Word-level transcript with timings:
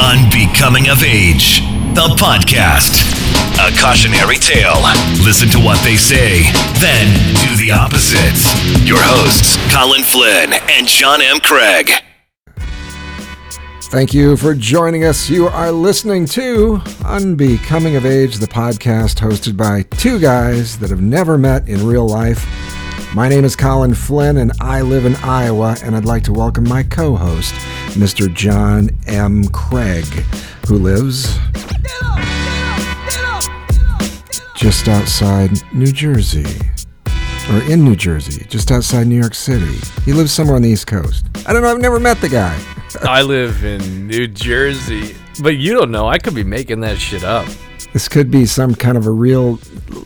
Unbecoming 0.00 0.88
of 0.88 1.02
Age, 1.02 1.60
the 1.94 2.14
podcast. 2.20 3.00
A 3.58 3.74
cautionary 3.80 4.36
tale. 4.36 4.82
Listen 5.24 5.48
to 5.48 5.58
what 5.58 5.82
they 5.82 5.96
say, 5.96 6.42
then 6.80 7.06
do 7.40 7.56
the 7.56 7.72
opposite. 7.72 8.36
Your 8.86 8.98
hosts, 9.00 9.56
Colin 9.74 10.02
Flynn 10.02 10.52
and 10.68 10.86
John 10.86 11.22
M. 11.22 11.40
Craig. 11.40 11.90
Thank 13.84 14.12
you 14.12 14.36
for 14.36 14.54
joining 14.54 15.04
us. 15.04 15.30
You 15.30 15.46
are 15.48 15.72
listening 15.72 16.26
to 16.26 16.82
Unbecoming 17.04 17.96
of 17.96 18.04
Age, 18.04 18.36
the 18.36 18.46
podcast 18.46 19.20
hosted 19.20 19.56
by 19.56 19.82
two 19.96 20.18
guys 20.18 20.78
that 20.78 20.90
have 20.90 21.00
never 21.00 21.38
met 21.38 21.68
in 21.68 21.86
real 21.86 22.06
life. 22.06 22.44
My 23.16 23.30
name 23.30 23.46
is 23.46 23.56
Colin 23.56 23.94
Flynn, 23.94 24.36
and 24.36 24.52
I 24.60 24.82
live 24.82 25.06
in 25.06 25.16
Iowa, 25.16 25.74
and 25.82 25.96
I'd 25.96 26.04
like 26.04 26.22
to 26.24 26.34
welcome 26.34 26.68
my 26.68 26.82
co 26.82 27.16
host, 27.16 27.54
Mr. 27.94 28.30
John 28.30 28.90
M. 29.06 29.48
Craig, 29.48 30.04
who 30.68 30.76
lives 30.76 31.38
just 34.54 34.88
outside 34.88 35.50
New 35.72 35.90
Jersey. 35.92 36.44
Or 37.50 37.62
in 37.72 37.82
New 37.82 37.96
Jersey, 37.96 38.44
just 38.50 38.70
outside 38.70 39.06
New 39.06 39.18
York 39.18 39.34
City. 39.34 39.78
He 40.04 40.12
lives 40.12 40.30
somewhere 40.30 40.56
on 40.56 40.60
the 40.60 40.68
East 40.68 40.86
Coast. 40.86 41.24
I 41.46 41.54
don't 41.54 41.62
know, 41.62 41.70
I've 41.70 41.80
never 41.80 41.98
met 41.98 42.20
the 42.20 42.28
guy. 42.28 42.62
I 43.00 43.22
live 43.22 43.64
in 43.64 44.06
New 44.06 44.26
Jersey, 44.26 45.16
but 45.42 45.56
you 45.56 45.72
don't 45.72 45.90
know. 45.90 46.06
I 46.06 46.18
could 46.18 46.34
be 46.34 46.44
making 46.44 46.80
that 46.80 46.98
shit 46.98 47.24
up. 47.24 47.48
This 47.96 48.08
could 48.08 48.30
be 48.30 48.44
some 48.44 48.74
kind 48.74 48.98
of 48.98 49.06
a 49.06 49.10
real 49.10 49.58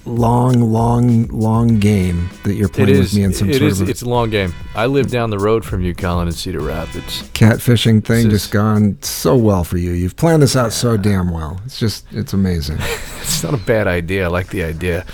long, 0.07 0.61
long, 0.73 1.27
long 1.27 1.81
game 1.81 2.31
that 2.45 2.55
you're 2.55 2.69
playing 2.69 2.97
with 3.01 3.13
me 3.13 3.25
in 3.25 3.35
some 3.35 3.51
it 3.51 3.55
sort 3.55 3.63
is- 3.65 3.81
of 3.81 3.89
a 3.89 3.91
It's 3.91 4.03
a 4.03 4.09
long 4.09 4.31
game. 4.31 4.55
I 4.77 4.87
live 4.87 5.11
down 5.11 5.31
the 5.31 5.41
road 5.41 5.65
from 5.65 5.83
you, 5.83 5.93
Colin, 5.93 6.29
in 6.29 6.33
Cedar 6.33 6.61
Rapids. 6.61 7.25
catfishing 7.35 8.05
thing 8.05 8.29
is- 8.29 8.33
just 8.33 8.53
gone 8.53 8.97
so 9.03 9.35
well 9.35 9.65
for 9.65 9.77
you. 9.77 9.91
You've 9.91 10.15
planned 10.15 10.41
this 10.41 10.55
out 10.55 10.73
so 10.73 10.97
damn 10.97 11.33
well. 11.33 11.61
It's 11.67 11.81
just, 11.81 12.07
it's 12.13 12.33
amazing. 12.33 12.79
It's 13.23 13.43
not 13.43 13.55
a 13.55 13.65
bad 13.65 13.89
idea. 13.89 14.27
I 14.27 14.29
like 14.29 14.51
the 14.51 14.63
idea. 14.63 15.05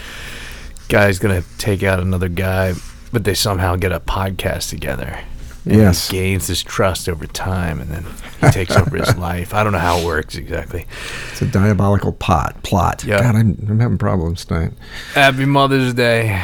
Guy's 0.90 1.18
gonna 1.18 1.44
take 1.56 1.82
out 1.82 1.98
another 1.98 2.28
guy, 2.28 2.74
but 3.10 3.24
they 3.24 3.32
somehow 3.32 3.76
get 3.76 3.90
a 3.90 4.00
podcast 4.00 4.68
together. 4.68 5.18
Yes. 5.66 6.08
He 6.10 6.16
gains 6.18 6.46
his 6.46 6.62
trust 6.62 7.08
over 7.08 7.26
time, 7.26 7.80
and 7.80 7.90
then 7.90 8.06
he 8.40 8.50
takes 8.50 8.76
over 8.76 8.96
his 8.96 9.16
life. 9.18 9.52
I 9.52 9.64
don't 9.64 9.72
know 9.72 9.78
how 9.80 9.98
it 9.98 10.04
works 10.06 10.36
exactly. 10.36 10.86
It's 11.32 11.42
a 11.42 11.46
diabolical 11.46 12.12
pot 12.12 12.62
plot. 12.62 13.02
Yeah. 13.04 13.20
God, 13.20 13.34
I'm, 13.34 13.66
I'm 13.68 13.80
having 13.80 13.98
problems 13.98 14.44
tonight. 14.44 14.72
Happy 15.14 15.44
Mother's 15.44 15.92
Day. 15.92 16.40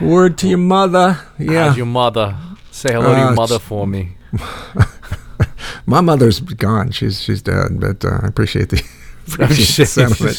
Word 0.00 0.38
to 0.38 0.48
your 0.48 0.58
mother. 0.58 1.18
Yeah. 1.38 1.68
How's 1.68 1.76
your 1.76 1.86
mother? 1.86 2.34
Say 2.70 2.92
hello 2.92 3.14
to 3.14 3.20
Uh, 3.20 3.24
your 3.26 3.34
mother 3.34 3.58
for 3.58 3.86
me. 3.86 4.16
My 5.86 6.00
mother's 6.00 6.40
gone. 6.40 6.90
She's 6.92 7.20
she's 7.20 7.42
dead, 7.42 7.78
but 7.78 8.04
uh, 8.04 8.20
I 8.22 8.26
appreciate 8.26 8.70
the 8.70 8.82
appreciate 9.34 9.76
the 9.76 9.86
sentiment. 9.86 10.36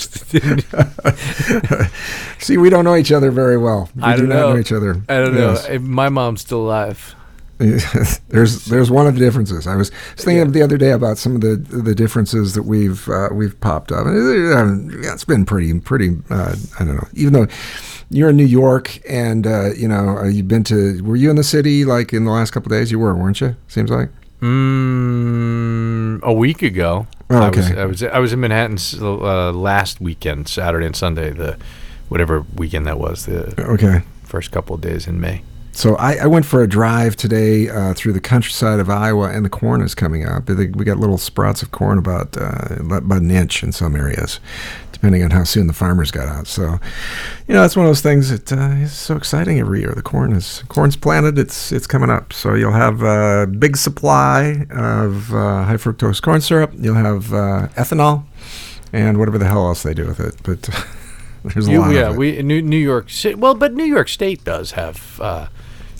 See, 2.41 2.57
we 2.57 2.69
don't 2.69 2.83
know 2.85 2.95
each 2.95 3.11
other 3.11 3.29
very 3.31 3.57
well. 3.57 3.89
We 3.95 4.01
I 4.03 4.15
do 4.15 4.21
don't 4.21 4.29
not 4.29 4.35
know. 4.35 4.53
know 4.53 4.59
each 4.59 4.71
other. 4.71 5.01
I 5.07 5.15
don't 5.19 5.35
know. 5.35 5.51
Yes. 5.51 5.67
If 5.69 5.81
My 5.81 6.09
mom's 6.09 6.41
still 6.41 6.61
alive. 6.61 7.15
there's 8.29 8.65
there's 8.65 8.89
one 8.91 9.07
of 9.07 9.13
the 9.13 9.19
differences. 9.19 9.67
I 9.67 9.75
was 9.75 9.89
thinking 10.17 10.51
the 10.51 10.61
other 10.63 10.77
day 10.77 10.91
about 10.91 11.17
some 11.17 11.35
of 11.35 11.41
the 11.41 11.55
the 11.55 11.93
differences 11.95 12.53
that 12.55 12.63
we've 12.63 13.07
uh, 13.07 13.29
we've 13.31 13.59
popped 13.61 13.91
up. 13.91 14.05
It, 14.07 15.01
yeah, 15.03 15.13
it's 15.13 15.23
been 15.23 15.45
pretty 15.45 15.79
pretty. 15.79 16.17
Uh, 16.29 16.55
I 16.79 16.83
don't 16.85 16.95
know. 16.95 17.07
Even 17.13 17.33
though 17.33 17.47
you're 18.09 18.29
in 18.31 18.37
New 18.37 18.45
York, 18.45 18.99
and 19.07 19.45
uh, 19.47 19.71
you 19.75 19.87
know 19.87 20.17
uh, 20.17 20.25
you've 20.27 20.47
been 20.47 20.63
to. 20.65 21.01
Were 21.03 21.15
you 21.15 21.29
in 21.29 21.35
the 21.35 21.43
city 21.43 21.85
like 21.85 22.11
in 22.11 22.25
the 22.25 22.31
last 22.31 22.51
couple 22.51 22.71
of 22.73 22.77
days? 22.77 22.91
You 22.91 22.99
were, 22.99 23.15
weren't 23.15 23.39
you? 23.39 23.55
Seems 23.67 23.89
like. 23.91 24.09
Mm, 24.41 26.21
a 26.23 26.33
week 26.33 26.61
ago. 26.61 27.07
Oh, 27.29 27.37
I 27.37 27.49
was 27.49 27.71
okay. 27.71 27.81
I 27.81 27.85
was 27.85 28.03
I 28.03 28.19
was 28.19 28.33
in 28.33 28.39
Manhattan 28.39 28.77
uh, 29.01 29.51
last 29.51 30.01
weekend, 30.01 30.47
Saturday 30.47 30.85
and 30.85 30.95
Sunday, 30.95 31.29
the 31.31 31.57
whatever 32.09 32.45
weekend 32.55 32.85
that 32.87 32.99
was, 32.99 33.25
the 33.25 33.59
Okay. 33.73 34.01
first 34.23 34.51
couple 34.51 34.75
of 34.75 34.81
days 34.81 35.07
in 35.07 35.19
May. 35.21 35.43
So 35.75 35.95
I, 35.95 36.17
I 36.17 36.27
went 36.27 36.45
for 36.45 36.61
a 36.61 36.67
drive 36.67 37.15
today 37.15 37.67
uh, 37.67 37.95
through 37.95 38.13
the 38.13 38.21
countryside 38.21 38.79
of 38.79 38.91
Iowa, 38.91 39.31
and 39.31 39.43
the 39.43 39.49
corn 39.49 39.81
is 39.81 39.95
coming 39.95 40.23
up. 40.23 40.47
We 40.47 40.67
got 40.67 40.99
little 40.99 41.17
sprouts 41.17 41.63
of 41.63 41.71
corn 41.71 41.97
about 41.97 42.37
uh, 42.37 42.75
about 42.79 43.23
an 43.23 43.31
inch 43.31 43.63
in 43.63 43.71
some 43.71 43.95
areas, 43.95 44.39
depending 44.91 45.23
on 45.23 45.31
how 45.31 45.43
soon 45.43 45.65
the 45.65 45.73
farmers 45.73 46.11
got 46.11 46.27
out. 46.27 46.45
So, 46.45 46.79
you 47.47 47.55
know, 47.55 47.63
it's 47.63 47.75
one 47.75 47.87
of 47.87 47.89
those 47.89 48.01
things 48.01 48.29
that 48.29 48.53
uh, 48.53 48.83
is 48.83 48.93
so 48.93 49.15
exciting 49.15 49.59
every 49.59 49.79
year. 49.79 49.93
The 49.95 50.03
corn 50.03 50.33
is 50.33 50.63
corn's 50.67 50.95
planted; 50.95 51.39
it's 51.39 51.71
it's 51.71 51.87
coming 51.87 52.11
up. 52.11 52.33
So 52.33 52.53
you'll 52.53 52.71
have 52.71 53.01
a 53.01 53.47
big 53.47 53.75
supply 53.75 54.67
of 54.69 55.33
uh, 55.33 55.63
high 55.63 55.77
fructose 55.77 56.21
corn 56.21 56.41
syrup. 56.41 56.71
You'll 56.77 56.95
have 56.95 57.33
uh, 57.33 57.69
ethanol, 57.69 58.25
and 58.93 59.17
whatever 59.17 59.39
the 59.39 59.47
hell 59.47 59.65
else 59.65 59.81
they 59.81 59.95
do 59.95 60.05
with 60.05 60.19
it. 60.19 60.35
But 60.43 60.69
there's 61.53 61.67
a 61.67 61.71
You- 61.71 61.79
lot 61.79 61.93
yeah, 61.93 62.11
we 62.11 62.41
New, 62.41 62.61
New 62.61 62.77
York 62.77 63.09
City. 63.09 63.35
Well, 63.35 63.55
but 63.55 63.73
New 63.73 63.85
York 63.85 64.09
State 64.09 64.43
does 64.43 64.71
have, 64.71 65.19
uh, 65.21 65.47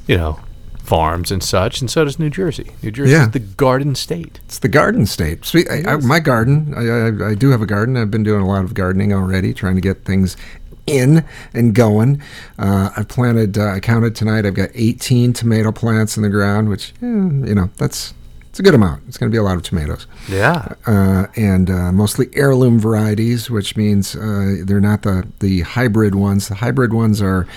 you 0.08 0.18
know, 0.18 0.40
farms 0.84 1.32
and 1.32 1.42
such, 1.42 1.80
and 1.82 1.90
so 1.90 2.04
does 2.04 2.20
New 2.20 2.30
Jersey. 2.30 2.72
New 2.82 2.92
Jersey 2.92 3.12
Yeah. 3.14 3.26
is 3.28 3.32
the 3.32 3.40
garden 3.40 3.96
state. 3.96 4.40
It's 4.46 4.60
the 4.60 4.68
garden 4.68 5.06
state. 5.06 5.46
Sweet. 5.46 5.68
I, 5.70 5.94
I, 5.94 5.96
my 5.98 6.20
garden. 6.20 6.74
I, 6.76 7.28
I, 7.28 7.32
I 7.32 7.36
do 7.36 7.50
have 7.52 7.62
a 7.62 7.66
garden. 7.66 7.96
I've 7.98 8.12
been 8.12 8.24
doing 8.24 8.42
a 8.42 8.48
lot 8.48 8.64
of 8.66 8.74
gardening 8.74 9.14
already, 9.14 9.54
trying 9.54 9.76
to 9.76 9.82
get 9.82 10.04
things 10.04 10.36
in 10.86 11.24
and 11.54 11.74
going. 11.74 12.22
Uh, 12.60 12.90
I 12.98 13.04
planted. 13.04 13.58
Uh, 13.58 13.68
I 13.68 13.80
counted 13.80 14.16
tonight. 14.16 14.46
I've 14.46 14.54
got 14.56 14.70
18 14.76 15.32
tomato 15.32 15.72
plants 15.72 16.18
in 16.18 16.24
the 16.24 16.30
ground, 16.30 16.68
which 16.68 16.92
eh, 17.02 17.06
you 17.06 17.56
know 17.56 17.70
that's 17.78 18.14
it's 18.54 18.60
a 18.60 18.64
good 18.64 18.76
amount. 18.76 19.02
It's 19.08 19.18
going 19.18 19.32
to 19.32 19.34
be 19.34 19.40
a 19.40 19.42
lot 19.44 19.56
of 19.56 19.64
tomatoes, 19.64 20.06
Yeah. 20.30 20.76
uh, 20.86 21.26
and 21.36 21.72
uh, 21.72 21.92
mostly 21.92 22.30
heirloom 22.36 22.80
varieties, 22.80 23.50
which 23.50 23.76
means 23.76 24.16
uh, 24.16 24.58
they're 24.64 24.80
not 24.80 25.02
the 25.02 25.28
the 25.40 25.62
hybrid 25.62 26.14
ones. 26.14 26.50
The 26.50 26.56
hybrid 26.56 26.94
ones 26.94 27.20
are 27.20 27.48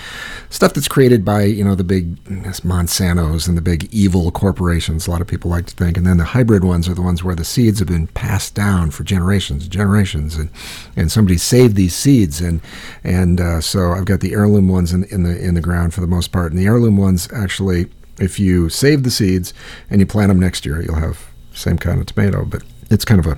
stuff 0.49 0.73
that's 0.73 0.87
created 0.87 1.23
by 1.23 1.43
you 1.43 1.63
know 1.63 1.75
the 1.75 1.83
big 1.83 2.17
Monsanto's 2.63 3.47
and 3.47 3.55
the 3.55 3.61
big 3.61 3.87
evil 3.93 4.31
corporations. 4.31 5.05
A 5.05 5.11
lot 5.11 5.21
of 5.21 5.27
people 5.27 5.51
like 5.51 5.67
to 5.67 5.75
think, 5.75 5.97
and 5.97 6.07
then 6.07 6.17
the 6.17 6.23
hybrid 6.25 6.63
ones 6.63 6.89
are 6.89 6.95
the 6.95 7.03
ones 7.03 7.23
where 7.23 7.35
the 7.35 7.45
seeds 7.45 7.77
have 7.77 7.87
been 7.87 8.07
passed 8.07 8.55
down 8.55 8.89
for 8.89 9.03
generations 9.03 9.63
and 9.63 9.71
generations, 9.71 10.35
and 10.35 10.49
and 10.95 11.11
somebody 11.11 11.37
saved 11.37 11.75
these 11.75 11.93
seeds, 11.95 12.41
and 12.41 12.59
and 13.03 13.39
uh, 13.39 13.61
so 13.61 13.91
I've 13.91 14.05
got 14.05 14.21
the 14.21 14.33
heirloom 14.33 14.67
ones 14.67 14.93
in, 14.93 15.03
in 15.05 15.21
the 15.21 15.39
in 15.39 15.53
the 15.53 15.61
ground 15.61 15.93
for 15.93 16.01
the 16.01 16.07
most 16.07 16.31
part, 16.31 16.51
and 16.51 16.59
the 16.59 16.65
heirloom 16.65 16.97
ones 16.97 17.27
actually, 17.31 17.85
if 18.19 18.39
you 18.39 18.69
save 18.69 19.03
the 19.03 19.11
seeds 19.11 19.53
and 19.89 19.99
you 19.99 20.05
plant 20.05 20.29
them 20.29 20.39
next 20.39 20.65
year, 20.65 20.81
you'll 20.81 20.95
have 20.95 21.27
same 21.53 21.77
kind 21.77 21.99
of 21.99 22.05
tomato, 22.05 22.45
but 22.45 22.63
it's 22.89 23.05
kind 23.05 23.19
of 23.19 23.25
a 23.25 23.37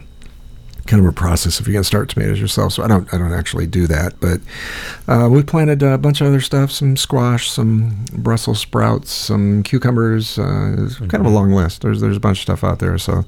kind 0.89 1.05
of 1.05 1.07
a 1.07 1.13
process 1.13 1.59
if 1.59 1.67
you're 1.67 1.73
going 1.73 1.83
to 1.83 1.87
start 1.87 2.09
tomatoes 2.09 2.41
yourself. 2.41 2.73
So 2.73 2.83
I 2.83 2.87
don't 2.87 3.11
I 3.13 3.17
don't 3.17 3.33
actually 3.33 3.67
do 3.67 3.87
that, 3.87 4.19
but 4.19 4.41
uh, 5.07 5.29
we 5.29 5.43
planted 5.43 5.83
a 5.83 5.97
bunch 5.97 6.19
of 6.19 6.27
other 6.27 6.41
stuff: 6.41 6.71
some 6.71 6.97
squash, 6.97 7.49
some 7.49 8.05
Brussels 8.13 8.59
sprouts, 8.59 9.11
some 9.11 9.63
cucumbers. 9.63 10.39
Uh, 10.39 10.75
it's 10.79 10.97
kind 10.97 11.15
of 11.15 11.25
a 11.25 11.29
long 11.29 11.51
list. 11.51 11.81
There's 11.81 12.01
there's 12.01 12.17
a 12.17 12.21
bunch 12.21 12.39
of 12.39 12.41
stuff 12.43 12.63
out 12.63 12.79
there. 12.79 12.97
So 12.97 13.23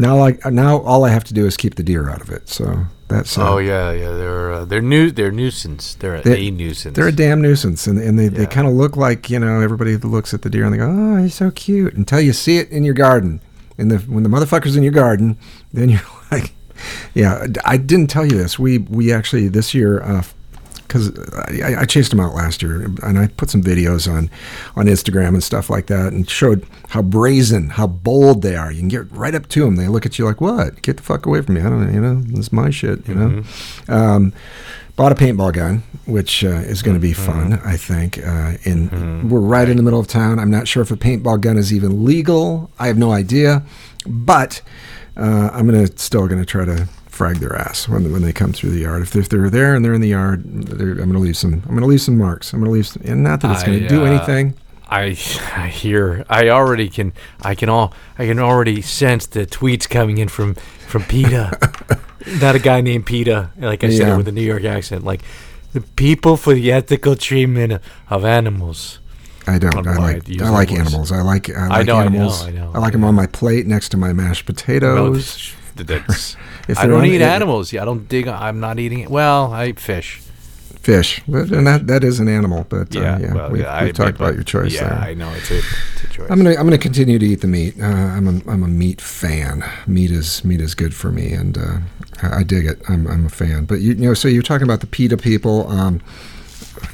now 0.00 0.16
like 0.18 0.44
now 0.46 0.78
all 0.82 1.04
I 1.04 1.10
have 1.10 1.24
to 1.24 1.34
do 1.34 1.46
is 1.46 1.56
keep 1.56 1.74
the 1.76 1.82
deer 1.82 2.08
out 2.10 2.20
of 2.20 2.30
it. 2.30 2.48
So 2.48 2.86
that's 3.08 3.36
uh, 3.38 3.52
Oh 3.54 3.58
yeah, 3.58 3.92
yeah. 3.92 4.10
They're 4.12 4.52
uh, 4.52 4.64
they're 4.64 4.80
new. 4.82 5.10
They're 5.10 5.30
nuisance. 5.32 5.94
They're 5.94 6.20
They're- 6.20 6.36
a 6.36 6.50
nuisance. 6.50 6.96
They're 6.96 7.08
a 7.08 7.12
damn 7.12 7.40
nuisance, 7.42 7.86
and, 7.86 7.98
and 7.98 8.18
they, 8.18 8.28
they 8.28 8.46
kind 8.46 8.66
of 8.66 8.74
look 8.74 8.96
like 8.96 9.28
you 9.30 9.38
know 9.38 9.60
everybody 9.60 9.96
looks 9.96 10.32
at 10.34 10.42
the 10.42 10.50
deer 10.50 10.64
and 10.64 10.72
they 10.74 10.78
go, 10.78 10.88
oh, 10.90 11.22
he's 11.22 11.34
so 11.34 11.50
cute, 11.50 11.94
until 11.94 12.20
you 12.20 12.32
see 12.32 12.58
it 12.58 12.68
in 12.70 12.84
your 12.84 12.94
garden. 12.94 13.40
And 13.78 13.90
the 13.90 13.98
when 13.98 14.22
the 14.22 14.28
motherfucker's 14.28 14.76
in 14.76 14.82
your 14.82 14.92
garden, 14.92 15.38
then 15.72 15.88
you're 15.88 16.00
like, 16.32 16.52
yeah. 17.14 17.46
I 17.64 17.76
didn't 17.76 18.08
tell 18.08 18.24
you 18.24 18.36
this. 18.36 18.58
We 18.58 18.78
we 18.78 19.12
actually 19.12 19.48
this 19.48 19.74
year. 19.74 20.02
Because 20.90 21.16
I, 21.62 21.82
I 21.82 21.84
chased 21.84 22.10
them 22.10 22.18
out 22.18 22.34
last 22.34 22.62
year, 22.62 22.90
and 23.04 23.18
I 23.18 23.28
put 23.28 23.48
some 23.48 23.62
videos 23.62 24.10
on 24.10 24.28
on 24.74 24.86
Instagram 24.86 25.28
and 25.28 25.42
stuff 25.42 25.70
like 25.70 25.86
that, 25.86 26.12
and 26.12 26.28
showed 26.28 26.66
how 26.88 27.02
brazen, 27.02 27.70
how 27.70 27.86
bold 27.86 28.42
they 28.42 28.56
are. 28.56 28.72
You 28.72 28.80
can 28.80 28.88
get 28.88 29.10
right 29.12 29.34
up 29.34 29.46
to 29.48 29.64
them. 29.64 29.76
They 29.76 29.86
look 29.86 30.04
at 30.04 30.18
you 30.18 30.24
like, 30.24 30.40
"What? 30.40 30.82
Get 30.82 30.96
the 30.96 31.02
fuck 31.02 31.26
away 31.26 31.42
from 31.42 31.54
me! 31.54 31.60
I 31.60 31.64
don't 31.64 31.86
know. 31.86 31.92
You 31.92 32.00
know, 32.00 32.20
this 32.22 32.46
is 32.46 32.52
my 32.52 32.70
shit. 32.70 33.06
You 33.08 33.14
know." 33.14 33.42
Um, 33.88 34.32
bought 34.96 35.12
a 35.12 35.14
paintball 35.14 35.54
gun, 35.54 35.82
which 36.04 36.44
uh, 36.44 36.48
is 36.48 36.82
going 36.82 36.94
to 36.94 37.00
be 37.00 37.14
fun, 37.14 37.54
I 37.64 37.76
think. 37.78 38.18
Uh, 38.18 38.58
in 38.64 39.30
we're 39.30 39.40
right 39.40 39.68
in 39.68 39.76
the 39.76 39.82
middle 39.82 40.00
of 40.00 40.08
town. 40.08 40.38
I'm 40.38 40.50
not 40.50 40.68
sure 40.68 40.82
if 40.82 40.90
a 40.90 40.96
paintball 40.96 41.40
gun 41.40 41.56
is 41.56 41.72
even 41.72 42.04
legal. 42.04 42.70
I 42.78 42.88
have 42.88 42.98
no 42.98 43.12
idea, 43.12 43.62
but 44.06 44.60
uh, 45.16 45.50
I'm 45.52 45.66
gonna 45.66 45.86
still 45.96 46.26
going 46.26 46.40
to 46.40 46.46
try 46.46 46.64
to 46.64 46.88
frag 47.20 47.36
their 47.36 47.54
ass 47.54 47.86
when 47.86 48.10
when 48.12 48.22
they 48.22 48.32
come 48.32 48.50
through 48.50 48.70
the 48.70 48.80
yard. 48.80 49.02
If 49.02 49.14
if 49.14 49.28
they're 49.28 49.50
there 49.50 49.74
and 49.74 49.84
they're 49.84 49.92
in 49.92 50.00
the 50.00 50.08
yard, 50.08 50.42
I'm 50.42 50.96
going 50.96 51.12
to 51.12 51.18
leave 51.18 51.36
some. 51.36 51.52
I'm 51.52 51.76
going 51.76 51.82
to 51.82 51.86
leave 51.86 52.00
some 52.00 52.16
marks. 52.16 52.54
I'm 52.54 52.60
going 52.60 52.70
to 52.70 52.72
leave, 52.72 52.86
some, 52.86 53.02
and 53.04 53.22
not 53.22 53.42
that 53.42 53.50
it's 53.52 53.62
going 53.62 53.78
to 53.80 53.84
I, 53.84 53.88
do 53.88 54.02
uh, 54.06 54.06
anything. 54.06 54.54
I 54.88 55.02
I 55.54 55.68
hear 55.68 56.24
I 56.30 56.48
already 56.48 56.88
can 56.88 57.12
I 57.42 57.54
can 57.54 57.68
all 57.68 57.92
I 58.18 58.24
can 58.26 58.38
already 58.38 58.80
sense 58.80 59.26
the 59.26 59.44
tweets 59.44 59.86
coming 59.86 60.16
in 60.16 60.28
from 60.28 60.54
from 60.88 61.04
PETA. 61.04 61.98
Not 62.40 62.54
a 62.54 62.58
guy 62.58 62.80
named 62.80 63.04
PETA, 63.04 63.50
like 63.58 63.84
I 63.84 63.90
said 63.90 64.06
Yeah. 64.08 64.14
it 64.14 64.16
with 64.16 64.28
a 64.28 64.32
New 64.32 64.48
York 64.52 64.64
accent. 64.64 65.04
Like 65.04 65.20
the 65.74 65.82
people 65.82 66.38
for 66.38 66.54
the 66.54 66.72
ethical 66.72 67.16
treatment 67.16 67.82
of 68.08 68.24
animals. 68.24 68.98
I 69.46 69.58
don't. 69.58 69.86
I 69.86 69.94
know 69.94 70.00
like. 70.00 70.40
I 70.40 70.48
like 70.50 70.68
that 70.68 70.74
voice. 70.74 70.86
animals. 70.86 71.12
I 71.12 71.22
like. 71.22 71.50
I 71.50 71.66
like 71.68 71.86
know, 71.86 71.96
I 71.96 72.04
know, 72.04 72.06
animals. 72.06 72.44
I 72.46 72.50
know. 72.50 72.70
like 72.72 72.92
them 72.92 73.04
on 73.04 73.14
my 73.14 73.26
plate 73.26 73.66
next 73.66 73.90
to 73.90 73.96
my 73.96 74.12
mashed 74.12 74.48
No, 74.48 74.54
potatoes. 74.54 75.36
sh- 75.36 75.54
that's. 75.76 76.36
If 76.68 76.78
I 76.78 76.86
don't 76.86 77.00
on- 77.00 77.06
eat 77.06 77.22
animals. 77.22 77.72
Yeah, 77.72 77.82
I 77.82 77.84
don't 77.84 78.08
dig. 78.08 78.28
I'm 78.28 78.60
not 78.60 78.78
eating 78.78 79.00
it. 79.00 79.10
Well, 79.10 79.52
I 79.52 79.66
eat 79.68 79.80
fish. 79.80 80.20
Fish, 80.82 81.20
and 81.28 81.66
that 81.66 81.86
that 81.88 82.02
is 82.04 82.20
an 82.20 82.28
animal. 82.28 82.64
But 82.68 82.96
uh, 82.96 83.00
Yeah, 83.00 83.18
yeah, 83.18 83.34
well, 83.34 83.50
we, 83.50 83.60
yeah, 83.60 83.76
I 83.76 83.90
talked 83.90 84.16
but- 84.16 84.24
about 84.24 84.34
your 84.34 84.44
choice 84.44 84.72
Yeah, 84.72 84.88
there. 84.88 84.98
I 85.10 85.12
know 85.14 85.30
it's 85.34 85.50
a, 85.50 85.58
it's 85.58 86.04
a 86.04 86.08
choice. 86.08 86.30
I'm 86.30 86.38
gonna 86.38 86.56
I'm 86.56 86.64
gonna 86.64 86.78
continue 86.78 87.18
to 87.18 87.26
eat 87.26 87.42
the 87.42 87.48
meat. 87.48 87.74
Uh, 87.78 87.84
I'm 87.84 88.26
a 88.26 88.50
I'm 88.50 88.62
a 88.62 88.68
meat 88.68 88.98
fan. 89.00 89.62
Meat 89.86 90.10
is 90.10 90.42
meat 90.42 90.60
is 90.62 90.74
good 90.74 90.94
for 90.94 91.12
me, 91.12 91.32
and 91.32 91.58
uh, 91.58 91.78
I, 92.22 92.38
I 92.38 92.42
dig 92.44 92.64
it. 92.64 92.80
I'm 92.88 93.06
I'm 93.08 93.26
a 93.26 93.28
fan. 93.28 93.66
But 93.66 93.80
you, 93.80 93.92
you 93.92 94.06
know, 94.08 94.14
so 94.14 94.26
you're 94.26 94.42
talking 94.42 94.64
about 94.66 94.80
the 94.80 94.86
PETA 94.86 95.18
people. 95.18 95.68
Um, 95.68 96.00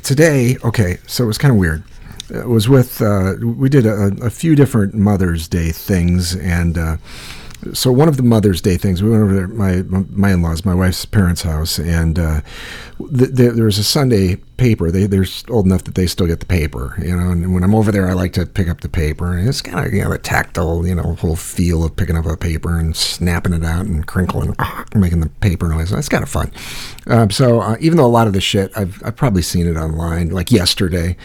today, 0.03 0.57
okay, 0.65 0.99
so 1.07 1.23
it 1.25 1.27
was 1.29 1.39
kind 1.39 1.53
of 1.53 1.59
weird. 1.59 1.85
It 2.29 2.49
was 2.49 2.69
with 2.69 3.01
uh, 3.01 3.35
we 3.41 3.69
did 3.69 3.87
a, 3.87 4.11
a 4.21 4.31
few 4.31 4.57
different 4.57 4.95
Mother's 4.95 5.47
Day 5.47 5.71
things, 5.71 6.35
and 6.35 6.77
uh, 6.77 6.97
so 7.73 7.93
one 7.93 8.09
of 8.09 8.17
the 8.17 8.23
Mother's 8.23 8.61
Day 8.61 8.77
things 8.77 9.03
we 9.03 9.11
went 9.11 9.23
over 9.23 9.35
there, 9.35 9.49
my 9.49 9.83
my 10.11 10.33
in-laws, 10.33 10.65
my 10.65 10.75
wife's 10.75 11.05
parents' 11.05 11.43
house, 11.43 11.79
and 11.79 12.19
uh, 12.19 12.41
th- 12.99 13.35
th- 13.35 13.53
there 13.55 13.65
was 13.65 13.79
a 13.79 13.85
Sunday 13.85 14.37
paper. 14.57 14.91
They 14.91 15.07
they're 15.07 15.27
old 15.51 15.67
enough 15.67 15.85
that 15.85 15.95
they 15.95 16.07
still 16.07 16.27
get 16.27 16.41
the 16.41 16.47
paper, 16.47 16.95
you 17.03 17.17
know. 17.17 17.31
And 17.31 17.55
when 17.55 17.63
I'm 17.63 17.75
over 17.75 17.93
there, 17.93 18.09
I 18.09 18.13
like 18.13 18.33
to 18.35 18.47
pick 18.47 18.69
up 18.69 18.81
the 18.81 18.89
paper, 18.89 19.37
and 19.37 19.49
it's 19.49 19.63
kind 19.63 19.87
of 19.87 19.93
you 19.93 20.03
know 20.03 20.13
a 20.13 20.19
tactile, 20.19 20.87
you 20.87 20.95
know, 20.95 21.15
whole 21.15 21.37
feel 21.37 21.85
of 21.85 21.97
picking 21.97 22.17
up 22.17 22.27
a 22.27 22.37
paper 22.37 22.79
and 22.79 22.97
snapping 22.97 23.53
it 23.53 23.65
out 23.65 23.87
and 23.87 24.07
crinkling, 24.07 24.55
making 24.95 25.21
the 25.21 25.29
paper 25.41 25.69
noise. 25.69 25.91
That's 25.91 26.09
kind 26.09 26.23
of 26.23 26.29
fun. 26.29 26.51
Um, 27.07 27.31
so 27.31 27.61
uh, 27.61 27.77
even 27.81 27.97
though 27.97 28.07
a 28.07 28.09
lot 28.09 28.27
of 28.27 28.33
the 28.33 28.41
shit 28.41 28.73
I've 28.77 29.03
I've 29.05 29.17
probably 29.17 29.43
seen 29.43 29.67
it 29.67 29.77
online, 29.77 30.31
like 30.31 30.51
yesterday, 30.51 31.17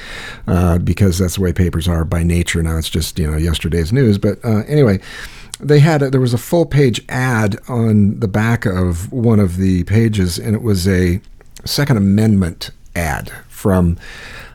uh, 0.47 0.77
because 0.77 1.19
that's 1.19 1.35
the 1.35 1.41
way 1.41 1.53
papers 1.53 1.87
are 1.87 2.05
by 2.05 2.23
nature 2.23 2.61
now. 2.61 2.77
It's 2.77 2.89
just 2.89 3.17
you 3.19 3.29
know 3.29 3.37
yesterday's 3.37 3.91
news. 3.91 4.17
But 4.17 4.43
uh, 4.43 4.63
anyway 4.67 4.99
they 5.61 5.79
had 5.79 6.01
a, 6.01 6.09
there 6.09 6.21
was 6.21 6.33
a 6.33 6.37
full 6.37 6.65
page 6.65 7.03
ad 7.09 7.57
on 7.67 8.19
the 8.19 8.27
back 8.27 8.65
of 8.65 9.11
one 9.11 9.39
of 9.39 9.57
the 9.57 9.83
pages 9.85 10.37
and 10.37 10.55
it 10.55 10.61
was 10.61 10.87
a 10.87 11.21
second 11.65 11.97
amendment 11.97 12.71
ad 12.95 13.31
from 13.47 13.97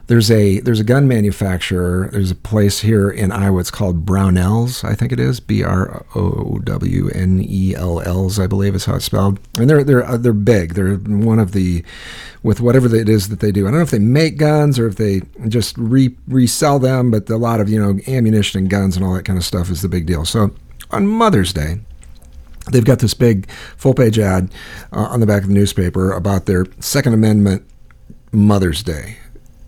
there's 0.08 0.30
a 0.30 0.60
there's 0.60 0.78
a 0.78 0.84
gun 0.84 1.08
manufacturer 1.08 2.08
there's 2.12 2.30
a 2.30 2.36
place 2.36 2.80
here 2.80 3.10
in 3.10 3.32
Iowa 3.32 3.60
it's 3.60 3.70
called 3.70 4.06
Brownells 4.06 4.84
I 4.84 4.94
think 4.94 5.12
it 5.12 5.18
is 5.18 5.40
B 5.40 5.62
R 5.64 6.04
O 6.14 6.58
W 6.62 7.08
N 7.08 7.40
E 7.42 7.74
L 7.74 8.00
L's 8.00 8.38
I 8.38 8.46
believe 8.46 8.74
is 8.74 8.84
how 8.84 8.96
it's 8.96 9.04
spelled. 9.04 9.40
And 9.58 9.68
they're 9.68 9.82
they're 9.82 10.04
uh, 10.04 10.16
they're 10.16 10.32
big 10.32 10.74
they're 10.74 10.96
one 10.96 11.38
of 11.38 11.52
the 11.52 11.84
with 12.42 12.60
whatever 12.60 12.94
it 12.94 13.08
is 13.08 13.28
that 13.28 13.40
they 13.40 13.50
do. 13.50 13.66
I 13.66 13.70
don't 13.70 13.78
know 13.78 13.84
if 13.84 13.90
they 13.90 13.98
make 13.98 14.36
guns 14.36 14.78
or 14.78 14.86
if 14.86 14.94
they 14.94 15.22
just 15.48 15.76
re 15.76 16.14
resell 16.28 16.78
them 16.78 17.10
but 17.10 17.28
a 17.28 17.36
lot 17.36 17.60
of 17.60 17.68
you 17.68 17.80
know 17.80 17.98
ammunition 18.06 18.60
and 18.60 18.70
guns 18.70 18.96
and 18.96 19.04
all 19.04 19.14
that 19.14 19.24
kind 19.24 19.38
of 19.38 19.44
stuff 19.44 19.70
is 19.70 19.82
the 19.82 19.88
big 19.88 20.06
deal. 20.06 20.24
So 20.24 20.52
on 20.90 21.06
Mother's 21.06 21.52
Day, 21.52 21.80
they've 22.72 22.84
got 22.84 22.98
this 22.98 23.14
big 23.14 23.50
full 23.76 23.94
page 23.94 24.18
ad 24.18 24.52
uh, 24.92 25.06
on 25.06 25.20
the 25.20 25.26
back 25.26 25.42
of 25.42 25.48
the 25.48 25.54
newspaper 25.54 26.12
about 26.12 26.46
their 26.46 26.66
Second 26.80 27.14
Amendment 27.14 27.64
Mother's 28.32 28.82
Day 28.82 29.18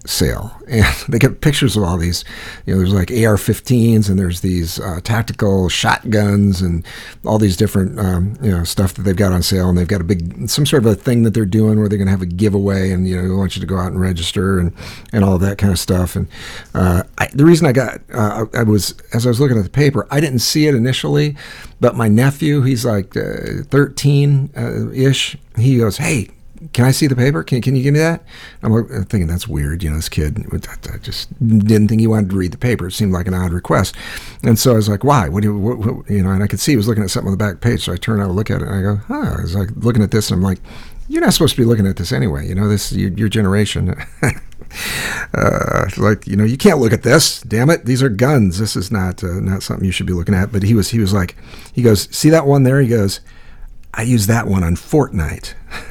sale. 0.06 0.54
And 0.68 0.84
they 1.08 1.18
get 1.18 1.40
pictures 1.40 1.78
of 1.78 1.82
all 1.82 1.96
these, 1.96 2.26
you 2.66 2.74
know, 2.74 2.78
there's 2.78 2.92
like 2.92 3.10
AR 3.10 3.36
15s 3.36 4.10
and 4.10 4.18
there's 4.18 4.42
these 4.42 4.78
uh, 4.78 5.00
tactical 5.02 5.70
shotguns 5.70 6.60
and 6.60 6.86
all 7.24 7.38
these 7.38 7.56
different, 7.56 7.98
um, 7.98 8.36
you 8.42 8.50
know, 8.50 8.64
stuff 8.64 8.92
that 8.92 9.02
they've 9.02 9.16
got 9.16 9.32
on 9.32 9.42
sale. 9.42 9.70
And 9.70 9.78
they've 9.78 9.88
got 9.88 10.02
a 10.02 10.04
big, 10.04 10.46
some 10.50 10.66
sort 10.66 10.84
of 10.84 10.92
a 10.92 10.94
thing 10.94 11.22
that 11.22 11.32
they're 11.32 11.46
doing 11.46 11.78
where 11.78 11.88
they're 11.88 11.96
going 11.96 12.08
to 12.08 12.12
have 12.12 12.20
a 12.20 12.26
giveaway 12.26 12.90
and, 12.90 13.08
you 13.08 13.16
know, 13.16 13.26
they 13.26 13.34
want 13.34 13.56
you 13.56 13.60
to 13.60 13.66
go 13.66 13.78
out 13.78 13.92
and 13.92 13.98
register 13.98 14.58
and, 14.58 14.74
and 15.10 15.24
all 15.24 15.38
that 15.38 15.56
kind 15.56 15.72
of 15.72 15.78
stuff. 15.78 16.16
And 16.16 16.28
uh, 16.74 17.04
I, 17.16 17.28
the 17.32 17.46
reason 17.46 17.66
I 17.66 17.72
got, 17.72 18.02
uh, 18.12 18.44
I 18.52 18.64
was, 18.64 18.94
as 19.14 19.24
I 19.24 19.30
was 19.30 19.40
looking 19.40 19.56
at 19.56 19.64
the 19.64 19.70
paper, 19.70 20.06
I 20.10 20.20
didn't 20.20 20.40
see 20.40 20.66
it 20.66 20.74
initially, 20.74 21.34
but 21.80 21.96
my 21.96 22.08
nephew, 22.08 22.60
he's 22.60 22.84
like 22.84 23.16
uh, 23.16 23.62
13 23.70 24.50
uh, 24.54 24.90
ish, 24.90 25.38
he 25.56 25.78
goes, 25.78 25.96
Hey, 25.96 26.28
can 26.72 26.84
I 26.84 26.90
see 26.90 27.06
the 27.06 27.16
paper? 27.16 27.43
Can, 27.43 27.62
can 27.62 27.76
you 27.76 27.82
give 27.82 27.94
me 27.94 28.00
that? 28.00 28.22
I'm 28.62 29.05
thinking 29.05 29.26
that's 29.26 29.46
weird. 29.46 29.82
You 29.82 29.90
know, 29.90 29.96
this 29.96 30.08
kid, 30.08 30.44
I, 30.52 30.99
just 30.99 31.32
didn't 31.38 31.88
think 31.88 32.00
he 32.00 32.06
wanted 32.06 32.31
to 32.31 32.37
read 32.37 32.52
the 32.52 32.58
paper. 32.58 32.88
It 32.88 32.93
seemed 32.93 33.12
like 33.12 33.26
an 33.26 33.34
odd 33.34 33.52
request. 33.52 33.94
And 34.43 34.58
so 34.58 34.72
I 34.72 34.76
was 34.76 34.88
like, 34.88 35.05
why? 35.05 35.28
What 35.28 35.43
do 35.43 35.49
you, 35.49 35.58
what, 35.58 35.78
what, 35.78 36.10
you 36.10 36.22
know, 36.22 36.31
and 36.31 36.43
I 36.43 36.46
could 36.46 36.60
see 36.60 36.72
he 36.72 36.76
was 36.76 36.88
looking 36.88 37.05
at 37.05 37.10
something 37.10 37.32
on 37.32 37.38
the 37.38 37.44
back 37.44 37.60
page. 37.60 37.84
So 37.84 37.93
I 37.93 37.96
turned 37.96 38.22
out 38.22 38.26
to 38.26 38.32
look 38.32 38.50
at 38.50 38.62
it 38.62 38.69
and 38.69 38.75
I 38.75 38.82
go, 38.82 38.96
huh. 38.96 39.37
I 39.38 39.43
was 39.43 39.55
like 39.55 39.70
looking 39.76 40.02
at 40.02 40.10
this 40.10 40.31
and 40.31 40.38
I'm 40.38 40.43
like, 40.43 40.60
you're 41.08 41.22
not 41.22 41.32
supposed 41.32 41.55
to 41.55 41.60
be 41.60 41.64
looking 41.64 41.87
at 41.87 41.96
this 41.96 42.12
anyway. 42.12 42.46
You 42.46 42.55
know, 42.55 42.69
this, 42.69 42.93
your, 42.93 43.11
your 43.12 43.28
generation. 43.28 43.94
uh, 45.34 45.88
like, 45.96 46.26
you 46.26 46.37
know, 46.37 46.44
you 46.44 46.58
can't 46.58 46.81
look 46.81 46.93
at 46.93 47.02
this. 47.02 47.40
Damn 47.43 47.70
it. 47.70 47.84
These 47.84 48.02
are 48.02 48.08
guns. 48.08 48.58
This 48.58 48.76
is 48.76 48.90
not, 48.90 49.22
uh, 49.25 49.40
not 49.40 49.62
something 49.62 49.87
you 49.87 49.93
should 49.93 50.06
be 50.06 50.12
looking 50.12 50.34
at. 50.34 50.52
But 50.52 50.64
he 50.64 50.75
was, 50.75 50.90
he 50.90 50.99
was 50.99 51.14
like, 51.14 51.37
he 51.72 51.82
goes, 51.82 52.14
see 52.14 52.31
that 52.31 52.46
one 52.46 52.64
there? 52.64 52.81
He 52.81 52.88
goes, 52.88 53.20
I 53.94 54.02
use 54.02 54.26
that 54.26 54.46
one 54.46 54.62
on 54.62 54.76
Fortnite. 54.76 55.54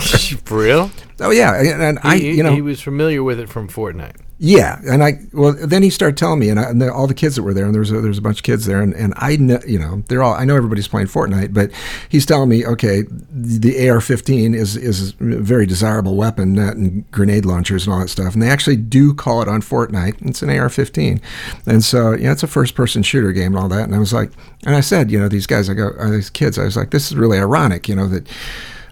For 0.44 0.58
real? 0.58 0.90
Oh 1.20 1.30
yeah, 1.30 1.58
and, 1.60 1.82
and 1.82 1.98
I, 2.02 2.16
He- 2.16 2.32
you 2.36 2.42
know, 2.42 2.54
he 2.54 2.62
was 2.62 2.80
familiar 2.80 3.22
with 3.22 3.38
it 3.38 3.48
from 3.48 3.68
Fortnite. 3.68 4.16
yeah, 4.38 4.80
and 4.84 5.04
I, 5.04 5.20
well, 5.32 5.52
then 5.52 5.82
he 5.84 5.90
started 5.90 6.16
telling 6.16 6.40
me, 6.40 6.48
and, 6.48 6.58
I, 6.58 6.64
and 6.64 6.82
the, 6.82 6.92
all 6.92 7.06
the 7.06 7.14
kids 7.14 7.36
that 7.36 7.42
were 7.44 7.54
there, 7.54 7.64
and 7.66 7.72
there 7.74 7.80
was 7.80 7.92
a, 7.92 8.00
there 8.00 8.08
was 8.08 8.18
a 8.18 8.22
bunch 8.22 8.38
of 8.38 8.42
kids 8.42 8.66
there, 8.66 8.80
and, 8.80 8.92
and 8.94 9.12
I, 9.16 9.36
know, 9.36 9.60
you 9.66 9.78
know, 9.78 10.02
they're 10.08 10.22
all, 10.22 10.34
I 10.34 10.44
know 10.44 10.56
everybody's 10.56 10.88
playing 10.88 11.06
Fortnite, 11.06 11.54
but 11.54 11.70
he's 12.08 12.26
telling 12.26 12.48
me, 12.48 12.66
okay, 12.66 13.02
the 13.30 13.88
AR-15 13.88 14.56
is 14.56 14.76
is 14.76 15.10
a 15.10 15.14
very 15.20 15.66
desirable 15.66 16.16
weapon, 16.16 16.58
and 16.58 17.08
grenade 17.12 17.44
launchers 17.44 17.86
and 17.86 17.94
all 17.94 18.00
that 18.00 18.08
stuff, 18.08 18.32
and 18.34 18.42
they 18.42 18.48
actually 18.50 18.76
do 18.76 19.14
call 19.14 19.42
it 19.42 19.48
on 19.48 19.60
Fortnite. 19.60 20.26
It's 20.26 20.42
an 20.42 20.50
AR-15, 20.50 21.20
and 21.66 21.84
so 21.84 22.12
yeah, 22.14 22.32
it's 22.32 22.42
a 22.42 22.48
first-person 22.48 23.04
shooter 23.04 23.30
game 23.30 23.54
and 23.54 23.58
all 23.58 23.68
that, 23.68 23.84
and 23.84 23.94
I 23.94 23.98
was 24.00 24.12
like, 24.12 24.32
and 24.66 24.74
I 24.74 24.80
said, 24.80 25.10
you 25.12 25.20
know, 25.20 25.28
these 25.28 25.46
guys, 25.46 25.70
I 25.70 25.74
go, 25.74 25.92
these 26.10 26.30
kids, 26.30 26.58
I 26.58 26.64
was 26.64 26.76
like, 26.76 26.90
this 26.90 27.12
is 27.12 27.16
really 27.16 27.38
ironic, 27.38 27.88
you 27.88 27.94
know, 27.94 28.08
that 28.08 28.26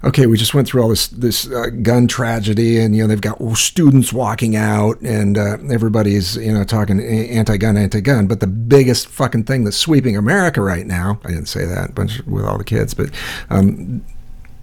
okay, 0.02 0.26
we 0.26 0.36
just 0.36 0.54
went 0.54 0.66
through 0.68 0.82
all 0.82 0.88
this 0.88 1.08
this 1.08 1.50
uh, 1.50 1.66
gun 1.82 2.08
tragedy, 2.08 2.78
and 2.78 2.96
you 2.96 3.02
know 3.02 3.08
they've 3.08 3.20
got 3.20 3.40
students 3.56 4.12
walking 4.12 4.56
out, 4.56 5.00
and 5.00 5.36
uh, 5.36 5.58
everybody's 5.70 6.36
you 6.36 6.52
know 6.52 6.64
talking 6.64 7.00
anti-gun, 7.00 7.76
anti-gun. 7.76 8.26
But 8.26 8.40
the 8.40 8.46
biggest 8.46 9.08
fucking 9.08 9.44
thing 9.44 9.64
that's 9.64 9.76
sweeping 9.76 10.16
America 10.16 10.62
right 10.62 10.86
now, 10.86 11.20
I 11.24 11.28
didn't 11.28 11.46
say 11.46 11.64
that, 11.66 11.94
bunch 11.94 12.24
with 12.26 12.44
all 12.44 12.58
the 12.58 12.64
kids, 12.64 12.94
but. 12.94 13.10
Um, 13.50 14.04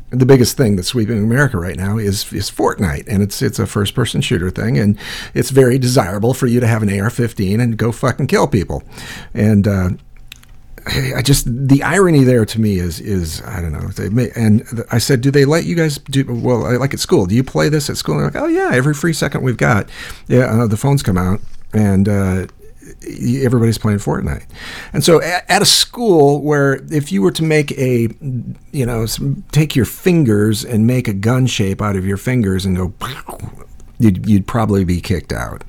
the 0.09 0.25
biggest 0.25 0.55
thing 0.55 0.77
that's 0.77 0.87
sweeping 0.87 1.21
America 1.21 1.57
right 1.57 1.75
now 1.75 1.97
is 1.97 2.31
is 2.31 2.49
Fortnite, 2.49 3.03
and 3.09 3.21
it's 3.21 3.41
it's 3.41 3.59
a 3.59 3.67
first 3.67 3.93
person 3.93 4.21
shooter 4.21 4.49
thing, 4.49 4.77
and 4.77 4.97
it's 5.33 5.49
very 5.49 5.77
desirable 5.77 6.33
for 6.33 6.47
you 6.47 6.61
to 6.61 6.67
have 6.67 6.81
an 6.81 6.89
AR-15 6.89 7.61
and 7.61 7.75
go 7.75 7.91
fucking 7.91 8.27
kill 8.27 8.47
people, 8.47 8.83
and 9.33 9.67
uh, 9.67 9.89
I 10.87 11.21
just 11.21 11.45
the 11.45 11.83
irony 11.83 12.23
there 12.23 12.45
to 12.45 12.61
me 12.61 12.79
is 12.79 12.99
is 12.99 13.41
I 13.43 13.61
don't 13.61 13.73
know. 13.73 13.87
They 13.89 14.09
may, 14.09 14.31
and 14.35 14.63
I 14.91 14.97
said, 14.97 15.21
do 15.21 15.31
they 15.31 15.45
let 15.45 15.65
you 15.65 15.75
guys 15.75 15.97
do 15.97 16.25
well? 16.27 16.79
Like 16.79 16.93
at 16.93 16.99
school, 16.99 17.25
do 17.25 17.35
you 17.35 17.43
play 17.43 17.69
this 17.69 17.89
at 17.89 17.97
school? 17.97 18.15
And 18.19 18.33
they're 18.33 18.41
like, 18.41 18.49
oh 18.49 18.53
yeah, 18.53 18.75
every 18.75 18.93
free 18.93 19.13
second 19.13 19.43
we've 19.43 19.57
got, 19.57 19.89
yeah, 20.27 20.45
uh, 20.45 20.67
the 20.67 20.77
phones 20.77 21.03
come 21.03 21.17
out 21.17 21.39
and. 21.73 22.07
Uh, 22.09 22.47
Everybody's 23.03 23.77
playing 23.77 23.99
Fortnite, 23.99 24.45
and 24.93 25.03
so 25.03 25.21
at, 25.21 25.61
a 25.61 25.65
school 25.65 26.41
where 26.41 26.75
if 26.89 27.11
you 27.11 27.21
were 27.21 27.33
to 27.33 27.43
make 27.43 27.73
a, 27.73 28.07
you 28.71 28.85
know, 28.85 29.05
take 29.51 29.75
your 29.75 29.83
fingers 29.83 30.63
and 30.63 30.87
make 30.87 31.09
a 31.09 31.13
gun 31.13 31.47
shape 31.47 31.81
out 31.81 31.97
of 31.97 32.05
your 32.05 32.15
fingers 32.15 32.65
and 32.65 32.77
go, 32.77 32.93
you'd, 33.99 34.27
you'd 34.27 34.47
probably 34.47 34.85
be 34.85 35.01
kicked 35.01 35.33
out. 35.33 35.65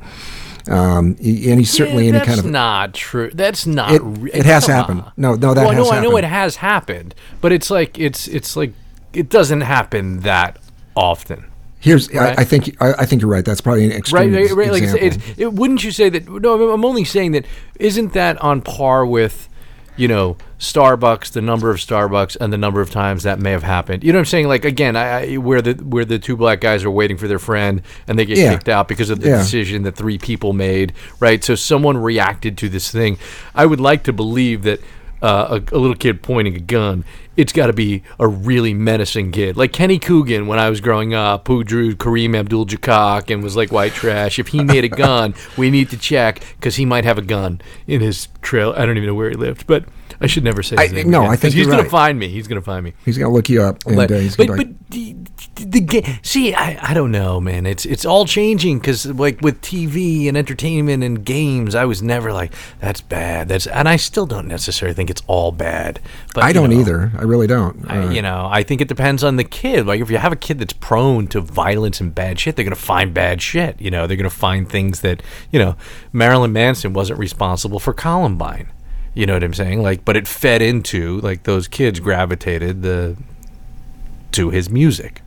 Um, 0.69 1.17
y- 1.21 1.41
any 1.47 1.65
certainly 1.65 2.09
Yeah, 2.09 2.17
any 2.17 2.27
kind 2.27 2.39
of 2.39 2.47
not 2.47 2.95
true. 2.95 3.31
That's 3.33 3.67
not. 3.67 3.93
It- 3.93 4.03
re- 4.03 4.31
it 4.33 4.45
has 4.47 4.67
happened. 4.67 5.01
on. 5.03 5.13
No, 5.17 5.35
no, 5.35 5.55
that 5.55 5.63
well, 5.67 5.73
has 5.73 5.87
no, 5.87 5.93
I 5.93 6.01
know 6.01 6.17
it 6.17 6.25
has 6.25 6.57
happened, 6.57 7.15
but 7.41 7.53
it's 7.53 7.71
like 7.71 7.99
it's 7.99 8.29
it's 8.29 8.57
like 8.57 8.73
it 9.13 9.29
doesn't 9.31 9.63
happen 9.63 10.21
that 10.21 10.59
often. 10.95 11.45
Here's, 11.81 12.13
Right. 12.13 12.37
I, 12.37 12.43
I 12.43 12.45
think, 12.45 12.77
I, 12.83 12.93
I 12.95 13.05
think 13.07 13.23
you're 13.23 13.31
right. 13.31 13.45
That's 13.45 13.61
probably 13.61 13.85
an 13.85 13.91
Right, 13.91 13.99
extreme 14.01 14.35
right, 14.35 14.51
right. 14.51 14.73
Like 14.73 14.83
it's, 14.83 14.95
example. 14.95 15.29
it's, 15.31 15.39
it, 15.39 15.53
wouldn't 15.55 15.85
you 15.85 15.93
say 15.93 16.09
that? 16.09 16.29
No, 16.29 16.73
I'm 16.73 16.85
only 16.85 17.05
saying 17.05 17.31
that. 17.33 17.45
Isn't 17.79 18.15
that 18.15 18.37
on 18.43 18.63
par 18.63 19.07
with, 19.07 19.48
you 19.99 20.09
know, 20.09 20.37
Starbucks, 20.59 21.33
the 21.33 21.41
number 21.41 21.71
of 21.71 21.79
Starbucks, 21.79 22.37
and 22.41 22.53
the 22.53 22.59
number 22.59 22.81
of 22.81 22.91
times 22.91 23.23
that 23.25 23.39
may 23.39 23.51
have 23.53 23.63
happened? 23.63 24.05
You 24.05 24.13
know 24.13 24.19
what 24.19 24.23
I'm 24.23 24.27
saying? 24.27 24.49
Like 24.49 24.65
again, 24.65 24.97
I, 24.97 25.35
I 25.35 25.37
where 25.37 25.61
the 25.63 25.75
where 25.75 26.05
the 26.05 26.19
two 26.19 26.37
black 26.37 26.61
guys 26.61 26.85
are 26.85 26.91
waiting 26.91 27.17
for 27.17 27.29
their 27.29 27.39
friend 27.39 27.83
and 28.07 28.19
they 28.19 28.25
get 28.25 28.39
Yeah. 28.39 28.53
kicked 28.55 28.69
out 28.69 28.89
because 28.89 29.11
of 29.11 29.21
the 29.21 29.29
Yeah. 29.29 29.39
decision 29.39 29.83
that 29.83 29.97
three 29.97 30.19
people 30.19 30.53
made. 30.53 30.93
Right. 31.21 31.43
So 31.43 31.55
someone 31.55 31.97
reacted 31.99 32.57
to 32.59 32.69
this 32.69 32.91
thing. 32.91 33.19
I 33.55 33.67
would 33.67 33.81
like 33.81 34.03
to 34.05 34.13
believe 34.13 34.63
that. 34.63 34.81
Uh, 35.21 35.59
a, 35.73 35.75
a 35.75 35.79
little 35.79 35.97
kid 35.97 36.23
pointing 36.23 36.55
a 36.55 36.61
gun, 36.61 37.05
it's 37.39 37.53
got 37.53 37.69
to 37.69 37.73
be 37.73 38.03
a 38.19 38.27
really 38.27 38.75
menacing 38.75 39.31
kid. 39.31 39.57
Like 39.57 39.73
Kenny 39.73 40.01
Coogan 40.01 40.49
when 40.49 40.59
I 40.59 40.69
was 40.69 40.81
growing 40.81 41.15
up, 41.15 41.47
who 41.47 41.63
drew 41.63 41.95
Kareem 41.95 42.37
Abdul 42.37 42.67
Jabbar 42.67 43.31
and 43.33 43.45
was 43.45 43.55
like 43.55 43.71
white 43.71 43.93
trash. 43.93 44.41
If 44.41 44.49
he 44.49 44.65
made 44.65 44.83
a 44.85 44.89
gun, 44.89 45.35
we 45.57 45.71
need 45.71 45.89
to 45.91 45.97
check 45.97 46.41
because 46.57 46.75
he 46.75 46.85
might 46.85 47.05
have 47.05 47.17
a 47.17 47.23
gun 47.23 47.61
in 47.87 48.01
his 48.01 48.27
trail. 48.43 48.75
I 48.77 48.85
don't 48.85 48.97
even 48.97 49.07
know 49.07 49.15
where 49.15 49.31
he 49.31 49.37
lived, 49.37 49.69
but 49.69 49.85
I 50.21 50.27
should 50.27 50.43
never 50.43 50.65
say 50.65 50.75
I- 50.77 50.89
name. 50.89 51.11
no, 51.11 51.21
again, 51.21 51.31
I 51.33 51.37
think 51.37 51.55
he's 51.55 51.67
you're 51.67 51.77
gonna 51.77 51.89
find 51.89 52.19
me. 52.19 52.29
He's 52.29 52.49
gonna 52.49 52.61
find 52.61 52.85
me. 52.85 52.93
He's 53.05 53.17
gonna 53.17 53.33
look 53.33 53.49
you 53.49 53.63
up, 53.63 53.87
and 53.87 53.95
But 53.95 54.11
uh, 54.11 54.17
he's 54.17 54.37
but, 54.37 54.49
gonna 54.49 54.65
but 54.65 54.91
the, 54.91 55.17
the, 55.57 55.81
the 55.81 56.19
see, 56.23 56.55
I, 56.55 56.91
I 56.91 56.95
don't 56.95 57.13
know, 57.13 57.41
man. 57.41 57.67
It's 57.67 57.87
it's 57.87 58.05
all 58.05 58.25
changing 58.25 58.81
because 58.81 59.07
like 59.07 59.41
with 59.43 59.61
TV 59.61 60.27
and 60.27 60.37
entertainment 60.37 61.05
and 61.05 61.25
games, 61.25 61.75
I 61.77 61.85
was 61.85 62.03
never 62.03 62.33
like 62.33 62.53
that's 62.81 63.01
bad. 63.01 63.49
That's 63.49 63.67
and 63.69 63.89
I 63.89 63.97
still 63.97 64.27
don't 64.27 64.49
necessarily 64.49 64.95
think 64.95 65.09
it's 65.11 65.23
all 65.29 65.53
bad. 65.53 66.01
But 66.35 66.43
I 66.45 66.53
don't 66.53 66.71
know, 66.71 66.81
either. 66.81 67.13
I 67.17 67.23
really 67.29 67.47
don't. 67.47 67.85
I- 67.89 67.99
Uh, 68.07 68.11
you 68.11 68.23
know, 68.23 68.49
I 68.51 68.63
think 68.63 68.81
it 68.81 68.89
depends 68.89 69.23
on 69.23 69.37
the 69.37 69.45
kid. 69.45 69.87
Like, 69.87 70.01
if 70.01 70.11
you 70.11 70.19
have 70.19 70.33
a 70.33 70.37
kid 70.37 70.59
that's 70.59 70.73
prone 70.73 71.27
to 71.29 71.41
violence 71.41 72.01
and 72.01 72.15
bad 72.15 72.41
shit, 72.41 72.57
they're 72.57 72.65
going 72.65 72.75
to 72.75 72.81
find 72.81 73.15
bad 73.15 73.41
shit. 73.41 73.81
You 73.81 73.91
know, 73.91 74.07
they're 74.07 74.17
going 74.17 74.29
to 74.31 74.35
find 74.37 74.69
things 74.69 75.01
that, 75.03 75.23
you 75.53 75.59
know, 75.59 75.77
Marilyn 76.13 76.53
Manson 76.53 76.93
wasn't 76.93 77.19
responsible 77.19 77.79
for 77.79 77.93
Columbine. 77.93 78.69
You 79.15 79.27
know 79.27 79.35
what 79.35 79.43
I'm 79.45 79.55
saying? 79.55 79.83
Like, 79.83 80.05
but 80.05 80.17
it 80.17 80.29
fed 80.29 80.63
into 80.63 81.21
like 81.21 81.43
those 81.45 81.67
kids 81.69 81.99
gravitated 82.01 82.83
the 82.83 83.17
to 84.33 84.51
his 84.51 84.71
music, 84.71 85.23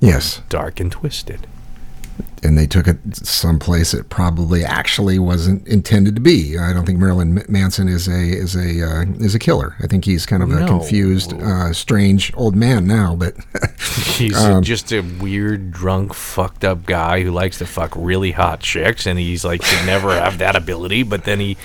yes, 0.00 0.42
dark 0.48 0.78
and 0.80 0.92
twisted. 0.92 1.46
And 2.42 2.56
they 2.56 2.66
took 2.66 2.86
it 2.86 2.98
someplace 3.16 3.94
it 3.94 4.08
probably 4.08 4.64
actually 4.64 5.18
wasn't 5.18 5.66
intended 5.66 6.14
to 6.14 6.20
be. 6.20 6.56
I 6.58 6.72
don't 6.72 6.84
think 6.86 6.98
Marilyn 6.98 7.42
Manson 7.48 7.88
is 7.88 8.08
a 8.08 8.18
is 8.20 8.54
a 8.54 8.82
uh, 8.86 9.04
is 9.20 9.34
a 9.34 9.38
killer. 9.38 9.74
I 9.82 9.86
think 9.86 10.04
he's 10.04 10.26
kind 10.26 10.42
of 10.42 10.50
a 10.52 10.66
confused, 10.66 11.32
uh, 11.34 11.72
strange 11.72 12.32
old 12.36 12.54
man 12.56 12.86
now. 12.86 13.14
But 13.16 13.34
He's 14.16 14.36
Um, 14.36 14.62
just 14.62 14.92
a 14.92 15.00
weird, 15.00 15.70
drunk, 15.70 16.14
fucked 16.14 16.64
up 16.64 16.86
guy 16.86 17.22
who 17.22 17.30
likes 17.30 17.58
to 17.58 17.66
fuck 17.66 17.92
really 17.96 18.32
hot 18.32 18.60
chicks, 18.60 19.06
and 19.06 19.18
he's 19.18 19.44
like 19.44 19.62
could 19.62 19.86
never 19.86 20.12
have 20.12 20.38
that 20.38 20.56
ability, 20.56 21.02
but 21.02 21.24
then 21.24 21.40
he 21.40 21.56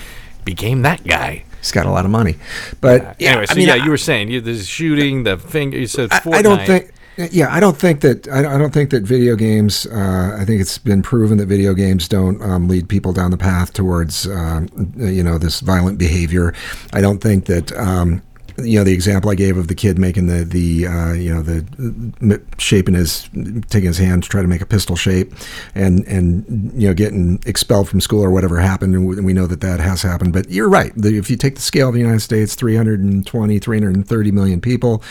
became 0.44 0.82
that 0.82 1.04
guy. 1.04 1.44
he's 1.58 1.72
got 1.72 1.86
a 1.86 1.90
lot 1.90 2.04
of 2.04 2.10
money. 2.10 2.36
But 2.80 3.16
yeah, 3.18 3.30
anyway, 3.30 3.46
so 3.46 3.52
I 3.52 3.56
mean, 3.56 3.68
yeah, 3.68 3.74
I- 3.74 3.84
you 3.84 3.90
were 3.90 3.96
saying 3.96 4.30
you, 4.30 4.40
the 4.40 4.56
shooting, 4.62 5.24
the 5.24 5.38
finger. 5.38 5.78
You 5.78 5.86
said 5.86 6.10
I, 6.12 6.20
Fortnite. 6.20 6.34
I 6.34 6.42
don't 6.42 6.66
think. 6.66 6.90
Yeah, 7.16 7.54
I 7.54 7.60
don't 7.60 7.76
think 7.76 8.00
that. 8.00 8.26
I 8.28 8.42
don't, 8.42 8.72
think 8.72 8.90
that 8.90 9.04
video 9.04 9.36
games. 9.36 9.86
Uh, 9.86 10.36
I 10.38 10.44
think 10.44 10.60
it's 10.60 10.78
been 10.78 11.00
proven 11.00 11.38
that 11.38 11.46
video 11.46 11.72
games 11.72 12.08
don't 12.08 12.42
um, 12.42 12.66
lead 12.66 12.88
people 12.88 13.12
down 13.12 13.30
the 13.30 13.36
path 13.36 13.72
towards, 13.72 14.26
um, 14.26 14.68
you 14.96 15.22
know, 15.22 15.38
this 15.38 15.60
violent 15.60 15.96
behavior. 15.98 16.52
I 16.92 17.00
don't 17.00 17.20
think 17.20 17.46
that. 17.46 17.72
Um, 17.76 18.22
you 18.58 18.78
know 18.78 18.84
the 18.84 18.92
example 18.92 19.30
I 19.30 19.34
gave 19.34 19.56
of 19.56 19.68
the 19.68 19.74
kid 19.74 19.98
making 19.98 20.26
the 20.26 20.44
the 20.44 20.86
uh, 20.86 21.12
you 21.12 21.34
know 21.34 21.42
the 21.42 22.40
shaping 22.58 22.94
his 22.94 23.28
taking 23.68 23.88
his 23.88 23.98
hand 23.98 24.22
to 24.22 24.28
try 24.28 24.42
to 24.42 24.48
make 24.48 24.60
a 24.60 24.66
pistol 24.66 24.94
shape, 24.96 25.32
and 25.74 26.06
and 26.06 26.72
you 26.74 26.88
know 26.88 26.94
getting 26.94 27.40
expelled 27.46 27.88
from 27.88 28.00
school 28.00 28.22
or 28.22 28.30
whatever 28.30 28.60
happened, 28.60 28.94
and 28.94 29.06
we, 29.06 29.32
know 29.32 29.46
that 29.46 29.60
that 29.60 29.80
has 29.80 30.02
happened. 30.02 30.32
But 30.32 30.50
you're 30.50 30.68
right. 30.68 30.92
If 30.96 31.28
you 31.28 31.36
take 31.36 31.56
the 31.56 31.60
scale 31.60 31.88
of 31.88 31.94
the 31.94 32.00
United 32.00 32.20
States, 32.20 32.54
320, 32.54 33.58
330 33.58 34.30
million 34.30 34.60
people, 34.60 35.02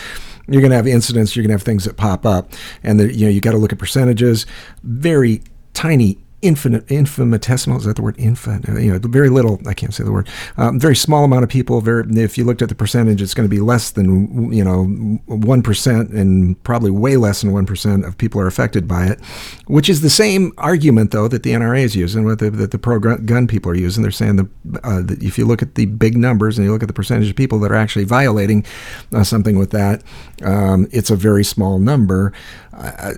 you're 0.48 0.62
going 0.62 0.72
to 0.72 0.78
have 0.78 0.88
incidents. 0.88 1.36
You're 1.36 1.44
going 1.44 1.50
to 1.50 1.56
have 1.56 1.64
things 1.64 1.84
that 1.84 1.98
pop 1.98 2.26
up, 2.26 2.52
and 2.84 3.00
the, 3.00 3.14
you 3.14 3.26
know 3.26 3.32
you 3.32 3.42
got 3.42 3.52
to 3.52 3.58
look 3.58 3.74
at 3.74 3.80
percentages. 3.80 4.46
Very 4.84 5.44
tiny, 5.74 6.18
infinite, 6.44 6.90
infinitesimal. 6.92 7.78
Is 7.78 7.86
that 7.86 7.96
the 7.96 8.02
word? 8.02 8.18
Infin. 8.18 8.68
You 8.82 8.92
know, 8.92 9.00
very 9.00 9.30
little. 9.30 9.60
I 9.68 9.74
can't 9.74 9.94
say 9.94 10.04
the 10.04 10.12
word. 10.12 10.28
Um, 10.58 10.80
very 10.80 10.96
small 10.96 11.24
amount 11.24 11.44
of 11.44 11.50
people. 11.50 11.82
Very. 11.82 12.04
If 12.22 12.38
you 12.38 12.44
looked 12.44 12.62
at 12.62 12.70
the 12.70 12.76
percentage, 12.76 13.22
it's 13.22 13.34
going 13.34 13.48
to 13.48 13.54
be 13.54 13.62
less 13.62 13.92
than 13.92 14.52
you 14.52 14.64
know 14.64 14.84
one 15.26 15.64
percent, 15.64 16.12
and 16.12 16.62
probably 16.64 16.92
way 16.92 17.18
less 17.18 17.42
than 17.42 17.52
one 17.52 17.66
percent 17.66 18.06
of 18.06 18.18
people 18.18 18.40
are 18.40 18.48
affected 18.48 18.88
by 18.88 19.08
it. 19.08 19.20
Which 19.66 19.90
is 19.90 20.02
the 20.02 20.10
same 20.10 20.52
argument 20.58 21.12
though 21.12 21.28
that 21.28 21.44
the 21.44 21.52
NRA 21.52 21.82
is 21.84 21.96
using, 21.96 22.28
the, 22.28 22.50
that 22.50 22.72
the 22.72 22.78
pro 22.78 23.00
gun 23.00 23.48
people 23.48 23.72
are 23.72 23.76
using. 23.76 24.04
They're 24.04 24.12
saying 24.12 24.36
that, 24.36 24.48
uh, 24.84 25.02
that 25.04 25.24
if 25.24 25.38
you 25.38 25.46
look 25.46 25.62
at 25.62 25.76
the 25.76 25.86
big 25.86 26.18
numbers 26.18 26.58
and 26.58 26.66
you 26.66 26.74
look 26.74 26.84
at 26.84 26.88
the 26.88 26.94
percentage 26.94 27.30
of 27.30 27.36
people 27.36 27.60
that 27.60 27.72
are 27.72 27.76
actually 27.76 28.06
violating 28.06 28.66
uh, 29.14 29.24
something 29.24 29.58
with 29.58 29.72
that, 29.72 30.04
um, 30.44 30.88
it's 30.92 31.10
a 31.10 31.16
very 31.16 31.44
small 31.44 31.80
number. 31.80 32.34
Uh, 32.74 33.14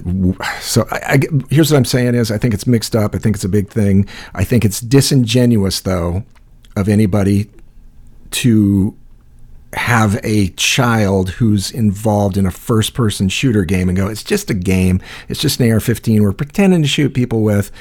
so 0.60 0.86
I, 0.92 1.00
I, 1.06 1.20
here's 1.50 1.72
what 1.72 1.78
I'm 1.78 1.86
saying 1.86 2.16
is 2.16 2.32
I 2.32 2.38
think 2.38 2.54
it's 2.54 2.68
mixed 2.68 2.96
up. 2.96 3.16
I 3.16 3.18
think 3.18 3.36
it's 3.36 3.46
a 3.46 3.50
big 3.50 3.70
thing. 3.70 4.08
I 4.34 4.44
think 4.44 4.66
it's 4.66 4.80
disingenuous 4.80 5.82
though 5.82 6.24
of 6.76 6.90
anybody 6.90 7.50
to 8.32 8.98
have 9.74 10.20
a 10.24 10.50
child 10.50 11.32
who's 11.32 11.72
involved 11.72 12.38
in 12.38 12.46
a 12.46 12.52
first 12.52 12.94
person 12.94 13.28
shooter 13.30 13.66
game 13.66 13.90
and 13.90 13.98
go, 13.98 14.08
it's 14.08 14.24
just 14.24 14.50
a 14.50 14.54
game. 14.54 15.02
It's 15.28 15.40
just 15.40 15.60
an 15.60 15.72
AR 15.72 15.80
15 15.80 16.24
we're 16.24 16.32
pretending 16.32 16.82
to 16.82 16.88
shoot 16.88 17.14
people 17.14 17.42
with. 17.42 17.72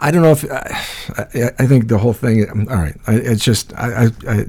I 0.00 0.10
don't 0.10 0.22
know 0.22 0.30
if 0.30 0.44
I, 0.50 1.52
I 1.58 1.66
think 1.66 1.88
the 1.88 1.98
whole 1.98 2.12
thing, 2.12 2.48
all 2.70 2.76
right, 2.76 2.96
it's 3.08 3.44
just, 3.44 3.72
I, 3.74 4.04
I, 4.04 4.10
I, 4.28 4.44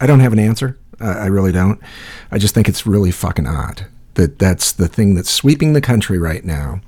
I 0.00 0.06
don't 0.06 0.20
have 0.20 0.32
an 0.34 0.38
answer. 0.38 0.78
I, 1.00 1.12
I 1.12 1.26
really 1.26 1.52
don't. 1.52 1.80
I 2.30 2.38
just 2.38 2.54
think 2.54 2.68
it's 2.68 2.86
really 2.86 3.10
fucking 3.10 3.46
odd 3.46 3.86
that 4.16 4.38
that's 4.38 4.72
the 4.72 4.88
thing 4.88 5.14
that's 5.14 5.30
sweeping 5.30 5.72
the 5.72 5.80
country 5.80 6.18
right 6.18 6.44
now. 6.44 6.80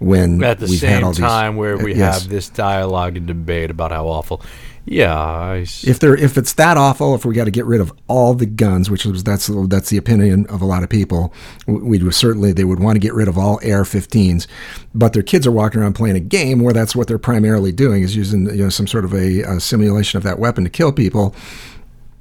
When 0.00 0.42
at 0.44 0.58
the 0.58 0.68
same 0.68 1.02
all 1.02 1.12
these, 1.12 1.20
time 1.20 1.56
where 1.56 1.78
we 1.78 1.94
uh, 1.94 1.96
yes. 1.96 2.22
have 2.22 2.30
this 2.30 2.50
dialogue 2.50 3.16
and 3.16 3.26
debate 3.26 3.70
about 3.70 3.90
how 3.90 4.06
awful. 4.06 4.42
Yeah, 4.86 5.54
if 5.54 5.98
there 5.98 6.14
if 6.14 6.36
it's 6.36 6.52
that 6.54 6.76
awful, 6.76 7.14
if 7.14 7.24
we 7.24 7.34
got 7.34 7.44
to 7.44 7.50
get 7.50 7.64
rid 7.64 7.80
of 7.80 7.90
all 8.06 8.34
the 8.34 8.44
guns, 8.44 8.90
which 8.90 9.06
was 9.06 9.24
that's 9.24 9.46
that's 9.68 9.88
the 9.88 9.96
opinion 9.96 10.46
of 10.48 10.60
a 10.60 10.66
lot 10.66 10.82
of 10.82 10.90
people, 10.90 11.32
we 11.66 12.02
would 12.02 12.14
certainly 12.14 12.52
they 12.52 12.64
would 12.64 12.80
want 12.80 12.96
to 12.96 13.00
get 13.00 13.14
rid 13.14 13.26
of 13.26 13.38
all 13.38 13.54
AR-15s, 13.64 14.46
but 14.94 15.14
their 15.14 15.22
kids 15.22 15.46
are 15.46 15.52
walking 15.52 15.80
around 15.80 15.94
playing 15.94 16.16
a 16.16 16.20
game 16.20 16.60
where 16.60 16.74
that's 16.74 16.94
what 16.94 17.08
they're 17.08 17.18
primarily 17.18 17.72
doing 17.72 18.02
is 18.02 18.14
using 18.14 18.44
you 18.46 18.64
know 18.64 18.68
some 18.68 18.86
sort 18.86 19.06
of 19.06 19.14
a, 19.14 19.40
a 19.42 19.58
simulation 19.58 20.18
of 20.18 20.22
that 20.22 20.38
weapon 20.38 20.64
to 20.64 20.70
kill 20.70 20.92
people. 20.92 21.34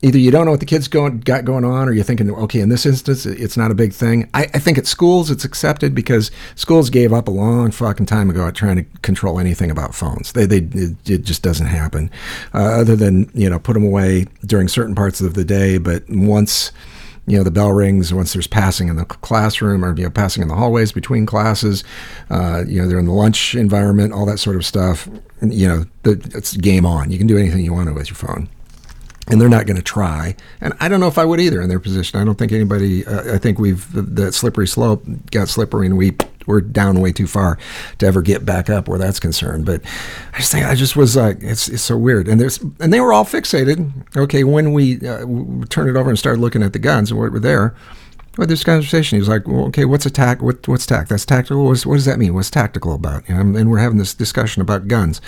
Either 0.04 0.18
you 0.18 0.32
don't 0.32 0.44
know 0.44 0.52
what 0.52 0.60
the 0.60 0.66
kids 0.66 0.90
going, 0.90 1.22
got 1.22 1.46
going 1.46 1.64
on, 1.64 1.88
or 1.88 1.94
you're 1.94 2.04
thinking, 2.04 2.30
okay, 2.30 2.60
in 2.60 2.68
this 2.68 2.86
instance, 2.86 3.26
it's 3.26 3.56
not 3.56 3.72
a 3.72 3.74
big 3.74 3.94
thing. 3.94 4.30
I, 4.34 4.44
I 4.54 4.60
think 4.60 4.78
at 4.78 4.86
schools 4.86 5.32
it's 5.32 5.46
accepted 5.46 5.96
because 5.96 6.30
schools 6.56 6.90
gave 6.90 7.14
up 7.14 7.30
a 7.30 7.32
long 7.32 7.72
fucking 7.72 8.06
time 8.06 8.30
ago 8.30 8.46
at 8.46 8.54
trying 8.54 8.76
to 8.76 8.84
control 9.00 9.40
anything 9.40 9.72
about 9.72 9.96
phones. 9.96 10.34
They, 10.34 10.46
they, 10.46 10.58
it, 10.58 11.10
it 11.10 11.22
just 11.24 11.42
doesn't 11.42 11.68
happen, 11.68 12.12
uh, 12.54 12.82
other 12.82 12.98
than 12.98 13.32
you 13.34 13.50
know 13.50 13.60
put 13.60 13.76
them 13.76 13.86
away 13.86 14.26
during 14.46 14.68
certain 14.68 14.94
parts 14.94 15.22
of 15.22 15.36
the 15.36 15.46
day. 15.46 15.78
But 15.78 16.04
once 16.10 16.74
you 17.26 17.38
know 17.38 17.44
the 17.46 17.52
bell 17.52 17.72
rings, 17.72 18.14
once 18.14 18.34
there's 18.34 18.46
passing 18.46 18.90
in 18.90 18.98
the 18.98 19.06
classroom 19.06 19.86
or 19.86 19.96
you 19.96 20.04
know 20.04 20.10
passing 20.10 20.44
in 20.44 20.50
the 20.50 20.56
hallways 20.56 20.92
between 20.92 21.26
classes, 21.26 21.86
uh, 22.30 22.66
you 22.68 22.82
know 22.82 22.90
they're 22.90 23.00
in 23.00 23.06
the 23.06 23.14
lunch 23.14 23.56
environment, 23.56 24.12
all 24.12 24.26
that 24.26 24.38
sort 24.38 24.58
of 24.58 24.66
stuff. 24.66 25.08
You 25.42 25.66
know, 25.66 25.86
the, 26.04 26.12
it's 26.36 26.58
game 26.58 26.86
on. 26.86 27.10
You 27.10 27.18
can 27.18 27.28
do 27.28 27.38
anything 27.38 27.64
you 27.64 27.72
want 27.72 27.88
to 27.88 27.94
with 27.94 28.10
your 28.10 28.18
phone 28.18 28.50
and 29.30 29.40
they're 29.40 29.50
not 29.50 29.66
going 29.66 29.78
to 29.78 29.84
try. 29.84 30.36
And 30.60 30.74
I 30.80 30.88
don't 30.90 31.00
know 31.00 31.08
if 31.08 31.18
I 31.18 31.26
would 31.26 31.40
either 31.40 31.62
in 31.62 31.70
their 31.70 31.80
position. 31.80 32.20
I 32.20 32.26
don't 32.26 32.38
think 32.38 32.52
anybody. 32.52 33.06
Uh, 33.06 33.36
I 33.36 33.38
think 33.38 33.60
we've 33.60 33.88
the 33.94 34.32
slippery 34.32 34.68
slope 34.68 35.04
got 35.32 35.48
slippery, 35.48 35.86
and 35.88 35.98
we 35.98 36.18
we're 36.46 36.62
down 36.62 37.00
way 37.00 37.12
too 37.12 37.28
far 37.28 37.58
to 38.00 38.06
ever 38.06 38.22
get 38.22 38.46
back 38.46 38.70
up 38.70 38.88
where 38.88 39.00
that's 39.00 39.20
concerned. 39.20 39.66
But 39.66 39.82
I 40.34 40.40
just 40.40 40.52
think 40.52 40.66
I 40.66 40.76
just 40.76 40.96
was 40.96 41.16
like, 41.16 41.38
it's 41.42 41.70
it's 41.70 41.84
so 41.84 41.98
weird. 41.98 42.28
And 42.28 42.40
there's 42.40 42.60
and 42.80 42.92
they 42.92 43.00
were 43.00 43.14
all 43.14 43.26
fixated. 43.26 43.92
Okay, 44.18 44.44
when 44.44 44.74
we 44.74 44.98
uh, 44.98 45.20
w- 45.20 45.64
turned 45.66 45.90
it 45.90 45.96
over 45.96 46.10
and 46.10 46.20
started 46.20 46.42
looking 46.42 46.64
at 46.64 46.74
the 46.74 46.80
guns 46.80 47.12
and 47.12 47.20
what 47.20 47.32
were 47.32 47.40
there. 47.40 47.76
We 48.36 48.42
had 48.42 48.50
this 48.50 48.64
conversation. 48.64 49.18
He 49.18 49.20
was 49.20 49.30
like, 49.30 49.48
well, 49.48 49.66
"Okay, 49.66 49.86
what's 49.86 50.08
attack? 50.08 50.42
What, 50.42 50.68
what's 50.68 50.88
tact? 50.88 51.10
That's 51.10 51.24
tactical. 51.24 51.66
What's, 51.68 51.86
what 51.86 51.98
does 51.98 52.06
that 52.06 52.18
mean? 52.18 52.34
What's 52.34 52.50
tactical 52.50 52.96
about?" 52.96 53.30
You 53.30 53.36
know, 53.36 53.60
and 53.60 53.70
we're 53.70 53.78
having 53.78 54.00
this 54.00 54.16
discussion 54.16 54.64
about 54.64 54.88
guns. 54.88 55.22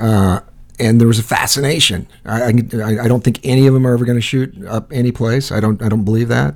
Uh, 0.00 0.40
and 0.80 1.00
there 1.00 1.08
was 1.08 1.18
a 1.18 1.22
fascination. 1.22 2.06
I, 2.24 2.42
I, 2.42 3.04
I 3.04 3.08
don't 3.08 3.24
think 3.24 3.40
any 3.44 3.66
of 3.66 3.74
them 3.74 3.86
are 3.86 3.92
ever 3.92 4.04
going 4.04 4.18
to 4.18 4.22
shoot 4.22 4.54
up 4.66 4.92
any 4.92 5.12
place. 5.12 5.50
I 5.50 5.60
don't 5.60 5.82
I 5.82 5.88
don't 5.88 6.04
believe 6.04 6.28
that. 6.28 6.54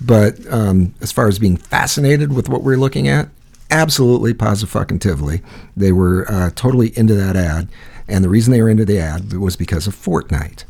But 0.00 0.38
um, 0.52 0.94
as 1.00 1.12
far 1.12 1.28
as 1.28 1.38
being 1.38 1.56
fascinated 1.56 2.32
with 2.32 2.48
what 2.48 2.62
we're 2.62 2.76
looking 2.76 3.08
at, 3.08 3.28
absolutely, 3.70 4.34
positively, 4.34 5.42
they 5.76 5.92
were 5.92 6.26
uh, 6.28 6.50
totally 6.54 6.96
into 6.98 7.14
that 7.14 7.36
ad. 7.36 7.68
And 8.08 8.24
the 8.24 8.28
reason 8.28 8.52
they 8.52 8.60
were 8.60 8.68
into 8.68 8.84
the 8.84 8.98
ad 8.98 9.32
was 9.34 9.56
because 9.56 9.86
of 9.86 9.94
Fortnite. 9.94 10.64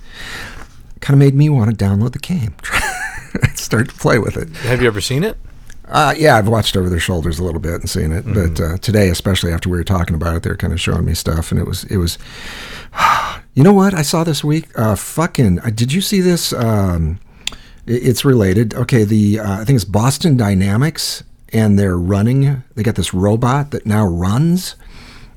Kind 1.00 1.14
of 1.14 1.18
made 1.18 1.34
me 1.34 1.48
want 1.48 1.70
to 1.70 1.84
download 1.84 2.12
the 2.12 2.18
game, 2.18 2.54
start 3.54 3.88
to 3.88 3.94
play 3.94 4.18
with 4.18 4.36
it. 4.36 4.54
have 4.66 4.82
you 4.82 4.86
ever 4.86 5.00
seen 5.00 5.24
it? 5.24 5.38
Uh, 5.88 6.14
yeah, 6.16 6.36
I've 6.36 6.46
watched 6.46 6.76
over 6.76 6.88
their 6.88 7.00
shoulders 7.00 7.38
a 7.38 7.44
little 7.44 7.60
bit 7.60 7.80
and 7.80 7.90
seen 7.90 8.12
it, 8.12 8.24
but 8.26 8.60
uh, 8.60 8.76
today, 8.78 9.08
especially 9.08 9.52
after 9.52 9.68
we 9.68 9.76
were 9.76 9.82
talking 9.84 10.14
about 10.14 10.36
it, 10.36 10.42
they're 10.44 10.56
kind 10.56 10.72
of 10.72 10.80
showing 10.80 11.04
me 11.04 11.14
stuff, 11.14 11.50
and 11.50 11.58
it 11.60 11.66
was 11.66 11.84
it 11.84 11.96
was. 11.96 12.16
You 13.52 13.64
know 13.64 13.72
what 13.72 13.94
I 13.94 14.02
saw 14.02 14.22
this 14.22 14.44
week? 14.44 14.68
Uh, 14.78 14.94
fucking, 14.94 15.58
uh, 15.58 15.70
did 15.74 15.92
you 15.92 16.00
see 16.00 16.20
this? 16.20 16.52
Um, 16.52 17.18
it- 17.84 17.94
it's 18.06 18.24
related. 18.24 18.74
Okay, 18.74 19.02
the 19.02 19.40
uh, 19.40 19.60
I 19.60 19.64
think 19.64 19.74
it's 19.74 19.84
Boston 19.84 20.36
Dynamics, 20.36 21.24
and 21.52 21.76
they're 21.76 21.98
running. 21.98 22.62
They 22.76 22.84
got 22.84 22.94
this 22.94 23.12
robot 23.12 23.72
that 23.72 23.84
now 23.84 24.06
runs, 24.06 24.76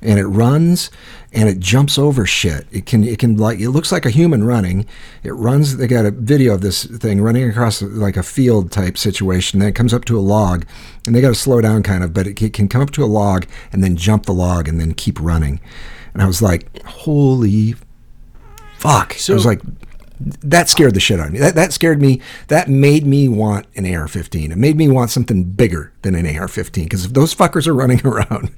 and 0.01 0.19
it 0.19 0.27
runs 0.27 0.91
and 1.33 1.49
it 1.49 1.59
jumps 1.59 1.97
over 1.97 2.27
shit. 2.27 2.67
It 2.71 2.85
can 2.85 3.03
it 3.03 3.17
can 3.17 3.35
like 3.35 3.59
it 3.59 3.71
looks 3.71 3.91
like 3.91 4.05
a 4.05 4.11
human 4.11 4.43
running. 4.43 4.85
It 5.23 5.31
runs. 5.33 5.77
They 5.77 5.87
got 5.87 6.05
a 6.05 6.11
video 6.11 6.53
of 6.53 6.61
this 6.61 6.83
thing 6.85 7.19
running 7.19 7.49
across 7.49 7.81
like 7.81 8.15
a 8.15 8.23
field 8.23 8.71
type 8.71 8.95
situation. 8.95 9.59
Then 9.59 9.69
it 9.69 9.75
comes 9.75 9.93
up 9.93 10.05
to 10.05 10.17
a 10.19 10.21
log, 10.21 10.65
and 11.07 11.15
they 11.15 11.19
got 11.21 11.29
to 11.29 11.35
slow 11.35 11.61
down 11.61 11.81
kind 11.81 12.03
of, 12.03 12.13
but 12.13 12.27
it 12.27 12.35
can- 12.35 12.51
can 12.51 12.67
come 12.67 12.81
up 12.81 12.91
to 12.91 13.03
a 13.03 13.07
log 13.07 13.47
and 13.71 13.83
then 13.83 13.97
jump 13.97 14.27
the 14.27 14.33
log 14.33 14.67
and 14.67 14.79
then 14.79 14.93
keep 14.93 15.19
running. 15.19 15.59
And 16.13 16.21
I 16.21 16.25
was 16.25 16.41
like, 16.41 16.83
holy 16.83 17.75
fuck! 18.77 19.13
So, 19.13 19.33
I 19.33 19.35
was 19.35 19.45
like, 19.45 19.61
that 20.19 20.69
scared 20.69 20.93
the 20.93 20.99
shit 20.99 21.19
out 21.19 21.27
of 21.27 21.33
me. 21.33 21.39
That, 21.39 21.55
that 21.55 21.73
scared 21.73 22.01
me. 22.01 22.21
That 22.47 22.69
made 22.69 23.05
me 23.05 23.27
want 23.27 23.67
an 23.75 23.85
AR-15. 23.85 24.51
It 24.51 24.57
made 24.57 24.77
me 24.77 24.87
want 24.87 25.09
something 25.09 25.43
bigger 25.43 25.91
than 26.01 26.15
an 26.15 26.25
AR-15 26.25 26.83
because 26.83 27.05
if 27.05 27.13
those 27.13 27.33
fuckers 27.33 27.67
are 27.67 27.73
running 27.73 28.01
around, 28.05 28.51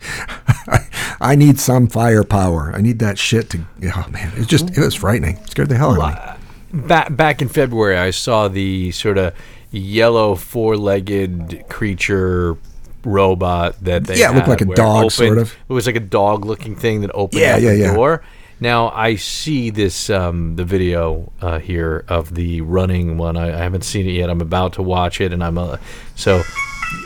I, 0.68 0.88
I 1.20 1.36
need 1.36 1.60
some 1.60 1.88
firepower. 1.88 2.74
I 2.76 2.82
need 2.82 3.00
that 3.00 3.18
shit 3.18 3.50
to. 3.52 3.66
Oh 3.84 4.06
man, 4.12 4.32
it 4.36 4.48
just 4.48 4.78
it 4.78 4.80
was 4.80 4.96
frightening. 4.96 5.38
It 5.38 5.50
scared 5.50 5.70
the 5.70 5.78
hell 5.78 6.02
out 6.02 6.18
of 6.18 6.40
me. 6.74 6.88
Back 6.88 7.16
back 7.16 7.42
in 7.42 7.48
February, 7.48 7.98
I 7.98 8.12
saw 8.12 8.48
the 8.48 8.92
sort 8.92 9.18
of 9.18 9.34
yellow 9.72 10.36
four-legged 10.36 11.66
creature 11.70 12.58
robot 13.06 13.76
that 13.84 14.06
they 14.06 14.20
Yeah, 14.20 14.32
it 14.32 14.36
looked 14.36 14.48
like 14.48 14.62
a 14.62 14.66
dog, 14.66 14.98
opened- 15.06 15.12
sort 15.14 15.38
of. 15.38 15.56
It 15.70 15.74
was 15.74 15.86
like 15.86 15.96
a 15.96 16.00
dog-looking 16.02 16.76
thing 16.76 17.02
that 17.02 17.12
opened 17.14 17.42
Yeah, 17.42 17.56
up 17.56 17.62
yeah, 17.62 17.72
the 17.72 17.78
yeah. 17.78 17.94
door. 17.94 18.24
Now 18.60 18.90
I 18.92 19.16
see 19.16 19.70
this 19.70 20.10
um, 20.10 20.56
the 20.56 20.64
video 20.64 21.32
uh, 21.42 21.60
here 21.60 22.06
of 22.08 22.34
the 22.36 22.62
running 22.62 23.18
one. 23.18 23.36
I, 23.38 23.50
I 23.54 23.58
haven't 23.64 23.84
seen 23.84 24.08
it 24.08 24.12
yet. 24.14 24.30
I'm 24.30 24.40
about 24.42 24.74
to 24.74 24.82
watch 24.82 25.20
it, 25.22 25.34
and 25.34 25.44
I'm 25.44 25.58
uh, 25.58 25.78
so. 26.16 26.42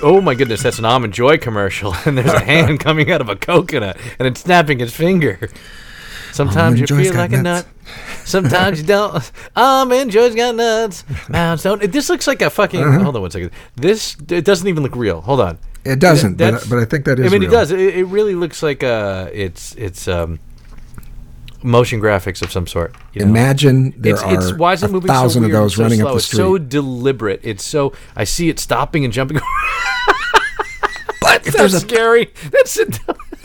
Oh 0.03 0.21
my 0.21 0.35
goodness, 0.35 0.61
that's 0.61 0.77
an 0.77 0.85
almond 0.85 1.13
joy 1.13 1.37
commercial, 1.37 1.95
and 2.05 2.15
there's 2.17 2.31
a 2.31 2.39
hand 2.39 2.79
coming 2.87 3.09
out 3.11 3.21
of 3.21 3.29
a 3.29 3.35
coconut, 3.35 3.97
and 4.19 4.27
it's 4.27 4.41
snapping 4.41 4.79
its 4.81 4.93
finger. 4.93 5.49
Sometimes 6.31 6.57
Almond 6.57 6.79
you 6.81 6.85
Joy's 6.85 7.07
feel 7.09 7.17
like 7.17 7.31
a 7.33 7.41
nut. 7.41 7.65
Sometimes 8.23 8.81
you 8.81 8.85
don't. 8.87 9.31
Almond 9.55 10.11
Joy's 10.11 10.35
got 10.35 10.53
nuts. 10.55 11.03
Mounds 11.27 11.63
don't. 11.63 11.81
This 11.91 12.07
looks 12.09 12.27
like 12.27 12.41
a 12.43 12.51
fucking. 12.51 12.79
Uh-huh. 12.83 12.99
Hold 13.03 13.15
on 13.15 13.21
one 13.23 13.31
second. 13.31 13.49
This 13.75 14.15
it 14.29 14.45
doesn't 14.45 14.67
even 14.67 14.83
look 14.83 14.95
real. 14.95 15.21
Hold 15.21 15.41
on. 15.41 15.57
It 15.85 15.99
doesn't, 15.99 16.35
but, 16.37 16.67
but 16.69 16.79
I 16.79 16.85
think 16.85 17.05
that 17.05 17.19
is. 17.19 17.25
I 17.27 17.29
mean, 17.29 17.41
real. 17.41 17.49
it 17.49 17.53
does. 17.53 17.71
It, 17.71 17.79
it 17.79 18.05
really 18.05 18.35
looks 18.35 18.61
like 18.61 18.83
uh, 18.83 19.29
it's 19.31 19.75
it's 19.75 20.07
um, 20.07 20.39
motion 21.63 22.01
graphics 22.01 22.41
of 22.41 22.51
some 22.51 22.67
sort. 22.67 22.95
you 23.13 23.21
know? 23.21 23.29
Imagine 23.29 23.93
there 23.97 24.13
it's, 24.13 24.23
are 24.23 24.33
it's 24.33 24.53
why 24.53 24.73
is 24.73 24.83
it 24.83 24.89
a 24.89 24.93
moving 24.93 25.07
thousand 25.07 25.43
so 25.43 25.45
of 25.47 25.51
those 25.51 25.75
so 25.75 25.83
running 25.83 25.99
slow? 25.99 26.07
up 26.07 26.13
the 26.13 26.17
It's 26.17 26.25
street. 26.25 26.37
so 26.37 26.57
deliberate. 26.57 27.39
It's 27.43 27.63
so 27.63 27.93
I 28.15 28.23
see 28.23 28.49
it 28.49 28.59
stopping 28.59 29.03
and 29.05 29.13
jumping. 29.13 29.37
but 31.21 31.45
if 31.47 31.53
That's 31.53 31.57
there's 31.57 31.73
a 31.75 31.79
scary. 31.79 32.33
That's 32.51 32.77
a, 32.79 32.85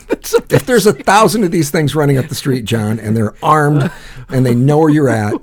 that's 0.07 0.33
a, 0.33 0.37
if 0.49 0.65
there's 0.65 0.85
a 0.85 0.93
thousand 0.93 1.43
of 1.43 1.51
these 1.51 1.71
things 1.71 1.95
running 1.95 2.17
up 2.17 2.27
the 2.27 2.35
street, 2.35 2.65
John, 2.65 2.99
and 2.99 3.15
they're 3.15 3.33
armed 3.43 3.91
and 4.29 4.45
they 4.45 4.55
know 4.55 4.79
where 4.79 4.89
you're 4.89 5.09
at, 5.09 5.33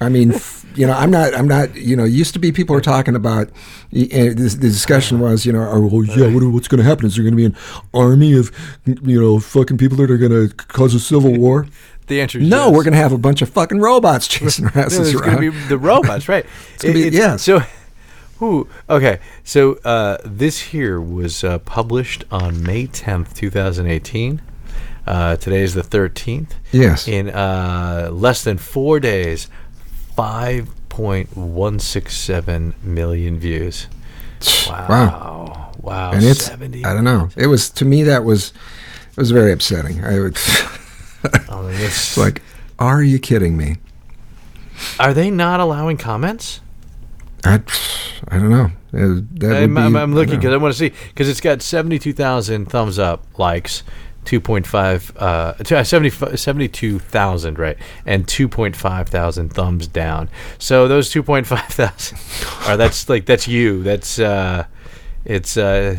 I 0.00 0.08
mean, 0.08 0.32
you 0.76 0.86
know, 0.86 0.92
I'm 0.94 1.10
not, 1.10 1.34
I'm 1.34 1.46
not, 1.48 1.74
you 1.76 1.96
know, 1.96 2.04
used 2.04 2.32
to 2.34 2.38
be 2.38 2.52
people 2.52 2.74
are 2.76 2.80
talking 2.80 3.14
about, 3.14 3.48
uh, 3.48 3.52
this, 3.92 4.54
the 4.54 4.68
discussion 4.68 5.20
was, 5.20 5.44
you 5.46 5.52
know, 5.52 5.68
oh, 5.70 5.86
well, 5.86 6.04
yeah, 6.04 6.32
what, 6.32 6.42
what's 6.52 6.68
going 6.68 6.78
to 6.82 6.84
happen? 6.84 7.06
Is 7.06 7.14
there 7.16 7.22
going 7.24 7.32
to 7.32 7.36
be 7.36 7.44
an 7.44 7.56
army 7.94 8.34
of, 8.36 8.50
you 8.86 9.20
know, 9.20 9.38
fucking 9.40 9.78
people 9.78 9.96
that 9.98 10.10
are 10.10 10.18
going 10.18 10.48
to 10.48 10.54
cause 10.54 10.94
a 10.94 11.00
civil 11.00 11.32
war? 11.38 11.66
the 12.08 12.20
answer 12.20 12.38
is 12.38 12.48
No, 12.48 12.66
yes. 12.66 12.74
we're 12.76 12.84
going 12.84 12.92
to 12.94 12.98
have 12.98 13.12
a 13.12 13.18
bunch 13.18 13.42
of 13.42 13.48
fucking 13.48 13.80
robots 13.80 14.26
chasing 14.28 14.66
our 14.66 14.72
No, 14.74 14.82
asses 14.82 15.12
going 15.14 15.28
around. 15.28 15.40
be 15.40 15.48
the 15.68 15.78
robots, 15.78 16.28
right? 16.28 16.44
it's 16.74 16.82
gonna 16.84 16.94
be- 16.94 17.08
yes. 17.10 17.42
So, 17.42 17.60
who? 18.38 18.66
Okay, 18.90 19.20
so 19.44 19.74
uh, 19.84 20.18
this 20.24 20.58
here 20.60 21.00
was 21.00 21.44
uh, 21.44 21.58
published 21.60 22.24
on 22.30 22.62
May 22.62 22.86
tenth, 22.88 23.34
two 23.34 23.50
thousand 23.50 23.86
eighteen. 23.86 24.42
Uh, 25.06 25.36
today 25.36 25.62
is 25.62 25.74
the 25.74 25.82
thirteenth. 25.84 26.56
Yes. 26.72 27.06
In 27.06 27.30
uh, 27.30 28.08
less 28.12 28.42
than 28.42 28.58
four 28.58 28.98
days, 28.98 29.48
five 30.16 30.68
point 30.88 31.36
one 31.36 31.78
six 31.78 32.16
seven 32.16 32.74
million 32.82 33.38
views. 33.38 33.86
Wow. 34.68 34.86
Wow. 34.88 35.72
Wow. 35.80 36.12
and 36.12 36.24
it's, 36.24 36.44
70. 36.46 36.84
I 36.84 36.94
don't 36.94 37.04
know. 37.04 37.28
It 37.36 37.46
was, 37.48 37.70
to 37.70 37.84
me, 37.84 38.02
that 38.04 38.24
was, 38.24 38.52
it 39.10 39.16
was 39.16 39.30
very 39.30 39.52
upsetting. 39.52 40.04
I 40.04 40.18
would, 40.20 40.36
Oh, 41.48 41.66
this- 41.68 41.80
it's 41.82 42.16
like, 42.16 42.42
are 42.78 43.02
you 43.02 43.18
kidding 43.18 43.56
me? 43.56 43.76
are 44.98 45.14
they 45.14 45.30
not 45.30 45.60
allowing 45.60 45.96
comments? 45.96 46.60
I, 47.44 47.60
I 48.28 48.38
don't 48.38 48.50
know. 48.50 48.70
That 48.92 49.56
I'm, 49.62 49.74
would 49.74 49.92
be- 49.92 49.98
I'm 49.98 50.14
looking 50.14 50.36
because 50.36 50.50
know. 50.50 50.54
I 50.54 50.56
want 50.58 50.74
to 50.74 50.78
see 50.78 50.92
because 51.08 51.28
it's 51.28 51.40
got 51.40 51.62
seventy-two 51.62 52.12
thousand 52.12 52.66
thumbs 52.66 52.98
up, 52.98 53.24
likes, 53.38 53.82
two 54.24 54.40
point 54.40 54.66
five, 54.66 55.12
uh, 55.16 55.54
t- 55.54 55.74
uh, 55.74 55.84
70 55.84 56.36
72,000, 56.36 57.58
right, 57.58 57.76
and 58.06 58.26
two 58.26 58.48
point 58.48 58.76
five 58.76 59.08
thousand 59.08 59.52
thumbs 59.52 59.86
down. 59.86 60.28
So 60.58 60.88
those 60.88 61.10
two 61.10 61.22
point 61.22 61.46
five 61.46 61.68
thousand, 61.68 62.18
are 62.66 62.76
that's 62.76 63.08
like 63.08 63.26
that's 63.26 63.48
you. 63.48 63.82
That's 63.82 64.18
uh, 64.18 64.66
it's 65.24 65.56
uh, 65.56 65.96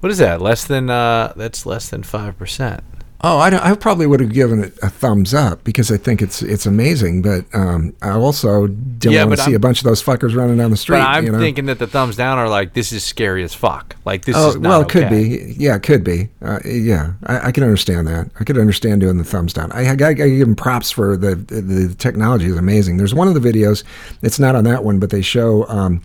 what 0.00 0.10
is 0.10 0.18
that? 0.18 0.40
Less 0.40 0.64
than 0.64 0.90
uh, 0.90 1.32
that's 1.36 1.66
less 1.66 1.88
than 1.88 2.02
five 2.02 2.38
percent. 2.38 2.82
Oh, 3.20 3.38
I, 3.38 3.72
I 3.72 3.74
probably 3.74 4.06
would 4.06 4.20
have 4.20 4.32
given 4.32 4.62
it 4.62 4.78
a 4.80 4.88
thumbs 4.88 5.34
up 5.34 5.64
because 5.64 5.90
I 5.90 5.96
think 5.96 6.22
it's 6.22 6.40
it's 6.40 6.66
amazing. 6.66 7.20
But 7.22 7.46
um, 7.52 7.92
I 8.00 8.10
also 8.10 8.68
don't 8.68 9.12
Yeah, 9.12 9.24
want 9.24 9.38
to 9.38 9.42
see 9.42 9.50
I'm- 9.50 9.56
a 9.56 9.58
bunch 9.58 9.78
of 9.80 9.84
those 9.84 10.00
fuckers 10.00 10.36
running 10.36 10.56
down 10.56 10.70
the 10.70 10.76
street. 10.76 10.98
But 10.98 11.08
I'm 11.08 11.26
you 11.26 11.32
know? 11.32 11.38
thinking 11.40 11.66
that 11.66 11.80
the 11.80 11.88
thumbs 11.88 12.14
down 12.14 12.38
are 12.38 12.48
like 12.48 12.74
this 12.74 12.92
is 12.92 13.02
scary 13.04 13.42
as 13.42 13.52
fuck. 13.54 13.96
Like 14.04 14.24
this 14.24 14.36
Oh 14.38 14.50
is 14.50 14.54
not 14.56 14.68
well, 14.68 14.80
it 14.82 14.88
could 14.88 15.04
okay. 15.04 15.28
be. 15.46 15.54
Yeah, 15.58 15.74
it 15.74 15.82
could 15.82 16.04
be. 16.04 16.28
Uh, 16.40 16.60
yeah, 16.64 17.14
I, 17.26 17.48
I 17.48 17.52
can 17.52 17.64
understand 17.64 18.06
that. 18.06 18.30
I 18.38 18.44
could 18.44 18.56
understand 18.56 19.00
doing 19.00 19.18
the 19.18 19.24
thumbs 19.24 19.52
down. 19.52 19.72
I, 19.72 19.86
I, 19.88 19.90
I 19.92 20.12
give 20.14 20.38
them 20.38 20.54
props 20.54 20.92
for 20.92 21.16
the, 21.16 21.34
the 21.34 21.60
the 21.60 21.94
technology 21.96 22.46
is 22.46 22.56
amazing. 22.56 22.98
There's 22.98 23.14
one 23.14 23.26
of 23.26 23.34
the 23.34 23.40
videos. 23.40 23.82
It's 24.22 24.38
not 24.38 24.54
on 24.54 24.62
that 24.64 24.84
one, 24.84 25.00
but 25.00 25.10
they 25.10 25.22
show. 25.22 25.66
Um, 25.68 26.02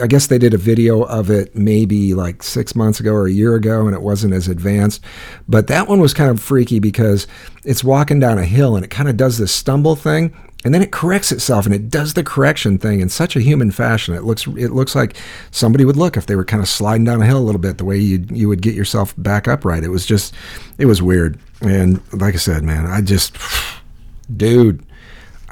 I 0.00 0.06
guess 0.06 0.26
they 0.28 0.38
did 0.38 0.54
a 0.54 0.58
video 0.58 1.02
of 1.02 1.30
it 1.30 1.54
maybe 1.54 2.14
like 2.14 2.42
six 2.42 2.74
months 2.74 3.00
ago 3.00 3.12
or 3.12 3.26
a 3.26 3.32
year 3.32 3.54
ago, 3.54 3.86
and 3.86 3.94
it 3.94 4.02
wasn't 4.02 4.32
as 4.32 4.48
advanced. 4.48 5.04
But 5.48 5.66
that 5.66 5.88
one 5.88 6.00
was 6.00 6.14
kind 6.14 6.30
of 6.30 6.40
freaky 6.40 6.78
because 6.78 7.26
it's 7.64 7.84
walking 7.84 8.18
down 8.18 8.38
a 8.38 8.44
hill 8.44 8.76
and 8.76 8.84
it 8.84 8.88
kind 8.88 9.08
of 9.08 9.16
does 9.16 9.38
this 9.38 9.52
stumble 9.52 9.94
thing, 9.94 10.34
and 10.64 10.72
then 10.72 10.82
it 10.82 10.90
corrects 10.90 11.30
itself 11.30 11.66
and 11.66 11.74
it 11.74 11.90
does 11.90 12.14
the 12.14 12.24
correction 12.24 12.78
thing 12.78 13.00
in 13.00 13.10
such 13.10 13.36
a 13.36 13.40
human 13.40 13.70
fashion. 13.70 14.14
It 14.14 14.24
looks 14.24 14.46
it 14.46 14.70
looks 14.70 14.94
like 14.94 15.16
somebody 15.50 15.84
would 15.84 15.96
look 15.96 16.16
if 16.16 16.26
they 16.26 16.36
were 16.36 16.44
kind 16.44 16.62
of 16.62 16.68
sliding 16.68 17.04
down 17.04 17.20
a 17.20 17.26
hill 17.26 17.38
a 17.38 17.40
little 17.44 17.60
bit, 17.60 17.76
the 17.76 17.84
way 17.84 17.98
you 17.98 18.24
you 18.30 18.48
would 18.48 18.62
get 18.62 18.74
yourself 18.74 19.14
back 19.18 19.46
upright. 19.46 19.84
It 19.84 19.88
was 19.88 20.06
just 20.06 20.34
it 20.78 20.86
was 20.86 21.02
weird, 21.02 21.38
and 21.60 22.00
like 22.12 22.34
I 22.34 22.38
said, 22.38 22.62
man, 22.62 22.86
I 22.86 23.02
just 23.02 23.36
dude. 24.36 24.84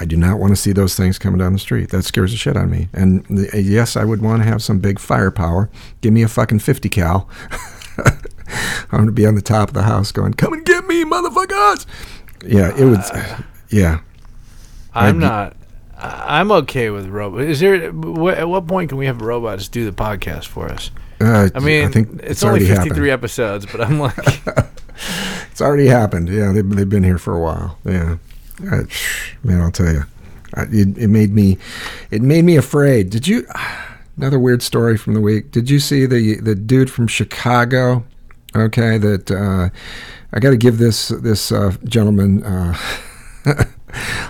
I 0.03 0.05
do 0.05 0.17
not 0.17 0.41
want 0.41 0.51
to 0.51 0.57
see 0.57 0.73
those 0.73 0.97
things 0.97 1.17
coming 1.17 1.38
down 1.38 1.53
the 1.53 1.61
street. 1.61 1.91
That 1.91 2.03
scares 2.03 2.33
the 2.33 2.37
shit 2.37 2.57
out 2.57 2.65
of 2.65 2.71
me. 2.71 2.88
And 2.93 3.25
uh, 3.55 3.57
yes, 3.57 3.97
I 3.97 4.05
would 4.05 4.21
want 4.21 4.43
to 4.43 4.49
have 4.49 4.61
some 4.61 4.81
big 4.81 4.99
firepower. 4.99 5.71
Give 6.01 6.12
me 6.12 6.23
a 6.25 6.29
fucking 6.29 6.59
50 6.59 6.88
cal. 6.88 7.29
I'm 7.99 8.19
going 8.91 9.07
to 9.07 9.12
be 9.12 9.27
on 9.27 9.37
the 9.37 9.43
top 9.43 9.69
of 9.69 9.75
the 9.75 9.85
house 9.85 10.11
going, 10.11 10.35
come 10.35 10.53
and 10.55 10.65
get 10.67 10.87
me, 10.88 11.05
motherfuckers. 11.05 11.87
Yeah, 12.45 12.77
it 12.77 12.85
would. 12.85 13.01
Yeah. 13.71 14.01
I'm 14.93 15.17
I'd- 15.17 15.19
not. 15.19 15.57
I'm 16.05 16.51
okay 16.51 16.91
with 16.91 17.07
robots. 17.07 17.45
Is 17.45 17.61
there? 17.61 17.93
wh- 17.93 18.37
At 18.37 18.49
what 18.49 18.67
point 18.67 18.88
can 18.88 18.99
we 18.99 19.07
have 19.07 19.21
robots 19.23 19.69
do 19.69 19.85
the 19.88 19.93
podcast 19.93 20.47
for 20.47 20.67
us? 20.69 20.91
Uh, 21.21 21.49
I 21.55 21.61
mean, 21.61 21.85
I 21.85 21.88
think 21.93 22.15
it's, 22.15 22.31
it's, 22.33 22.43
only 22.43 22.67
53 22.67 22.87
happened. 22.88 23.07
episodes, 23.09 23.67
but 23.67 23.81
I'm 23.81 24.01
like, 24.01 24.17
It's 25.53 25.61
already 25.61 25.87
happened. 25.87 26.29
Yeah, 26.29 26.51
they've, 26.51 26.69
they've 26.69 26.88
been 26.88 27.05
here 27.05 27.19
for 27.19 27.37
a 27.37 27.41
while. 27.41 27.79
Yeah, 27.85 28.17
Man, 28.61 29.61
I'll 29.61 29.71
tell 29.71 29.93
you, 29.93 30.05
I, 30.55 30.62
it, 30.71 30.99
it 30.99 31.09
made 31.09 31.33
me, 31.33 31.59
it 32.11 32.23
made 32.23 32.45
me 32.45 32.57
afraid. 32.57 33.11
Did 33.11 33.27
you? 33.27 33.47
Another 34.17 34.38
weird 34.38 34.62
story 34.62 34.99
from 34.99 35.15
the 35.15 35.23
week. 35.23 35.53
Did 35.53 35.71
you 35.71 35.81
see 35.81 36.05
the 36.05 36.37
the 36.37 36.55
dude 36.55 36.91
from 36.91 37.07
Chicago? 37.07 38.05
Okay, 38.55 38.99
that 38.99 39.31
uh, 39.31 39.71
I 40.35 40.38
got 40.38 40.51
to 40.51 40.59
give 40.59 40.77
this 40.77 41.09
this 41.09 41.51
uh, 41.51 41.75
gentleman. 41.85 42.43
Uh, 42.45 42.77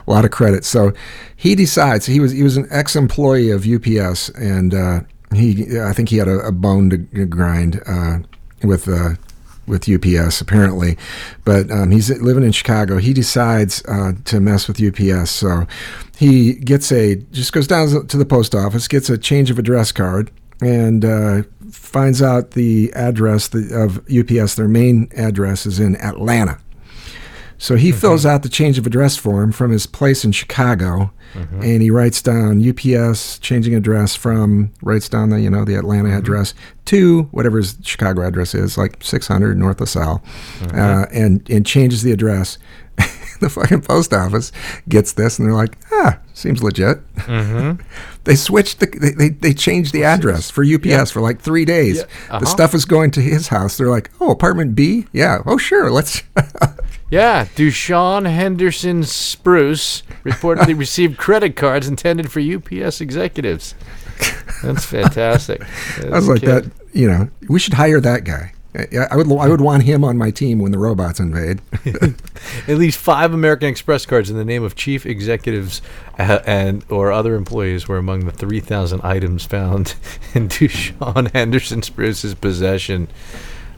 a 0.06 0.10
lot 0.10 0.24
of 0.24 0.30
credit. 0.30 0.64
So 0.64 0.92
he 1.36 1.54
decides 1.54 2.06
he 2.06 2.20
was 2.20 2.32
he 2.32 2.42
was 2.42 2.56
an 2.56 2.66
ex-employee 2.70 3.50
of 3.50 3.66
UPS, 3.66 4.28
and 4.30 4.74
uh, 4.74 5.00
he 5.34 5.80
I 5.80 5.92
think 5.92 6.08
he 6.08 6.18
had 6.18 6.28
a, 6.28 6.38
a 6.40 6.52
bone 6.52 6.90
to 6.90 7.26
grind 7.26 7.82
uh, 7.86 8.18
with 8.62 8.88
uh, 8.88 9.14
with 9.72 9.88
UPS 9.88 10.40
apparently, 10.40 10.96
but 11.44 11.68
um, 11.72 11.90
he's 11.90 12.10
living 12.20 12.44
in 12.44 12.52
Chicago. 12.52 12.98
He 12.98 13.12
decides 13.12 13.82
uh, 13.86 14.12
to 14.26 14.38
mess 14.38 14.68
with 14.68 14.80
UPS, 14.80 15.32
so 15.32 15.66
he 16.16 16.54
gets 16.54 16.92
a 16.92 17.16
just 17.32 17.52
goes 17.52 17.66
down 17.66 18.06
to 18.06 18.16
the 18.16 18.24
post 18.24 18.54
office, 18.54 18.86
gets 18.86 19.10
a 19.10 19.18
change 19.18 19.50
of 19.50 19.58
address 19.58 19.90
card, 19.90 20.30
and 20.60 21.04
uh, 21.04 21.42
finds 21.72 22.22
out 22.22 22.52
the 22.52 22.92
address 22.94 23.52
of 23.72 23.98
UPS. 24.08 24.54
Their 24.54 24.68
main 24.68 25.10
address 25.16 25.66
is 25.66 25.80
in 25.80 25.96
Atlanta. 25.96 26.60
So 27.62 27.76
he 27.76 27.90
mm-hmm. 27.90 28.00
fills 28.00 28.26
out 28.26 28.42
the 28.42 28.48
change 28.48 28.76
of 28.76 28.88
address 28.88 29.16
form 29.16 29.52
from 29.52 29.70
his 29.70 29.86
place 29.86 30.24
in 30.24 30.32
Chicago, 30.32 31.12
mm-hmm. 31.32 31.62
and 31.62 31.80
he 31.80 31.92
writes 31.92 32.20
down 32.20 32.68
UPS 32.68 33.38
changing 33.38 33.76
address 33.76 34.16
from 34.16 34.72
writes 34.82 35.08
down 35.08 35.30
the 35.30 35.40
you 35.40 35.48
know 35.48 35.64
the 35.64 35.76
Atlanta 35.76 36.08
mm-hmm. 36.08 36.18
address 36.18 36.54
to 36.86 37.22
whatever 37.30 37.58
his 37.58 37.78
Chicago 37.84 38.26
address 38.26 38.52
is, 38.52 38.76
like 38.76 38.96
600 39.00 39.56
North 39.56 39.78
LaSalle, 39.78 40.20
uh, 40.74 41.06
and 41.12 41.48
and 41.48 41.64
changes 41.64 42.02
the 42.02 42.10
address. 42.10 42.58
The 43.42 43.50
fucking 43.50 43.82
post 43.82 44.12
office 44.12 44.52
gets 44.88 45.12
this, 45.12 45.38
and 45.38 45.46
they're 45.46 45.54
like, 45.54 45.76
ah, 45.92 46.18
seems 46.32 46.62
legit. 46.62 46.98
they 48.24 48.34
switched 48.34 48.80
the 48.80 48.86
they, 48.86 49.10
they, 49.10 49.28
they 49.28 49.54
changed 49.54 49.92
the 49.92 50.04
address 50.04 50.50
for 50.50 50.64
UPS 50.64 51.10
for 51.10 51.20
like 51.20 51.40
three 51.40 51.64
days. 51.64 52.02
Uh-huh. 52.02 52.38
The 52.38 52.46
stuff 52.46 52.74
is 52.74 52.84
going 52.84 53.10
to 53.12 53.20
his 53.20 53.48
house. 53.48 53.76
They're 53.76 53.90
like, 53.90 54.10
oh, 54.20 54.30
apartment 54.30 54.74
B, 54.74 55.06
yeah, 55.12 55.42
oh 55.46 55.58
sure, 55.58 55.90
let's. 55.90 56.22
Yeah, 57.12 57.44
Dushawn 57.44 58.24
Henderson 58.24 59.02
Spruce 59.02 60.02
reportedly 60.24 60.78
received 60.78 61.18
credit 61.18 61.56
cards 61.56 61.86
intended 61.86 62.32
for 62.32 62.40
UPS 62.40 63.02
executives. 63.02 63.74
That's 64.62 64.86
fantastic. 64.86 65.62
I 66.02 66.08
was 66.08 66.26
like 66.26 66.40
that. 66.40 66.70
You 66.94 67.10
know, 67.10 67.30
we 67.50 67.58
should 67.58 67.74
hire 67.74 68.00
that 68.00 68.24
guy. 68.24 68.54
I, 68.74 69.08
I 69.10 69.16
would. 69.16 69.30
I 69.30 69.48
would 69.48 69.60
want 69.60 69.82
him 69.82 70.02
on 70.02 70.16
my 70.16 70.30
team 70.30 70.58
when 70.58 70.72
the 70.72 70.78
robots 70.78 71.20
invade. 71.20 71.60
At 72.66 72.78
least 72.78 72.98
five 72.98 73.34
American 73.34 73.68
Express 73.68 74.06
cards 74.06 74.30
in 74.30 74.36
the 74.36 74.44
name 74.44 74.62
of 74.62 74.74
chief 74.74 75.04
executives 75.04 75.82
and 76.16 76.84
or 76.88 77.12
other 77.12 77.34
employees 77.34 77.86
were 77.86 77.98
among 77.98 78.24
the 78.24 78.32
3,000 78.32 79.00
items 79.02 79.44
found 79.44 79.94
in 80.34 80.48
Dushawn 80.48 81.30
Henderson 81.32 81.82
Spruce's 81.82 82.34
possession. 82.34 83.08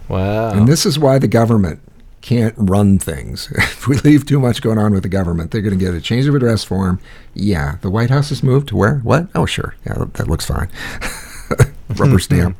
Wow. 0.08 0.52
And 0.52 0.68
this 0.68 0.86
is 0.86 0.98
why 0.98 1.18
the 1.18 1.28
government 1.28 1.80
can't 2.20 2.54
run 2.56 2.98
things. 2.98 3.50
if 3.56 3.88
we 3.88 3.98
leave 3.98 4.26
too 4.26 4.38
much 4.38 4.62
going 4.62 4.78
on 4.78 4.92
with 4.92 5.02
the 5.02 5.08
government, 5.08 5.50
they're 5.50 5.60
going 5.60 5.76
to 5.76 5.84
get 5.84 5.94
a 5.94 6.00
change 6.00 6.26
of 6.26 6.34
address 6.34 6.62
form. 6.62 7.00
Yeah, 7.34 7.78
the 7.80 7.90
White 7.90 8.10
House 8.10 8.28
has 8.28 8.42
moved 8.42 8.68
to 8.68 8.76
where? 8.76 8.98
What? 8.98 9.28
Oh, 9.34 9.46
sure. 9.46 9.74
Yeah, 9.84 10.04
that 10.14 10.28
looks 10.28 10.46
fine. 10.46 10.70
Rubber 11.96 12.18
stamp. 12.18 12.56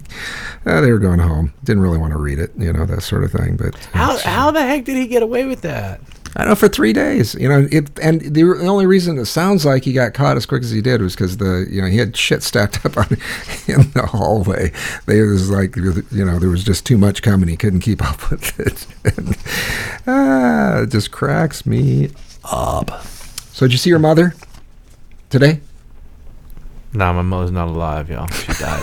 Uh, 0.67 0.81
they 0.81 0.93
were 0.93 0.99
going 0.99 1.19
home. 1.19 1.53
Didn't 1.65 1.83
really 1.83 1.99
want 1.99 2.13
to 2.13 2.19
read 2.19 2.39
it, 2.39 2.53
you 2.59 2.73
know, 2.73 2.85
that 2.85 3.03
sort 3.03 3.25
of 3.25 3.33
thing. 3.33 3.57
But 3.57 3.75
how, 3.93 4.19
how 4.19 4.51
the 4.51 4.63
heck 4.63 4.85
did 4.85 4.97
he 4.97 5.07
get 5.07 5.23
away 5.23 5.47
with 5.47 5.63
that? 5.63 6.01
I 6.37 6.41
don't 6.41 6.49
know 6.49 6.55
for 6.57 6.69
three 6.69 6.93
days, 6.93 7.35
you 7.37 7.49
know. 7.49 7.69
It 7.71 7.97
and 8.01 8.21
the, 8.21 8.43
the 8.43 8.67
only 8.67 8.87
reason 8.87 9.19
it 9.19 9.27
sounds 9.27 9.65
like 9.65 9.85
he 9.85 9.93
got 9.93 10.15
caught 10.15 10.37
as 10.37 10.47
quick 10.47 10.65
as 10.65 10.71
he 10.73 10.81
did 10.81 11.01
was 11.01 11.15
because 11.15 11.37
the 11.37 11.65
you 11.71 11.81
know 11.81 11.87
he 11.87 11.97
had 11.99 12.17
shit 12.17 12.43
stacked 12.43 12.85
up 12.85 12.97
on 12.97 13.07
in 13.69 13.89
the 13.93 14.09
hallway. 14.11 14.73
They 15.07 15.23
was 15.23 15.49
like 15.49 15.77
you 15.77 16.25
know 16.25 16.41
there 16.41 16.49
was 16.49 16.65
just 16.65 16.85
too 16.85 16.99
much 16.99 17.23
coming. 17.23 17.49
He 17.49 17.57
couldn't 17.57 17.81
keep 17.81 18.03
up 18.03 18.31
with 18.31 18.59
it. 18.59 18.87
and, 19.17 19.37
ah, 20.09 20.81
it 20.81 20.91
just 20.91 21.13
cracks 21.13 21.65
me 21.67 22.11
up. 22.51 23.05
So 23.53 23.67
did 23.67 23.73
you 23.73 23.79
see 23.79 23.91
your 23.91 24.01
mother 24.01 24.35
today? 25.31 25.61
No, 26.95 27.13
my 27.13 27.23
mother's 27.23 27.51
not 27.51 27.69
alive, 27.69 28.09
y'all. 28.09 28.29
She 28.29 28.53
died. 28.53 28.83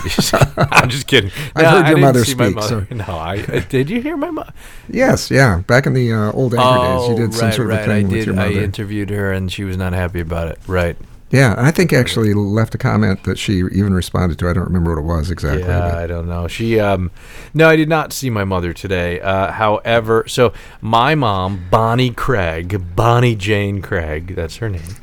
I'm 0.70 0.90
just 0.90 1.06
kidding. 1.06 1.30
I've 1.56 1.62
No, 1.62 1.70
heard 1.70 1.76
I 1.76 1.78
your 1.78 1.84
didn't 1.96 2.00
mother 2.02 2.24
see 2.24 2.34
my 2.34 2.44
speak, 2.46 2.56
mother. 2.56 2.86
so- 2.90 2.94
No, 2.94 3.04
I 3.18 3.38
uh, 3.38 3.60
did. 3.68 3.88
You 3.88 4.02
hear 4.02 4.16
my 4.16 4.30
mother? 4.30 4.52
Yes, 4.88 5.30
yeah. 5.30 5.60
Back 5.66 5.86
in 5.86 5.94
the 5.94 6.12
uh, 6.12 6.32
old 6.32 6.54
anchor 6.54 6.98
days, 6.98 7.08
you 7.08 7.16
did 7.26 7.34
some 7.34 7.44
Oh, 7.44 7.46
right, 7.48 7.54
sort 7.54 7.70
of 7.70 7.76
right. 7.78 7.86
thing 7.86 8.06
I 8.06 8.08
with 8.08 8.10
did. 8.10 8.26
your 8.26 8.38
I 8.38 8.48
mother. 8.50 8.62
interviewed 8.62 9.10
her, 9.10 9.32
and 9.32 9.50
she 9.50 9.64
was 9.64 9.76
not 9.76 9.92
happy 9.94 10.20
about 10.20 10.48
it. 10.48 10.58
Right. 10.66 10.96
yeah, 11.30 11.54
I 11.56 11.70
think 11.70 11.94
actually 11.94 12.34
left 12.34 12.74
a 12.74 12.78
comment 12.78 13.24
that 13.24 13.38
she 13.38 13.54
even 13.60 13.94
responded 13.94 14.38
to. 14.40 14.48
I 14.50 14.52
don't 14.52 14.64
remember 14.66 14.90
what 14.94 14.98
it 15.00 15.16
was 15.18 15.30
exactly. 15.30 15.62
Yeah, 15.62 15.96
I 15.96 16.06
don't 16.06 16.28
know. 16.28 16.46
She, 16.48 16.78
um, 16.78 17.10
no, 17.54 17.70
I 17.70 17.76
did 17.76 17.88
not 17.88 18.12
see 18.12 18.28
my 18.28 18.44
mother 18.44 18.74
today. 18.74 19.18
Uh, 19.22 19.52
however, 19.52 20.24
so 20.28 20.52
my 20.82 21.14
mom, 21.14 21.66
Bonnie 21.70 22.10
Craig, 22.10 22.94
Bonnie 22.94 23.34
Jane 23.34 23.80
Craig, 23.80 24.34
that's 24.34 24.56
her 24.56 24.68
name. 24.68 24.96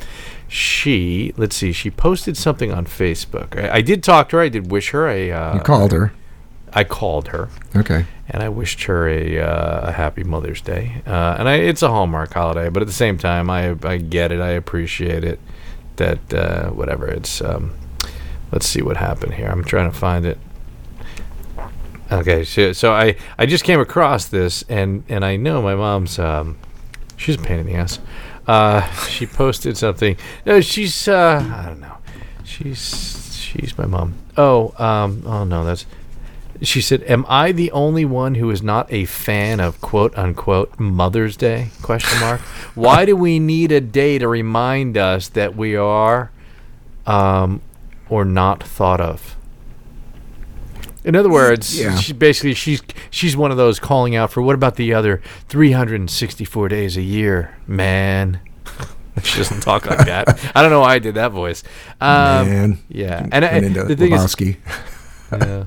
She, 0.50 1.34
let's 1.38 1.56
see, 1.56 1.72
she 1.72 1.92
posted 1.92 2.36
something 2.36 2.72
on 2.74 2.86
Facebook. 2.86 3.58
I, 3.58 3.76
I 3.76 3.82
did 3.82 4.04
talk 4.04 4.30
to 4.30 4.38
her. 4.38 4.42
I 4.44 4.50
did 4.50 4.70
wish 4.72 4.90
her 4.90 5.08
a. 5.08 5.32
Uh, 5.32 5.54
you 5.54 5.60
called 5.62 5.92
her. 5.92 6.12
I 6.74 6.84
called 6.84 7.30
her. 7.30 7.50
Okay. 7.76 8.06
and 8.28 8.44
I 8.44 8.50
wished 8.50 8.84
her 8.84 9.08
a, 9.08 9.40
uh, 9.40 9.90
a 9.90 9.92
happy 9.92 10.24
Mother's 10.24 10.62
Day. 10.62 11.02
Uh, 11.06 11.36
and 11.40 11.48
I, 11.50 11.56
it's 11.56 11.82
a 11.82 11.88
Hallmark 11.90 12.34
holiday, 12.34 12.70
but 12.70 12.82
at 12.82 12.88
the 12.88 12.94
same 12.94 13.18
time, 13.18 13.50
I 13.50 13.76
I 13.84 13.98
get 13.98 14.32
it. 14.32 14.40
I 14.40 14.50
appreciate 14.50 15.24
it. 15.24 15.40
That 15.96 16.34
uh, 16.34 16.70
whatever. 16.70 17.08
It's 17.08 17.42
um, 17.42 17.74
let's 18.52 18.68
see 18.68 18.82
what 18.82 18.98
happened 18.98 19.34
here. 19.36 19.48
I'm 19.48 19.64
trying 19.64 19.92
to 19.92 19.98
find 19.98 20.26
it. 20.26 20.38
Okay, 22.12 22.44
so, 22.44 22.72
so 22.74 22.92
I 22.92 23.16
I 23.38 23.46
just 23.46 23.64
came 23.64 23.80
across 23.80 24.28
this, 24.28 24.64
and 24.70 25.04
and 25.10 25.24
I 25.24 25.36
know 25.36 25.62
my 25.62 25.76
mom's 25.76 26.18
um, 26.18 26.58
she's 27.18 27.36
a 27.36 27.40
pain 27.40 27.60
in 27.60 27.66
the 27.68 27.76
ass. 27.76 28.00
Uh, 28.50 28.82
she 29.06 29.28
posted 29.28 29.78
something. 29.78 30.18
No, 30.44 30.60
she's 30.60 31.08
uh, 31.08 31.40
I 31.54 31.68
don't 31.68 31.80
know. 31.80 31.98
She's 32.44 33.36
she's 33.36 33.78
my 33.78 33.86
mom. 33.86 34.16
Oh 34.38 34.74
um 34.84 35.22
oh 35.28 35.44
no 35.44 35.64
that's 35.64 35.86
she 36.64 36.82
said, 36.82 37.04
"Am 37.04 37.28
I 37.30 37.52
the 37.52 37.72
only 37.72 38.06
one 38.06 38.34
who 38.36 38.50
is 38.50 38.64
not 38.64 38.92
a 38.92 39.06
fan 39.06 39.60
of 39.60 39.80
quote 39.82 40.18
unquote 40.18 40.80
Mother's 40.80 41.38
Day?" 41.38 41.70
Question 41.84 42.20
mark. 42.20 42.42
Why 42.74 43.06
do 43.06 43.16
we 43.16 43.38
need 43.38 43.72
a 43.72 43.80
day 43.80 44.18
to 44.18 44.28
remind 44.28 44.98
us 44.98 45.28
that 45.30 45.56
we 45.56 45.76
are, 45.76 46.32
um, 47.06 47.62
or 48.10 48.26
not 48.26 48.64
thought 48.64 49.00
of? 49.00 49.38
In 51.04 51.16
other 51.16 51.30
words, 51.30 51.80
Yeah. 51.80 51.96
she 51.98 52.14
basically 52.14 52.54
she's 52.54 52.82
she's 53.10 53.36
one 53.38 53.52
of 53.52 53.58
those 53.58 53.80
calling 53.80 54.16
out 54.16 54.32
for 54.32 54.42
what 54.42 54.56
about 54.56 54.76
the 54.76 54.94
other 54.94 55.22
364 55.48 56.68
days 56.68 56.98
a 56.98 57.02
year, 57.02 57.56
man? 57.68 58.40
she 59.24 59.38
doesn't 59.38 59.62
talk 59.62 59.86
like 59.86 60.06
that. 60.06 60.28
I 60.56 60.62
don't 60.62 60.72
know 60.72 60.82
why 60.82 60.96
I 60.96 61.00
did 61.00 61.16
that 61.16 61.32
voice. 61.32 61.64
Um, 62.02 62.50
Man. 62.50 62.80
yeah, 62.90 63.28
and, 63.32 63.46
into 63.66 63.84
the 63.84 63.96
thing 63.96 64.14
is, 64.14 64.36
yeah. 65.32 65.66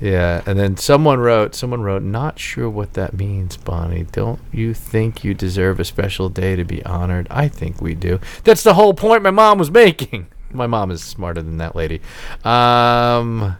Yeah, 0.00 0.42
and 0.44 0.58
then 0.58 0.76
someone 0.76 1.20
wrote, 1.20 1.54
someone 1.54 1.82
wrote, 1.82 2.02
not 2.02 2.38
sure 2.38 2.68
what 2.68 2.94
that 2.94 3.14
means, 3.14 3.56
Bonnie. 3.56 4.06
Don't 4.10 4.40
you 4.52 4.74
think 4.74 5.22
you 5.22 5.34
deserve 5.34 5.78
a 5.78 5.84
special 5.84 6.28
day 6.28 6.56
to 6.56 6.64
be 6.64 6.84
honored? 6.84 7.28
I 7.30 7.48
think 7.48 7.80
we 7.80 7.94
do. 7.94 8.18
That's 8.42 8.62
the 8.64 8.74
whole 8.74 8.92
point 8.92 9.22
my 9.22 9.30
mom 9.30 9.58
was 9.58 9.70
making. 9.70 10.26
My 10.52 10.66
mom 10.66 10.90
is 10.90 11.02
smarter 11.02 11.42
than 11.42 11.58
that 11.58 11.74
lady. 11.76 12.00
Um, 12.44 13.56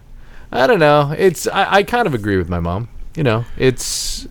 I 0.55 0.67
don't 0.67 0.79
know. 0.79 1.15
It's 1.19 1.47
I, 1.49 1.75
I 1.77 1.83
kind 1.83 2.07
of 2.07 2.15
agree 2.15 2.37
with 2.37 2.49
my 2.49 2.61
mom. 2.61 2.89
You 3.17 3.23
know, 3.25 3.45
it's, 3.59 4.27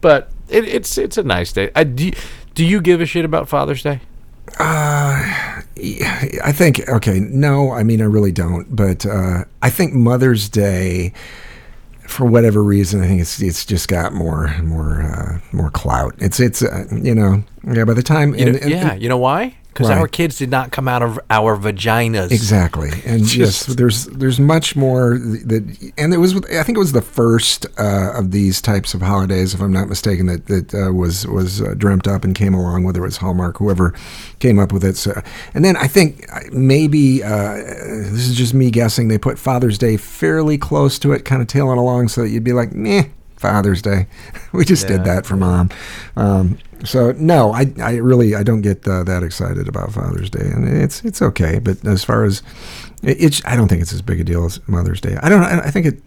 but 0.00 0.30
it, 0.48 0.64
it's 0.64 0.96
it's 0.98 1.18
a 1.18 1.22
nice 1.22 1.52
day. 1.52 1.70
I, 1.74 1.84
do, 1.84 2.06
you, 2.06 2.12
do 2.54 2.64
you 2.64 2.80
give 2.80 3.00
a 3.00 3.06
shit 3.06 3.24
about 3.24 3.48
Father's 3.48 3.82
Day? 3.82 4.00
Yeah, 5.76 6.28
I 6.44 6.52
think 6.52 6.88
okay. 6.88 7.18
No, 7.20 7.72
I 7.72 7.82
mean 7.82 8.00
I 8.00 8.04
really 8.04 8.32
don't. 8.32 8.74
But 8.74 9.04
uh, 9.04 9.44
I 9.62 9.70
think 9.70 9.92
Mother's 9.92 10.48
Day, 10.48 11.12
for 12.06 12.24
whatever 12.26 12.62
reason, 12.62 13.02
I 13.02 13.06
think 13.08 13.20
it's 13.20 13.40
it's 13.42 13.64
just 13.66 13.88
got 13.88 14.12
more 14.12 14.54
more 14.62 15.02
uh, 15.02 15.40
more 15.52 15.70
clout. 15.70 16.14
It's 16.18 16.38
it's 16.40 16.62
uh, 16.62 16.84
you 16.92 17.14
know 17.14 17.42
yeah. 17.64 17.84
By 17.84 17.94
the 17.94 18.02
time 18.02 18.34
You 18.34 18.46
and, 18.46 18.52
know, 18.54 18.60
and- 18.62 18.70
yeah, 18.70 18.94
you 18.94 19.08
know 19.08 19.18
why? 19.18 19.56
Because 19.74 19.88
Right. 19.88 19.98
our 19.98 20.06
kids 20.06 20.38
did 20.38 20.50
not 20.50 20.70
come 20.70 20.86
out 20.86 21.02
of 21.02 21.18
our 21.30 21.56
vaginas. 21.56 22.30
Exactly, 22.30 22.90
and 23.04 23.20
yes, 23.22 23.66
Just- 23.66 23.76
there's 23.76 24.04
there's 24.06 24.38
much 24.38 24.76
more 24.76 25.18
that, 25.18 25.64
and 25.98 26.14
it 26.14 26.18
was 26.18 26.36
I 26.36 26.62
think 26.62 26.76
it 26.76 26.78
was 26.78 26.92
the 26.92 27.02
first 27.02 27.66
uh, 27.76 28.12
of 28.14 28.30
these 28.30 28.60
types 28.62 28.94
of 28.94 29.02
holidays, 29.02 29.52
if 29.52 29.60
I'm 29.60 29.72
not 29.72 29.88
mistaken, 29.88 30.26
that 30.26 30.46
that 30.46 30.72
uh, 30.74 30.92
was 30.92 31.26
was 31.26 31.60
uh, 31.60 31.74
dreamt 31.76 32.06
up 32.06 32.22
and 32.24 32.36
came 32.36 32.54
along, 32.54 32.84
whether 32.84 33.00
it 33.02 33.06
was 33.06 33.16
Hallmark, 33.16 33.58
whoever 33.58 33.92
came 34.38 34.60
up 34.60 34.70
with 34.72 34.84
it. 34.84 34.96
So, 34.96 35.20
and 35.54 35.64
then 35.64 35.76
I 35.76 35.88
think 35.88 36.24
uh, 36.32 36.40
maybe 36.52 37.24
uh, 37.24 37.54
this 37.56 38.28
is 38.28 38.36
just 38.36 38.54
me 38.54 38.70
guessing. 38.70 39.08
They 39.08 39.18
put 39.18 39.40
Father's 39.40 39.76
Day 39.76 39.96
fairly 39.96 40.56
close 40.56 41.00
to 41.00 41.12
it, 41.12 41.24
kind 41.24 41.42
of 41.42 41.48
tailing 41.48 41.78
along, 41.78 42.08
so 42.08 42.22
that 42.22 42.28
you'd 42.28 42.44
be 42.44 42.52
like, 42.52 42.72
meh. 42.72 43.04
Father's 43.36 43.82
Day, 43.82 44.06
we 44.52 44.64
just 44.64 44.86
did 44.86 45.04
that 45.04 45.26
for 45.26 45.36
mom. 45.36 45.68
Um, 46.16 46.56
so 46.84 47.12
no, 47.12 47.52
I, 47.52 47.72
I 47.80 47.96
really 47.96 48.34
I 48.34 48.42
don't 48.42 48.60
get 48.62 48.86
uh, 48.86 49.02
that 49.04 49.22
excited 49.22 49.68
about 49.68 49.92
Father's 49.92 50.30
Day, 50.30 50.44
and 50.44 50.68
it's 50.68 51.04
it's 51.04 51.22
okay. 51.22 51.58
But 51.58 51.84
as 51.84 52.04
far 52.04 52.24
as 52.24 52.42
it's, 53.02 53.44
I 53.44 53.56
don't 53.56 53.68
think 53.68 53.82
it's 53.82 53.92
as 53.92 54.02
big 54.02 54.20
a 54.20 54.24
deal 54.24 54.44
as 54.44 54.60
Mother's 54.68 55.00
Day. 55.00 55.16
I 55.22 55.28
don't. 55.28 55.42
I 55.42 55.70
think 55.70 55.86
it. 55.86 56.02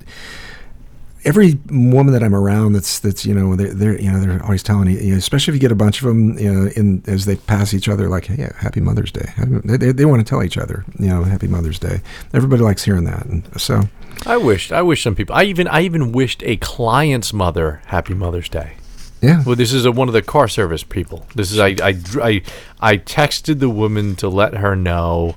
Every 1.25 1.59
woman 1.69 2.13
that 2.13 2.23
I'm 2.23 2.35
around, 2.35 2.73
that's 2.73 2.99
that's 2.99 3.25
you 3.25 3.33
know 3.33 3.55
they're, 3.55 3.73
they're 3.73 3.99
you 3.99 4.11
know 4.11 4.19
they're 4.19 4.43
always 4.43 4.63
telling 4.63 4.89
you, 4.89 5.15
especially 5.15 5.51
if 5.51 5.55
you 5.55 5.59
get 5.59 5.71
a 5.71 5.75
bunch 5.75 6.01
of 6.01 6.07
them, 6.07 6.37
you 6.37 6.53
know, 6.53 6.69
in 6.75 7.03
as 7.07 7.25
they 7.25 7.35
pass 7.35 7.73
each 7.73 7.89
other, 7.89 8.07
like, 8.07 8.25
hey, 8.25 8.35
yeah, 8.37 8.53
Happy 8.57 8.79
Mother's 8.79 9.11
Day. 9.11 9.29
They, 9.65 9.77
they, 9.77 9.91
they 9.91 10.05
want 10.05 10.25
to 10.25 10.29
tell 10.29 10.43
each 10.43 10.57
other, 10.57 10.85
you 10.97 11.07
know, 11.07 11.23
Happy 11.23 11.47
Mother's 11.47 11.79
Day. 11.79 12.01
Everybody 12.33 12.61
likes 12.61 12.83
hearing 12.83 13.03
that, 13.05 13.25
and 13.25 13.45
so 13.59 13.81
I 14.25 14.37
wished. 14.37 14.71
I 14.71 14.81
wish 14.83 15.03
some 15.03 15.15
people. 15.15 15.35
I 15.35 15.43
even. 15.43 15.67
I 15.67 15.81
even 15.81 16.11
wished 16.11 16.43
a 16.43 16.55
client's 16.57 17.33
mother 17.33 17.81
Happy 17.87 18.13
Mother's 18.13 18.47
Day. 18.47 18.73
Yeah, 19.21 19.43
Well, 19.45 19.56
this 19.56 19.73
is 19.73 19.86
a, 19.86 19.91
one 19.91 20.08
of 20.08 20.13
the 20.13 20.21
car 20.21 20.47
service 20.47 20.84
people. 20.84 21.25
This 21.36 21.51
is 21.51 21.60
I, 21.60 21.75
I 21.82 21.99
I 22.21 22.41
I 22.80 22.97
texted 22.97 23.60
the 23.60 23.69
woman 23.69 24.15
to 24.17 24.30
let 24.30 24.56
her 24.56 24.75
know 24.75 25.36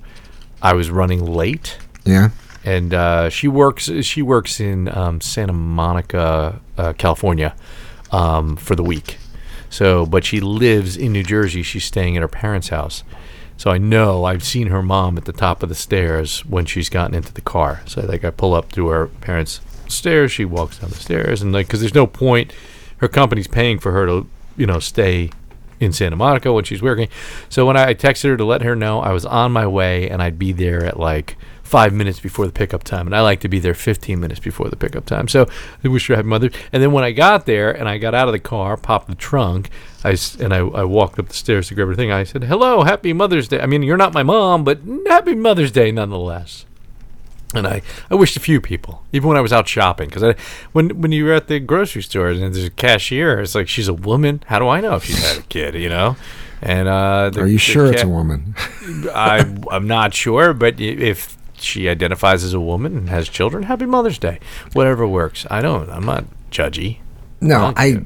I 0.61 0.75
was 0.75 0.91
running 0.91 1.25
late, 1.25 1.79
yeah, 2.05 2.31
and 2.65 2.93
uh, 2.93 3.31
she 3.31 3.49
works 3.49 3.91
she 4.03 4.23
works 4.23 4.61
in 4.61 4.89
um, 4.95 5.21
Santa 5.21 5.53
Monica, 5.53 6.61
uh, 6.77 6.93
California, 6.95 7.55
um, 8.13 8.57
for 8.57 8.75
the 8.75 8.83
week. 8.83 9.19
So, 9.71 10.05
but 10.05 10.25
she 10.25 10.41
lives 10.41 10.97
in 10.97 11.13
New 11.13 11.23
Jersey. 11.23 11.63
She's 11.63 11.85
staying 11.85 12.17
at 12.17 12.23
her 12.23 12.29
parents' 12.29 12.69
house. 12.69 13.05
So 13.57 13.71
I 13.71 13.79
know 13.79 14.25
I've 14.25 14.43
seen 14.43 14.69
her 14.69 14.83
mom 14.83 15.19
at 15.19 15.27
the 15.27 15.35
top 15.35 15.63
of 15.63 15.69
the 15.69 15.75
stairs 15.75 16.47
when 16.47 16.65
she's 16.65 16.89
gotten 16.89 17.15
into 17.15 17.33
the 17.33 17.43
car. 17.43 17.83
So 17.87 18.01
like 18.01 18.25
I 18.25 18.31
pull 18.31 18.55
up 18.55 18.73
to 18.73 18.89
her 18.89 19.07
parents' 19.07 19.61
stairs, 19.87 20.33
she 20.33 20.45
walks 20.45 20.79
down 20.79 20.91
the 20.91 20.97
stairs, 20.97 21.43
and 21.43 21.53
like 21.53 21.67
because 21.67 21.81
there's 21.81 21.95
no 21.95 22.07
point, 22.07 22.53
her 23.01 23.09
company's 23.09 23.49
paying 23.49 23.79
for 23.79 23.93
her 23.93 24.07
to 24.07 24.27
you 24.57 24.67
know 24.67 24.79
stay 24.79 25.31
in 25.81 25.93
Santa 25.93 26.17
Monica 26.17 26.53
when 26.53 26.65
she's 26.65 26.83
working. 26.83 27.09
So 27.49 27.67
when 27.67 27.77
I 27.77 27.95
texted 27.95 28.31
her 28.31 28.37
to 28.37 28.45
let 28.45 28.63
her 28.63 28.77
know 28.77 29.01
I 29.01 29.13
was 29.13 29.25
on 29.25 29.51
my 29.51 29.67
way 29.67 30.09
and 30.09 30.23
I'd 30.23 30.39
be 30.39 30.53
there 30.53 30.85
at 30.85 31.01
like 31.01 31.37
five 31.63 31.93
minutes 31.95 32.19
before 32.19 32.47
the 32.47 32.53
pickup 32.53 32.83
time, 32.83 33.07
and 33.07 33.15
I 33.15 33.21
like 33.21 33.41
to 33.41 33.49
be 33.49 33.61
there 33.61 33.75
15 33.75 34.19
minutes 34.19 34.41
before 34.41 34.69
the 34.69 34.77
pickup 34.77 35.07
time. 35.07 35.29
So 35.29 35.49
I 35.85 35.89
wish 35.89 36.09
her 36.09 36.17
happy 36.17 36.27
mother. 36.27 36.51
And 36.73 36.83
then 36.83 36.93
when 36.93 37.05
I 37.05 37.13
got 37.13 37.47
there 37.47 37.71
and 37.71 37.89
I 37.89 37.97
got 37.97 38.15
out 38.15 38.29
of 38.29 38.33
the 38.33 38.41
car, 38.41 38.77
popped 38.77 39.09
the 39.09 39.15
trunk, 39.15 39.71
I 40.05 40.17
and 40.39 40.53
I, 40.53 40.59
I 40.59 40.85
walked 40.85 41.19
up 41.19 41.29
the 41.29 41.35
stairs 41.35 41.69
to 41.69 41.75
grab 41.75 41.89
her 41.89 41.95
thing. 41.95 42.13
I 42.13 42.25
said, 42.25 42.45
"Hello, 42.45 42.83
happy 42.83 43.13
Mother's 43.13 43.49
Day." 43.49 43.61
I 43.61 43.67
mean, 43.67 43.83
you're 43.83 43.97
not 43.97 44.13
my 44.13 44.23
mom, 44.23 44.65
but 44.65 44.81
happy 45.07 45.35
Mother's 45.35 45.71
Day 45.71 45.93
nonetheless. 45.93 46.67
And 47.55 47.67
I, 47.67 47.83
I 48.11 48.15
wished 48.15 48.37
a 48.37 48.41
few 48.41 48.61
people, 48.61 49.03
even 49.13 49.29
when 49.29 49.37
I 49.37 49.41
was 49.41 49.53
out 49.53 49.67
shopping, 49.67 50.09
because 50.09 50.23
I, 50.23 50.35
when 50.73 51.01
when 51.01 51.11
you're 51.11 51.33
at 51.33 51.49
the 51.49 51.59
grocery 51.59 52.03
store 52.03 52.29
and 52.29 52.41
there's 52.41 52.65
a 52.65 52.71
cashier, 52.71 53.41
it's 53.41 53.55
like 53.57 53.69
she's 53.69 53.89
a 53.89 53.95
woman. 53.95 54.43
How 54.47 54.61
do 54.61 54.69
I 54.69 54.81
know 54.81 54.95
if 54.95 55.05
she's 55.05 55.23
had 55.23 55.39
a 55.39 55.47
kid? 55.47 55.75
You 55.75 55.89
know, 55.89 56.17
and 56.63 56.87
uh, 56.87 57.31
the, 57.31 57.41
Are 57.41 57.47
you 57.47 57.59
sure 57.59 57.93
it's 57.93 58.03
a 58.03 58.09
woman? 58.09 58.55
I 59.15 59.57
I'm 59.71 59.89
not 59.89 60.15
sure, 60.15 60.55
but 60.55 60.81
if 60.81 61.37
she 61.59 61.89
identifies 61.89 62.45
as 62.45 62.55
a 62.55 62.61
woman 62.61 62.97
and 62.97 63.09
has 63.09 63.29
children, 63.29 63.65
Happy 63.65 63.87
Mother's 63.87 64.19
Day. 64.19 64.39
Whatever 64.73 65.07
works. 65.07 65.47
I 65.51 65.61
don't. 65.61 65.91
I'm 65.91 66.07
not 66.07 66.25
judgy. 66.51 66.99
No, 67.43 67.73
I. 67.77 68.03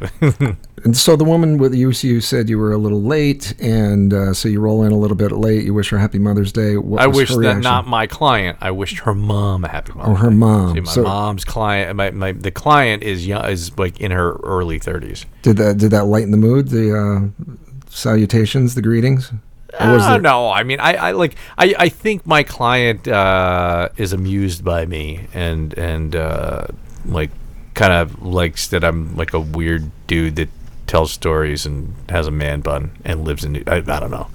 And 0.84 0.96
so 0.96 1.16
the 1.16 1.24
woman 1.24 1.58
with 1.58 1.74
you, 1.74 1.90
you 1.90 2.20
said 2.20 2.48
you 2.48 2.58
were 2.58 2.72
a 2.72 2.78
little 2.78 3.02
late, 3.02 3.54
and 3.60 4.14
uh, 4.14 4.32
so 4.34 4.48
you 4.48 4.60
roll 4.60 4.84
in 4.84 4.92
a 4.92 4.96
little 4.96 5.16
bit 5.16 5.32
late. 5.32 5.64
You 5.64 5.74
wish 5.74 5.90
her 5.90 5.98
happy 5.98 6.18
Mother's 6.18 6.52
Day. 6.52 6.76
What 6.76 7.00
I 7.02 7.06
wish 7.08 7.30
that 7.30 7.36
reaction? 7.38 7.62
not 7.62 7.86
my 7.86 8.06
client. 8.06 8.58
I 8.60 8.70
wished 8.70 8.98
her 9.00 9.14
mom 9.14 9.64
a 9.64 9.68
happy 9.68 9.92
Mother's 9.92 10.12
Oh, 10.12 10.14
her 10.22 10.30
Day. 10.30 10.36
mom. 10.36 10.74
See, 10.74 10.80
my 10.80 10.92
So- 10.92 11.02
mom's 11.02 11.44
client. 11.44 11.96
My, 11.96 12.10
my 12.10 12.32
the 12.32 12.50
client 12.52 13.02
is 13.02 13.26
young, 13.26 13.44
is 13.46 13.76
like 13.76 14.00
in 14.00 14.12
her 14.12 14.34
early 14.44 14.78
30s. 14.78 15.24
Did 15.42 15.56
that 15.56 15.78
did 15.78 15.90
that 15.90 16.04
lighten 16.06 16.30
the 16.30 16.36
mood? 16.36 16.68
The 16.68 16.96
uh, 16.96 17.54
salutations, 17.88 18.74
the 18.74 18.82
greetings. 18.82 19.32
Uh, 19.78 20.18
no, 20.22 20.52
I 20.52 20.62
mean, 20.62 20.78
I, 20.78 20.94
I 20.94 21.10
like, 21.10 21.34
I, 21.58 21.74
I 21.76 21.88
think 21.88 22.24
my 22.26 22.44
client 22.44 23.08
uh, 23.08 23.88
is 23.96 24.12
amused 24.12 24.64
by 24.64 24.86
me 24.86 25.26
and 25.34 25.76
and 25.76 26.14
uh, 26.14 26.68
like 27.06 27.30
kind 27.74 27.92
of 27.92 28.22
likes 28.22 28.68
that 28.68 28.84
I'm 28.84 29.16
like 29.16 29.32
a 29.32 29.40
weird 29.40 29.90
dude 30.06 30.36
that 30.36 30.48
tells 30.86 31.12
stories 31.12 31.66
and 31.66 31.94
has 32.08 32.26
a 32.26 32.30
man 32.30 32.60
bun 32.60 32.92
and 33.04 33.24
lives 33.24 33.44
in 33.44 33.62
I, 33.66 33.76
I 33.76 33.80
don't 33.80 34.10
know 34.10 34.28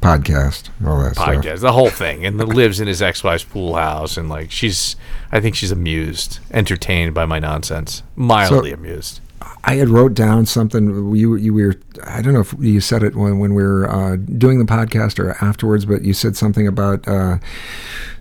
podcast, 0.00 0.68
all 0.86 1.02
that 1.02 1.14
stuff. 1.14 1.26
podcast 1.26 1.60
the 1.60 1.72
whole 1.72 1.88
thing 1.88 2.26
and 2.26 2.36
lives 2.36 2.78
in 2.78 2.86
his 2.86 3.00
ex-wife's 3.00 3.44
pool 3.44 3.74
house 3.74 4.18
and 4.18 4.28
like 4.28 4.50
she's 4.50 4.96
I 5.32 5.40
think 5.40 5.56
she's 5.56 5.70
amused 5.70 6.40
entertained 6.50 7.14
by 7.14 7.24
my 7.24 7.38
nonsense 7.38 8.02
mildly 8.14 8.72
amused 8.72 9.20
I 9.66 9.76
had 9.76 9.88
wrote 9.88 10.14
down 10.14 10.46
something. 10.46 11.14
You 11.14 11.36
you 11.36 11.54
were 11.54 11.74
I 12.04 12.20
don't 12.20 12.34
know 12.34 12.40
if 12.40 12.54
you 12.58 12.80
said 12.80 13.02
it 13.02 13.14
when 13.14 13.38
when 13.38 13.54
we 13.54 13.62
were 13.62 13.90
uh, 13.90 14.16
doing 14.16 14.58
the 14.58 14.64
podcast 14.64 15.18
or 15.18 15.32
afterwards, 15.42 15.86
but 15.86 16.02
you 16.02 16.12
said 16.12 16.36
something 16.36 16.66
about 16.66 17.06
uh, 17.08 17.38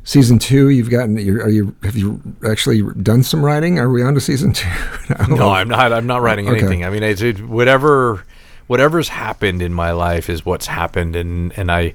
season 0.03 0.39
two. 0.39 0.69
You've 0.69 0.89
gotten. 0.89 1.17
You're, 1.17 1.47
you 1.49 1.75
have 1.83 1.95
you 1.95 2.21
actually 2.47 2.81
done 3.01 3.23
some 3.23 3.43
writing? 3.43 3.79
Are 3.79 3.89
we 3.89 4.03
on 4.03 4.13
to 4.15 4.21
season 4.21 4.53
two? 4.53 4.69
No, 5.29 5.49
I'm 5.49 5.67
not. 5.69 5.91
I'm 5.93 6.07
not 6.07 6.21
writing 6.21 6.47
Okay. 6.47 6.59
anything. 6.59 6.85
I 6.85 6.89
mean, 6.89 7.03
it's 7.03 7.21
it, 7.21 7.41
whatever, 7.47 8.23
whatever's 8.67 9.09
happened 9.09 9.61
in 9.61 9.73
my 9.73 9.91
life 9.91 10.29
is 10.29 10.45
what's 10.45 10.67
happened, 10.67 11.15
and 11.15 11.51
and 11.57 11.71
I, 11.71 11.93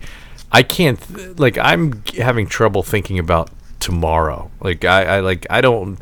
I 0.53 0.63
can't 0.63 1.39
like 1.39 1.59
I'm 1.59 2.03
having 2.17 2.47
trouble 2.47 2.83
thinking 2.83 3.19
about 3.19 3.51
tomorrow. 3.81 4.51
Like 4.61 4.85
I, 4.85 5.17
I 5.17 5.21
like 5.21 5.47
I 5.51 5.61
don't. 5.61 5.99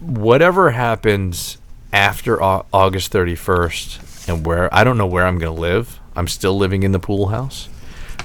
Whatever 0.00 0.70
happens 0.70 1.58
after 1.92 2.40
August 2.42 3.12
31st, 3.12 4.28
and 4.28 4.46
where 4.46 4.72
I 4.74 4.84
don't 4.84 4.96
know 4.98 5.06
where 5.06 5.26
I'm 5.26 5.38
gonna 5.38 5.52
live. 5.52 5.98
I'm 6.14 6.28
still 6.28 6.56
living 6.56 6.82
in 6.82 6.92
the 6.92 6.98
pool 7.00 7.28
house. 7.28 7.68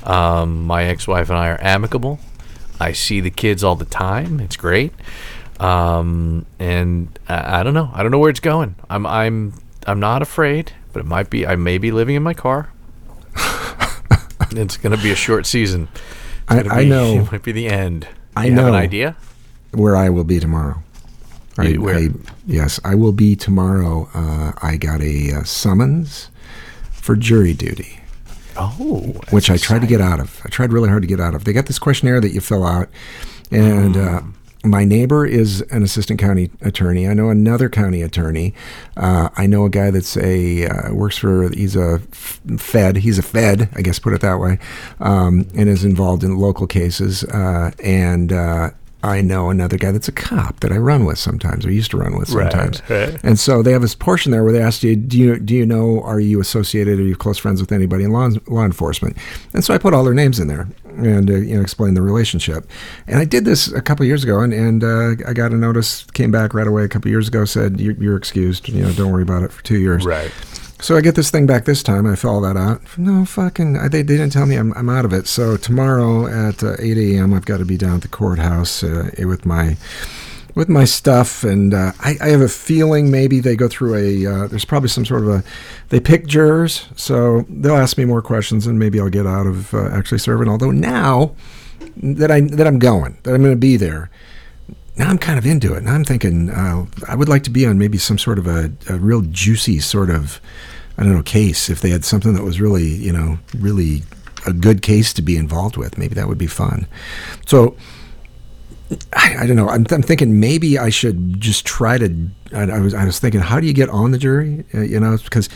Um, 0.03 0.63
my 0.65 0.83
ex-wife 0.85 1.29
and 1.29 1.37
I 1.37 1.49
are 1.49 1.57
amicable. 1.61 2.19
I 2.79 2.91
see 2.91 3.19
the 3.21 3.29
kids 3.29 3.63
all 3.63 3.75
the 3.75 3.85
time. 3.85 4.39
It's 4.39 4.55
great. 4.57 4.93
Um, 5.59 6.45
and 6.59 7.07
I, 7.29 7.59
I 7.59 7.63
don't 7.63 7.73
know. 7.73 7.89
I 7.93 8.01
don't 8.03 8.11
know 8.11 8.19
where 8.19 8.29
it's 8.29 8.39
going. 8.39 8.75
I'm 8.89 9.05
I'm 9.05 9.53
I'm 9.87 9.99
not 9.99 10.21
afraid, 10.21 10.73
but 10.91 10.99
it 11.01 11.05
might 11.05 11.29
be. 11.29 11.45
I 11.47 11.55
may 11.55 11.77
be 11.77 11.91
living 11.91 12.15
in 12.15 12.23
my 12.23 12.33
car. 12.33 12.69
it's 14.51 14.77
gonna 14.77 14.97
be 14.97 15.11
a 15.11 15.15
short 15.15 15.45
season. 15.45 15.87
I- 16.47 16.63
gonna 16.63 16.73
I 16.73 16.83
know. 16.85 17.19
It 17.21 17.31
might 17.31 17.43
be 17.43 17.51
the 17.51 17.67
end. 17.67 18.07
I 18.35 18.47
you 18.47 18.53
Have 18.53 18.67
an 18.67 18.73
idea? 18.75 19.15
where 19.71 19.95
I 19.95 20.09
will 20.09 20.23
be 20.23 20.39
tomorrow. 20.39 20.81
I, 21.57 21.63
You- 21.69 21.81
where? 21.81 21.97
I- 21.97 22.09
yes, 22.45 22.79
I 22.83 22.95
will 22.95 23.11
be 23.13 23.35
tomorrow. 23.35 24.09
Uh, 24.13 24.51
I 24.61 24.77
got 24.77 25.01
a 25.01 25.31
uh, 25.33 25.43
summons 25.43 26.29
for 26.91 27.15
jury 27.15 27.53
duty. 27.53 27.99
Oh, 28.57 29.13
which 29.31 29.49
I 29.49 29.57
tried 29.57 29.81
to 29.81 29.87
get 29.87 30.01
out 30.01 30.19
of. 30.19 30.41
I 30.45 30.49
tried 30.49 30.71
really 30.71 30.89
hard 30.89 31.01
to 31.03 31.07
get 31.07 31.19
out 31.19 31.35
of. 31.35 31.43
They 31.45 31.53
got 31.53 31.65
this 31.65 31.79
questionnaire 31.79 32.21
that 32.21 32.31
you 32.31 32.41
fill 32.41 32.63
out, 32.65 32.89
and 33.51 33.97
uh, 33.97 34.21
my 34.63 34.85
neighbor 34.85 35.25
is 35.25 35.61
an 35.71 35.83
assistant 35.83 36.19
county 36.19 36.49
attorney. 36.61 37.07
I 37.07 37.13
know 37.13 37.29
another 37.29 37.67
county 37.69 38.01
attorney. 38.01 38.53
Uh, 38.95 39.29
I 39.35 39.45
know 39.45 39.65
a 39.65 39.69
guy 39.69 39.91
that's 39.91 40.15
a 40.17 40.67
uh, 40.67 40.93
works 40.93 41.17
for. 41.17 41.49
He's 41.49 41.75
a 41.75 42.01
f- 42.11 42.39
Fed. 42.57 42.97
He's 42.97 43.17
a 43.17 43.23
Fed, 43.23 43.69
I 43.75 43.81
guess, 43.81 43.99
put 43.99 44.13
it 44.13 44.21
that 44.21 44.39
way, 44.39 44.59
um, 44.99 45.47
and 45.55 45.67
is 45.67 45.83
involved 45.83 46.23
in 46.23 46.37
local 46.37 46.67
cases. 46.67 47.23
Uh, 47.25 47.71
and 47.83 48.31
uh, 48.31 48.69
I 49.03 49.21
know 49.21 49.49
another 49.49 49.77
guy 49.77 49.91
that's 49.91 50.07
a 50.07 50.13
cop 50.13 50.61
that 50.61 50.71
I 50.71 50.77
run 50.77 51.03
with 51.05 51.19
sometimes, 51.19 51.65
or 51.65 51.71
used 51.71 51.91
to 51.91 51.97
run 51.97 52.17
with 52.17 52.29
Right, 52.31 52.49
sometimes. 52.51 52.81
right. 52.89 53.19
And 53.23 53.37
so 53.37 53.61
they 53.61 53.73
have 53.73 53.81
this 53.81 53.95
portion 53.95 54.31
there 54.31 54.43
where 54.43 54.53
they 54.53 54.61
ask 54.61 54.81
you, 54.81 54.95
do 54.95 55.17
you 55.17 55.39
do 55.39 55.53
you 55.53 55.65
know, 55.65 56.01
are 56.03 56.19
you 56.21 56.39
associated, 56.39 56.99
are 56.99 57.03
you 57.03 57.15
close 57.15 57.37
friends 57.37 57.59
with 57.59 57.71
anybody 57.73 58.05
in 58.05 58.11
law, 58.11 58.29
law 58.47 58.63
enforcement? 58.63 59.17
And 59.53 59.63
so 59.63 59.73
I 59.73 59.77
put 59.77 59.93
all 59.93 60.03
their 60.05 60.13
names 60.13 60.39
in 60.39 60.47
there 60.47 60.67
and 60.97 61.29
uh, 61.29 61.33
you 61.33 61.55
know 61.55 61.61
explain 61.61 61.95
the 61.95 62.01
relationship. 62.01 62.67
And 63.07 63.19
I 63.19 63.25
did 63.25 63.45
this 63.45 63.71
a 63.71 63.81
couple 63.81 64.05
years 64.05 64.23
ago, 64.23 64.39
and 64.39 64.53
and 64.53 64.83
uh, 64.83 65.27
I 65.27 65.33
got 65.33 65.51
a 65.51 65.57
notice, 65.57 66.03
came 66.13 66.31
back 66.31 66.53
right 66.53 66.67
away 66.67 66.83
a 66.83 66.87
couple 66.87 67.11
years 67.11 67.27
ago, 67.27 67.45
said 67.45 67.79
you're, 67.79 67.95
you're 67.95 68.15
excused. 68.17 68.69
You 68.69 68.83
know, 68.83 68.91
don't 68.93 69.11
worry 69.11 69.23
about 69.23 69.43
it 69.43 69.51
for 69.51 69.63
two 69.63 69.79
years. 69.79 70.05
right. 70.05 70.31
So 70.83 70.97
I 70.97 71.01
get 71.01 71.15
this 71.15 71.31
thing 71.31 71.45
back 71.45 71.63
this 71.63 71.81
time. 71.81 72.05
I 72.05 72.17
fill 72.17 72.31
all 72.31 72.41
that 72.41 72.57
out. 72.57 72.81
No 72.97 73.23
fucking. 73.23 73.75
They, 73.89 74.01
they 74.01 74.03
didn't 74.03 74.33
tell 74.33 74.45
me 74.45 74.57
I'm, 74.57 74.73
I'm 74.73 74.89
out 74.89 75.05
of 75.05 75.13
it. 75.13 75.27
So 75.27 75.55
tomorrow 75.55 76.27
at 76.27 76.61
uh, 76.61 76.75
8 76.77 76.97
a.m. 76.97 77.33
I've 77.33 77.45
got 77.45 77.59
to 77.59 77.65
be 77.65 77.77
down 77.77 77.95
at 77.95 78.01
the 78.01 78.09
courthouse 78.09 78.83
uh, 78.83 79.09
with 79.19 79.45
my 79.45 79.77
with 80.55 80.67
my 80.67 80.83
stuff, 80.83 81.45
and 81.45 81.73
uh, 81.73 81.93
I, 82.01 82.17
I 82.19 82.27
have 82.27 82.41
a 82.41 82.49
feeling 82.49 83.09
maybe 83.09 83.39
they 83.39 83.55
go 83.55 83.69
through 83.69 83.95
a. 83.95 84.27
Uh, 84.27 84.47
there's 84.47 84.65
probably 84.65 84.89
some 84.89 85.05
sort 85.05 85.21
of 85.21 85.29
a. 85.29 85.43
They 85.87 86.01
pick 86.01 86.27
jurors, 86.27 86.85
so 86.97 87.45
they'll 87.47 87.77
ask 87.77 87.97
me 87.97 88.03
more 88.03 88.21
questions, 88.21 88.67
and 88.67 88.77
maybe 88.77 88.99
I'll 88.99 89.07
get 89.07 89.25
out 89.25 89.47
of 89.47 89.73
uh, 89.73 89.87
actually 89.87 90.19
serving. 90.19 90.49
Although 90.49 90.71
now 90.71 91.33
that 91.95 92.29
I 92.29 92.41
that 92.41 92.67
I'm 92.67 92.79
going, 92.79 93.19
that 93.23 93.33
I'm 93.33 93.41
going 93.41 93.53
to 93.53 93.57
be 93.57 93.77
there 93.77 94.09
now 94.95 95.09
I'm 95.09 95.17
kind 95.17 95.39
of 95.39 95.45
into 95.47 95.73
it. 95.73 95.81
Now 95.81 95.95
I'm 95.95 96.03
thinking 96.03 96.51
uh, 96.51 96.85
I 97.07 97.15
would 97.15 97.27
like 97.27 97.41
to 97.43 97.49
be 97.49 97.65
on 97.65 97.79
maybe 97.79 97.97
some 97.97 98.19
sort 98.19 98.37
of 98.37 98.45
a, 98.45 98.71
a 98.87 98.97
real 98.97 99.21
juicy 99.21 99.79
sort 99.79 100.11
of 100.11 100.39
I 100.97 101.03
don't 101.03 101.13
know 101.13 101.23
case. 101.23 101.69
If 101.69 101.81
they 101.81 101.89
had 101.89 102.05
something 102.05 102.33
that 102.33 102.43
was 102.43 102.61
really 102.61 102.87
you 102.87 103.11
know 103.11 103.39
really 103.57 104.03
a 104.45 104.53
good 104.53 104.81
case 104.81 105.13
to 105.13 105.21
be 105.21 105.37
involved 105.37 105.77
with, 105.77 105.97
maybe 105.97 106.15
that 106.15 106.27
would 106.27 106.37
be 106.37 106.47
fun. 106.47 106.87
So 107.45 107.75
I, 109.13 109.35
I 109.41 109.47
don't 109.47 109.55
know. 109.55 109.69
I'm, 109.69 109.85
I'm 109.91 110.01
thinking 110.01 110.39
maybe 110.39 110.77
I 110.77 110.89
should 110.89 111.39
just 111.39 111.65
try 111.65 111.97
to. 111.97 112.27
I, 112.53 112.63
I 112.63 112.79
was 112.79 112.93
I 112.93 113.05
was 113.05 113.19
thinking, 113.19 113.41
how 113.41 113.59
do 113.59 113.67
you 113.67 113.73
get 113.73 113.89
on 113.89 114.11
the 114.11 114.17
jury? 114.17 114.65
Uh, 114.73 114.81
you 114.81 114.99
know, 114.99 115.17
because 115.17 115.49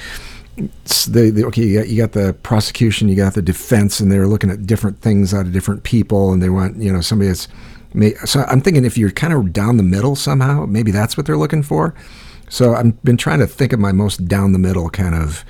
the, 0.56 1.32
the 1.34 1.46
okay, 1.46 1.64
you 1.64 1.80
got, 1.80 1.88
you 1.88 1.98
got 1.98 2.14
the 2.14 2.34
prosecution, 2.42 3.10
you 3.10 3.16
got 3.16 3.34
the 3.34 3.42
defense, 3.42 4.00
and 4.00 4.12
they're 4.12 4.28
looking 4.28 4.50
at 4.50 4.66
different 4.66 5.02
things 5.02 5.34
out 5.34 5.46
of 5.46 5.54
different 5.54 5.84
people, 5.84 6.34
and 6.34 6.42
they 6.42 6.50
want 6.50 6.78
you 6.78 6.92
know 6.92 7.02
somebody 7.02 7.30
that's. 7.30 7.48
So 8.26 8.44
I'm 8.48 8.62
thinking 8.62 8.86
if 8.86 8.98
you're 8.98 9.12
kind 9.12 9.34
of 9.34 9.54
down 9.54 9.78
the 9.78 9.84
middle 9.84 10.16
somehow, 10.16 10.66
maybe 10.66 10.92
that's 10.92 11.18
what 11.18 11.26
they're 11.26 11.38
looking 11.38 11.64
for. 11.64 11.96
So 12.50 12.74
I've 12.76 13.02
been 13.04 13.18
trying 13.18 13.40
to 13.40 13.48
think 13.48 13.74
of 13.74 13.80
my 13.80 13.92
most 13.92 14.28
down 14.28 14.54
the 14.54 14.60
middle 14.60 14.90
kind 14.90 15.16
of. 15.16 15.44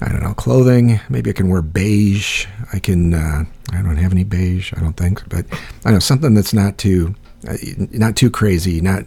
I 0.00 0.08
don't 0.08 0.22
know 0.22 0.34
clothing. 0.34 0.98
Maybe 1.08 1.30
I 1.30 1.32
can 1.32 1.48
wear 1.48 1.62
beige. 1.62 2.46
I 2.72 2.80
can. 2.80 3.14
Uh, 3.14 3.44
I 3.72 3.82
don't 3.82 3.96
have 3.96 4.10
any 4.12 4.24
beige. 4.24 4.72
I 4.76 4.80
don't 4.80 4.96
think, 4.96 5.26
but 5.28 5.46
I 5.84 5.92
know 5.92 6.00
something 6.00 6.34
that's 6.34 6.52
not 6.52 6.76
too, 6.76 7.14
uh, 7.48 7.56
not 7.92 8.16
too 8.16 8.28
crazy, 8.28 8.80
not 8.80 9.04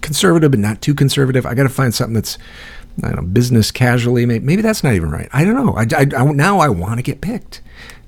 conservative, 0.00 0.50
but 0.50 0.58
not 0.60 0.80
too 0.82 0.92
conservative. 0.94 1.46
I 1.46 1.54
got 1.54 1.62
to 1.64 1.68
find 1.68 1.94
something 1.94 2.14
that's, 2.14 2.36
I 3.04 3.08
don't 3.12 3.16
know, 3.16 3.22
business 3.22 3.70
casually. 3.70 4.26
Maybe, 4.26 4.44
maybe 4.44 4.62
that's 4.62 4.82
not 4.82 4.94
even 4.94 5.10
right. 5.12 5.28
I 5.32 5.44
don't 5.44 5.54
know. 5.54 5.72
I, 5.74 5.82
I- 5.96 6.22
I- 6.24 6.32
now 6.32 6.58
I 6.58 6.68
want 6.68 6.96
to 6.98 7.02
get 7.02 7.20
picked, 7.20 7.60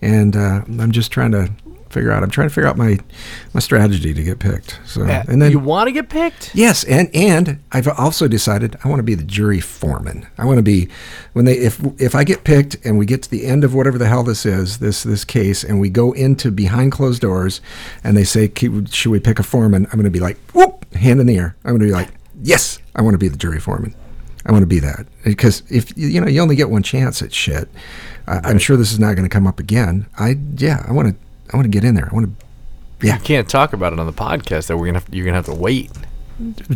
and 0.02 0.34
uh, 0.36 0.62
I'm 0.66 0.90
just 0.90 1.12
trying 1.12 1.30
to 1.30 1.50
figure 1.90 2.10
out. 2.10 2.22
I'm 2.22 2.30
trying 2.30 2.48
to 2.48 2.54
figure 2.54 2.68
out 2.68 2.76
my 2.76 2.98
my 3.54 3.60
strategy 3.60 4.12
to 4.12 4.22
get 4.22 4.38
picked. 4.38 4.78
So 4.86 5.02
and 5.04 5.40
then 5.40 5.50
you 5.50 5.58
want 5.58 5.88
to 5.88 5.92
get 5.92 6.08
picked? 6.08 6.54
Yes, 6.54 6.84
and 6.84 7.08
and 7.14 7.60
I've 7.72 7.88
also 7.88 8.28
decided 8.28 8.76
I 8.84 8.88
want 8.88 8.98
to 8.98 9.04
be 9.04 9.14
the 9.14 9.24
jury 9.24 9.60
foreman. 9.60 10.26
I 10.38 10.44
want 10.44 10.58
to 10.58 10.62
be 10.62 10.88
when 11.32 11.44
they 11.44 11.54
if 11.54 11.80
if 12.00 12.14
I 12.14 12.24
get 12.24 12.44
picked 12.44 12.76
and 12.84 12.98
we 12.98 13.06
get 13.06 13.22
to 13.22 13.30
the 13.30 13.46
end 13.46 13.64
of 13.64 13.74
whatever 13.74 13.98
the 13.98 14.08
hell 14.08 14.22
this 14.22 14.46
is, 14.46 14.78
this 14.78 15.02
this 15.02 15.24
case, 15.24 15.64
and 15.64 15.80
we 15.80 15.90
go 15.90 16.12
into 16.12 16.50
behind 16.50 16.92
closed 16.92 17.22
doors, 17.22 17.60
and 18.04 18.16
they 18.16 18.24
say, 18.24 18.50
"Should 18.56 19.10
we 19.10 19.20
pick 19.20 19.38
a 19.38 19.42
foreman?" 19.42 19.86
I'm 19.86 19.92
going 19.92 20.04
to 20.04 20.10
be 20.10 20.20
like, 20.20 20.38
"Whoop!" 20.52 20.92
Hand 20.94 21.20
in 21.20 21.26
the 21.26 21.36
air. 21.36 21.56
I'm 21.64 21.70
going 21.72 21.80
to 21.80 21.86
be 21.86 21.92
like, 21.92 22.10
"Yes, 22.42 22.78
I 22.94 23.02
want 23.02 23.14
to 23.14 23.18
be 23.18 23.28
the 23.28 23.36
jury 23.36 23.60
foreman." 23.60 23.94
I 24.44 24.52
want 24.52 24.62
to 24.62 24.66
be 24.66 24.78
that 24.78 25.06
because 25.24 25.64
if 25.68 25.96
you 25.98 26.20
know 26.20 26.28
you 26.28 26.40
only 26.40 26.54
get 26.54 26.70
one 26.70 26.82
chance 26.82 27.20
at 27.20 27.32
shit. 27.32 27.68
I, 28.28 28.40
I'm 28.44 28.58
sure 28.58 28.76
this 28.76 28.92
is 28.92 28.98
not 28.98 29.14
going 29.14 29.28
to 29.28 29.32
come 29.32 29.46
up 29.46 29.58
again. 29.58 30.06
I 30.18 30.38
yeah, 30.56 30.84
I 30.88 30.92
want 30.92 31.08
to 31.08 31.25
I 31.52 31.56
want 31.56 31.64
to 31.64 31.70
get 31.70 31.84
in 31.84 31.94
there. 31.94 32.08
I 32.10 32.14
want 32.14 32.26
to 32.38 32.46
Yeah. 33.06 33.14
You 33.16 33.22
can't 33.22 33.48
talk 33.48 33.72
about 33.72 33.92
it 33.92 33.98
on 33.98 34.06
the 34.06 34.12
podcast. 34.12 34.66
That 34.68 34.76
we're 34.76 34.86
gonna 34.86 35.00
have, 35.00 35.08
you're 35.14 35.24
gonna 35.24 35.36
have 35.36 35.46
to 35.46 35.54
wait. 35.54 35.90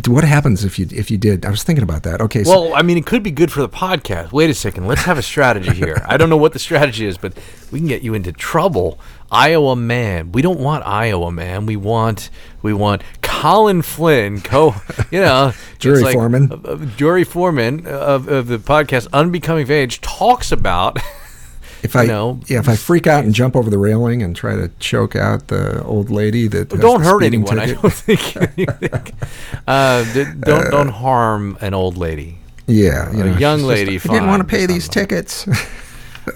What 0.07 0.23
happens 0.23 0.63
if 0.65 0.79
you 0.79 0.87
if 0.91 1.11
you 1.11 1.19
did? 1.19 1.45
I 1.45 1.51
was 1.51 1.61
thinking 1.63 1.83
about 1.83 2.01
that. 2.03 2.19
Okay, 2.19 2.43
so 2.43 2.49
Well, 2.49 2.73
I 2.73 2.81
mean, 2.81 2.97
it 2.97 3.05
could 3.05 3.21
be 3.21 3.29
good 3.29 3.51
for 3.51 3.61
the 3.61 3.69
podcast. 3.69 4.31
Wait 4.31 4.49
a 4.49 4.55
second. 4.55 4.87
Let's 4.87 5.03
have 5.03 5.19
a 5.19 5.21
strategy 5.21 5.71
here. 5.71 6.01
I 6.07 6.17
don't 6.17 6.29
know 6.31 6.37
what 6.37 6.53
the 6.53 6.59
strategy 6.59 7.05
is, 7.05 7.17
but 7.19 7.37
we 7.71 7.77
can 7.77 7.87
get 7.87 8.01
you 8.01 8.15
into 8.15 8.31
trouble. 8.31 8.99
Iowa 9.29 9.75
man. 9.75 10.31
We 10.31 10.41
don't 10.41 10.59
want 10.59 10.85
Iowa 10.87 11.31
man. 11.31 11.67
We 11.67 11.75
want 11.75 12.31
we 12.63 12.73
want 12.73 13.03
Colin 13.21 13.83
Flynn, 13.83 14.41
co, 14.41 14.73
you 15.11 15.19
know, 15.21 15.53
Jury 15.79 16.11
foreman. 16.11 16.51
uh, 16.51 16.55
uh, 16.67 16.77
jury 16.97 17.23
foreman 17.23 17.85
of, 17.85 18.27
of 18.27 18.47
the 18.47 18.57
podcast 18.57 19.07
Unbecoming 19.13 19.63
of 19.63 19.71
Age 19.71 20.01
talks 20.01 20.51
about. 20.51 20.97
If 21.83 21.95
I 21.95 22.03
yeah, 22.03 22.59
if 22.59 22.69
I 22.69 22.75
freak 22.75 23.07
out 23.07 23.23
and 23.23 23.33
jump 23.33 23.55
over 23.55 23.69
the 23.69 23.77
railing 23.77 24.21
and 24.23 24.35
try 24.35 24.55
to 24.55 24.69
choke 24.79 25.15
out 25.15 25.47
the 25.47 25.83
old 25.83 26.09
lady 26.09 26.47
that 26.47 26.69
don't 26.69 27.01
hurt 27.01 27.23
anyone. 27.23 27.59
I 27.59 27.73
don't 27.73 27.91
think. 27.93 28.37
uh, 29.67 30.03
don't 30.41 30.71
don't 30.71 30.89
harm 30.89 31.57
an 31.61 31.73
old 31.73 31.97
lady. 31.97 32.37
Yeah, 32.67 33.11
you 33.11 33.21
A 33.21 33.25
know, 33.25 33.37
young 33.37 33.57
she's 33.59 33.67
just, 33.67 33.67
lady, 33.67 33.95
I 33.95 34.13
didn't 34.13 34.27
want 34.27 34.41
to 34.41 34.47
pay 34.47 34.65
these 34.65 34.87
tickets. 34.87 35.47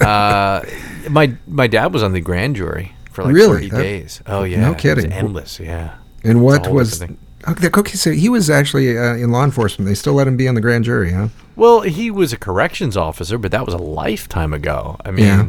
Uh, 0.02 0.66
my 1.12 1.32
my 1.48 1.68
dad 1.68 1.94
was 1.94 2.02
on 2.02 2.12
the 2.12 2.20
grand 2.20 2.56
jury 2.56 2.92
for 3.12 3.24
like 3.24 3.36
Really? 3.36 3.54
thirty 3.56 3.70
That- 3.70 3.78
days. 3.84 4.22
Oh 4.26 4.44
yeah, 4.44 4.62
no 4.62 4.72
It 4.72 4.74
was 4.74 4.82
kidding. 4.82 5.12
endless. 5.14 5.60
Yeah. 5.60 5.94
and 6.24 6.42
what 6.44 6.68
was 6.72 7.04
okay? 7.48 7.70
okay, 7.76 7.94
So 7.94 8.12
he 8.12 8.30
was 8.30 8.50
actually 8.50 8.98
uh, 8.98 9.16
in 9.16 9.32
law 9.32 9.44
enforcement. 9.44 9.88
They 9.88 9.96
still 9.96 10.14
let 10.14 10.28
him 10.28 10.38
be 10.38 10.48
on 10.48 10.56
the 10.56 10.62
grand 10.62 10.84
jury, 10.86 11.12
huh? 11.12 11.30
Well, 11.56 11.82
he 11.82 12.12
was 12.12 12.34
a 12.34 12.38
corrections 12.38 12.98
officer, 12.98 13.38
but 13.38 13.52
that 13.52 13.66
was 13.66 13.74
a 13.74 13.80
lifetime 13.80 14.54
ago. 14.54 14.98
I 15.06 15.12
mean, 15.12 15.26
Yeah. 15.26 15.48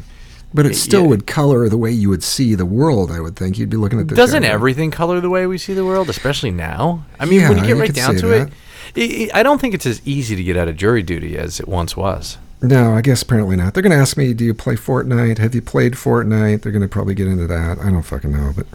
But 0.54 0.64
it 0.64 0.74
still 0.74 1.02
yeah. 1.02 1.08
would 1.08 1.26
color 1.26 1.68
the 1.68 1.76
way 1.76 1.90
you 1.90 2.08
would 2.08 2.22
see 2.22 2.54
the 2.54 2.64
world. 2.64 3.10
I 3.10 3.20
would 3.20 3.36
think 3.36 3.58
you'd 3.58 3.68
be 3.68 3.76
looking 3.76 4.00
at 4.00 4.08
this. 4.08 4.16
doesn't 4.16 4.44
everything 4.44 4.90
color 4.90 5.20
the 5.20 5.28
way 5.28 5.46
we 5.46 5.58
see 5.58 5.74
the 5.74 5.84
world, 5.84 6.08
especially 6.08 6.50
now? 6.50 7.04
I 7.20 7.26
mean, 7.26 7.40
Yeah, 7.40 7.48
when 7.50 7.58
you 7.58 7.66
get 7.66 7.76
right 7.76 7.92
down 7.92 8.16
to 8.16 8.30
it, 8.30 8.52
it, 8.94 9.34
I 9.34 9.42
don't 9.42 9.60
think 9.60 9.74
it's 9.74 9.84
as 9.84 10.00
easy 10.06 10.34
to 10.36 10.42
get 10.42 10.56
out 10.56 10.68
of 10.68 10.76
jury 10.76 11.02
duty 11.02 11.36
as 11.36 11.60
it 11.60 11.68
once 11.68 11.94
was. 11.96 12.38
No, 12.62 12.94
I 12.94 13.02
guess 13.02 13.20
apparently 13.22 13.56
not. 13.56 13.74
They're 13.74 13.82
going 13.82 13.92
to 13.92 13.98
ask 13.98 14.16
me, 14.16 14.32
"Do 14.32 14.44
you 14.44 14.54
play 14.54 14.76
Fortnite? 14.76 15.36
Have 15.38 15.54
you 15.54 15.60
played 15.60 15.92
Fortnite?" 15.92 16.62
They're 16.62 16.72
going 16.72 16.80
to 16.80 16.88
probably 16.88 17.14
get 17.14 17.26
into 17.26 17.46
that. 17.48 17.78
I 17.78 17.90
don't 17.90 18.02
fucking 18.02 18.32
know, 18.32 18.54
but 18.56 18.66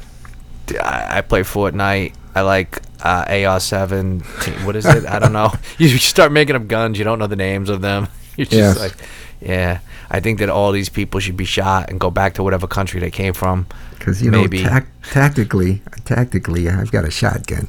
I 0.84 1.22
play 1.22 1.42
Fortnite. 1.42 2.14
I 2.36 2.42
like 2.42 2.80
uh, 3.04 3.26
AR-7. 3.28 4.66
What 4.66 4.76
is 4.76 4.86
it? 4.86 5.06
I 5.06 5.20
don't 5.20 5.34
know. 5.34 5.52
You 5.78 5.90
start 5.98 6.32
making 6.32 6.56
up 6.56 6.68
guns. 6.68 6.98
You 6.98 7.04
don't 7.04 7.20
know 7.20 7.28
the 7.28 7.36
names 7.36 7.70
of 7.70 7.82
them. 7.82 8.08
You're 8.38 8.46
just 8.46 8.58
Yes. 8.58 8.80
like, 8.80 8.94
yeah. 9.42 9.80
I 10.10 10.20
think 10.20 10.40
that 10.40 10.50
all 10.50 10.72
these 10.72 10.90
people 10.90 11.20
should 11.20 11.38
be 11.38 11.46
shot 11.46 11.90
and 11.90 12.00
go 12.00 12.12
back 12.12 12.34
to 12.36 12.44
whatever 12.44 12.68
country 12.68 13.00
they 13.00 13.10
came 13.12 13.34
from. 13.34 13.66
because 13.98 14.22
you 14.22 14.30
Maybe. 14.32 14.64
know, 14.64 14.70
tac- 14.70 14.88
tactically, 15.12 15.82
tactically, 16.06 16.70
I've 16.70 16.92
got 16.92 17.06
a 17.06 17.12
shotgun. 17.12 17.68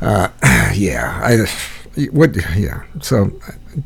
Uh, 0.00 0.28
yeah, 0.74 1.20
I 1.22 1.46
what? 2.10 2.36
Yeah. 2.56 2.82
So 3.00 3.30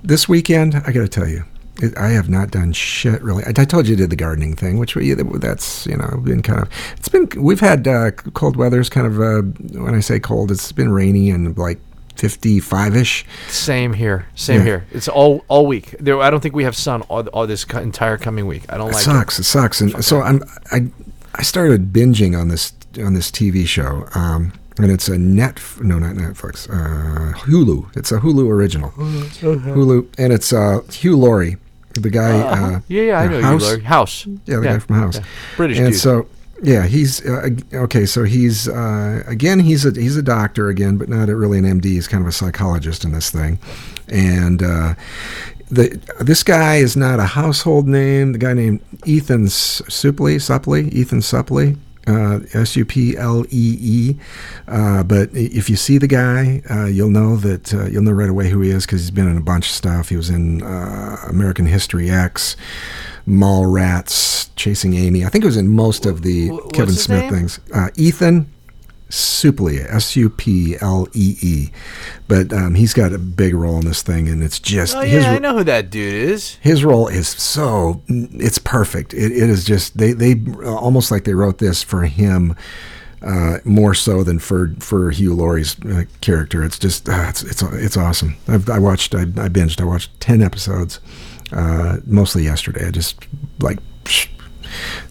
this 0.03 0.29
weekend, 0.29 0.75
I 0.77 0.93
got 0.93 1.03
to 1.03 1.09
tell 1.09 1.29
you, 1.29 1.45
it, 1.83 1.97
I 1.99 2.09
have 2.11 2.29
not 2.29 2.51
done 2.51 2.73
shit 2.73 3.21
really. 3.23 3.45
I, 3.45 3.51
I 3.57 3.65
told 3.65 3.87
you 3.89 3.95
I 3.95 3.99
did 3.99 4.11
the 4.11 4.17
gardening 4.17 4.55
thing, 4.57 4.79
which 4.79 4.95
we, 4.97 5.13
that's 5.15 5.87
you 5.87 5.97
know 5.97 6.21
been 6.23 6.43
kind 6.43 6.61
of. 6.63 6.69
It's 6.97 7.09
been 7.09 7.29
we've 7.37 7.61
had 7.61 7.87
uh, 7.89 8.11
cold 8.13 8.57
weather's 8.57 8.89
kind 8.89 9.07
of. 9.07 9.21
Uh, 9.21 9.43
when 9.81 9.95
I 9.95 10.01
say 10.01 10.19
cold, 10.21 10.51
it's 10.51 10.73
been 10.73 10.93
rainy 10.93 11.31
and 11.31 11.57
like. 11.59 11.79
55 12.17 12.95
ish. 12.95 13.27
Same 13.49 13.93
here. 13.93 14.27
Same 14.37 14.59
Yeah. 14.59 14.65
here. 14.65 14.87
It's 14.93 15.09
all 15.09 15.45
all 15.49 15.67
week. 15.67 15.97
There, 15.99 16.21
I 16.21 16.31
don't 16.31 16.39
think 16.41 16.55
we 16.55 16.63
have 16.63 16.77
sun 16.77 17.03
all, 17.03 17.27
all 17.31 17.45
this 17.49 17.65
co- 17.65 17.81
entire 17.81 18.19
coming 18.19 18.47
week. 18.47 18.63
I 18.69 18.77
don't 18.77 18.93
like 18.93 19.05
It 19.05 19.09
like 19.11 19.17
sucks. 19.33 19.39
It, 19.41 19.43
sucks. 19.43 19.81
And 19.81 20.05
so 20.05 20.23
I'm 20.23 20.41
I 20.71 20.87
I 21.35 21.43
started 21.43 21.93
binging 21.93 22.39
on 22.41 22.49
this 22.49 22.73
on 22.99 23.15
this 23.15 23.33
TV 23.33 23.67
show. 23.67 24.07
Um, 24.15 24.53
and 24.79 24.93
it's 24.93 25.09
a 25.09 25.19
net 25.19 25.61
no 25.83 25.99
not 25.99 26.15
Netflix 26.15 26.69
uh, 26.71 27.37
Hulu. 27.39 27.97
It's 27.97 28.13
a 28.13 28.21
Hulu 28.21 28.49
original. 28.49 28.91
Hulu 28.91 30.07
and 30.17 30.33
it's 30.33 30.53
uh, 30.53 30.81
Hugh 30.93 31.17
Laurie, 31.17 31.57
the 31.95 32.11
guy. 32.11 32.41
Uh, 32.41 32.77
it. 32.79 32.83
Yeah, 32.89 33.03
yeah, 33.03 33.21
I 33.21 33.29
know 33.29 33.41
House. 33.41 33.71
you. 33.71 33.81
House. 33.83 34.27
Yeah, 34.47 34.57
the 34.57 34.63
guy 34.63 34.79
from 34.79 34.97
House. 34.97 35.17
yeah. 35.17 35.25
British 35.57 35.79
and 35.79 35.91
dude. 35.93 36.01
so 36.01 36.27
yeah, 36.63 36.87
he's 36.87 37.25
uh, 37.27 37.51
okay. 37.73 38.07
So 38.07 38.25
he's 38.25 38.69
uh, 38.69 39.23
again 39.27 39.61
he's 39.61 39.85
a 39.85 39.91
he's 39.91 40.17
a 40.17 40.23
doctor 40.23 40.69
again, 40.69 40.97
but 40.97 41.09
not 41.09 41.29
a, 41.29 41.37
really 41.37 41.59
an 41.59 41.65
MD. 41.81 41.85
He's 41.85 42.09
kind 42.09 42.23
of 42.23 42.29
a 42.29 42.33
psychologist 42.33 43.05
in 43.05 43.13
this 43.13 43.31
thing, 43.31 43.59
and. 44.09 44.63
Uh, 44.63 44.95
the, 45.71 45.99
this 46.21 46.43
guy 46.43 46.77
is 46.77 46.95
not 46.95 47.19
a 47.19 47.25
household 47.25 47.89
name. 47.89 48.33
The 48.33 48.39
guy 48.39 48.53
named 48.53 48.81
Ethan 49.07 49.47
S- 49.47 49.81
Suplee, 49.89 50.37
Suplee, 50.37 50.93
Ethan 50.93 51.21
Suplee, 51.21 51.77
uh, 52.07 52.41
S 52.53 52.77
U 52.77 52.85
P 52.85 53.17
L 53.17 53.45
E 53.51 53.77
E. 53.81 54.17
Uh, 54.69 55.03
but 55.03 55.31
if 55.33 55.71
you 55.71 55.77
see 55.77 55.99
the 55.99 56.07
guy, 56.07 56.63
uh, 56.71 56.87
you'll 56.87 57.11
know 57.11 57.37
that 57.37 57.73
uh, 57.73 57.87
you'll 57.87 58.03
know 58.03 58.13
right 58.13 58.31
away 58.31 58.51
who 58.51 58.61
he 58.61 58.71
is 58.71 58.87
because 58.87 59.01
he's 59.01 59.11
been 59.11 59.29
in 59.29 59.37
a 59.37 59.43
bunch 59.43 59.67
of 59.67 59.73
stuff. 59.73 60.09
He 60.09 60.17
was 60.17 60.31
in 60.31 60.63
uh, 60.63 61.17
American 61.29 61.67
History 61.67 62.11
X, 62.11 62.57
Mallrats, 63.27 64.51
Chasing 64.57 64.95
Amy. 64.95 65.25
I 65.25 65.29
think 65.29 65.45
it 65.45 65.49
was 65.49 65.57
in 65.57 65.69
most 65.69 66.07
of 66.07 66.23
the 66.23 66.51
what's 66.51 66.73
Kevin 66.73 66.95
Smith 66.95 67.23
name? 67.23 67.33
things. 67.33 67.61
Uh, 67.73 67.89
Ethan 67.97 68.54
Suplee, 69.11 69.85
S 69.93 70.17
U 70.17 70.29
P 70.31 70.77
L 70.81 71.07
E 71.13 71.37
E. 71.41 71.71
But 72.27 72.53
um, 72.53 72.75
he's 72.75 72.93
got 72.95 73.13
a 73.13 73.19
big 73.19 73.55
role 73.55 73.79
in 73.79 73.85
this 73.87 74.03
thing, 74.03 74.29
and 74.29 74.43
it's 74.43 74.59
just 74.59 74.97
Oh 74.97 75.01
his 75.03 75.25
yeah, 75.25 75.33
I 75.33 75.39
know 75.39 75.57
who 75.59 75.65
that 75.65 75.91
dude 75.91 76.15
is. 76.15 76.55
his 76.63 76.85
role 76.85 77.09
is 77.09 77.29
so 77.29 78.03
it's 78.09 78.59
perfect. 78.59 79.15
It, 79.15 79.33
it 79.33 79.51
is 79.51 79.65
just 79.65 79.99
they 79.99 80.13
they 80.13 80.41
almost 80.65 81.11
like 81.11 81.25
they 81.25 81.35
wrote 81.35 81.59
this 81.59 81.83
for 81.83 82.03
him. 82.05 82.57
Uh, 83.23 83.57
more 83.65 83.95
so 83.95 84.23
than 84.23 84.39
for 84.39 84.75
for 84.81 85.11
Hugh 85.11 85.33
Laurie's 85.33 85.81
uh, 85.87 86.05
character, 86.21 86.63
it's 86.63 86.79
just 86.79 87.09
uh, 87.09 87.25
it's 87.31 87.43
it's 87.43 87.63
it's 87.63 87.97
awesome. 87.97 88.37
I've, 88.49 88.69
I 88.69 88.79
watched 88.79 89.15
I, 89.15 89.23
I 89.23 89.49
binged 89.49 89.81
I 89.81 89.85
watched 89.85 90.21
ten 90.21 90.43
episodes, 90.43 91.01
uh, 91.51 92.01
mostly 92.05 92.43
yesterday. 92.45 92.87
I 92.87 92.91
just 92.91 93.17
like 93.61 93.79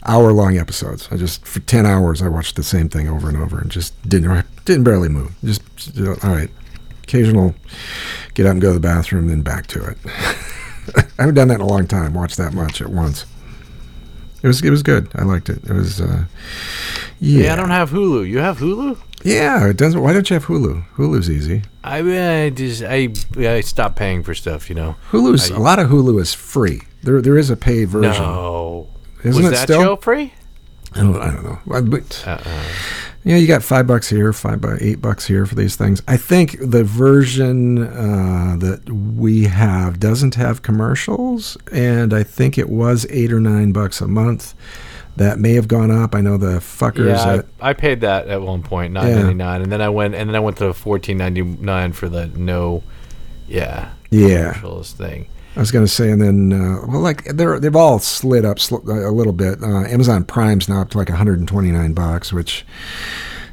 hour 0.06 0.32
long 0.32 0.58
episodes. 0.58 1.08
I 1.12 1.18
just 1.18 1.46
for 1.46 1.60
ten 1.62 1.86
hours 1.86 2.22
I 2.22 2.28
watched 2.28 2.56
the 2.56 2.64
same 2.64 2.90
thing 2.90 3.08
over 3.08 3.28
and 3.30 3.38
over 3.38 3.60
and 3.60 3.70
just 3.72 3.94
didn't 4.08 4.46
didn't 4.66 4.84
barely 4.84 5.10
move. 5.10 5.34
Just, 5.44 5.62
just 5.76 5.98
all 6.26 6.32
right. 6.34 6.50
Occasional 7.04 7.54
get 8.34 8.46
up 8.46 8.54
and 8.54 8.62
go 8.62 8.70
to 8.70 8.74
the 8.76 8.80
bathroom, 8.80 9.28
then 9.28 9.42
back 9.42 9.68
to 9.68 9.84
it. 9.86 9.98
I 10.98 11.04
haven't 11.20 11.36
done 11.36 11.48
that 11.50 11.56
in 11.56 11.62
a 11.62 11.68
long 11.68 11.88
time. 11.88 12.14
Watched 12.14 12.38
that 12.38 12.54
much 12.54 12.82
at 12.82 12.90
once. 12.90 13.26
It 14.42 14.48
was 14.48 14.64
it 14.64 14.70
was 14.70 14.84
good. 14.84 15.10
I 15.16 15.24
liked 15.24 15.50
it. 15.50 15.64
It 15.64 15.72
was 15.74 16.02
uh, 16.02 16.26
yeah. 17.20 17.46
Yeah. 17.46 17.54
I 17.54 17.56
don't 17.56 17.70
have 17.70 17.90
Hulu. 17.92 18.28
You 18.28 18.40
have 18.40 18.58
Hulu? 18.58 18.98
Yeah, 19.24 19.70
it 19.70 19.78
doesn't. 19.78 20.02
Why 20.02 20.12
don't 20.12 20.30
you 20.30 20.34
have 20.34 20.46
Hulu? 20.48 20.84
Hulu's 20.96 21.30
easy. 21.30 21.62
I, 21.82 22.00
I 22.46 22.50
just 22.50 22.84
I 22.84 23.08
I 23.38 23.62
stopped 23.62 23.96
paying 23.96 24.22
for 24.24 24.36
stuff. 24.36 24.68
You 24.70 24.76
know. 24.76 24.96
Hulu's 25.12 25.50
I- 25.50 25.56
a 25.56 25.60
lot 25.60 25.80
of 25.80 25.90
Hulu 25.90 26.20
is 26.22 26.34
free. 26.34 26.82
There 27.04 27.22
there 27.22 27.38
is 27.38 27.50
a 27.50 27.56
paid 27.56 27.88
version. 27.90 28.22
No. 28.24 28.63
Isn't 29.24 29.44
was 29.44 29.52
it 29.52 29.56
that 29.56 29.64
still? 29.64 29.82
show 29.82 29.96
free? 29.96 30.34
I 30.96 31.00
don't, 31.00 31.16
I 31.20 31.32
don't 31.32 31.44
know. 31.44 31.60
But 31.66 32.24
Uh-uh. 32.28 32.64
yeah, 33.24 33.38
you 33.38 33.48
got 33.48 33.64
five 33.64 33.88
bucks 33.88 34.10
here, 34.10 34.32
five 34.32 34.62
by 34.62 34.78
eight 34.80 35.02
bucks 35.02 35.26
here 35.26 35.46
for 35.48 35.56
these 35.56 35.76
things. 35.76 36.04
I 36.08 36.18
think 36.18 36.56
the 36.62 36.84
version 36.84 37.80
uh, 37.84 38.58
that 38.60 38.88
we 38.92 39.46
have 39.46 40.00
doesn't 40.00 40.36
have 40.36 40.62
commercials, 40.62 41.58
and 41.72 42.14
I 42.14 42.22
think 42.22 42.58
it 42.60 42.70
was 42.70 43.08
eight 43.10 43.32
or 43.34 43.40
nine 43.40 43.72
bucks 43.72 44.02
a 44.02 44.08
month. 44.08 44.54
That 45.16 45.38
may 45.38 45.54
have 45.54 45.68
gone 45.68 45.92
up. 45.92 46.16
I 46.16 46.22
know 46.22 46.38
the 46.38 46.58
fuckers. 46.60 47.06
Yeah, 47.16 47.34
at, 47.36 47.46
I, 47.62 47.70
I 47.70 47.74
paid 47.74 48.02
that 48.02 48.28
at 48.30 48.42
one 48.42 48.64
point, 48.64 48.94
nine 48.94 49.14
ninety 49.16 49.34
nine, 49.36 49.62
and 49.62 49.72
then 49.72 49.80
I 49.80 49.90
went 49.90 50.16
and 50.16 50.28
then 50.28 50.36
I 50.36 50.40
went 50.40 50.58
to 50.58 50.74
fourteen 50.74 51.18
ninety 51.18 51.44
nine 51.44 51.94
for 51.94 52.10
the 52.10 52.28
no, 52.28 52.82
yeah, 53.48 53.94
Yeah. 54.10 54.54
commercials 54.54 54.92
thing. 54.94 55.28
I 55.56 55.60
was 55.60 55.72
going 55.72 55.86
to 55.86 55.92
say, 55.92 56.10
and 56.10 56.22
then 56.22 56.52
uh, 56.54 56.86
well, 56.88 57.00
like 57.02 57.24
they're 57.26 57.60
they've 57.60 57.76
all 57.76 58.00
slid 58.00 58.44
up 58.46 58.60
sl- 58.60 58.78
a 58.90 59.12
little 59.12 59.34
bit. 59.34 59.62
Uh, 59.62 59.84
Amazon 59.86 60.24
Prime's 60.24 60.68
now 60.68 60.82
up 60.82 60.90
to 60.92 60.98
like 60.98 61.10
129 61.10 61.94
bucks, 61.94 62.34
which 62.34 62.66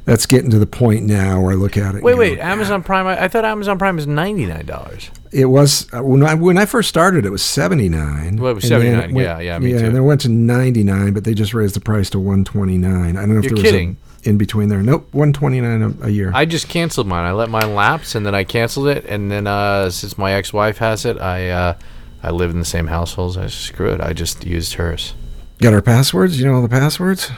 that's 0.07 0.25
getting 0.25 0.51
to 0.51 0.59
the 0.59 0.67
point 0.67 1.05
now 1.05 1.41
where 1.43 1.53
I 1.53 1.57
look 1.57 1.77
at 1.77 1.95
it. 1.95 2.03
Wait, 2.03 2.13
go, 2.15 2.19
wait, 2.19 2.39
Amazon 2.39 2.83
Prime. 2.83 3.07
I, 3.07 3.25
I 3.25 3.29
thought 3.29 3.45
Amazon 3.45 3.79
Prime 3.79 3.99
is 3.99 4.07
ninety 4.07 4.47
nine 4.47 4.65
dollars. 4.65 5.11
It 5.31 5.45
was 5.45 5.93
uh, 5.93 6.03
when 6.03 6.23
I 6.25 6.35
when 6.35 6.57
I 6.57 6.65
first 6.65 6.89
started, 6.89 7.25
it 7.27 7.31
was 7.31 7.43
79. 7.43 8.37
Well, 8.39 8.51
it 8.51 8.55
was 8.55 8.67
79, 8.67 9.15
went- 9.15 9.25
yeah, 9.27 9.39
yeah, 9.39 9.59
me 9.59 9.71
yeah, 9.73 9.79
too. 9.79 9.85
and 9.85 9.95
then 9.95 10.03
it 10.03 10.07
went 10.07 10.23
to 10.23 10.29
99, 10.29 11.13
but 11.13 11.25
they 11.25 11.35
just 11.35 11.55
raised 11.55 11.77
the 11.77 11.81
price 11.81 12.11
to 12.11 12.19
129. 12.19 13.17
I 13.17 13.21
don't 13.21 13.29
know 13.35 13.39
if 13.39 13.45
You're 13.45 13.55
there 13.55 13.63
kidding. 13.63 13.89
was 13.91 13.97
a 13.97 14.10
in 14.25 14.37
between 14.39 14.69
there. 14.69 14.83
Nope, 14.83 15.09
129 15.13 15.83
a, 16.03 16.07
a 16.07 16.11
year. 16.11 16.31
I 16.35 16.45
just 16.45 16.69
canceled 16.69 17.07
mine. 17.07 17.25
I 17.25 17.33
let 17.33 17.49
mine 17.49 17.75
lapse, 17.75 18.15
and 18.15 18.25
then 18.27 18.35
I 18.35 18.45
canceled 18.45 18.89
it. 18.89 19.05
And 19.07 19.31
then 19.31 19.47
uh, 19.47 19.91
since 19.91 20.19
my 20.19 20.33
ex 20.33 20.53
wife 20.53 20.79
has 20.79 21.05
it, 21.05 21.19
I 21.21 21.49
uh, 21.51 21.75
I 22.23 22.31
live 22.31 22.51
in 22.51 22.59
the 22.59 22.65
same 22.65 22.87
household. 22.89 23.39
I 23.39 23.45
just, 23.45 23.61
screw 23.61 23.91
it. 23.91 24.01
I 24.01 24.13
just 24.13 24.45
used 24.45 24.75
hers. 24.75 25.15
Got 25.59 25.73
our 25.75 25.83
passwords? 25.83 26.39
You 26.41 26.47
know 26.47 26.55
all 26.55 26.63
the 26.63 26.69
passwords? 26.69 27.31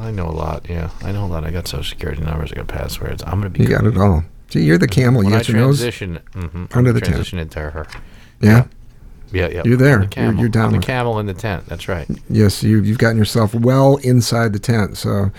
I 0.00 0.10
know 0.10 0.26
a 0.26 0.32
lot. 0.32 0.66
Yeah, 0.68 0.90
I 1.02 1.12
know 1.12 1.24
a 1.24 1.28
lot. 1.28 1.44
I 1.44 1.50
got 1.50 1.68
social 1.68 1.84
security 1.84 2.22
numbers. 2.22 2.50
I 2.52 2.56
got 2.56 2.66
passwords. 2.68 3.22
I'm 3.24 3.32
gonna 3.40 3.50
be. 3.50 3.62
You 3.62 3.68
got 3.68 3.84
it 3.84 3.96
all. 3.96 4.24
See, 4.50 4.62
you're 4.62 4.78
the 4.78 4.88
camel. 4.88 5.18
When 5.22 5.28
You 5.30 5.34
I 5.34 5.38
got 5.38 5.48
your 5.48 5.58
nose. 5.58 5.78
transition, 5.78 6.20
mhm, 6.32 6.76
under 6.76 6.92
the 6.92 7.00
tent. 7.00 7.12
transition 7.12 7.38
into 7.38 7.58
her. 7.60 7.86
Yeah. 8.40 8.50
Yeah, 8.50 8.64
yeah. 9.32 9.48
Yeah. 9.48 9.62
You're 9.64 9.76
there. 9.76 9.94
I'm 9.94 10.00
the 10.00 10.04
You're- 10.04 10.08
camel. 10.08 10.40
you're 10.40 10.48
down 10.48 10.74
I'm 10.74 10.80
the 10.80 10.86
camel 10.86 11.18
in 11.18 11.26
the 11.26 11.34
tent. 11.34 11.66
That's 11.66 11.88
right. 11.88 12.06
Yes, 12.30 12.62
you 12.62 12.80
you've 12.82 12.98
gotten 12.98 13.16
yourself 13.18 13.54
well 13.54 13.96
inside 13.98 14.52
the 14.52 14.58
tent. 14.58 14.96
So, 14.96 15.30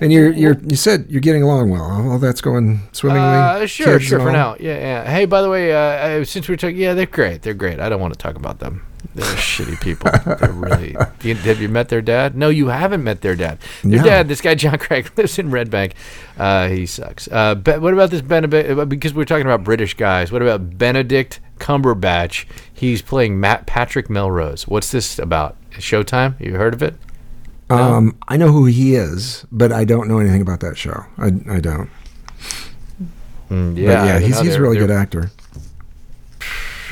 and 0.00 0.12
you're 0.12 0.32
you're 0.32 0.58
you 0.66 0.76
said 0.76 1.06
you're 1.08 1.20
getting 1.20 1.42
along 1.42 1.70
well. 1.70 2.10
All 2.10 2.18
that's 2.18 2.40
going 2.40 2.80
swimmingly. 2.92 3.22
Uh, 3.28 3.66
sure, 3.66 4.00
sure. 4.00 4.20
For 4.20 4.26
all? 4.28 4.32
now, 4.32 4.56
yeah, 4.60 4.78
yeah. 4.78 5.10
Hey, 5.10 5.24
by 5.24 5.42
the 5.42 5.48
way, 5.50 5.72
uh, 5.72 5.78
uh, 6.20 6.24
since 6.24 6.48
we're 6.48 6.56
talking, 6.56 6.76
yeah, 6.76 6.94
they're 6.94 7.06
great. 7.06 7.42
They're 7.42 7.54
great. 7.54 7.80
I 7.80 7.88
don't 7.88 8.00
want 8.00 8.12
to 8.14 8.18
talk 8.18 8.36
about 8.36 8.58
them. 8.58 8.86
They're 9.14 9.24
shitty 9.36 9.80
people. 9.80 10.10
They're 10.36 10.52
really. 10.52 10.96
You- 11.22 11.34
Have 11.34 11.60
you 11.60 11.68
met 11.68 11.88
their 11.88 12.00
dad? 12.02 12.34
No, 12.36 12.48
you 12.48 12.68
haven't 12.68 13.02
met 13.04 13.20
their 13.20 13.34
dad. 13.34 13.58
Their 13.82 13.98
No. 13.98 14.04
dad, 14.04 14.28
this 14.28 14.40
guy 14.40 14.54
John 14.54 14.78
Craig, 14.78 15.10
lives 15.16 15.38
in 15.38 15.50
Red 15.50 15.70
Bank. 15.70 15.94
Uh, 16.38 16.68
he 16.68 16.86
sucks. 16.86 17.28
Uh, 17.30 17.54
be, 17.56 17.72
what 17.72 17.92
about 17.92 18.10
this 18.10 18.22
Benedict? 18.22 18.88
Because 18.88 19.12
we're 19.12 19.24
talking 19.24 19.44
about 19.46 19.64
British 19.64 19.94
guys. 19.94 20.30
What 20.32 20.40
about 20.40 20.78
Benedict 20.78 21.40
Cumberbatch? 21.58 22.46
He's 22.82 23.00
playing 23.00 23.38
Matt 23.38 23.64
Patrick 23.66 24.10
Melrose. 24.10 24.66
What's 24.66 24.90
this 24.90 25.16
about? 25.20 25.54
Showtime? 25.74 26.38
You 26.40 26.54
heard 26.56 26.74
of 26.74 26.82
it? 26.82 26.96
Um, 27.70 28.18
I 28.26 28.36
know 28.36 28.50
who 28.50 28.64
he 28.66 28.96
is, 28.96 29.46
but 29.52 29.70
I 29.70 29.84
don't 29.84 30.08
know 30.08 30.18
anything 30.18 30.42
about 30.42 30.58
that 30.60 30.76
show. 30.76 31.04
I, 31.16 31.26
I 31.48 31.60
don't. 31.60 31.88
Mm, 33.48 33.76
But 33.76 33.80
yeah, 33.82 34.18
he's 34.18 34.36
know. 34.38 34.42
he's 34.42 34.56
a 34.56 34.60
really 34.60 34.78
good 34.78 34.90
actor. 34.90 35.30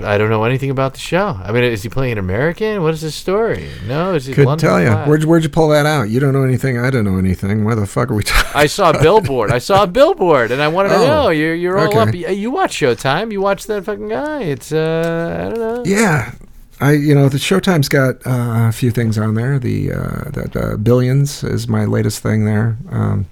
I 0.05 0.19
don't 0.19 0.31
know 0.31 0.45
anything 0.45 0.71
about 0.71 0.95
the 0.95 1.01
show. 1.01 1.39
I 1.43 1.53
mean, 1.53 1.65
is 1.65 1.83
he 1.83 1.89
playing 1.89 2.13
an 2.13 2.19
American? 2.19 2.83
What 2.83 2.95
is 2.95 3.01
his 3.01 3.15
story? 3.15 3.69
No, 3.87 4.15
is 4.15 4.27
he 4.27 4.33
Couldn't 4.35 4.47
London 4.49 4.69
tell 4.69 4.81
you. 4.83 4.91
Where'd 5.09 5.25
where'd 5.25 5.43
you 5.43 5.49
pull 5.49 5.69
that 5.69 5.87
out? 5.87 6.11
You 6.11 6.21
don't 6.21 6.33
know 6.33 6.43
anything. 6.43 6.79
I 6.79 6.91
don't 6.91 7.05
know 7.05 7.19
anything. 7.19 7.65
Why 7.65 7.75
the 7.75 7.87
fuck 7.87 8.11
are 8.11 8.15
we 8.15 8.23
talking? 8.25 8.51
I 8.55 8.67
saw 8.67 8.91
a 8.91 9.01
billboard. 9.03 9.51
I 9.51 9.59
saw 9.59 9.83
a 9.85 9.87
billboard, 9.87 10.51
and 10.51 10.61
I 10.63 10.69
wanted 10.69 10.91
to 10.91 10.97
Oh, 10.97 11.07
know. 11.07 11.29
You're 11.31 11.55
you're 11.55 11.79
all 11.79 11.97
up. 11.99 12.09
okay. 12.09 12.19
You, 12.19 12.29
you 12.31 12.51
watch 12.51 12.75
Showtime. 12.79 13.33
You 13.33 13.41
watch 13.41 13.67
that 13.67 13.85
fucking 13.85 14.09
guy. 14.09 14.43
It's 14.43 14.73
uh, 14.73 15.47
I 15.47 15.55
don't 15.55 15.59
know. 15.59 15.83
Yeah, 15.85 16.33
I 16.81 16.93
you 16.93 17.15
know 17.15 17.29
the 17.29 17.39
Showtime's 17.39 17.89
got 17.89 18.17
uh, 18.27 18.69
a 18.69 18.73
few 18.73 18.91
things 18.91 19.19
on 19.19 19.35
there. 19.35 19.59
The 19.59 19.93
uh, 19.93 20.31
that 20.31 20.57
uh, 20.57 20.77
Billions 20.77 21.43
is 21.45 21.69
my 21.69 21.85
latest 21.85 22.23
thing 22.23 22.45
there. 22.45 22.77
Um, 22.91 23.27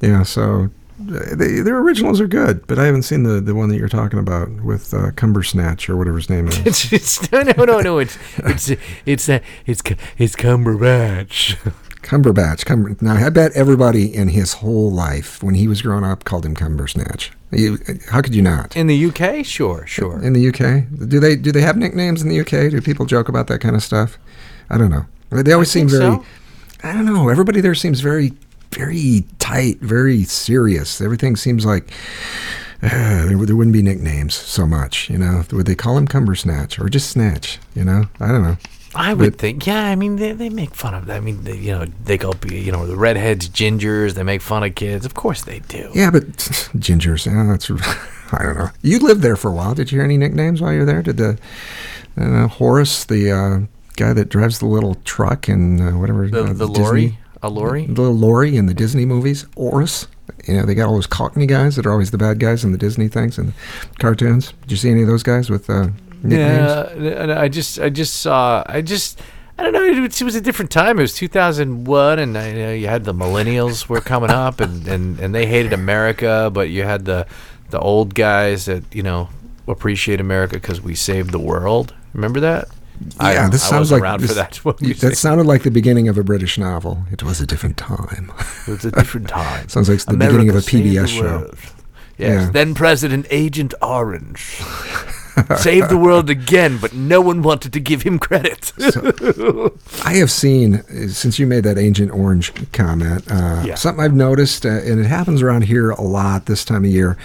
yeah, 0.00 0.22
so 0.22 0.70
they, 0.98 1.60
their 1.60 1.78
originals 1.78 2.20
are 2.20 2.28
good, 2.28 2.66
but 2.66 2.78
I 2.78 2.86
haven't 2.86 3.02
seen 3.02 3.24
the, 3.24 3.40
the 3.40 3.54
one 3.54 3.68
that 3.68 3.78
you're 3.78 3.88
talking 3.88 4.18
about 4.18 4.50
with 4.62 4.94
uh, 4.94 5.10
Cumbersnatch 5.12 5.88
or 5.88 5.96
whatever 5.96 6.16
his 6.16 6.30
name 6.30 6.48
is. 6.48 6.58
It's, 6.66 6.92
it's 6.92 7.32
no 7.32 7.42
no 7.42 7.64
no 7.64 7.80
no. 7.80 7.98
It's 7.98 8.16
it's 8.38 8.70
it's 9.04 9.28
uh, 9.28 9.40
it's 9.66 9.82
it's 10.18 10.36
Cumberbatch. 10.36 11.56
Cumberbatch. 12.02 12.64
Cumber. 12.64 12.96
Now 13.00 13.14
I 13.14 13.28
bet 13.30 13.52
everybody 13.52 14.14
in 14.14 14.28
his 14.28 14.54
whole 14.54 14.92
life 14.92 15.42
when 15.42 15.54
he 15.54 15.66
was 15.66 15.82
growing 15.82 16.04
up 16.04 16.24
called 16.24 16.46
him 16.46 16.54
Cumbersnatch. 16.54 17.32
You, 17.50 17.78
how 18.10 18.20
could 18.20 18.34
you 18.34 18.42
not? 18.42 18.76
In 18.76 18.86
the 18.86 19.06
UK, 19.06 19.44
sure, 19.44 19.86
sure. 19.86 20.22
In 20.22 20.32
the 20.32 20.48
UK, 20.48 21.08
do 21.08 21.18
they 21.18 21.34
do 21.34 21.50
they 21.50 21.62
have 21.62 21.76
nicknames 21.76 22.22
in 22.22 22.28
the 22.28 22.40
UK? 22.40 22.70
Do 22.70 22.80
people 22.80 23.06
joke 23.06 23.28
about 23.28 23.46
that 23.48 23.60
kind 23.60 23.74
of 23.74 23.82
stuff? 23.82 24.18
I 24.70 24.78
don't 24.78 24.90
know. 24.90 25.06
They 25.30 25.52
always 25.52 25.70
seem 25.70 25.88
very. 25.88 26.02
so. 26.02 26.24
I 26.82 26.92
don't 26.92 27.06
know. 27.06 27.28
Everybody 27.28 27.60
there 27.60 27.74
seems 27.74 28.00
very, 28.00 28.32
very 28.74 29.24
tight, 29.38 29.78
very 29.80 30.24
serious. 30.24 31.00
Everything 31.00 31.36
seems 31.36 31.64
like 31.64 31.90
uh, 32.82 33.26
there, 33.26 33.36
there 33.46 33.56
wouldn't 33.56 33.72
be 33.72 33.82
nicknames 33.82 34.34
so 34.34 34.66
much. 34.66 35.08
You 35.10 35.18
know, 35.18 35.44
would 35.52 35.66
they 35.66 35.74
call 35.74 35.96
him 35.96 36.06
Cumbersnatch 36.06 36.78
or 36.78 36.88
just 36.88 37.10
Snatch? 37.10 37.58
You 37.74 37.84
know, 37.84 38.04
I 38.20 38.28
don't 38.28 38.42
know. 38.42 38.56
I 38.96 39.12
would 39.12 39.32
But- 39.32 39.40
think, 39.40 39.66
yeah. 39.66 39.86
I 39.86 39.96
mean, 39.96 40.16
they, 40.16 40.32
they 40.32 40.48
make 40.50 40.74
fun 40.74 40.94
of. 40.94 41.06
That. 41.06 41.16
I 41.16 41.20
mean, 41.20 41.42
they, 41.42 41.56
you 41.56 41.72
know, 41.72 41.84
they 42.04 42.16
go, 42.16 42.32
you 42.48 42.70
know, 42.70 42.86
the 42.86 42.96
redheads, 42.96 43.48
gingers. 43.48 44.12
They 44.14 44.22
make 44.22 44.40
fun 44.40 44.62
of 44.62 44.74
kids. 44.76 45.04
Of 45.04 45.14
course 45.14 45.42
they 45.42 45.58
do. 45.60 45.90
Yeah, 45.94 46.10
but 46.12 46.22
gingers. 46.78 47.26
Yeah, 47.26 47.50
that's. 47.50 47.70
I 48.32 48.42
don't 48.42 48.56
know. 48.56 48.70
You 48.82 48.98
lived 49.00 49.22
there 49.22 49.36
for 49.36 49.48
a 49.50 49.52
while. 49.52 49.74
Did 49.74 49.90
you 49.92 49.98
hear 49.98 50.04
any 50.04 50.16
nicknames 50.16 50.60
while 50.60 50.72
you 50.72 50.80
were 50.80 50.84
there? 50.84 51.02
Did 51.02 51.16
the 51.18 51.38
I 52.16 52.46
Horace, 52.46 53.04
the 53.04 53.30
uh, 53.32 53.58
guy 53.96 54.12
that 54.12 54.28
drives 54.28 54.58
the 54.60 54.66
little 54.66 54.94
truck 55.04 55.48
and 55.48 55.80
uh, 55.80 55.90
whatever 55.98 56.28
The 56.28 56.44
uh, 56.44 56.52
the 56.52 56.66
lorry, 56.66 57.18
a 57.46 57.48
lorry. 57.48 57.86
the 57.86 58.02
little 58.02 58.16
lorry 58.16 58.56
in 58.56 58.66
the 58.66 58.74
Disney 58.74 59.04
movies, 59.04 59.46
Horace. 59.56 60.08
You 60.46 60.54
know, 60.54 60.66
they 60.66 60.74
got 60.74 60.88
all 60.88 60.94
those 60.94 61.06
Cockney 61.06 61.46
guys 61.46 61.76
that 61.76 61.86
are 61.86 61.92
always 61.92 62.10
the 62.10 62.18
bad 62.18 62.38
guys 62.38 62.64
in 62.64 62.72
the 62.72 62.78
Disney 62.78 63.08
things 63.08 63.38
and 63.38 63.52
cartoons. 63.98 64.52
Did 64.62 64.70
you 64.72 64.76
see 64.76 64.90
any 64.90 65.02
of 65.02 65.08
those 65.08 65.22
guys 65.22 65.50
with 65.50 65.68
uh, 65.68 65.88
nicknames? 66.22 66.32
Yeah, 66.32 67.22
and 67.22 67.32
I 67.32 67.48
just, 67.48 67.78
I 67.78 67.90
just 67.90 68.20
saw, 68.20 68.62
I 68.66 68.80
just, 68.80 69.20
I 69.58 69.62
don't 69.62 69.72
know. 69.72 69.82
It 69.82 70.00
was, 70.00 70.20
it 70.20 70.24
was 70.24 70.34
a 70.34 70.40
different 70.40 70.70
time. 70.70 70.98
It 70.98 71.02
was 71.02 71.14
2001, 71.14 72.18
and 72.18 72.34
you, 72.34 72.40
know, 72.40 72.72
you 72.72 72.88
had 72.88 73.04
the 73.04 73.14
millennials 73.14 73.88
were 73.88 74.00
coming 74.00 74.30
up, 74.30 74.60
and, 74.60 74.86
and, 74.88 75.18
and 75.20 75.34
they 75.34 75.46
hated 75.46 75.72
America, 75.72 76.50
but 76.52 76.70
you 76.70 76.82
had 76.82 77.04
the 77.04 77.26
the 77.70 77.80
old 77.80 78.14
guys 78.14 78.66
that 78.66 78.84
you 78.94 79.02
know 79.02 79.28
appreciate 79.66 80.20
America 80.20 80.54
because 80.54 80.80
we 80.80 80.94
saved 80.94 81.32
the 81.32 81.38
world. 81.38 81.94
Remember 82.12 82.40
that? 82.40 82.68
Yeah, 83.20 83.46
I, 83.46 83.48
this 83.48 83.64
I 83.66 83.70
sounds 83.70 83.90
like 83.92 84.02
around 84.02 84.20
this, 84.20 84.30
for 84.30 84.34
that. 84.34 84.56
What 84.64 84.80
you- 84.80 84.88
you 84.88 84.94
that 84.94 85.16
sounded 85.16 85.46
like 85.46 85.62
the 85.62 85.70
beginning 85.70 86.08
of 86.08 86.16
a 86.18 86.22
British 86.24 86.56
novel. 86.58 87.04
It 87.10 87.22
was 87.22 87.40
a 87.40 87.46
different 87.46 87.76
time. 87.76 88.32
It 88.66 88.70
was 88.70 88.84
a 88.84 88.90
different 88.90 89.28
time. 89.28 89.68
Sounds 89.68 89.88
like 89.88 89.96
it's 89.96 90.04
the 90.04 90.16
beginning 90.16 90.48
of 90.48 90.54
a 90.56 90.60
PBS 90.60 91.08
show. 91.08 91.50
Yes, 91.52 92.44
Yeah. 92.44 92.50
then 92.50 92.74
President 92.74 93.26
Agent 93.30 93.74
Orange 93.82 94.38
saved 95.56 95.88
the 95.90 95.98
world 95.98 96.30
again, 96.30 96.78
but 96.80 96.92
no 96.94 97.20
one 97.20 97.42
wanted 97.42 97.72
to 97.72 97.80
give 97.80 98.02
him 98.02 98.20
credit. 98.20 98.72
I 100.04 100.14
have 100.14 100.30
seen 100.30 100.76
uh, 100.76 101.08
since 101.08 101.38
you 101.40 101.46
made 101.46 101.64
that 101.64 101.76
Agent 101.78 102.12
Orange 102.12 102.52
comment. 102.72 103.24
Uh, 103.30 103.62
Yeah. 103.66 103.74
Something 103.74 104.04
I've 104.04 104.14
noticed, 104.14 104.64
uh, 104.64 104.68
and 104.68 105.00
it 105.00 105.06
happens 105.06 105.42
around 105.42 105.62
here 105.62 105.90
a 105.90 106.02
lot 106.02 106.46
this 106.46 106.64
time 106.64 106.84
of 106.84 106.90
year, 106.90 107.16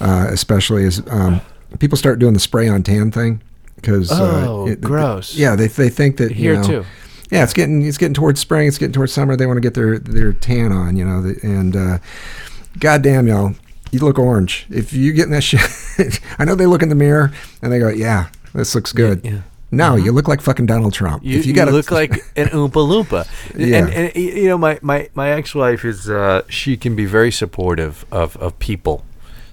uh, 0.00 0.28
especially 0.30 0.84
is 0.84 1.02
um, 1.10 1.40
people 1.80 1.98
start 1.98 2.18
doing 2.20 2.32
the 2.34 2.40
spray 2.40 2.68
on 2.68 2.82
tan 2.84 3.10
thing 3.10 3.40
because 3.76 4.10
Oh, 4.12 4.68
uh, 4.68 4.74
gross. 4.76 5.34
yeah, 5.34 5.54
they 5.56 5.68
they 5.68 5.88
think 5.88 6.16
that 6.18 6.30
you 6.30 6.36
Here 6.36 6.54
know, 6.56 6.62
too. 6.66 6.84
Yeah, 7.30 7.42
it's 7.42 7.52
getting 7.52 7.82
it's 7.82 7.98
getting 7.98 8.14
towards 8.14 8.40
spring. 8.40 8.68
It's 8.68 8.78
getting 8.78 8.92
towards 8.92 9.12
summer. 9.12 9.36
They 9.36 9.46
want 9.46 9.56
to 9.56 9.60
get 9.60 9.74
their 9.74 9.98
their 9.98 10.32
tan 10.32 10.72
on, 10.72 10.96
you 10.96 11.04
know. 11.04 11.22
the- 11.22 11.38
And 11.42 11.74
uh, 11.76 11.98
goddamn, 12.78 13.26
y'all, 13.26 13.54
you 13.90 13.98
look 14.00 14.18
orange. 14.18 14.66
If 14.70 14.92
you 14.92 15.12
get 15.12 15.24
in 15.26 15.30
that 15.32 15.42
shit, 15.42 16.20
I 16.38 16.44
know 16.44 16.54
they 16.54 16.66
look 16.66 16.82
in 16.82 16.88
the 16.88 16.94
mirror 16.94 17.32
and 17.62 17.72
they 17.72 17.78
go, 17.78 17.88
"Yeah, 17.88 18.28
this 18.54 18.74
looks 18.74 18.92
good." 18.92 19.22
yeah. 19.24 19.40
No, 19.72 19.96
you 19.96 20.12
look 20.12 20.28
like 20.28 20.40
fucking 20.40 20.66
Donald 20.66 20.94
Trump. 20.94 21.24
You, 21.24 21.38
if 21.40 21.44
you, 21.44 21.50
you, 21.50 21.56
got 21.56 21.68
look 21.72 21.90
like 21.90 22.12
an 22.36 22.46
Oompa 22.50 22.70
Loompa. 22.70 23.26
Yeah. 23.58 23.78
And, 23.78 23.90
and, 23.90 24.16
you 24.16 24.46
know, 24.46 24.56
my, 24.56 24.78
my, 24.80 25.10
my 25.14 25.30
ex 25.30 25.56
wife 25.56 25.84
is, 25.84 26.08
uh, 26.08 26.42
she 26.48 26.76
can 26.76 26.94
be 26.94 27.04
very 27.04 27.32
supportive 27.32 28.06
of, 28.12 28.36
of 28.36 28.56
people, 28.60 29.04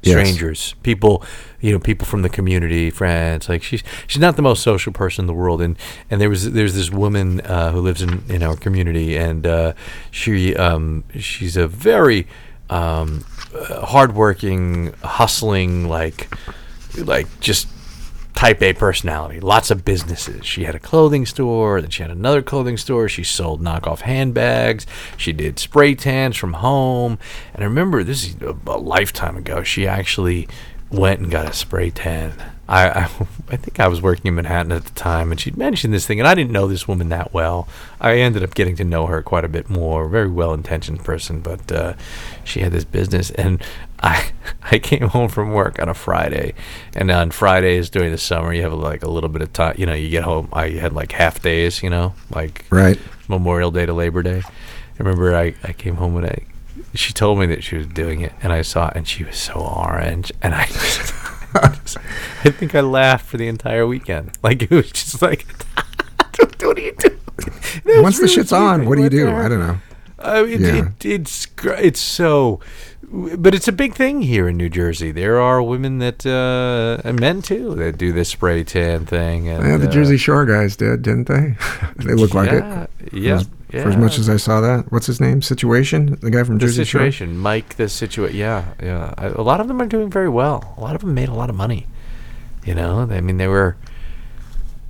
Yes. 0.03 0.13
strangers, 0.13 0.75
people, 0.83 1.23
you 1.61 1.71
know, 1.71 1.79
people 1.79 2.05
from 2.05 2.21
the 2.21 2.29
community, 2.29 2.89
friends. 2.89 3.49
Like 3.49 3.63
she's, 3.63 3.83
she's 4.07 4.21
not 4.21 4.35
the 4.35 4.41
most 4.41 4.61
social 4.63 4.93
person 4.93 5.23
in 5.23 5.27
the 5.27 5.33
world. 5.33 5.61
And, 5.61 5.77
and 6.09 6.19
there 6.19 6.29
was, 6.29 6.51
there's 6.51 6.75
this 6.75 6.91
woman, 6.91 7.41
uh, 7.41 7.71
who 7.71 7.79
lives 7.79 8.01
in, 8.01 8.23
in 8.29 8.43
our 8.43 8.55
community 8.55 9.17
and, 9.17 9.47
uh, 9.47 9.73
she, 10.11 10.55
um, 10.55 11.03
she's 11.17 11.57
a 11.57 11.67
very, 11.67 12.27
um, 12.69 13.25
uh, 13.55 13.85
hardworking, 13.85 14.93
hustling, 15.03 15.87
like, 15.87 16.33
like 16.97 17.27
just 17.39 17.67
type 18.43 18.61
A 18.61 18.73
personality, 18.73 19.39
lots 19.39 19.71
of 19.71 19.85
businesses. 19.85 20.45
She 20.45 20.65
had 20.65 20.75
a 20.75 20.79
clothing 20.79 21.25
store, 21.25 21.79
then 21.79 21.89
she 21.89 22.01
had 22.01 22.11
another 22.11 22.41
clothing 22.41 22.75
store. 22.75 23.07
She 23.07 23.23
sold 23.23 23.61
knockoff 23.61 24.01
handbags. 24.01 24.85
She 25.15 25.31
did 25.31 25.59
spray 25.59 25.95
tans 25.95 26.35
from 26.35 26.55
home. 26.55 27.19
And 27.53 27.63
I 27.63 27.67
remember 27.67 28.03
this 28.03 28.27
is 28.27 28.41
a, 28.41 28.53
a 28.67 28.77
lifetime 28.77 29.37
ago. 29.37 29.63
She 29.63 29.87
actually 29.87 30.49
went 30.91 31.21
and 31.21 31.31
got 31.31 31.47
a 31.47 31.53
spray 31.53 31.89
tan. 31.89 32.33
I, 32.67 32.89
I 32.89 33.03
I 33.49 33.55
think 33.55 33.79
I 33.79 33.87
was 33.87 34.01
working 34.01 34.27
in 34.27 34.35
Manhattan 34.35 34.73
at 34.73 34.85
the 34.85 34.93
time, 34.93 35.31
and 35.31 35.39
she'd 35.39 35.57
mentioned 35.57 35.93
this 35.93 36.05
thing, 36.05 36.19
and 36.19 36.27
I 36.27 36.35
didn't 36.35 36.51
know 36.51 36.67
this 36.67 36.87
woman 36.87 37.09
that 37.09 37.33
well. 37.33 37.67
I 37.99 38.17
ended 38.17 38.43
up 38.43 38.55
getting 38.55 38.75
to 38.77 38.83
know 38.83 39.05
her 39.07 39.21
quite 39.21 39.45
a 39.45 39.49
bit 39.49 39.69
more. 39.69 40.07
Very 40.07 40.29
well 40.29 40.53
intentioned 40.53 41.03
person, 41.03 41.39
but 41.41 41.71
uh, 41.71 41.93
she 42.43 42.61
had 42.61 42.71
this 42.71 42.85
business, 42.85 43.31
and 43.31 43.61
I 44.05 44.31
I 44.71 44.79
came 44.79 45.07
home 45.09 45.29
from 45.29 45.53
work 45.53 45.79
on 45.81 45.87
a 45.89 45.93
Friday, 45.93 46.53
and 46.95 47.09
on 47.11 47.31
Fridays 47.31 47.89
during 47.89 48.11
the 48.11 48.17
summer, 48.17 48.53
you 48.53 48.61
have 48.63 48.73
like 48.73 49.03
a 49.03 49.09
little 49.09 49.29
bit 49.29 49.41
of 49.41 49.53
time. 49.53 49.75
You 49.77 49.85
know, 49.85 49.93
you 49.93 50.09
get 50.09 50.23
home. 50.23 50.49
I 50.53 50.69
had 50.71 50.93
like 50.93 51.11
half 51.13 51.41
days. 51.41 51.81
You 51.81 51.89
know, 51.89 52.13
like 52.29 52.65
right. 52.69 52.99
Memorial 53.27 53.71
Day 53.71 53.85
to 53.85 53.93
Labor 53.93 54.21
Day. 54.23 54.41
I 54.45 54.97
remember 54.99 55.35
I, 55.35 55.55
I 55.63 55.73
came 55.73 55.95
home 55.95 56.17
and 56.17 56.25
I 56.27 56.45
she 56.93 57.13
told 57.13 57.39
me 57.39 57.45
that 57.47 57.63
she 57.63 57.77
was 57.77 57.87
doing 57.87 58.21
it 58.21 58.33
and 58.41 58.53
I 58.53 58.61
saw 58.61 58.89
it 58.89 58.95
and 58.95 59.07
she 59.07 59.23
was 59.23 59.37
so 59.37 59.53
orange 59.55 60.31
and 60.43 60.53
I 60.53 60.65
just, 60.67 61.13
I 61.55 62.51
think 62.51 62.75
I 62.75 62.81
laughed 62.81 63.25
for 63.25 63.37
the 63.37 63.47
entire 63.47 63.87
weekend. 63.87 64.37
Like 64.43 64.61
it 64.61 64.69
was 64.69 64.91
just 64.91 65.21
like 65.21 65.45
what 66.61 66.75
do 66.75 66.81
you 66.83 66.91
do? 66.97 67.17
Once 68.01 68.19
the 68.19 68.27
shit's 68.27 68.51
on, 68.51 68.85
what 68.85 68.97
do 68.97 69.03
you 69.03 69.09
do? 69.09 69.29
I 69.29 69.47
don't 69.49 69.59
know. 69.59 69.77
Uh, 70.19 70.45
it, 70.47 70.61
Yeah. 70.61 70.75
it, 70.99 71.05
it's 71.05 71.47
it's 71.65 71.99
so, 71.99 72.59
but 73.13 73.53
it's 73.53 73.67
a 73.67 73.71
big 73.71 73.93
thing 73.93 74.23
here 74.23 74.47
in 74.47 74.57
New 74.57 74.69
Jersey. 74.69 75.11
There 75.11 75.39
are 75.39 75.61
women 75.61 75.99
that 75.99 76.25
uh, 76.25 77.07
and 77.07 77.19
men 77.19 77.43
too 77.43 77.75
that 77.75 77.97
do 77.97 78.11
this 78.11 78.29
spray 78.29 78.63
tan 78.63 79.05
thing. 79.05 79.47
And, 79.47 79.63
Yeah, 79.63 79.77
the 79.77 79.87
uh, 79.87 79.91
Jersey 79.91 80.17
Shore 80.17 80.45
guys 80.45 80.75
did, 80.75 81.03
didn't 81.03 81.27
they? 81.27 81.55
they 81.97 82.15
look 82.15 82.33
like 82.33 82.51
it. 82.51 82.63
Yeah, 83.13 83.37
For 83.37 83.41
as, 83.41 83.49
yeah. 83.71 83.83
for 83.83 83.89
as 83.89 83.97
much 83.97 84.17
as 84.17 84.29
I 84.29 84.37
saw 84.37 84.61
that. 84.61 84.91
What's 84.91 85.05
his 85.05 85.21
name? 85.21 85.43
Situation? 85.43 86.17
The 86.21 86.31
guy 86.31 86.43
from 86.43 86.57
the 86.57 86.65
Jersey 86.65 86.85
Shore? 86.85 87.01
situation, 87.01 87.37
Mike. 87.37 87.75
The 87.75 87.87
situation. 87.87 88.35
Yeah, 88.35 88.65
yeah. 88.81 89.13
I, 89.15 89.27
a 89.27 89.41
lot 89.41 89.61
of 89.61 89.67
them 89.67 89.79
are 89.79 89.85
doing 89.85 90.09
very 90.09 90.29
well. 90.29 90.73
A 90.77 90.81
lot 90.81 90.95
of 90.95 91.01
them 91.01 91.13
made 91.13 91.29
a 91.29 91.35
lot 91.35 91.51
of 91.51 91.55
money. 91.55 91.85
You 92.65 92.73
know, 92.73 93.01
I 93.01 93.21
mean, 93.21 93.37
they 93.37 93.47
were. 93.47 93.77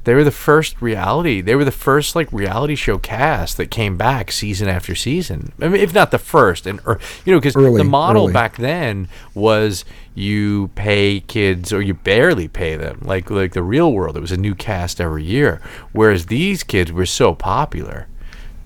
They 0.04 0.14
were 0.14 0.24
the 0.24 0.32
first 0.32 0.82
reality. 0.82 1.41
They 1.41 1.56
were 1.56 1.64
the 1.64 1.72
first 1.72 2.16
like 2.16 2.32
reality 2.32 2.76
show 2.76 2.97
cast 2.97 3.58
that 3.58 3.72
came 3.72 3.97
back 3.97 4.32
season 4.32 4.68
after 4.68 4.95
season. 4.95 5.54
I 5.62 5.70
mean, 5.70 5.82
if 5.82 5.93
not 5.93 6.12
the 6.12 6.20
first, 6.20 6.68
and 6.68 6.82
or 6.86 6.99
you 7.26 7.34
know, 7.34 7.39
because 7.39 7.54
the 7.54 7.84
model 7.84 8.24
early. 8.26 8.34
back 8.34 8.58
then 8.58 9.08
was 9.34 9.86
you 10.14 10.70
pay 10.76 11.22
kids 11.22 11.72
or 11.72 11.82
you 11.82 11.93
barely 11.93 12.47
pay 12.47 12.76
them. 12.76 12.99
Like 13.04 13.30
like 13.30 13.54
the 13.54 13.64
real 13.64 13.93
world, 13.93 14.18
it 14.18 14.22
was 14.22 14.32
a 14.32 14.38
new 14.38 14.56
cast 14.56 14.99
every 14.99 15.24
year. 15.24 15.62
Whereas 15.93 16.26
these 16.26 16.64
kids 16.64 16.91
were 16.91 17.06
so 17.06 17.34
popular 17.34 18.08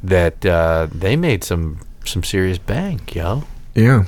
that 0.04 0.46
uh, 0.46 0.88
they 0.92 1.16
made 1.16 1.44
some 1.44 1.82
some 2.04 2.24
serious 2.24 2.58
bank, 2.58 3.14
yo. 3.14 3.44
Yeah. 3.76 4.06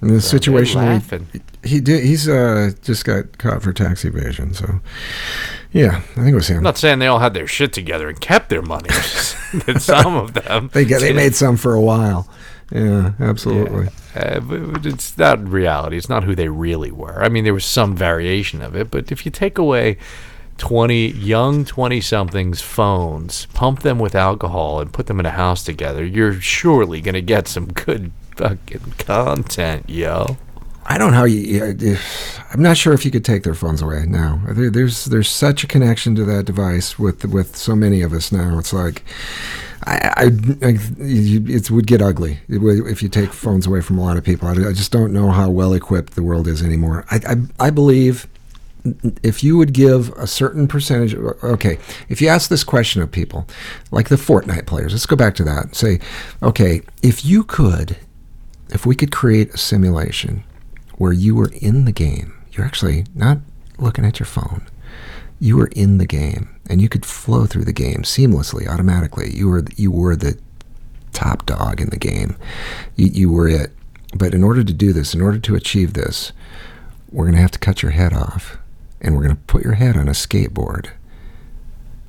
In 0.00 0.08
the 0.08 0.20
situation 0.20 0.80
where 0.80 0.94
laughing. 0.94 1.26
He, 1.64 1.80
did, 1.80 2.04
he's 2.04 2.28
uh, 2.28 2.72
just 2.82 3.04
got 3.04 3.38
caught 3.38 3.62
for 3.62 3.72
tax 3.72 4.04
evasion. 4.04 4.54
So, 4.54 4.80
yeah, 5.72 5.96
I 5.96 6.00
think 6.00 6.28
it 6.28 6.34
was 6.34 6.48
him. 6.48 6.58
I'm 6.58 6.62
not 6.62 6.78
saying 6.78 6.98
they 6.98 7.06
all 7.06 7.18
had 7.18 7.34
their 7.34 7.46
shit 7.46 7.72
together 7.72 8.08
and 8.08 8.20
kept 8.20 8.48
their 8.48 8.62
money. 8.62 8.90
That 9.64 9.80
some 9.80 10.14
of 10.14 10.34
them 10.34 10.68
they 10.74 10.84
got, 10.84 11.00
they 11.00 11.14
made 11.14 11.34
some 11.34 11.56
for 11.56 11.72
a 11.72 11.80
while. 11.80 12.28
Yeah, 12.70 13.12
absolutely. 13.18 13.88
Uh, 14.14 14.40
but 14.40 14.72
but 14.72 14.84
it's 14.84 15.16
not 15.16 15.42
reality. 15.48 15.96
It's 15.96 16.10
not 16.10 16.24
who 16.24 16.34
they 16.34 16.50
really 16.50 16.90
were. 16.90 17.22
I 17.22 17.30
mean, 17.30 17.44
there 17.44 17.54
was 17.54 17.64
some 17.64 17.96
variation 17.96 18.60
of 18.60 18.76
it, 18.76 18.90
but 18.90 19.10
if 19.10 19.24
you 19.24 19.32
take 19.32 19.56
away 19.56 19.96
20 20.58 21.12
young 21.12 21.64
20 21.64 22.00
somethings 22.00 22.60
phones, 22.60 23.46
pump 23.46 23.80
them 23.80 23.98
with 23.98 24.14
alcohol, 24.14 24.80
and 24.80 24.92
put 24.92 25.06
them 25.06 25.18
in 25.18 25.24
a 25.24 25.30
house 25.30 25.64
together, 25.64 26.04
you're 26.04 26.40
surely 26.40 27.00
going 27.00 27.14
to 27.14 27.22
get 27.22 27.48
some 27.48 27.66
good 27.72 28.12
fucking 28.36 28.94
content, 28.98 29.88
yo. 29.88 30.36
I 30.90 30.96
don't 30.96 31.10
know 31.10 31.18
how 31.18 31.24
you. 31.24 31.98
I'm 32.50 32.62
not 32.62 32.78
sure 32.78 32.94
if 32.94 33.04
you 33.04 33.10
could 33.10 33.24
take 33.24 33.42
their 33.42 33.54
phones 33.54 33.82
away 33.82 34.06
now. 34.06 34.40
There, 34.48 34.70
there's 34.70 35.04
there's 35.04 35.28
such 35.28 35.62
a 35.62 35.66
connection 35.66 36.14
to 36.14 36.24
that 36.24 36.46
device 36.46 36.98
with 36.98 37.26
with 37.26 37.56
so 37.56 37.76
many 37.76 38.00
of 38.00 38.12
us 38.12 38.32
now. 38.32 38.58
It's 38.58 38.72
like. 38.72 39.04
I, 39.86 40.12
I, 40.16 40.24
I 40.66 40.78
it 40.98 41.70
would 41.70 41.86
get 41.86 42.02
ugly 42.02 42.40
if 42.48 43.00
you 43.00 43.08
take 43.08 43.32
phones 43.32 43.64
away 43.64 43.80
from 43.80 43.96
a 43.96 44.02
lot 44.02 44.16
of 44.16 44.24
people. 44.24 44.48
I, 44.48 44.52
I 44.52 44.72
just 44.72 44.90
don't 44.90 45.12
know 45.12 45.30
how 45.30 45.48
well 45.50 45.72
equipped 45.72 46.16
the 46.16 46.22
world 46.22 46.48
is 46.48 46.64
anymore. 46.64 47.04
I, 47.12 47.20
I, 47.26 47.66
I 47.68 47.70
believe 47.70 48.26
if 49.22 49.44
you 49.44 49.56
would 49.56 49.72
give 49.72 50.10
a 50.14 50.26
certain 50.26 50.66
percentage, 50.66 51.14
okay, 51.14 51.78
if 52.08 52.20
you 52.20 52.26
ask 52.26 52.50
this 52.50 52.64
question 52.64 53.00
of 53.00 53.12
people, 53.12 53.46
like 53.92 54.08
the 54.08 54.16
Fortnite 54.16 54.66
players, 54.66 54.92
let's 54.92 55.06
go 55.06 55.14
back 55.14 55.36
to 55.36 55.44
that. 55.44 55.76
Say, 55.76 56.00
okay, 56.42 56.82
if 57.02 57.24
you 57.24 57.44
could, 57.44 57.96
if 58.70 58.84
we 58.84 58.96
could 58.96 59.12
create 59.12 59.54
a 59.54 59.58
simulation 59.58 60.42
where 60.98 61.12
you 61.12 61.34
were 61.34 61.50
in 61.60 61.84
the 61.84 61.92
game, 61.92 62.34
you're 62.52 62.66
actually 62.66 63.06
not 63.14 63.38
looking 63.78 64.04
at 64.04 64.18
your 64.18 64.26
phone, 64.26 64.66
you 65.40 65.56
were 65.56 65.70
in 65.72 65.98
the 65.98 66.06
game, 66.06 66.54
and 66.68 66.82
you 66.82 66.88
could 66.88 67.06
flow 67.06 67.46
through 67.46 67.64
the 67.64 67.72
game 67.72 68.02
seamlessly, 68.02 68.68
automatically. 68.68 69.30
You 69.34 69.48
were 69.48 69.64
you 69.76 69.90
were 69.90 70.16
the 70.16 70.38
top 71.12 71.46
dog 71.46 71.80
in 71.80 71.90
the 71.90 71.98
game. 71.98 72.36
You, 72.96 73.06
you 73.06 73.32
were 73.32 73.48
it. 73.48 73.72
But 74.14 74.34
in 74.34 74.42
order 74.42 74.64
to 74.64 74.72
do 74.72 74.92
this, 74.92 75.14
in 75.14 75.20
order 75.20 75.38
to 75.38 75.54
achieve 75.54 75.94
this, 75.94 76.32
we're 77.10 77.24
going 77.24 77.34
to 77.34 77.42
have 77.42 77.50
to 77.52 77.58
cut 77.58 77.82
your 77.82 77.92
head 77.92 78.12
off 78.12 78.58
and 79.00 79.14
we're 79.14 79.22
going 79.22 79.36
to 79.36 79.42
put 79.42 79.64
your 79.64 79.74
head 79.74 79.96
on 79.96 80.08
a 80.08 80.12
skateboard 80.12 80.90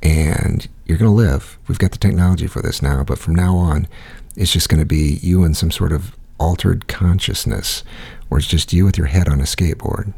and 0.02 0.68
you're 0.86 0.98
going 0.98 1.10
to 1.10 1.16
live. 1.16 1.58
We've 1.68 1.80
got 1.80 1.92
the 1.92 1.98
technology 1.98 2.48
for 2.48 2.62
this 2.62 2.82
now, 2.82 3.04
but 3.04 3.20
from 3.20 3.36
now 3.36 3.56
on, 3.56 3.88
it's 4.36 4.52
just 4.52 4.70
going 4.70 4.80
to 4.80 4.86
be 4.86 5.20
you 5.22 5.44
in 5.44 5.54
some 5.54 5.72
sort 5.72 5.92
of 5.92 6.16
altered 6.40 6.88
consciousness 6.88 7.84
where 8.28 8.40
it's 8.40 8.48
just 8.48 8.74
you 8.74 8.86
with 8.86 8.98
your 8.98 9.08
head 9.08 9.28
on 9.28 9.40
a 9.40 9.44
skateboard. 9.44 10.14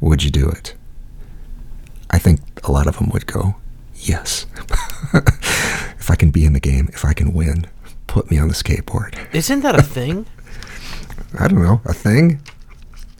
Would 0.00 0.22
you 0.22 0.30
do 0.30 0.48
it? 0.48 0.74
I 2.10 2.18
think 2.18 2.40
a 2.64 2.72
lot 2.72 2.86
of 2.86 2.98
them 2.98 3.08
would 3.10 3.26
go, 3.26 3.56
yes. 3.94 4.46
if 5.14 6.10
I 6.10 6.14
can 6.16 6.30
be 6.30 6.44
in 6.44 6.52
the 6.52 6.60
game, 6.60 6.88
if 6.92 7.04
I 7.04 7.12
can 7.12 7.32
win, 7.34 7.66
put 8.06 8.30
me 8.30 8.38
on 8.38 8.48
the 8.48 8.54
skateboard. 8.54 9.16
Isn't 9.34 9.60
that 9.62 9.78
a 9.78 9.82
thing? 9.96 10.26
I 11.38 11.48
don't 11.48 11.62
know, 11.62 11.80
a 11.84 11.92
thing? 11.94 12.40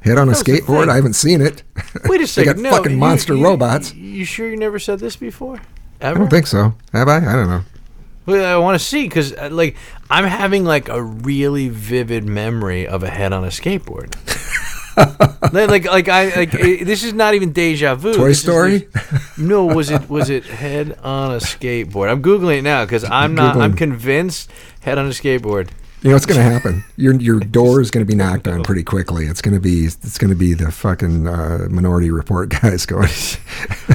Head 0.02 0.18
on 0.18 0.28
a 0.28 0.32
That 0.32 0.44
skateboard? 0.44 0.82
thing. 0.82 0.90
I 0.90 0.94
haven't 0.94 1.14
seen 1.14 1.40
it. 1.40 1.62
Wait 2.04 2.20
a 2.20 2.26
second. 2.28 2.58
they 2.58 2.62
got 2.62 2.70
no, 2.70 2.76
fucking 2.76 2.98
monster 2.98 3.34
you- 3.34 3.42
robots. 3.44 3.92
You 3.94 4.24
sure 4.24 4.48
you 4.48 4.56
never 4.56 4.78
said 4.78 5.00
this 5.00 5.16
before? 5.16 5.60
I 6.00 6.12
don't 6.12 6.28
think 6.28 6.46
so. 6.46 6.74
Have 6.92 7.08
I? 7.08 7.16
I 7.16 7.32
don't 7.32 7.48
know. 7.48 7.62
I 8.28 8.56
want 8.56 8.78
to 8.78 8.84
see 8.84 9.04
because, 9.04 9.36
like, 9.50 9.76
I'm 10.10 10.24
having 10.24 10.64
like 10.64 10.88
a 10.88 11.02
really 11.02 11.68
vivid 11.68 12.24
memory 12.24 12.86
of 12.86 13.02
a 13.02 13.08
head 13.08 13.32
on 13.32 13.44
a 13.44 13.48
skateboard. 13.48 14.14
like, 15.52 15.68
like, 15.68 15.84
like, 15.84 16.08
I 16.08 16.34
like 16.34 16.54
eh, 16.54 16.84
this 16.84 17.04
is 17.04 17.12
not 17.12 17.34
even 17.34 17.52
deja 17.52 17.94
vu. 17.94 18.14
Toy 18.14 18.28
This 18.28 18.40
Story? 18.40 18.88
no, 19.36 19.66
was 19.66 19.90
it 19.90 20.08
was 20.08 20.30
it 20.30 20.44
head 20.44 20.98
on 21.02 21.32
a 21.32 21.38
skateboard? 21.38 22.10
I'm 22.10 22.22
googling 22.22 22.58
it 22.58 22.62
now 22.62 22.84
because 22.84 23.04
I'm 23.04 23.34
not. 23.34 23.56
I'm 23.56 23.74
convinced 23.74 24.50
head 24.80 24.98
on 24.98 25.06
a 25.06 25.10
skateboard. 25.10 25.70
You 26.02 26.10
know 26.10 26.16
what's 26.16 26.26
going 26.26 26.36
to 26.38 26.42
happen? 26.44 26.84
Your 26.96 27.14
your 27.14 27.40
door 27.40 27.80
is 27.80 27.90
going 27.90 28.04
to 28.06 28.10
be 28.10 28.14
knocked 28.16 28.46
on 28.46 28.62
pretty 28.62 28.84
quickly. 28.84 29.26
It's 29.26 29.40
going 29.42 29.54
to 29.54 29.60
be 29.60 29.86
it's 29.86 30.18
going 30.18 30.30
to 30.30 30.36
be 30.36 30.54
the 30.54 30.70
fucking 30.70 31.26
uh, 31.26 31.66
Minority 31.70 32.10
Report 32.10 32.48
guys 32.50 32.86
going. 32.86 33.08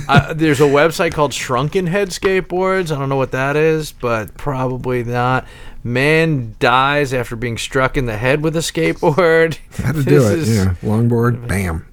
uh, 0.10 0.34
there's 0.34 0.60
a 0.60 0.64
website 0.66 1.14
called 1.14 1.34
Shrunken 1.34 1.88
Head 1.88 2.10
Skateboards. 2.10 2.93
I 2.93 2.99
don't 2.99 3.08
know 3.08 3.16
what 3.16 3.32
that 3.32 3.56
is, 3.56 3.91
but 3.93 4.36
probably 4.36 5.04
not. 5.04 5.47
Man 5.84 6.56
dies 6.60 7.14
after 7.14 7.36
being 7.36 7.58
struck 7.58 7.95
in 7.97 8.06
the 8.08 8.18
head 8.18 8.41
with 8.43 8.56
a 8.56 8.60
skateboard. 8.60 9.58
How 9.84 9.91
to 9.93 10.04
do 10.04 10.18
it? 10.28 10.39
is- 10.39 10.56
Yeah, 10.56 10.76
longboard, 10.82 11.47
bam. 11.47 11.88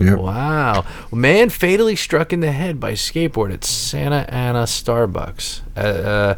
Yep. 0.00 0.18
Wow. 0.18 0.86
Man 1.12 1.50
fatally 1.50 1.94
struck 1.94 2.32
in 2.32 2.40
the 2.40 2.52
head 2.52 2.80
by 2.80 2.92
skateboard 2.92 3.52
at 3.52 3.64
Santa 3.64 4.24
Ana 4.32 4.62
Starbucks. 4.64 5.60
Uh, 5.76 6.34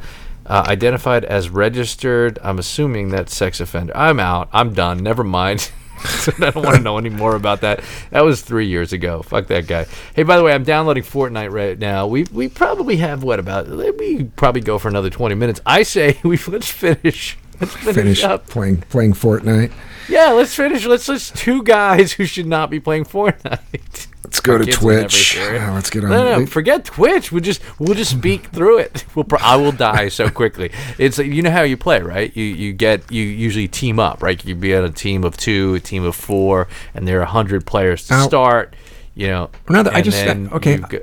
uh, 0.52 0.64
identified 0.68 1.24
as 1.24 1.48
registered. 1.48 2.38
I'm 2.42 2.58
assuming 2.58 3.08
that's 3.08 3.34
sex 3.34 3.58
offender. 3.58 3.96
I'm 3.96 4.20
out. 4.20 4.50
I'm 4.52 4.74
done. 4.74 4.98
Never 4.98 5.24
mind. 5.24 5.70
I 6.38 6.50
don't 6.50 6.56
want 6.56 6.76
to 6.76 6.82
know 6.82 6.98
any 6.98 7.08
more 7.08 7.34
about 7.34 7.62
that. 7.62 7.82
That 8.10 8.20
was 8.20 8.42
three 8.42 8.66
years 8.66 8.92
ago. 8.92 9.22
Fuck 9.22 9.46
that 9.46 9.66
guy. 9.66 9.86
Hey, 10.14 10.24
by 10.24 10.36
the 10.36 10.42
way, 10.42 10.52
I'm 10.52 10.64
downloading 10.64 11.04
Fortnite 11.04 11.52
right 11.52 11.78
now. 11.78 12.06
We 12.06 12.24
we 12.24 12.48
probably 12.48 12.96
have 12.98 13.22
what 13.22 13.38
about? 13.38 13.66
We 13.68 14.24
probably 14.24 14.60
go 14.60 14.78
for 14.78 14.88
another 14.88 15.08
20 15.08 15.34
minutes. 15.36 15.60
I 15.64 15.84
say 15.84 16.18
we 16.24 16.36
let's 16.48 16.70
finish. 16.70 17.38
Let's 17.58 17.74
finish, 17.74 17.94
Finish 17.94 18.24
up. 18.24 18.46
playing 18.48 18.78
playing 18.90 19.14
Fortnite. 19.14 19.72
Yeah, 20.08 20.32
let's 20.32 20.54
finish. 20.54 20.84
Let's 20.84 21.08
let's 21.08 21.30
two 21.30 21.62
guys 21.62 22.12
who 22.12 22.26
should 22.26 22.46
not 22.46 22.68
be 22.68 22.78
playing 22.78 23.04
Fortnite. 23.04 24.08
Let's 24.32 24.40
go 24.40 24.56
to 24.56 24.64
Kids 24.64 24.80
will 24.80 24.88
never 24.94 25.02
Twitch. 25.02 25.28
hear 25.34 25.54
it. 25.56 25.60
Ah, 25.60 25.74
let's 25.74 25.90
get 25.90 26.04
on. 26.04 26.10
No, 26.10 26.24
no, 26.24 26.38
Wait, 26.38 26.48
forget 26.48 26.86
Twitch. 26.86 27.30
We'll 27.30 27.42
just 27.42 27.60
we'll 27.78 27.94
just 27.94 28.12
speak 28.12 28.46
through 28.46 28.78
it. 28.78 29.04
We'll 29.14 29.24
pro- 29.26 29.38
I 29.42 29.56
will 29.56 29.72
die 29.72 30.08
so 30.08 30.30
quickly. 30.30 30.72
It's 30.96 31.18
you 31.18 31.42
know 31.42 31.50
how 31.50 31.60
you 31.62 31.76
play, 31.76 32.00
right? 32.00 32.34
You 32.34 32.44
you 32.44 32.72
get 32.72 33.12
you 33.12 33.22
usually 33.22 33.68
team 33.68 33.98
up, 33.98 34.22
right? 34.22 34.42
You 34.42 34.54
be 34.54 34.74
on 34.74 34.84
a 34.84 34.90
team 34.90 35.22
of 35.24 35.36
two, 35.36 35.74
a 35.74 35.80
team 35.80 36.02
of 36.04 36.16
four, 36.16 36.66
and 36.94 37.06
there 37.06 37.20
are 37.20 37.26
hundred 37.26 37.66
players 37.66 38.06
to 38.06 38.22
start. 38.22 38.74
You 39.14 39.26
know, 39.28 39.50
Another- 39.68 39.92
I 39.92 40.00
just- 40.00 40.24
then 40.24 40.48
okay. 40.50 40.78
go- 40.78 41.02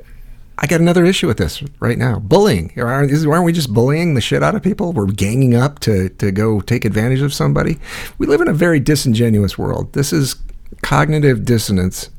I 0.57 0.65
got 0.65 0.81
another 0.81 1.05
issue 1.05 1.27
with 1.27 1.37
this 1.37 1.61
right 1.79 1.97
now. 1.99 2.17
Bullying. 2.19 2.73
Aren't, 2.77 3.11
is- 3.11 3.25
aren't 3.27 3.45
we 3.45 3.53
just 3.53 3.71
bullying 3.73 4.15
the 4.15 4.21
shit 4.21 4.41
out 4.41 4.55
of 4.55 4.63
people? 4.63 4.91
We're 4.91 5.05
ganging 5.05 5.55
up 5.55 5.77
to, 5.81 6.09
to 6.09 6.31
go 6.31 6.59
take 6.61 6.83
advantage 6.83 7.21
of 7.21 7.33
somebody. 7.33 7.77
We 8.17 8.25
live 8.25 8.41
in 8.41 8.47
a 8.49 8.53
very 8.53 8.79
disingenuous 8.79 9.57
world. 9.57 9.93
This 9.93 10.11
is 10.11 10.35
cognitive 10.81 11.45
dissonance 11.45 12.09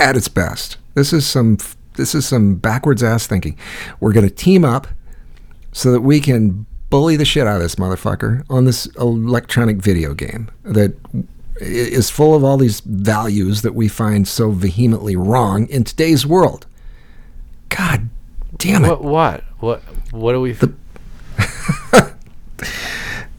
at 0.00 0.16
its 0.16 0.28
best. 0.28 0.78
This 0.94 1.12
is 1.12 1.26
some 1.26 1.58
this 1.94 2.14
is 2.14 2.26
some 2.26 2.56
backwards 2.56 3.02
ass 3.02 3.26
thinking. 3.26 3.56
We're 4.00 4.12
going 4.12 4.28
to 4.28 4.34
team 4.34 4.64
up 4.64 4.88
so 5.72 5.92
that 5.92 6.00
we 6.00 6.20
can 6.20 6.66
bully 6.88 7.16
the 7.16 7.24
shit 7.24 7.46
out 7.46 7.56
of 7.56 7.62
this 7.62 7.76
motherfucker 7.76 8.44
on 8.50 8.64
this 8.64 8.86
electronic 8.96 9.76
video 9.76 10.14
game 10.14 10.50
that 10.64 10.94
is 11.60 12.10
full 12.10 12.34
of 12.34 12.42
all 12.42 12.56
these 12.56 12.80
values 12.80 13.62
that 13.62 13.74
we 13.74 13.86
find 13.86 14.26
so 14.26 14.50
vehemently 14.50 15.14
wrong 15.14 15.68
in 15.68 15.84
today's 15.84 16.26
world. 16.26 16.66
God 17.68 18.08
damn 18.56 18.84
it. 18.84 18.88
what 18.88 19.04
what 19.04 19.44
what 19.60 19.82
what 20.10 20.32
do 20.32 20.40
we? 20.40 20.52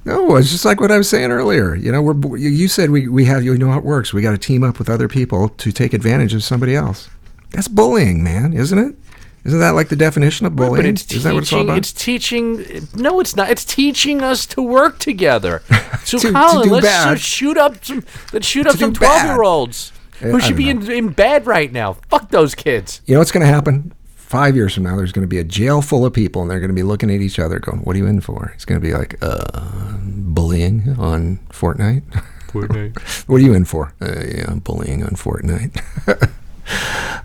No, 0.04 0.36
it's 0.36 0.50
just 0.52 0.66
like 0.66 0.80
what 0.82 0.92
I 0.92 0.98
was 0.98 1.08
saying 1.10 1.32
earlier. 1.32 1.76
You 1.76 1.92
know, 1.92 2.02
we're 2.02 2.38
you- 2.38 2.68
said 2.68 2.90
we, 2.90 3.08
we 3.08 3.26
have 3.26 3.44
you 3.44 3.56
know 3.58 3.70
how 3.72 3.78
it 3.78 3.84
works. 3.86 4.14
We 4.14 4.22
got 4.22 4.32
to 4.32 4.38
team 4.38 4.64
up 4.64 4.80
with 4.80 4.90
other 4.90 5.08
people 5.08 5.50
to 5.50 5.72
take 5.72 5.94
advantage 5.94 6.34
of 6.34 6.44
somebody 6.44 6.76
else. 6.76 7.10
That's 7.52 7.68
bullying, 7.68 8.24
man, 8.24 8.54
isn't 8.54 8.78
it? 8.80 8.96
Isn't 9.44 9.60
that 9.60 9.72
like 9.72 9.90
the 9.90 9.96
definition 9.96 10.46
of 10.46 10.56
bullying? 10.56 10.76
but 10.78 10.86
it's 10.86 11.12
Is 11.12 11.24
that 11.24 11.34
what 11.34 11.44
it's 11.44 11.52
all 11.54 11.60
teaching. 11.60 11.70
about? 11.70 11.78
It's 11.80 11.92
teaching. 11.94 12.88
No, 12.96 13.20
it's 13.20 13.36
not. 13.36 13.50
It's 13.50 13.66
teaching 13.66 14.22
us 14.22 14.46
to 14.48 14.62
work 14.62 15.00
together. 15.00 15.62
So, 16.04 16.18
To- 16.20 16.28
to 16.28 16.34
Colin, 16.34 16.68
do 16.68 16.74
let's 16.76 16.86
bad. 16.86 17.20
shoot 17.20 17.58
up 17.58 17.84
some. 17.84 18.04
Let's 18.34 18.48
shoot 18.48 18.68
up 18.68 18.78
some 18.78 18.94
twelve-year-olds 18.94 19.92
who 20.20 20.38
I 20.38 20.40
should 20.40 20.56
be 20.58 20.70
in, 20.70 20.90
in 20.92 21.10
bed 21.10 21.48
right 21.48 21.72
now. 21.72 21.94
Fuck 22.10 22.30
those 22.30 22.54
kids. 22.56 23.02
you 23.08 23.16
know 23.16 23.20
what's 23.20 23.32
going 23.32 23.46
to 23.46 23.52
happen? 23.52 23.94
Five 24.32 24.56
years 24.56 24.74
from 24.76 24.84
now, 24.84 24.96
there's 24.96 25.12
going 25.12 25.24
to 25.24 25.28
be 25.28 25.40
a 25.40 25.44
jail 25.44 25.82
full 25.82 26.06
of 26.06 26.14
people, 26.14 26.42
and 26.42 26.50
they're 26.50 26.62
going 26.62 26.70
to 26.70 26.74
be 26.74 26.84
looking 26.84 27.12
at 27.12 27.20
each 27.20 27.38
other, 27.38 27.60
going, 27.60 27.80
"What 27.80 27.98
are 27.98 28.00
you 28.00 28.06
in 28.06 28.22
for?" 28.22 28.54
It's 28.56 28.64
going 28.64 28.80
to 28.80 28.88
be 28.88 28.94
like, 28.94 29.18
uh, 29.22 29.98
bullying 29.98 30.96
on 30.98 31.40
Fortnite. 31.50 32.04
Fortnite. 32.48 32.98
what 33.28 33.42
are 33.42 33.44
you 33.44 33.54
in 33.54 33.66
for? 33.66 33.94
Uh, 34.02 34.24
yeah, 34.26 34.54
bullying 34.54 35.04
on 35.04 35.18
Fortnite. 35.18 35.76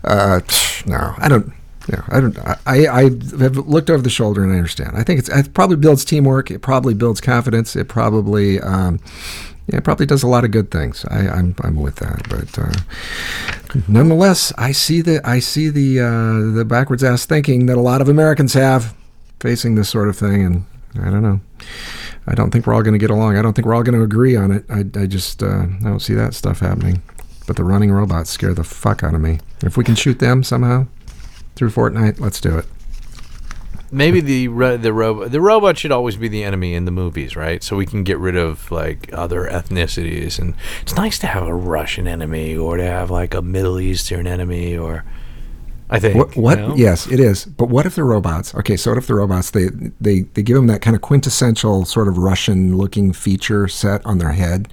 uh, 0.03 0.41
no, 0.85 1.15
I 1.17 1.29
don't. 1.29 1.53
Yeah, 1.87 2.03
I 2.09 2.19
don't. 2.19 2.37
I, 2.39 2.57
I 2.65 3.03
have 3.39 3.55
looked 3.55 3.89
over 3.89 4.03
the 4.03 4.09
shoulder 4.09 4.43
and 4.43 4.51
I 4.51 4.57
understand. 4.57 4.97
I 4.97 5.03
think 5.03 5.19
it's 5.19 5.29
it 5.29 5.53
probably 5.53 5.77
builds 5.77 6.03
teamwork. 6.03 6.51
It 6.51 6.59
probably 6.59 6.93
builds 6.93 7.21
confidence. 7.21 7.73
It 7.77 7.87
probably, 7.87 8.59
um, 8.59 8.99
yeah, 9.67 9.77
it 9.77 9.83
probably 9.83 10.05
does 10.05 10.23
a 10.23 10.27
lot 10.27 10.45
of 10.45 10.51
good 10.51 10.71
things. 10.71 11.05
I, 11.11 11.27
I'm 11.27 11.55
I'm 11.61 11.75
with 11.75 11.97
that. 11.97 12.27
But 12.29 12.57
uh, 12.57 13.81
nonetheless, 13.87 14.53
I 14.57 14.71
see 14.71 15.01
the 15.01 15.21
I 15.27 15.39
see 15.39 15.69
the 15.69 15.99
uh, 15.99 16.55
the 16.55 16.65
backwards 16.65 17.03
ass 17.03 17.25
thinking 17.25 17.65
that 17.65 17.77
a 17.77 17.81
lot 17.81 18.01
of 18.01 18.07
Americans 18.07 18.53
have 18.53 18.95
facing 19.39 19.75
this 19.75 19.89
sort 19.89 20.07
of 20.07 20.17
thing, 20.17 20.45
and 20.45 20.65
I 21.01 21.11
don't 21.11 21.21
know. 21.21 21.41
I 22.27 22.33
don't 22.33 22.51
think 22.51 22.65
we're 22.65 22.73
all 22.73 22.81
going 22.81 22.93
to 22.93 22.99
get 22.99 23.09
along. 23.09 23.37
I 23.37 23.41
don't 23.41 23.53
think 23.53 23.65
we're 23.65 23.75
all 23.75 23.83
going 23.83 23.97
to 23.97 24.03
agree 24.03 24.35
on 24.35 24.51
it. 24.51 24.65
I, 24.69 24.79
I 24.99 25.05
just 25.05 25.43
uh, 25.43 25.63
I 25.63 25.83
don't 25.83 26.01
see 26.01 26.13
that 26.13 26.33
stuff 26.33 26.59
happening. 26.59 27.01
But 27.45 27.55
the 27.55 27.63
running 27.63 27.91
robots 27.91 28.29
scare 28.29 28.53
the 28.53 28.65
fuck 28.65 29.03
out 29.03 29.15
of 29.15 29.21
me. 29.21 29.39
If 29.63 29.77
we 29.77 29.83
can 29.83 29.95
shoot 29.95 30.19
them 30.19 30.43
somehow 30.43 30.87
through 31.55 31.69
Fortnite, 31.69 32.19
let's 32.19 32.41
do 32.41 32.57
it. 32.57 32.65
Maybe 33.91 34.19
the 34.19 34.47
ro- 34.49 34.77
the 34.77 34.91
robot 34.91 35.31
the 35.31 35.41
robot 35.41 35.77
should 35.77 35.91
always 35.91 36.17
be 36.17 36.27
the 36.27 36.43
enemy 36.43 36.73
in 36.73 36.85
the 36.85 36.91
movies, 36.91 37.35
right? 37.35 37.63
So 37.63 37.77
we 37.77 37.85
can 37.85 38.03
get 38.03 38.17
rid 38.17 38.35
of 38.35 38.69
like 38.71 39.09
other 39.13 39.45
ethnicities, 39.45 40.39
and 40.39 40.55
it's 40.81 40.95
nice 40.95 41.17
to 41.19 41.27
have 41.27 41.43
a 41.47 41.53
Russian 41.53 42.07
enemy 42.07 42.55
or 42.55 42.77
to 42.77 42.83
have 42.85 43.09
like 43.09 43.33
a 43.33 43.41
Middle 43.41 43.79
Eastern 43.79 44.27
enemy, 44.27 44.77
or 44.77 45.05
I 45.89 45.99
think 45.99 46.17
What? 46.17 46.35
what 46.35 46.59
you 46.59 46.67
know? 46.67 46.75
Yes, 46.75 47.07
it 47.07 47.21
is. 47.21 47.45
But 47.45 47.69
what 47.69 47.85
if 47.85 47.95
the 47.95 48.03
robots? 48.03 48.53
Okay, 48.55 48.75
so 48.75 48.91
what 48.91 48.97
if 48.97 49.07
the 49.07 49.15
robots 49.15 49.51
they 49.51 49.67
they 50.01 50.21
they 50.33 50.41
give 50.41 50.57
them 50.57 50.67
that 50.67 50.81
kind 50.81 50.95
of 50.95 51.01
quintessential 51.01 51.85
sort 51.85 52.09
of 52.09 52.17
Russian-looking 52.17 53.13
feature 53.13 53.69
set 53.69 54.05
on 54.05 54.17
their 54.17 54.33
head? 54.33 54.67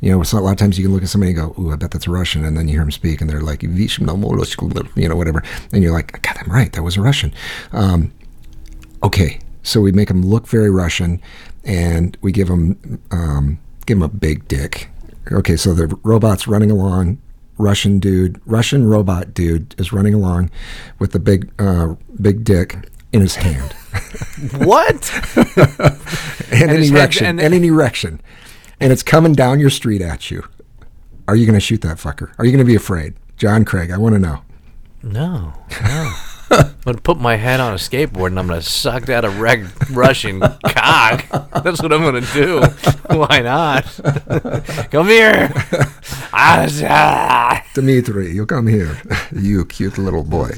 You 0.00 0.12
know, 0.12 0.22
so 0.22 0.38
a 0.38 0.40
lot 0.40 0.52
of 0.52 0.58
times 0.58 0.78
you 0.78 0.84
can 0.84 0.94
look 0.94 1.02
at 1.02 1.08
somebody 1.08 1.32
and 1.32 1.40
go, 1.40 1.60
"Ooh, 1.60 1.72
I 1.72 1.76
bet 1.76 1.90
that's 1.90 2.06
a 2.06 2.12
Russian," 2.12 2.44
and 2.44 2.56
then 2.56 2.68
you 2.68 2.74
hear 2.74 2.82
them 2.82 2.92
speak, 2.92 3.20
and 3.20 3.28
they're 3.28 3.40
like, 3.40 3.62
"Vishnu 3.62 4.06
you 4.06 5.08
know, 5.08 5.16
whatever, 5.16 5.42
and 5.72 5.82
you're 5.82 5.92
like, 5.92 6.22
"God, 6.22 6.36
I'm 6.40 6.52
right. 6.52 6.72
That 6.72 6.84
was 6.84 6.96
a 6.96 7.00
Russian." 7.02 7.34
Um, 7.72 8.12
okay, 9.02 9.38
so 9.62 9.80
we 9.80 9.92
make 9.92 10.08
them 10.08 10.22
look 10.22 10.46
very 10.46 10.70
Russian, 10.70 11.20
and 11.64 12.16
we 12.20 12.32
give 12.32 12.48
them 12.48 13.00
um, 13.10 13.58
give 13.86 13.98
them 13.98 14.02
a 14.02 14.08
big 14.08 14.46
dick. 14.48 14.88
Okay, 15.30 15.56
so 15.56 15.74
the 15.74 15.88
robot's 16.02 16.46
running 16.46 16.70
along. 16.70 17.18
Russian 17.58 17.98
dude, 18.00 18.40
Russian 18.46 18.86
robot 18.88 19.34
dude 19.34 19.74
is 19.78 19.92
running 19.92 20.14
along 20.14 20.50
with 20.98 21.12
the 21.12 21.20
big, 21.20 21.52
uh, 21.60 21.94
big 22.20 22.44
dick 22.44 22.76
in 23.12 23.20
his 23.20 23.36
hand, 23.36 23.72
what? 24.56 25.12
and, 26.50 26.70
an 26.70 26.76
his 26.78 26.88
head's- 26.88 26.90
erection, 26.90 27.26
and 27.26 27.40
and, 27.40 27.54
an 27.54 27.62
erection, 27.62 28.20
and 28.80 28.90
it's 28.90 29.02
coming 29.02 29.34
down 29.34 29.60
your 29.60 29.70
street 29.70 30.00
at 30.00 30.30
you. 30.30 30.42
Are 31.28 31.36
you 31.36 31.46
going 31.46 31.54
to 31.54 31.60
shoot 31.60 31.82
that 31.82 31.98
fucker? 31.98 32.32
Are 32.38 32.44
you 32.44 32.50
going 32.50 32.64
to 32.64 32.68
be 32.68 32.74
afraid, 32.74 33.14
John 33.36 33.64
Craig? 33.64 33.90
I 33.92 33.98
want 33.98 34.14
to 34.14 34.18
know. 34.18 34.42
No, 35.02 35.52
no. 35.82 36.14
I'm 36.84 36.94
gonna 36.94 37.00
put 37.00 37.20
my 37.20 37.36
head 37.36 37.60
on 37.60 37.72
a 37.72 37.76
skateboard 37.76 38.28
and 38.28 38.40
I'm 38.40 38.48
gonna 38.48 38.60
suck 38.60 39.04
that 39.04 39.24
erect 39.24 39.88
Russian 39.90 40.40
cock. 40.40 41.24
That's 41.62 41.80
what 41.80 41.92
I'm 41.92 42.02
gonna 42.02 42.22
do. 42.32 42.60
Why 43.16 43.38
not? 43.40 43.84
Come 44.90 45.06
here. 45.06 45.52
Ah, 46.34 47.62
Dimitri, 47.74 48.32
you 48.32 48.46
come 48.46 48.66
here, 48.66 49.00
you 49.32 49.64
cute 49.66 49.98
little 49.98 50.24
boy. 50.24 50.50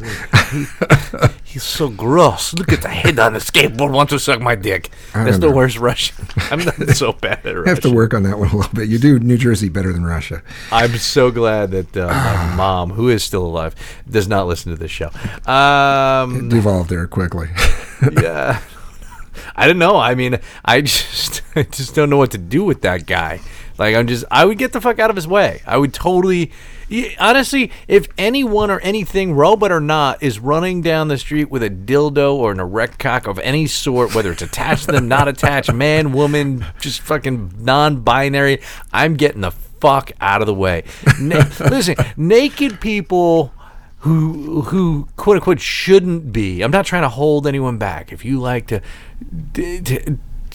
He's 1.42 1.62
so 1.62 1.88
gross. 1.88 2.54
Look 2.54 2.72
at 2.72 2.82
the 2.82 2.88
head 2.88 3.18
on 3.18 3.34
the 3.34 3.38
skateboard. 3.38 3.92
Want 3.92 4.10
to 4.10 4.18
suck 4.18 4.40
my 4.40 4.54
dick? 4.54 4.90
That's 5.12 5.38
the 5.38 5.48
know. 5.48 5.54
worst 5.54 5.78
Russian. 5.78 6.26
I'm 6.50 6.64
not 6.64 6.74
so 6.90 7.12
bad 7.12 7.46
at 7.46 7.56
I 7.56 7.68
have 7.68 7.80
to 7.80 7.90
work 7.90 8.14
on 8.14 8.22
that 8.24 8.38
one 8.38 8.48
a 8.50 8.56
little 8.56 8.72
bit. 8.72 8.88
You 8.88 8.98
do 8.98 9.18
New 9.18 9.36
Jersey 9.36 9.68
better 9.68 9.92
than 9.92 10.04
Russia. 10.04 10.42
I'm 10.72 10.96
so 10.96 11.30
glad 11.30 11.70
that 11.72 11.96
uh, 11.96 12.08
my 12.08 12.54
mom, 12.56 12.90
who 12.90 13.08
is 13.08 13.22
still 13.22 13.46
alive, 13.46 13.74
does 14.10 14.26
not 14.26 14.46
listen 14.46 14.72
to 14.72 14.78
this 14.78 14.90
show. 14.90 15.10
Um, 16.22 16.48
Devolved 16.48 16.90
there 16.90 17.06
quickly. 17.06 17.48
yeah. 18.12 18.60
I 19.56 19.66
don't 19.66 19.78
know. 19.78 19.96
I 19.96 20.14
mean, 20.14 20.38
I 20.64 20.80
just 20.80 21.42
I 21.56 21.62
just 21.62 21.94
don't 21.94 22.10
know 22.10 22.16
what 22.16 22.32
to 22.32 22.38
do 22.38 22.64
with 22.64 22.82
that 22.82 23.06
guy. 23.06 23.40
Like 23.78 23.94
I'm 23.96 24.06
just 24.06 24.24
I 24.30 24.44
would 24.44 24.58
get 24.58 24.72
the 24.72 24.80
fuck 24.80 24.98
out 24.98 25.10
of 25.10 25.16
his 25.16 25.26
way. 25.26 25.62
I 25.66 25.76
would 25.76 25.92
totally 25.92 26.52
honestly, 27.18 27.70
if 27.88 28.06
anyone 28.18 28.70
or 28.70 28.80
anything, 28.80 29.32
robot 29.34 29.72
or 29.72 29.80
not, 29.80 30.22
is 30.22 30.38
running 30.38 30.82
down 30.82 31.08
the 31.08 31.18
street 31.18 31.50
with 31.50 31.62
a 31.62 31.70
dildo 31.70 32.34
or 32.34 32.52
an 32.52 32.60
erect 32.60 32.98
cock 32.98 33.26
of 33.26 33.38
any 33.40 33.66
sort, 33.66 34.14
whether 34.14 34.32
it's 34.32 34.42
attached 34.42 34.86
to 34.86 34.92
them, 34.92 35.08
not 35.08 35.28
attached, 35.28 35.72
man, 35.74 36.12
woman, 36.12 36.64
just 36.80 37.00
fucking 37.00 37.52
non-binary, 37.58 38.60
I'm 38.92 39.14
getting 39.14 39.40
the 39.40 39.50
fuck 39.50 40.12
out 40.20 40.40
of 40.40 40.46
the 40.46 40.54
way. 40.54 40.84
Na- 41.20 41.48
listen, 41.60 41.96
naked 42.16 42.80
people 42.80 43.52
who 44.04 44.60
who 44.62 45.08
quote 45.16 45.36
unquote 45.36 45.60
shouldn't 45.60 46.32
be. 46.32 46.62
I'm 46.62 46.70
not 46.70 46.84
trying 46.86 47.02
to 47.02 47.08
hold 47.08 47.46
anyone 47.46 47.78
back. 47.78 48.12
If 48.12 48.24
you 48.24 48.38
like 48.40 48.66
to, 48.68 48.80
d- 49.52 50.00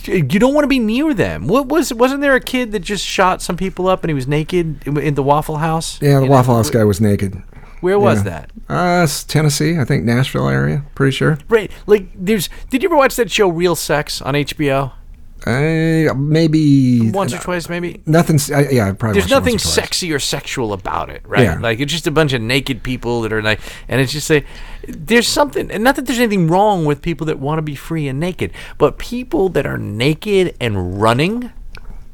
you 0.06 0.24
don't 0.40 0.54
want 0.54 0.64
to 0.64 0.68
be 0.70 0.80
near 0.80 1.14
them. 1.14 1.48
What 1.48 1.68
was 1.68 1.94
wasn't 1.94 2.22
there 2.22 2.36
a 2.36 2.40
kid 2.40 2.72
that 2.72 2.80
just 2.80 3.06
shot 3.06 3.42
some 3.42 3.58
people 3.58 3.88
up 3.88 4.04
and 4.04 4.10
he 4.10 4.14
was 4.14 4.28
naked 4.28 4.88
in, 4.88 5.16
the 5.16 5.24
Waffle 5.24 5.58
House? 5.58 6.00
Yeah, 6.02 6.16
the 6.16 6.22
You 6.22 6.26
know, 6.28 6.32
Waffle 6.32 6.56
House 6.56 6.70
guy 6.70 6.84
was 6.84 7.02
naked. 7.02 7.42
Where 7.82 7.98
was 8.00 8.20
Yeah. 8.20 8.24
that? 8.24 8.52
Uh, 8.70 9.08
Tennessee, 9.28 9.80
I 9.80 9.86
think 9.86 10.04
Nashville 10.04 10.48
area. 10.50 10.84
Pretty 10.96 11.12
sure. 11.16 11.38
Right, 11.50 11.72
like 11.88 12.08
there's. 12.14 12.50
Did 12.70 12.84
you 12.84 12.90
ever 12.90 12.96
watch 12.98 13.16
that 13.16 13.32
show 13.32 13.48
Real 13.50 13.76
Sex 13.76 14.22
on 14.22 14.36
HBO? 14.36 14.92
Uh, 15.46 16.14
maybe 16.16 17.12
Once 17.12 17.34
or 17.34 17.40
twice, 17.40 17.70
maybe. 17.70 18.02
Nothing. 18.06 18.40
I, 18.54 18.70
yeah, 18.70 18.92
probably. 18.94 19.20
There's 19.20 19.32
nothing 19.32 19.54
once 19.54 19.64
or 19.64 19.68
twice. 19.68 19.76
sexy 19.76 20.12
or 20.12 20.20
sexual 20.20 20.74
about 20.74 21.10
it, 21.10 21.22
right? 21.26 21.44
Yeah. 21.44 21.60
Like 21.60 21.80
it's 21.80 21.92
just 21.92 22.08
a 22.08 22.12
bunch 22.12 22.34
of 22.34 22.42
naked 22.42 22.84
people 22.84 23.22
that 23.22 23.32
are 23.32 23.42
like, 23.42 23.60
and 23.88 24.02
it's 24.02 24.12
just 24.12 24.30
like, 24.30 24.46
there's 24.88 25.28
something, 25.28 25.72
and 25.72 25.84
not 25.84 25.96
that 25.96 26.06
there's 26.06 26.20
anything 26.20 26.48
wrong 26.48 26.86
with 26.86 27.02
people 27.02 27.26
that 27.28 27.40
want 27.40 27.58
to 27.58 27.62
be 27.62 27.76
free 27.76 28.08
and 28.08 28.20
naked, 28.20 28.52
but 28.78 28.98
people 28.98 29.50
that 29.50 29.66
are 29.66 29.78
naked 29.78 30.56
and 30.60 31.02
running 31.02 31.52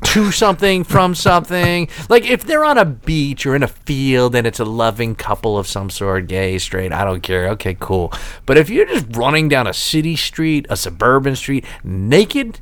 to 0.03 0.31
something 0.31 0.83
from 0.83 1.15
something, 1.15 1.87
like 2.09 2.25
if 2.25 2.43
they're 2.43 2.65
on 2.65 2.77
a 2.77 2.85
beach 2.85 3.45
or 3.45 3.55
in 3.55 3.63
a 3.63 3.67
field 3.67 4.35
and 4.35 4.45
it's 4.45 4.59
a 4.59 4.65
loving 4.65 5.15
couple 5.15 5.57
of 5.57 5.67
some 5.67 5.89
sort, 5.89 6.27
gay, 6.27 6.57
straight, 6.57 6.91
I 6.93 7.03
don't 7.03 7.21
care. 7.21 7.47
Okay, 7.49 7.75
cool. 7.79 8.13
But 8.45 8.57
if 8.57 8.69
you're 8.69 8.85
just 8.85 9.07
running 9.15 9.49
down 9.49 9.67
a 9.67 9.73
city 9.73 10.15
street, 10.15 10.67
a 10.69 10.77
suburban 10.77 11.35
street, 11.35 11.65
naked 11.83 12.59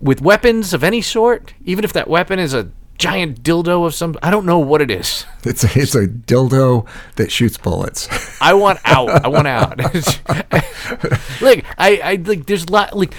with 0.00 0.20
weapons 0.20 0.74
of 0.74 0.84
any 0.84 1.00
sort, 1.00 1.54
even 1.64 1.84
if 1.84 1.92
that 1.92 2.08
weapon 2.08 2.38
is 2.38 2.54
a 2.54 2.70
giant 2.98 3.42
dildo 3.42 3.86
of 3.86 3.94
some 3.94 4.16
I 4.22 4.30
don't 4.30 4.46
know 4.46 4.58
what 4.58 4.80
it 4.80 4.90
is. 4.90 5.24
It's 5.46 5.62
a, 5.62 5.80
it's 5.80 5.94
a 5.94 6.08
dildo 6.08 6.88
that 7.14 7.30
shoots 7.30 7.56
bullets. 7.56 8.08
I 8.42 8.54
want 8.54 8.80
out. 8.84 9.24
I 9.24 9.28
want 9.28 9.46
out. 9.46 9.78
like 11.40 11.64
I, 11.78 12.00
I 12.02 12.22
like 12.24 12.46
there's 12.46 12.64
a 12.64 12.72
lot 12.72 12.96
like 12.96 13.14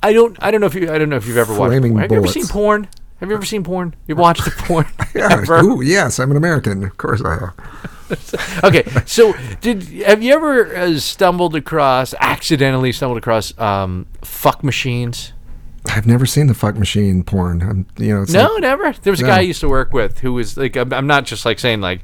I 0.00 0.12
don't 0.12 0.36
I 0.40 0.52
don't 0.52 0.60
know 0.60 0.68
if 0.68 0.76
you 0.76 0.88
I 0.92 0.98
don't 0.98 1.08
know 1.08 1.16
if 1.16 1.26
you've 1.26 1.36
ever 1.36 1.52
watched 1.52 1.70
Flaming 1.72 1.94
porn. 1.94 2.02
Have 2.02 2.12
you 2.12 2.18
ever 2.18 2.28
seen 2.28 2.46
porn? 2.46 2.88
Have 3.18 3.28
you 3.28 3.34
ever 3.34 3.44
seen 3.44 3.64
porn? 3.64 3.96
You 4.06 4.14
watched 4.14 4.44
the 4.44 4.52
porn? 4.52 4.86
yeah. 5.16 5.64
Ooh, 5.64 5.80
yes, 5.80 6.20
I'm 6.20 6.30
an 6.30 6.36
American. 6.36 6.84
Of 6.84 6.96
course 6.96 7.20
I 7.24 7.34
have. 7.40 8.62
okay, 8.62 8.84
so 9.04 9.34
did 9.60 9.82
have 10.06 10.22
you 10.22 10.32
ever 10.32 10.76
uh, 10.76 10.98
stumbled 11.00 11.56
across 11.56 12.14
accidentally 12.20 12.92
stumbled 12.92 13.18
across 13.18 13.58
um, 13.58 14.06
fuck 14.22 14.62
machines? 14.62 15.32
I've 15.90 16.06
never 16.06 16.24
seen 16.26 16.46
the 16.46 16.54
fuck 16.54 16.76
machine 16.76 17.22
porn. 17.24 17.62
I'm, 17.62 17.86
you 17.98 18.14
know, 18.14 18.22
it's 18.22 18.32
No, 18.32 18.44
like- 18.54 18.62
never. 18.62 18.92
There 18.92 19.10
was 19.10 19.20
a 19.20 19.24
guy 19.24 19.38
I 19.38 19.40
used 19.40 19.60
to 19.60 19.68
work 19.68 19.92
with 19.92 20.18
who 20.20 20.32
was 20.32 20.56
like, 20.56 20.76
I'm, 20.76 20.92
I'm 20.92 21.06
not 21.06 21.24
just 21.26 21.44
like 21.44 21.58
saying 21.58 21.80
like, 21.80 22.00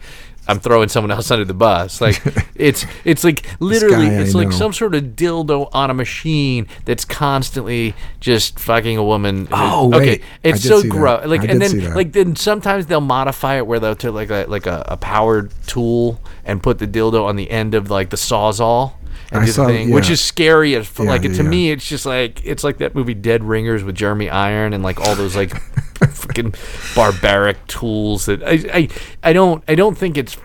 I'm 0.49 0.59
throwing 0.59 0.89
someone 0.89 1.11
else 1.13 1.31
under 1.31 1.45
the 1.45 1.55
bus. 1.55 2.01
Like, 2.01 2.21
it's 2.57 2.85
it's 3.05 3.23
like 3.25 3.47
literally, 3.61 4.07
guy 4.07 4.15
I 4.17 4.21
it's 4.23 4.35
like 4.35 4.49
know. 4.49 4.57
some 4.57 4.73
sort 4.73 4.95
of 4.95 5.05
dildo 5.05 5.69
on 5.73 5.91
a 5.91 5.95
machine 5.95 6.67
that's 6.87 7.05
constantly 7.05 7.95
just 8.21 8.59
fucking 8.59 8.97
a 8.97 9.05
woman. 9.05 9.49
Oh, 9.53 9.89
okay, 9.95 10.07
wait. 10.11 10.23
It's 10.43 10.63
so 10.65 10.83
gross. 10.83 11.27
Like, 11.27 11.43
I 11.43 11.45
and 11.45 11.63
then 11.63 11.95
like 11.95 12.13
then 12.13 12.35
sometimes 12.37 12.87
they'll 12.87 13.01
modify 13.01 13.57
it 13.59 13.67
where 13.67 13.79
they'll 13.79 13.95
take 13.95 14.13
like 14.13 14.31
a 14.31 14.47
like 14.49 14.67
a, 14.67 14.85
a 14.89 14.97
powered 14.97 15.53
tool 15.67 16.21
and 16.45 16.63
put 16.63 16.79
the 16.79 16.87
dildo 16.87 17.25
on 17.25 17.37
the 17.37 17.51
end 17.51 17.75
of 17.75 17.89
like 17.91 18.11
the 18.11 18.17
sawzall. 18.17 18.93
And 19.31 19.41
I 19.43 19.45
do 19.45 19.47
the 19.47 19.53
saw- 19.53 19.67
thing, 19.67 19.91
which 19.91 20.11
is 20.11 20.21
scary 20.21 20.75
as 20.75 20.91
Yeah, 20.99 21.05
like 21.05 21.23
yeah, 21.23 21.31
to 21.33 21.43
yeah. 21.43 21.49
me 21.49 21.71
it's 21.71 21.89
just 21.89 22.05
like 22.07 22.45
it's 22.45 22.65
like 22.65 22.79
that 22.79 22.95
movie 22.95 23.15
Dead 23.15 23.45
Ringers 23.45 23.85
with 23.85 23.95
Jeremy 23.95 24.29
Iron 24.29 24.73
and 24.73 24.83
like 24.83 25.01
all 25.01 25.15
those 25.15 25.37
like 25.37 25.51
freaking 26.01 26.55
barbaric 26.95 27.67
tools 27.67 28.27
that 28.27 28.43
I, 28.43 28.65
I 28.73 28.89
I 29.23 29.33
don't 29.33 29.63
I 29.69 29.75
don't 29.75 29.97
think 29.97 30.17
it's 30.19 30.37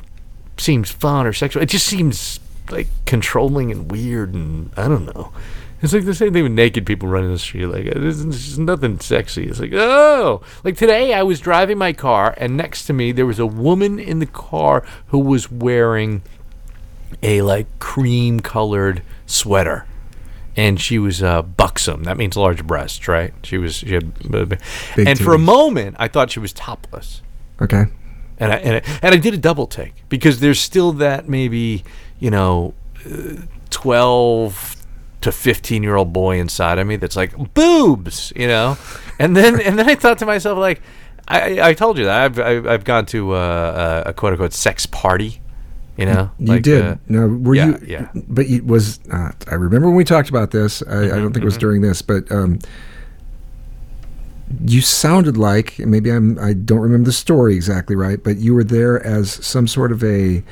seems 0.58 0.92
fun 0.92 1.26
or 1.26 1.34
sexual. 1.34 1.64
It 1.64 1.70
just 1.70 1.86
seems 1.86 2.40
like 2.70 2.88
controlling 3.06 3.72
and 3.72 3.92
weird 3.92 4.34
and 4.34 4.72
I 4.78 4.88
don't 4.88 5.06
know. 5.06 5.32
It's 5.82 5.94
like 5.94 6.06
the 6.06 6.16
same 6.16 6.34
thing 6.34 6.44
with 6.44 6.54
naked 6.54 6.86
people 6.86 7.10
running 7.10 7.32
the 7.32 7.38
street. 7.38 7.66
Like 7.68 7.86
there's 7.94 8.24
just 8.26 8.58
nothing 8.58 9.00
sexy. 9.00 9.46
It's 9.48 9.60
like 9.60 9.74
oh, 9.74 10.42
like 10.64 10.78
today 10.78 11.14
I 11.14 11.24
was 11.24 11.40
driving 11.40 11.78
my 11.78 11.94
car 11.94 12.34
and 12.38 12.56
next 12.56 12.86
to 12.86 12.94
me 12.94 13.12
there 13.12 13.26
was 13.26 13.40
a 13.40 13.46
woman 13.46 14.00
in 14.00 14.20
the 14.20 14.26
car 14.26 14.86
who 15.08 15.20
was 15.20 15.52
wearing 15.52 16.22
a 17.26 17.42
like 17.42 17.80
cream 17.80 18.40
colored 18.40 19.02
sweater. 19.26 19.86
And 20.58 20.80
she 20.80 21.00
was 21.00 21.22
uh, 21.22 21.42
buxom. 21.42 22.04
That 22.04 22.16
means 22.16 22.38
large 22.38 22.66
breasts 22.66 23.08
right? 23.08 23.34
She 23.44 23.58
was 23.58 23.76
she 23.76 23.94
had 23.94 24.14
uh, 24.34 24.46
Big 24.96 25.08
and 25.08 25.20
for 25.20 25.34
a 25.34 25.40
moment 25.40 25.98
i 26.00 26.08
thought 26.08 26.32
she 26.32 26.40
was 26.40 26.54
topless. 26.54 27.22
Okay. 27.62 27.86
and 28.38 28.52
I, 28.52 28.56
and 28.58 28.76
I 28.78 29.00
and 29.02 29.16
I 29.16 29.18
did 29.18 29.34
a 29.34 29.38
double 29.38 29.68
take 29.68 29.94
because 30.08 30.40
there's 30.40 30.60
still 30.60 30.92
that 30.94 31.28
maybe 31.28 31.84
you 32.20 32.30
know 32.30 32.74
uh, 33.06 33.42
12 33.70 34.76
to 35.22 35.32
15 35.32 35.84
year 35.84 35.96
old 35.96 36.14
boy 36.14 36.40
inside 36.40 36.78
of 36.78 36.86
me 36.86 36.98
that's 36.98 37.16
like 37.16 37.54
boobs, 37.56 38.32
you 38.36 38.48
know? 38.48 38.78
And 39.20 39.36
then 39.36 39.60
and 39.66 39.78
then 39.80 39.90
I 39.90 39.96
thought 39.96 40.20
to 40.20 40.26
myself 40.26 40.58
like 40.58 40.82
I, 41.28 41.70
I 41.70 41.74
told 41.74 41.98
you 41.98 42.06
that 42.06 42.22
I've 42.22 42.40
I've, 42.40 42.68
I've 42.68 42.84
gone 42.84 43.06
to 43.08 43.34
uh, 43.34 44.04
a 44.06 44.14
quote 44.14 44.34
unquote 44.34 44.54
sex 44.54 44.86
party, 44.86 45.42
you 45.98 46.06
know. 46.06 46.32
You 46.40 46.48
Like, 46.48 46.64
did. 46.64 46.84
uh, 46.84 46.96
now, 47.08 47.28
were 47.28 47.56
yeah, 47.56 47.68
you? 47.68 47.80
yeah. 47.88 48.10
But 48.28 48.46
it 48.48 48.66
was. 48.66 49.00
Uh, 49.12 49.32
I 49.50 49.56
remember 49.56 49.88
when 49.88 49.96
we 49.96 50.04
talked 50.04 50.30
about 50.30 50.52
this. 50.52 50.82
I, 50.88 51.04
I 51.06 51.08
don't 51.20 51.34
think 51.34 51.44
it 51.44 51.46
was 51.46 51.58
during 51.58 51.82
this, 51.82 52.02
but 52.02 52.32
um, 52.32 52.60
you 54.66 54.82
sounded 54.82 55.38
like 55.38 55.80
maybe 55.80 56.10
I'm. 56.12 56.38
I 56.40 56.54
don't 56.54 56.80
remember 56.82 57.06
the 57.06 57.14
story 57.14 57.56
exactly 57.56 57.96
right, 57.96 58.24
but 58.24 58.38
you 58.38 58.54
were 58.54 58.64
there 58.64 59.04
as 59.06 59.44
some 59.46 59.68
sort 59.68 59.92
of 59.92 60.04
a, 60.04 60.44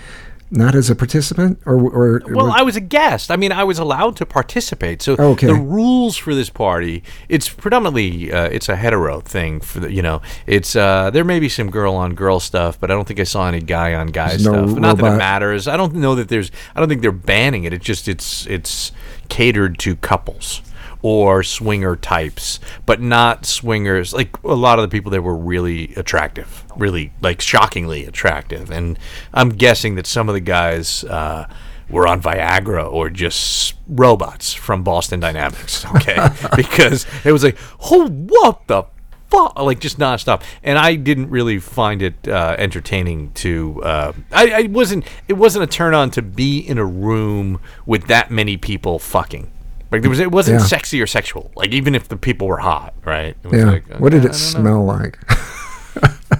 not 0.56 0.76
as 0.76 0.89
a 0.89 0.95
participant, 0.95 1.60
or 1.66 1.76
or. 1.76 2.22
Well, 2.30 2.51
I 2.51 2.62
was 2.62 2.76
a 2.76 2.80
guest. 2.82 3.32
I 3.32 3.36
mean, 3.36 3.51
I 3.51 3.64
was 3.64 3.80
allowed 3.80 4.16
to 4.18 4.26
participate. 4.26 5.01
So 5.01 5.14
Okay. 5.18 5.47
the 5.47 5.56
rules 5.56 6.16
for 6.16 6.36
this 6.36 6.49
party, 6.49 7.04
it's 7.28 7.49
predominantly 7.49 8.32
uh, 8.32 8.45
it's 8.45 8.70
a 8.70 8.76
hetero 8.76 9.22
thing. 9.22 9.60
For 9.62 9.80
the, 9.82 9.91
you 9.91 10.01
know, 10.04 10.22
it's 10.45 10.76
uh, 10.76 11.10
there 11.10 11.24
may 11.24 11.39
be 11.39 11.49
some 11.49 11.72
girl 11.72 11.95
on 11.95 12.14
girl 12.14 12.39
stuff, 12.39 12.80
but 12.80 12.91
I 12.91 12.93
don't 12.93 13.08
think 13.08 13.20
I 13.20 13.24
saw 13.24 13.47
any 13.47 13.62
guy 13.62 13.95
on 13.95 14.08
guy 14.08 14.30
There's 14.30 14.45
no 14.45 14.68
stuff. 14.68 14.80
Not 14.80 14.97
that 14.97 15.16
it 15.16 15.18
matters. 15.18 15.68
I 15.68 15.76
don't 15.76 15.95
know 15.95 16.14
that 16.16 16.30
there's. 16.30 16.51
I 16.76 16.80
don't 16.80 16.88
think 16.89 17.01
they're 17.01 17.12
banning 17.12 17.64
it. 17.64 17.74
It's 17.74 17.86
just 17.86 18.08
it's 18.08 18.45
it's 18.47 18.91
catered 19.30 19.80
to 19.80 19.95
couples 19.95 20.62
or 21.04 21.43
swinger 21.43 21.95
types, 21.95 22.60
but 22.88 22.99
not 22.99 23.45
swingers. 23.45 24.14
Like 24.14 24.41
a 24.43 24.56
lot 24.56 24.80
of 24.80 24.84
the 24.84 24.88
people 24.89 25.12
there 25.12 25.22
were 25.22 25.36
really 25.36 25.93
attractive, 25.95 26.64
really 26.76 27.14
like 27.22 27.41
shockingly 27.41 28.06
attractive, 28.06 28.72
and 28.72 28.97
I'm 29.34 29.49
guessing 29.49 29.93
that 29.95 30.08
some 30.08 30.30
of 30.30 30.34
the 30.34 30.41
guys 30.41 31.04
uh, 31.04 31.47
were 31.89 32.08
on 32.08 32.22
Viagra 32.22 32.91
or 32.91 33.10
just 33.10 33.76
robots 33.88 34.54
from 34.54 34.84
Boston 34.84 35.20
Dynamics. 35.20 35.86
Okay, 35.95 36.18
because 36.56 37.06
it 37.24 37.32
was 37.32 37.43
like, 37.43 37.58
oh, 37.91 38.08
what 38.08 38.66
the. 38.68 38.84
fuck? 39.30 39.60
Like 39.60 39.80
just 39.80 39.99
nonstop, 39.99 40.41
and 40.64 40.78
I 40.78 40.95
didn't 40.95 41.30
really 41.30 41.60
find 41.60 42.01
it 42.01 42.28
uh, 42.28 42.56
entertaining. 42.58 43.32
To 43.34 43.82
uh, 43.84 44.14
I, 44.32 44.51
I 44.51 44.62
wasn't. 44.64 45.06
It 45.28 45.34
wasn't 45.34 45.64
a 45.64 45.68
turn 45.68 45.93
on 45.93 46.12
to 46.12 46.22
be 46.22 46.60
in 46.60 46.78
a 46.78 46.86
room 46.86 47.60
with 47.86 48.08
that 48.08 48.32
many 48.32 48.58
people 48.58 48.99
fucking. 48.99 49.51
Like 49.94 50.02
there 50.02 50.10
was, 50.10 50.20
it 50.20 50.32
wasn't 50.32 50.60
Yeah. 50.60 50.66
sexy 50.66 51.02
or 51.02 51.08
sexual. 51.08 51.52
Like 51.56 51.72
even 51.72 51.94
if 51.96 52.08
the 52.10 52.18
people 52.18 52.48
were 52.48 52.58
hot, 52.58 52.96
right? 53.06 53.38
Yeah. 53.50 53.66
like, 53.66 53.88
what 54.00 54.12
did 54.12 54.26
it 54.26 54.30
don't 54.30 54.32
know. 54.32 54.38
smell 54.38 54.84
like? 54.86 55.20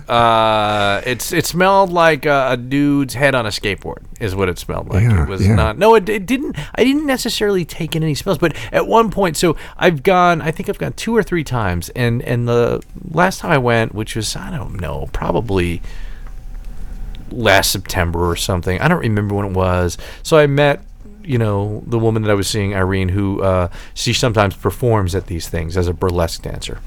Uh, 0.08 1.02
it's 1.06 1.32
it 1.32 1.46
smelled 1.46 1.92
like 1.92 2.26
a, 2.26 2.48
a 2.52 2.58
dude's 2.58 3.14
head 3.14 3.36
on 3.36 3.46
a 3.46 3.50
skateboard. 3.50 4.04
Is 4.20 4.36
what 4.36 4.50
it 4.50 4.60
smelled 4.60 4.90
like. 4.90 5.04
Yeah, 5.04 5.24
it 5.24 5.30
was 5.30 5.48
yeah. 5.48 5.56
not. 5.56 5.78
No, 5.78 5.96
it, 5.96 6.10
it 6.10 6.26
didn't. 6.26 6.58
I 6.76 6.84
didn't 6.84 7.06
necessarily 7.06 7.64
take 7.64 7.96
in 7.96 8.04
any 8.04 8.16
smells, 8.16 8.38
but 8.38 8.56
at 8.74 8.86
one 8.88 9.12
point, 9.12 9.38
so 9.38 9.56
I've 9.78 10.04
gone. 10.04 10.42
I 10.42 10.52
think 10.52 10.68
I've 10.68 10.78
gone 10.78 10.94
two 10.94 11.16
or 11.16 11.24
three 11.24 11.44
times, 11.44 11.90
and 11.90 12.22
and 12.24 12.48
the 12.48 12.84
last 13.12 13.40
time 13.40 13.52
I 13.52 13.58
went, 13.58 13.94
which 13.96 14.16
was 14.16 14.36
I 14.36 14.50
don't 14.52 14.80
know, 14.80 15.10
probably 15.14 15.82
last 17.32 17.72
September 17.72 18.30
or 18.30 18.36
something. 18.36 18.80
I 18.82 18.88
don't 18.88 19.00
remember 19.00 19.36
when 19.36 19.46
it 19.46 19.54
was. 19.54 19.98
So 20.22 20.38
I 20.38 20.48
met, 20.48 20.82
you 21.24 21.38
know, 21.38 21.84
the 21.86 22.00
woman 22.00 22.24
that 22.24 22.32
I 22.32 22.34
was 22.34 22.48
seeing, 22.48 22.74
Irene, 22.76 23.10
who 23.10 23.42
uh, 23.42 23.70
she 23.94 24.14
sometimes 24.14 24.56
performs 24.56 25.16
at 25.16 25.28
these 25.28 25.50
things 25.50 25.78
as 25.78 25.88
a 25.88 25.94
burlesque 25.94 26.42
dancer. 26.42 26.80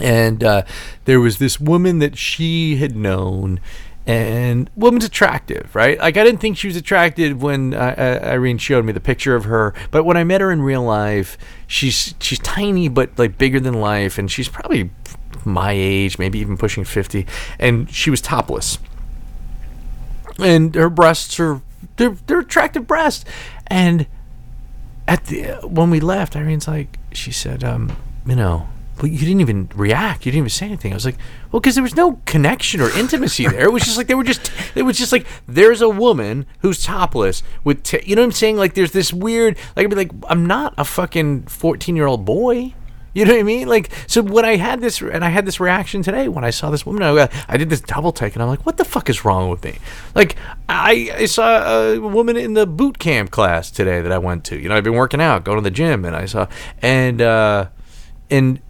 And 0.00 0.42
uh, 0.42 0.62
there 1.04 1.20
was 1.20 1.38
this 1.38 1.60
woman 1.60 1.98
that 1.98 2.16
she 2.16 2.76
had 2.76 2.96
known, 2.96 3.60
and 4.06 4.70
woman's 4.74 5.04
attractive, 5.04 5.74
right? 5.74 5.98
Like 5.98 6.16
I 6.16 6.24
didn't 6.24 6.40
think 6.40 6.56
she 6.56 6.66
was 6.66 6.76
attractive 6.76 7.42
when 7.42 7.74
uh, 7.74 7.94
uh, 8.22 8.26
Irene 8.26 8.58
showed 8.58 8.84
me 8.84 8.92
the 8.92 9.00
picture 9.00 9.34
of 9.34 9.44
her, 9.44 9.74
but 9.90 10.04
when 10.04 10.16
I 10.16 10.24
met 10.24 10.40
her 10.40 10.50
in 10.50 10.62
real 10.62 10.82
life, 10.82 11.36
she's 11.66 12.14
she's 12.20 12.38
tiny 12.38 12.88
but 12.88 13.18
like 13.18 13.36
bigger 13.36 13.60
than 13.60 13.74
life, 13.74 14.18
and 14.18 14.30
she's 14.30 14.48
probably 14.48 14.90
my 15.44 15.72
age, 15.72 16.18
maybe 16.18 16.38
even 16.38 16.56
pushing 16.56 16.84
fifty, 16.84 17.26
and 17.58 17.90
she 17.90 18.08
was 18.08 18.22
topless 18.22 18.78
and 20.38 20.74
her 20.74 20.90
breasts 20.90 21.38
are 21.40 21.60
they're, 21.96 22.16
they're 22.26 22.40
attractive 22.40 22.86
breasts 22.86 23.24
and 23.66 24.06
at 25.08 25.24
the 25.26 25.44
when 25.66 25.90
we 25.90 26.00
left 26.00 26.36
irene's 26.36 26.68
like 26.68 26.98
she 27.12 27.32
said 27.32 27.64
um 27.64 27.96
you 28.26 28.36
know 28.36 28.68
well, 29.02 29.10
you 29.10 29.18
didn't 29.18 29.40
even 29.40 29.68
react. 29.74 30.26
You 30.26 30.32
didn't 30.32 30.42
even 30.42 30.50
say 30.50 30.66
anything. 30.66 30.92
I 30.92 30.96
was 30.96 31.04
like, 31.04 31.16
well, 31.50 31.60
because 31.60 31.74
there 31.74 31.82
was 31.82 31.96
no 31.96 32.20
connection 32.26 32.80
or 32.80 32.90
intimacy 32.90 33.48
there. 33.48 33.64
It 33.64 33.72
was 33.72 33.84
just 33.84 33.96
like 33.96 34.06
they 34.06 34.14
were 34.14 34.24
just. 34.24 34.52
It 34.74 34.82
was 34.82 34.96
just 34.96 35.12
like 35.12 35.26
there's 35.48 35.80
a 35.80 35.88
woman 35.88 36.46
who's 36.60 36.84
topless 36.84 37.42
with, 37.64 37.82
t- 37.82 38.02
you 38.04 38.14
know 38.14 38.22
what 38.22 38.26
I'm 38.26 38.32
saying? 38.32 38.56
Like 38.56 38.74
there's 38.74 38.92
this 38.92 39.12
weird. 39.12 39.56
Like 39.76 39.84
I'd 39.84 39.90
be 39.90 39.96
like, 39.96 40.12
I'm 40.28 40.46
not 40.46 40.74
a 40.78 40.84
fucking 40.84 41.44
14 41.44 41.96
year 41.96 42.06
old 42.06 42.24
boy. 42.24 42.74
You 43.14 43.26
know 43.26 43.32
what 43.32 43.40
I 43.40 43.42
mean? 43.42 43.68
Like, 43.68 43.90
so 44.06 44.22
when 44.22 44.44
I 44.44 44.56
had 44.56 44.80
this, 44.80 45.02
and 45.02 45.24
I 45.24 45.28
had 45.28 45.44
this 45.44 45.60
reaction 45.60 46.02
today 46.02 46.28
when 46.28 46.44
I 46.44 46.50
saw 46.50 46.70
this 46.70 46.86
woman, 46.86 47.02
I, 47.02 47.28
I 47.46 47.56
did 47.56 47.68
this 47.68 47.80
double 47.80 48.12
take, 48.12 48.34
and 48.34 48.42
I'm 48.42 48.48
like, 48.48 48.64
what 48.64 48.78
the 48.78 48.84
fuck 48.84 49.10
is 49.10 49.24
wrong 49.24 49.50
with 49.50 49.62
me? 49.64 49.78
Like, 50.14 50.36
I, 50.68 51.12
I 51.14 51.26
saw 51.26 51.92
a 51.92 51.98
woman 51.98 52.36
in 52.36 52.54
the 52.54 52.66
boot 52.66 52.98
camp 52.98 53.30
class 53.30 53.70
today 53.70 54.00
that 54.00 54.12
I 54.12 54.18
went 54.18 54.44
to. 54.46 54.58
You 54.58 54.68
know, 54.68 54.76
I've 54.76 54.84
been 54.84 54.94
working 54.94 55.20
out, 55.20 55.44
going 55.44 55.58
to 55.58 55.62
the 55.62 55.70
gym, 55.70 56.04
and 56.04 56.16
I 56.16 56.24
saw, 56.24 56.46
and, 56.80 57.20
uh, 57.20 57.66
and 58.30 58.60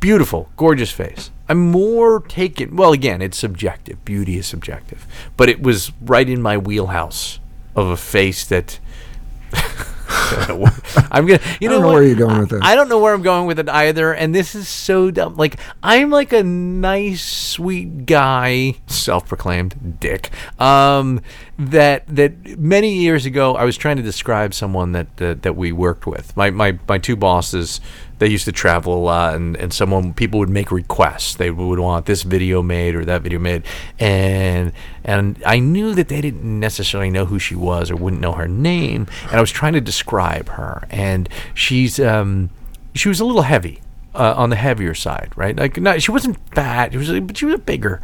beautiful, 0.00 0.48
gorgeous 0.56 0.90
face. 0.90 1.30
I'm 1.48 1.70
more 1.70 2.20
taken. 2.20 2.76
Well, 2.76 2.92
again, 2.92 3.20
it's 3.20 3.36
subjective. 3.36 4.02
Beauty 4.06 4.38
is 4.38 4.46
subjective, 4.46 5.06
but 5.36 5.50
it 5.50 5.62
was 5.62 5.92
right 6.00 6.28
in 6.28 6.40
my 6.40 6.56
wheelhouse 6.56 7.40
of 7.76 7.88
a 7.88 7.96
face 7.96 8.46
that. 8.46 8.78
I'm 11.10 11.26
gonna. 11.26 11.40
You 11.60 11.68
know, 11.68 11.76
don't 11.76 11.82
know 11.82 11.92
where 11.92 12.02
you're 12.02 12.16
going 12.16 12.38
with 12.40 12.50
this. 12.50 12.60
I 12.62 12.74
don't 12.74 12.88
know 12.88 12.98
where 12.98 13.14
I'm 13.14 13.22
going 13.22 13.46
with 13.46 13.58
it 13.58 13.68
either, 13.68 14.12
and 14.12 14.34
this 14.34 14.54
is 14.54 14.68
so 14.68 15.10
dumb. 15.10 15.36
Like 15.36 15.58
I'm 15.82 16.10
like 16.10 16.32
a 16.32 16.42
nice, 16.42 17.22
sweet 17.22 18.06
guy, 18.06 18.74
self-proclaimed 18.86 19.98
dick. 20.00 20.30
Um, 20.58 21.20
that 21.58 22.04
that 22.08 22.58
many 22.58 22.94
years 22.94 23.24
ago 23.24 23.54
I 23.56 23.64
was 23.64 23.76
trying 23.76 23.96
to 23.96 24.02
describe 24.02 24.54
someone 24.54 24.92
that 24.92 25.16
that, 25.16 25.42
that 25.42 25.56
we 25.56 25.72
worked 25.72 26.06
with. 26.06 26.36
My 26.36 26.50
my 26.50 26.78
my 26.88 26.98
two 26.98 27.16
bosses. 27.16 27.80
They 28.22 28.28
used 28.28 28.44
to 28.44 28.52
travel 28.52 28.94
a 28.94 29.02
lot, 29.02 29.34
and, 29.34 29.56
and 29.56 29.74
someone 29.74 30.14
people 30.14 30.38
would 30.38 30.48
make 30.48 30.70
requests. 30.70 31.34
They 31.34 31.50
would 31.50 31.80
want 31.80 32.06
this 32.06 32.22
video 32.22 32.62
made 32.62 32.94
or 32.94 33.04
that 33.04 33.22
video 33.22 33.40
made, 33.40 33.64
and 33.98 34.70
and 35.02 35.42
I 35.44 35.58
knew 35.58 35.92
that 35.96 36.06
they 36.06 36.20
didn't 36.20 36.60
necessarily 36.60 37.10
know 37.10 37.24
who 37.24 37.40
she 37.40 37.56
was 37.56 37.90
or 37.90 37.96
wouldn't 37.96 38.22
know 38.22 38.30
her 38.30 38.46
name, 38.46 39.08
and 39.24 39.32
I 39.32 39.40
was 39.40 39.50
trying 39.50 39.72
to 39.72 39.80
describe 39.80 40.50
her, 40.50 40.86
and 40.88 41.28
she's 41.52 41.98
um 41.98 42.50
she 42.94 43.08
was 43.08 43.18
a 43.18 43.24
little 43.24 43.42
heavy, 43.42 43.80
uh, 44.14 44.34
on 44.36 44.50
the 44.50 44.56
heavier 44.56 44.94
side, 44.94 45.32
right? 45.34 45.56
Like 45.56 45.76
not 45.78 46.00
she 46.00 46.12
wasn't 46.12 46.38
fat, 46.54 46.92
she 46.92 46.98
was 46.98 47.10
but 47.10 47.36
she 47.36 47.46
was 47.46 47.56
a 47.56 47.58
bigger 47.58 48.00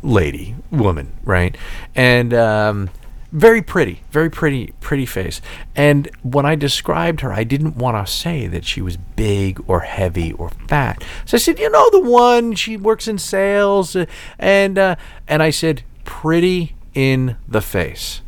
lady, 0.00 0.54
woman, 0.70 1.12
right? 1.24 1.56
And 1.96 2.32
um, 2.32 2.90
very 3.36 3.60
pretty, 3.60 4.00
very 4.10 4.30
pretty, 4.30 4.72
pretty 4.80 5.04
face. 5.04 5.42
And 5.74 6.10
when 6.22 6.46
I 6.46 6.54
described 6.54 7.20
her, 7.20 7.30
I 7.30 7.44
didn't 7.44 7.76
want 7.76 8.04
to 8.04 8.10
say 8.10 8.46
that 8.46 8.64
she 8.64 8.80
was 8.80 8.96
big 8.96 9.62
or 9.66 9.80
heavy 9.80 10.32
or 10.32 10.48
fat. 10.68 11.04
So 11.26 11.36
I 11.36 11.40
said, 11.40 11.58
you 11.58 11.68
know, 11.68 11.90
the 11.90 12.00
one 12.00 12.54
she 12.54 12.78
works 12.78 13.06
in 13.06 13.18
sales, 13.18 13.94
uh, 13.94 14.06
and 14.38 14.78
uh, 14.78 14.96
and 15.28 15.42
I 15.42 15.50
said, 15.50 15.82
pretty 16.04 16.76
in 16.94 17.36
the 17.46 17.60
face. 17.60 18.22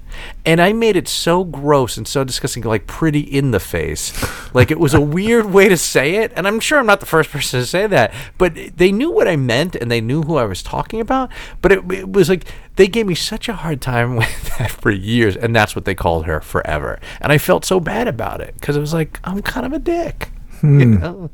And 0.44 0.60
I 0.60 0.72
made 0.72 0.96
it 0.96 1.08
so 1.08 1.44
gross 1.44 1.96
and 1.96 2.06
so 2.06 2.24
disgusting, 2.24 2.62
like 2.62 2.86
pretty 2.86 3.20
in 3.20 3.50
the 3.50 3.60
face. 3.60 4.12
Like 4.54 4.70
it 4.70 4.78
was 4.78 4.94
a 4.94 5.00
weird 5.00 5.46
way 5.46 5.68
to 5.68 5.76
say 5.76 6.16
it. 6.16 6.32
And 6.34 6.46
I'm 6.46 6.60
sure 6.60 6.78
I'm 6.78 6.86
not 6.86 7.00
the 7.00 7.06
first 7.06 7.30
person 7.30 7.60
to 7.60 7.66
say 7.66 7.86
that, 7.86 8.12
but 8.38 8.54
they 8.76 8.92
knew 8.92 9.10
what 9.10 9.28
I 9.28 9.36
meant 9.36 9.76
and 9.76 9.90
they 9.90 10.00
knew 10.00 10.22
who 10.22 10.36
I 10.36 10.44
was 10.44 10.62
talking 10.62 11.00
about. 11.00 11.30
But 11.60 11.72
it, 11.72 11.92
it 11.92 12.12
was 12.12 12.28
like 12.28 12.44
they 12.76 12.88
gave 12.88 13.06
me 13.06 13.14
such 13.14 13.48
a 13.48 13.54
hard 13.54 13.80
time 13.80 14.16
with 14.16 14.58
that 14.58 14.70
for 14.70 14.90
years. 14.90 15.36
And 15.36 15.54
that's 15.54 15.76
what 15.76 15.84
they 15.84 15.94
called 15.94 16.26
her 16.26 16.40
forever. 16.40 16.98
And 17.20 17.32
I 17.32 17.38
felt 17.38 17.64
so 17.64 17.80
bad 17.80 18.08
about 18.08 18.40
it 18.40 18.54
because 18.54 18.76
it 18.76 18.80
was 18.80 18.94
like, 18.94 19.20
I'm 19.24 19.42
kind 19.42 19.66
of 19.66 19.72
a 19.72 19.78
dick. 19.78 20.30
You 20.62 20.68
hmm. 20.68 20.94
know? 20.94 21.30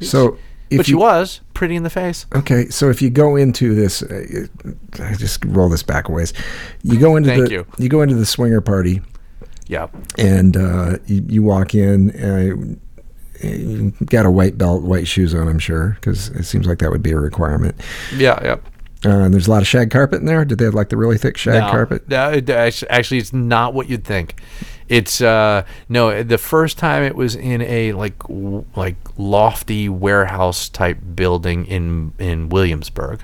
So, 0.00 0.38
if 0.70 0.78
But 0.78 0.86
she 0.86 0.92
you, 0.92 0.98
was 0.98 1.40
pretty 1.54 1.76
in 1.76 1.82
the 1.84 1.90
face. 1.90 2.26
Okay, 2.34 2.68
so 2.68 2.90
if 2.90 3.00
you 3.00 3.08
go 3.10 3.36
into 3.36 3.74
this, 3.74 4.02
uh, 4.02 4.46
I 5.00 5.14
just 5.14 5.44
roll 5.46 5.68
this 5.68 5.82
back 5.82 6.08
a 6.08 6.12
ways. 6.14 6.32
You 6.82 6.98
go 6.98 7.16
into 7.16 7.30
Thank 7.30 7.46
the 7.46 7.50
you. 7.52 7.66
go 7.88 8.02
into 8.02 8.14
the 8.16 8.26
swinger 8.26 8.60
party, 8.60 9.00
Yeah. 9.66 9.86
and 10.18 10.56
uh, 10.56 10.98
you, 11.06 11.24
you 11.28 11.42
walk 11.42 11.74
in. 11.74 12.10
Uh, 12.10 12.76
you 13.42 13.90
got 14.06 14.24
a 14.26 14.30
white 14.30 14.56
belt, 14.56 14.82
white 14.84 15.06
shoes 15.06 15.34
on, 15.34 15.48
I'm 15.48 15.58
sure, 15.58 15.96
because 16.00 16.28
it 16.28 16.44
seems 16.44 16.66
like 16.66 16.78
that 16.78 16.90
would 16.90 17.02
be 17.02 17.10
a 17.10 17.18
requirement. 17.18 17.74
Yeah. 18.16 18.38
Yeah. 18.42 18.56
Uh, 19.04 19.10
and 19.10 19.34
there's 19.34 19.46
a 19.46 19.50
lot 19.50 19.60
of 19.62 19.68
shag 19.68 19.90
carpet 19.90 20.20
in 20.20 20.26
there. 20.26 20.44
Did 20.44 20.58
they 20.58 20.64
have 20.64 20.74
like 20.74 20.88
the 20.88 20.96
really 20.96 21.18
thick 21.18 21.36
shag 21.36 21.60
No, 21.60 21.70
carpet? 21.70 22.08
No, 22.08 22.30
it- 22.30 22.48
actu- 22.48 22.86
actually, 22.88 23.18
it's 23.18 23.32
not 23.32 23.74
what 23.74 23.88
you'd 23.88 24.04
think. 24.04 24.40
It's 24.88 25.20
uh 25.22 25.64
no. 25.88 26.22
The 26.22 26.36
first 26.38 26.76
time 26.78 27.02
it 27.02 27.14
was 27.16 27.34
in 27.34 27.62
a 27.62 27.92
like 27.92 28.18
w- 28.20 28.64
like 28.76 28.96
lofty 29.16 29.88
warehouse 29.88 30.68
type 30.68 30.98
building 31.14 31.64
in 31.66 32.12
in 32.18 32.50
Williamsburg, 32.50 33.22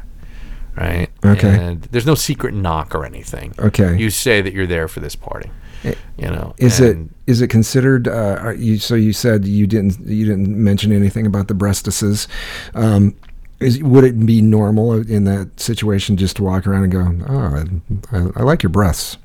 right? 0.77 1.09
Okay. 1.25 1.55
And 1.55 1.83
there's 1.91 2.07
no 2.07 2.15
secret 2.15 2.55
knock 2.55 2.95
or 2.95 3.05
anything. 3.05 3.53
Okay. 3.59 3.99
You 3.99 4.09
say 4.11 4.41
that 4.41 4.55
you're 4.55 4.67
there 4.67 4.89
for 4.89 5.01
this 5.01 5.15
party. 5.15 5.51
You 5.85 6.27
know. 6.27 6.55
Is 6.59 6.81
and- 6.81 7.11
it 7.27 7.31
is 7.33 7.41
it 7.43 7.49
considered? 7.49 8.09
Uh, 8.09 8.39
are 8.41 8.55
you 8.55 8.79
so 8.79 8.95
you 8.95 9.13
said 9.13 9.45
you 9.47 9.67
didn't 9.67 10.01
you 10.01 10.25
didn't 10.27 10.49
mention 10.49 10.93
anything 10.93 11.27
about 11.27 11.49
the 11.49 11.55
breastises. 11.55 12.27
Um, 12.75 13.15
is, 13.61 13.83
would 13.83 14.05
it 14.05 14.27
be 14.27 14.41
normal 14.43 14.93
in 14.93 15.25
that 15.25 15.61
situation 15.61 16.17
just 16.17 16.37
to 16.37 16.43
walk 16.43 16.67
around 16.67 16.85
and 16.85 16.93
go, 16.93 17.27
"Oh, 17.29 17.65
I, 18.13 18.41
I 18.41 18.43
like 18.43 18.63
your 18.63 18.71
breasts"? 18.71 19.19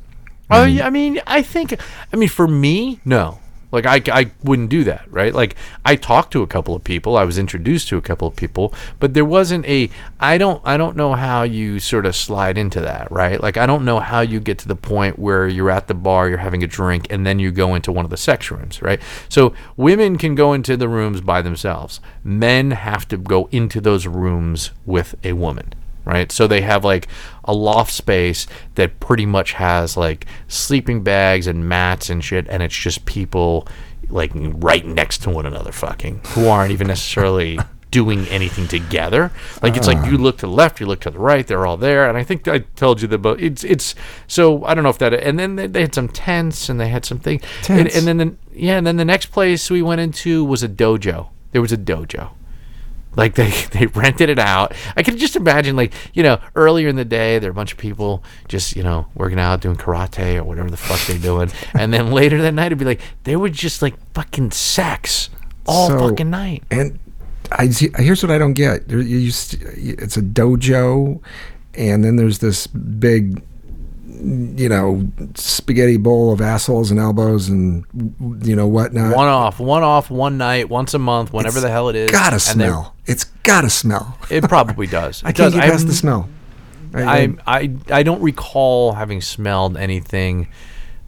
Oh, 0.51 0.63
yeah, 0.63 0.85
I 0.85 0.89
mean, 0.91 1.21
I 1.25 1.41
think, 1.41 1.75
I 2.13 2.15
mean, 2.15 2.29
for 2.29 2.47
me, 2.47 2.99
no. 3.03 3.39
Like, 3.71 3.85
I, 3.85 4.01
I 4.11 4.31
wouldn't 4.43 4.69
do 4.69 4.83
that, 4.85 5.05
right? 5.11 5.33
Like, 5.33 5.55
I 5.83 5.95
talked 5.95 6.31
to 6.33 6.41
a 6.41 6.47
couple 6.47 6.75
of 6.75 6.83
people, 6.83 7.17
I 7.17 7.23
was 7.23 7.37
introduced 7.37 7.87
to 7.89 7.97
a 7.97 8.01
couple 8.01 8.27
of 8.27 8.35
people, 8.35 8.73
but 8.99 9.13
there 9.13 9.25
wasn't 9.25 9.65
a, 9.65 9.89
I 10.19 10.37
don't, 10.37 10.61
I 10.65 10.77
don't 10.77 10.95
know 10.95 11.13
how 11.13 11.43
you 11.43 11.79
sort 11.79 12.05
of 12.05 12.15
slide 12.15 12.57
into 12.57 12.79
that, 12.81 13.11
right? 13.11 13.41
Like, 13.41 13.57
I 13.57 13.65
don't 13.65 13.85
know 13.85 13.99
how 13.99 14.21
you 14.21 14.39
get 14.39 14.57
to 14.59 14.67
the 14.67 14.75
point 14.75 15.19
where 15.19 15.47
you're 15.47 15.71
at 15.71 15.87
the 15.87 15.93
bar, 15.93 16.29
you're 16.29 16.37
having 16.37 16.63
a 16.63 16.67
drink, 16.67 17.07
and 17.09 17.25
then 17.25 17.39
you 17.39 17.51
go 17.51 17.75
into 17.75 17.91
one 17.91 18.05
of 18.05 18.11
the 18.11 18.17
sex 18.17 18.51
rooms, 18.51 18.81
right? 18.81 19.01
So, 19.29 19.53
women 19.77 20.17
can 20.17 20.35
go 20.35 20.53
into 20.53 20.77
the 20.77 20.89
rooms 20.89 21.21
by 21.21 21.41
themselves. 21.41 21.99
Men 22.23 22.71
have 22.71 23.07
to 23.09 23.17
go 23.17 23.47
into 23.51 23.81
those 23.81 24.07
rooms 24.07 24.71
with 24.85 25.15
a 25.23 25.33
woman 25.33 25.73
right? 26.05 26.31
So 26.31 26.47
they 26.47 26.61
have 26.61 26.85
like 26.85 27.07
a 27.43 27.53
loft 27.53 27.91
space 27.91 28.47
that 28.75 28.99
pretty 28.99 29.25
much 29.25 29.53
has 29.53 29.97
like 29.97 30.25
sleeping 30.47 31.03
bags 31.03 31.47
and 31.47 31.67
mats 31.67 32.09
and 32.09 32.23
shit, 32.23 32.47
and 32.49 32.63
it's 32.63 32.75
just 32.75 33.05
people 33.05 33.67
like 34.09 34.31
right 34.35 34.85
next 34.85 35.23
to 35.23 35.29
one 35.29 35.45
another, 35.45 35.71
fucking, 35.71 36.21
who 36.27 36.47
aren't 36.47 36.71
even 36.71 36.87
necessarily 36.87 37.59
doing 37.95 38.27
anything 38.27 38.67
together. 38.67 39.31
Like 39.61 39.77
it's 39.77 39.87
like 39.87 40.05
you 40.05 40.17
ah. 40.17 40.21
look 40.21 40.37
to 40.39 40.47
the 40.47 40.51
left, 40.51 40.79
you 40.79 40.85
look 40.85 41.01
to 41.01 41.09
the 41.09 41.19
right, 41.19 41.47
they're 41.47 41.65
all 41.65 41.77
there, 41.77 42.07
and 42.07 42.17
I 42.17 42.23
think 42.23 42.47
I 42.47 42.59
told 42.75 43.01
you 43.01 43.07
the 43.07 43.17
but 43.17 43.41
it's 43.41 43.63
it's 43.63 43.95
so 44.27 44.63
I 44.65 44.73
don't 44.73 44.83
know 44.83 44.89
if 44.89 44.99
that, 44.99 45.13
and 45.13 45.39
then 45.39 45.55
they, 45.55 45.67
they 45.67 45.81
had 45.81 45.95
some 45.95 46.09
tents 46.09 46.69
and 46.69 46.79
they 46.79 46.89
had 46.89 47.05
some 47.05 47.19
things, 47.19 47.41
and, 47.69 47.87
and 47.87 48.05
then 48.05 48.17
the, 48.17 48.35
yeah, 48.53 48.77
and 48.77 48.85
then 48.85 48.97
the 48.97 49.05
next 49.05 49.27
place 49.27 49.69
we 49.69 49.81
went 49.81 50.01
into 50.01 50.43
was 50.43 50.61
a 50.61 50.69
dojo. 50.69 51.29
There 51.51 51.61
was 51.61 51.71
a 51.71 51.77
dojo. 51.77 52.31
Like 53.15 53.35
they, 53.35 53.49
they 53.71 53.87
rented 53.87 54.29
it 54.29 54.39
out. 54.39 54.73
I 54.95 55.03
could 55.03 55.17
just 55.17 55.35
imagine, 55.35 55.75
like, 55.75 55.93
you 56.13 56.23
know, 56.23 56.39
earlier 56.55 56.87
in 56.87 56.95
the 56.95 57.05
day, 57.05 57.39
there 57.39 57.49
are 57.49 57.51
a 57.51 57.55
bunch 57.55 57.71
of 57.71 57.77
people 57.77 58.23
just, 58.47 58.75
you 58.75 58.83
know, 58.83 59.07
working 59.15 59.39
out, 59.39 59.61
doing 59.61 59.75
karate 59.75 60.35
or 60.37 60.43
whatever 60.43 60.69
the 60.69 60.77
fuck 60.77 60.99
they're 61.07 61.17
doing. 61.17 61.51
and 61.73 61.93
then 61.93 62.11
later 62.11 62.41
that 62.41 62.53
night, 62.53 62.67
it'd 62.67 62.77
be 62.79 62.85
like, 62.85 63.01
they 63.23 63.35
were 63.35 63.49
just 63.49 63.81
like 63.81 63.95
fucking 64.13 64.51
sex 64.51 65.29
all 65.65 65.89
So- 65.89 65.99
fucking 66.09 66.29
night. 66.29 66.63
And 66.71 66.99
I 67.51 67.69
see, 67.69 67.89
here's 67.97 68.23
what 68.23 68.31
I 68.31 68.37
don't 68.37 68.53
get. 68.53 68.87
There, 68.87 68.99
you, 68.99 69.17
you, 69.17 69.27
it's 69.29 70.17
a 70.17 70.21
dojo, 70.21 71.21
and 71.75 72.03
then 72.03 72.15
there's 72.15 72.39
this 72.39 72.65
big, 72.67 73.41
you 74.21 74.69
know, 74.69 75.07
spaghetti 75.35 75.97
bowl 75.97 76.31
of 76.33 76.41
assholes 76.41 76.91
and 76.91 76.99
elbows 76.99 77.49
and 77.49 77.85
you 78.45 78.55
know 78.55 78.67
whatnot. 78.67 79.15
One 79.15 79.27
off, 79.27 79.59
one 79.59 79.83
off, 79.83 80.09
one 80.09 80.37
night, 80.37 80.69
once 80.69 80.93
a 80.93 80.99
month, 80.99 81.33
whenever 81.33 81.59
the 81.59 81.69
hell 81.69 81.89
it 81.89 81.95
is. 81.95 82.11
Gotta 82.11 82.35
they- 82.35 82.39
smell. 82.39 82.95
It's 83.05 83.25
gotta 83.43 83.69
smell. 83.69 84.17
It 84.31 84.43
probably 84.45 84.87
does. 84.87 85.23
I 85.25 85.29
It 85.29 85.35
can't 85.35 85.53
does. 85.53 85.53
get 85.55 85.63
past 85.69 85.79
I'm- 85.81 85.87
the 85.87 85.93
smell. 85.93 86.29
I, 86.93 87.03
I, 87.13 87.33
I 87.45 87.71
I 87.91 88.03
don't 88.03 88.21
recall 88.21 88.93
having 88.93 89.19
smelled 89.19 89.75
anything. 89.75 90.47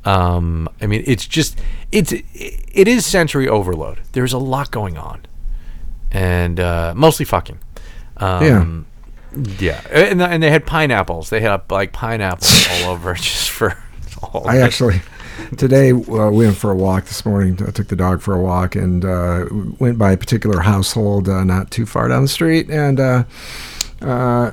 Um, 0.04 0.68
I 0.82 0.86
mean, 0.88 1.04
it's 1.08 1.26
just 1.26 1.60
it's 1.94 2.12
it 2.12 2.88
is 2.88 3.06
sensory 3.06 3.48
overload. 3.48 4.00
There's 4.12 4.34
a 4.34 4.38
lot 4.38 4.70
going 4.72 4.98
on, 4.98 5.26
and 6.12 6.60
uh, 6.60 6.94
mostly 6.96 7.26
fucking. 7.26 7.60
Um, 8.18 8.44
yeah, 8.44 8.97
and 9.92 10.22
and 10.22 10.42
they 10.42 10.50
had 10.50 10.66
pineapples. 10.66 11.30
They 11.30 11.42
had 11.42 11.62
like 11.70 11.92
pineapples 11.94 12.68
all 12.72 12.92
over 12.92 13.14
just 13.14 13.50
for. 13.50 13.78
All 14.24 14.48
I 14.48 14.58
actually 14.58 15.02
today 15.58 15.92
uh, 15.92 16.32
we 16.32 16.46
went 16.46 16.58
for 16.58 16.72
a 16.72 16.76
walk 16.76 17.06
this 17.06 17.26
morning. 17.26 17.58
I 17.66 17.72
took 17.72 17.88
the 17.88 17.96
dog 17.96 18.22
for 18.22 18.34
a 18.34 18.42
walk 18.42 18.76
and 18.76 19.06
uh, 19.06 19.46
went 19.80 19.98
by 19.98 20.12
a 20.12 20.18
particular 20.18 20.62
household 20.62 21.30
uh, 21.30 21.44
not 21.44 21.72
too 21.72 21.86
far 21.86 22.08
down 22.08 22.24
the 22.24 22.28
street, 22.28 22.70
and 22.70 23.00
uh, 23.00 23.24
uh, 24.02 24.52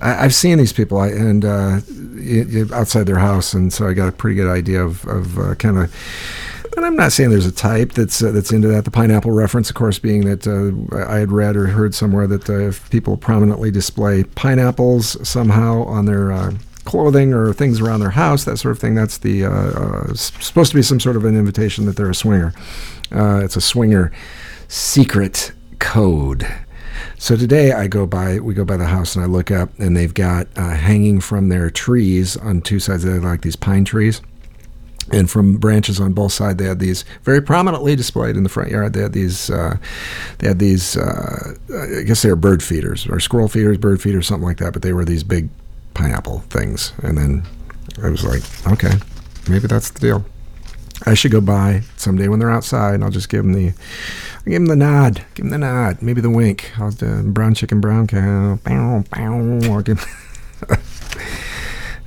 I, 0.00 0.24
I've 0.24 0.34
seen 0.34 0.58
these 0.58 0.72
people 0.72 0.98
I, 0.98 1.08
and 1.08 1.44
uh, 1.44 1.80
outside 2.74 3.04
their 3.04 3.18
house, 3.18 3.52
and 3.52 3.72
so 3.72 3.88
I 3.88 3.92
got 3.92 4.08
a 4.08 4.12
pretty 4.12 4.36
good 4.36 4.50
idea 4.50 4.82
of, 4.82 5.06
of 5.06 5.38
uh, 5.38 5.54
kind 5.56 5.78
of. 5.78 5.94
And 6.76 6.84
I'm 6.84 6.94
not 6.94 7.12
saying 7.12 7.30
there's 7.30 7.46
a 7.46 7.52
type 7.52 7.92
that's 7.92 8.22
uh, 8.22 8.30
that's 8.32 8.52
into 8.52 8.68
that. 8.68 8.84
The 8.84 8.90
pineapple 8.90 9.30
reference, 9.30 9.70
of 9.70 9.76
course, 9.76 9.98
being 9.98 10.26
that 10.26 10.46
uh, 10.46 11.06
I 11.10 11.18
had 11.18 11.32
read 11.32 11.56
or 11.56 11.68
heard 11.68 11.94
somewhere 11.94 12.26
that 12.26 12.50
uh, 12.50 12.68
if 12.68 12.88
people 12.90 13.16
prominently 13.16 13.70
display 13.70 14.24
pineapples 14.24 15.26
somehow 15.26 15.84
on 15.84 16.04
their 16.04 16.30
uh, 16.30 16.52
clothing 16.84 17.32
or 17.32 17.54
things 17.54 17.80
around 17.80 18.00
their 18.00 18.10
house, 18.10 18.44
that 18.44 18.58
sort 18.58 18.72
of 18.72 18.78
thing, 18.78 18.94
that's 18.94 19.16
the 19.16 19.46
uh, 19.46 19.50
uh, 19.50 20.14
supposed 20.14 20.70
to 20.72 20.76
be 20.76 20.82
some 20.82 21.00
sort 21.00 21.16
of 21.16 21.24
an 21.24 21.34
invitation 21.34 21.86
that 21.86 21.96
they're 21.96 22.10
a 22.10 22.14
swinger. 22.14 22.52
It's 23.10 23.56
a 23.56 23.60
swinger 23.62 24.12
secret 24.68 25.52
code. 25.78 26.46
So 27.18 27.36
today 27.36 27.72
I 27.72 27.86
go 27.86 28.04
by, 28.06 28.38
we 28.38 28.52
go 28.52 28.66
by 28.66 28.76
the 28.76 28.86
house 28.86 29.16
and 29.16 29.24
I 29.24 29.28
look 29.28 29.50
up, 29.50 29.70
and 29.78 29.96
they've 29.96 30.12
got 30.12 30.46
hanging 30.56 31.20
from 31.20 31.48
their 31.48 31.70
trees 31.70 32.36
on 32.36 32.60
two 32.60 32.80
sides. 32.80 33.04
They 33.04 33.18
like 33.18 33.40
these 33.40 33.56
pine 33.56 33.86
trees 33.86 34.20
and 35.12 35.30
from 35.30 35.56
branches 35.56 36.00
on 36.00 36.12
both 36.12 36.32
sides 36.32 36.58
they 36.58 36.64
had 36.64 36.78
these 36.78 37.04
very 37.22 37.40
prominently 37.40 37.94
displayed 37.94 38.36
in 38.36 38.42
the 38.42 38.48
front 38.48 38.70
yard 38.70 38.92
they 38.92 39.02
had 39.02 39.12
these 39.12 39.50
uh, 39.50 39.76
they 40.38 40.48
had 40.48 40.58
these 40.58 40.96
uh, 40.96 41.54
i 41.98 42.02
guess 42.02 42.22
they 42.22 42.28
were 42.28 42.36
bird 42.36 42.62
feeders 42.62 43.06
or 43.06 43.20
squirrel 43.20 43.48
feeders 43.48 43.78
bird 43.78 44.00
feeders 44.00 44.26
something 44.26 44.46
like 44.46 44.58
that 44.58 44.72
but 44.72 44.82
they 44.82 44.92
were 44.92 45.04
these 45.04 45.22
big 45.22 45.48
pineapple 45.94 46.40
things 46.50 46.92
and 47.02 47.16
then 47.16 47.42
i 48.02 48.08
was 48.08 48.24
like 48.24 48.42
okay 48.72 48.96
maybe 49.48 49.66
that's 49.66 49.90
the 49.90 50.00
deal 50.00 50.24
i 51.06 51.14
should 51.14 51.30
go 51.30 51.40
by 51.40 51.82
someday 51.96 52.28
when 52.28 52.38
they're 52.38 52.50
outside 52.50 52.94
and 52.94 53.04
i'll 53.04 53.10
just 53.10 53.28
give 53.28 53.44
them 53.44 53.52
the 53.52 53.68
I'll 53.68 54.52
give 54.52 54.54
them 54.54 54.66
the 54.66 54.76
nod 54.76 55.24
give 55.34 55.44
them 55.44 55.50
the 55.50 55.58
nod 55.58 56.02
maybe 56.02 56.20
the 56.20 56.30
wink 56.30 56.72
i'll 56.78 56.90
do 56.90 57.22
brown 57.22 57.54
chicken 57.54 57.80
brown 57.80 58.06
cow 58.06 58.58
bow, 58.64 59.04
bow, 59.10 59.72
I'll 59.72 59.82
give 59.82 60.04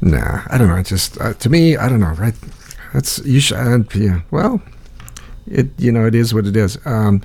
Nah, 0.02 0.44
I 0.48 0.58
don't 0.58 0.70
know. 0.70 0.82
Just 0.82 1.20
uh, 1.20 1.34
to 1.34 1.50
me, 1.50 1.76
I 1.76 1.90
don't 1.90 2.00
know. 2.00 2.14
Right? 2.14 2.34
That's 2.94 3.20
you 3.20 3.40
should. 3.40 3.58
Uh, 3.58 3.84
yeah. 3.96 4.22
Well, 4.32 4.62
it 5.48 5.68
you 5.78 5.92
know 5.92 6.06
it 6.06 6.16
is 6.16 6.34
what 6.34 6.48
it 6.48 6.56
is. 6.56 6.78
Um, 6.86 7.22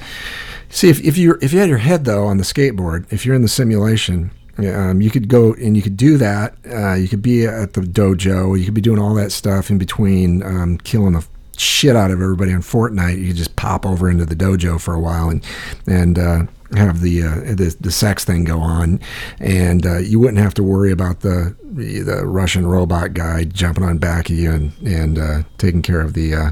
see, 0.69 0.89
if 0.89 1.01
if 1.03 1.17
you 1.17 1.39
if 1.41 1.53
you 1.53 1.59
had 1.59 1.69
your 1.69 1.79
head 1.79 2.05
though 2.05 2.27
on 2.27 2.39
the 2.39 2.45
skateboard, 2.45 3.11
if 3.13 3.25
you're 3.25 3.35
in 3.35 3.43
the 3.43 3.49
simulation, 3.49 4.31
um, 4.59 5.01
you 5.01 5.11
could 5.11 5.29
go 5.29 5.55
and 5.55 5.77
you 5.77 5.83
could 5.83 5.97
do 5.97 6.17
that. 6.19 6.55
Uh, 6.71 6.95
you 6.95 7.09
could 7.09 7.23
be 7.23 7.47
at 7.47 7.73
the 7.75 7.81
dojo. 7.81 8.59
You 8.59 8.65
could 8.65 8.75
be 8.75 8.81
doing 8.81 8.99
all 8.99 9.15
that 9.15 9.33
stuff 9.33 9.71
in 9.71 9.79
between, 9.79 10.43
um, 10.43 10.79
killing 10.79 11.15
the 11.15 11.27
shit 11.57 11.97
out 11.97 12.11
of 12.11 12.21
everybody 12.21 12.53
on 12.53 12.61
Fortnite. 12.61 13.19
You 13.19 13.29
could 13.29 13.37
just 13.37 13.57
pop 13.57 13.87
over 13.87 14.11
into 14.11 14.25
the 14.25 14.37
dojo 14.37 14.81
for 14.81 14.95
a 14.95 15.01
while 15.01 15.29
and 15.29 15.45
and 15.87 16.19
uh, 16.19 16.43
have 16.77 17.01
the, 17.01 17.23
uh, 17.23 17.35
the 17.55 17.77
the 17.81 17.91
sex 17.91 18.25
thing 18.25 18.45
go 18.45 18.59
on, 18.61 19.01
and 19.39 19.87
uh, 19.87 19.99
you 19.99 20.19
wouldn't 20.19 20.39
have 20.39 20.55
to 20.55 20.63
worry 20.63 20.91
about 20.91 21.21
the 21.21 21.55
the 21.63 22.25
Russian 22.25 22.67
robot 22.67 23.15
guy 23.15 23.45
jumping 23.45 23.85
on 23.85 23.99
back 23.99 24.31
of 24.31 24.37
you 24.37 24.53
and 24.53 24.73
and 24.85 25.19
uh, 25.19 25.43
taking 25.59 25.83
care 25.83 26.01
of 26.01 26.15
the 26.15 26.35
uh, 26.35 26.51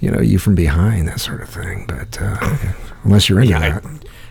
you 0.00 0.10
know 0.10 0.20
you 0.20 0.38
from 0.38 0.54
behind 0.54 1.08
that 1.08 1.20
sort 1.20 1.42
of 1.42 1.48
thing. 1.48 1.84
But 1.86 2.18
uh, 2.20 2.56
unless 3.04 3.28
you're 3.28 3.40
into 3.40 3.58
that. 3.58 3.84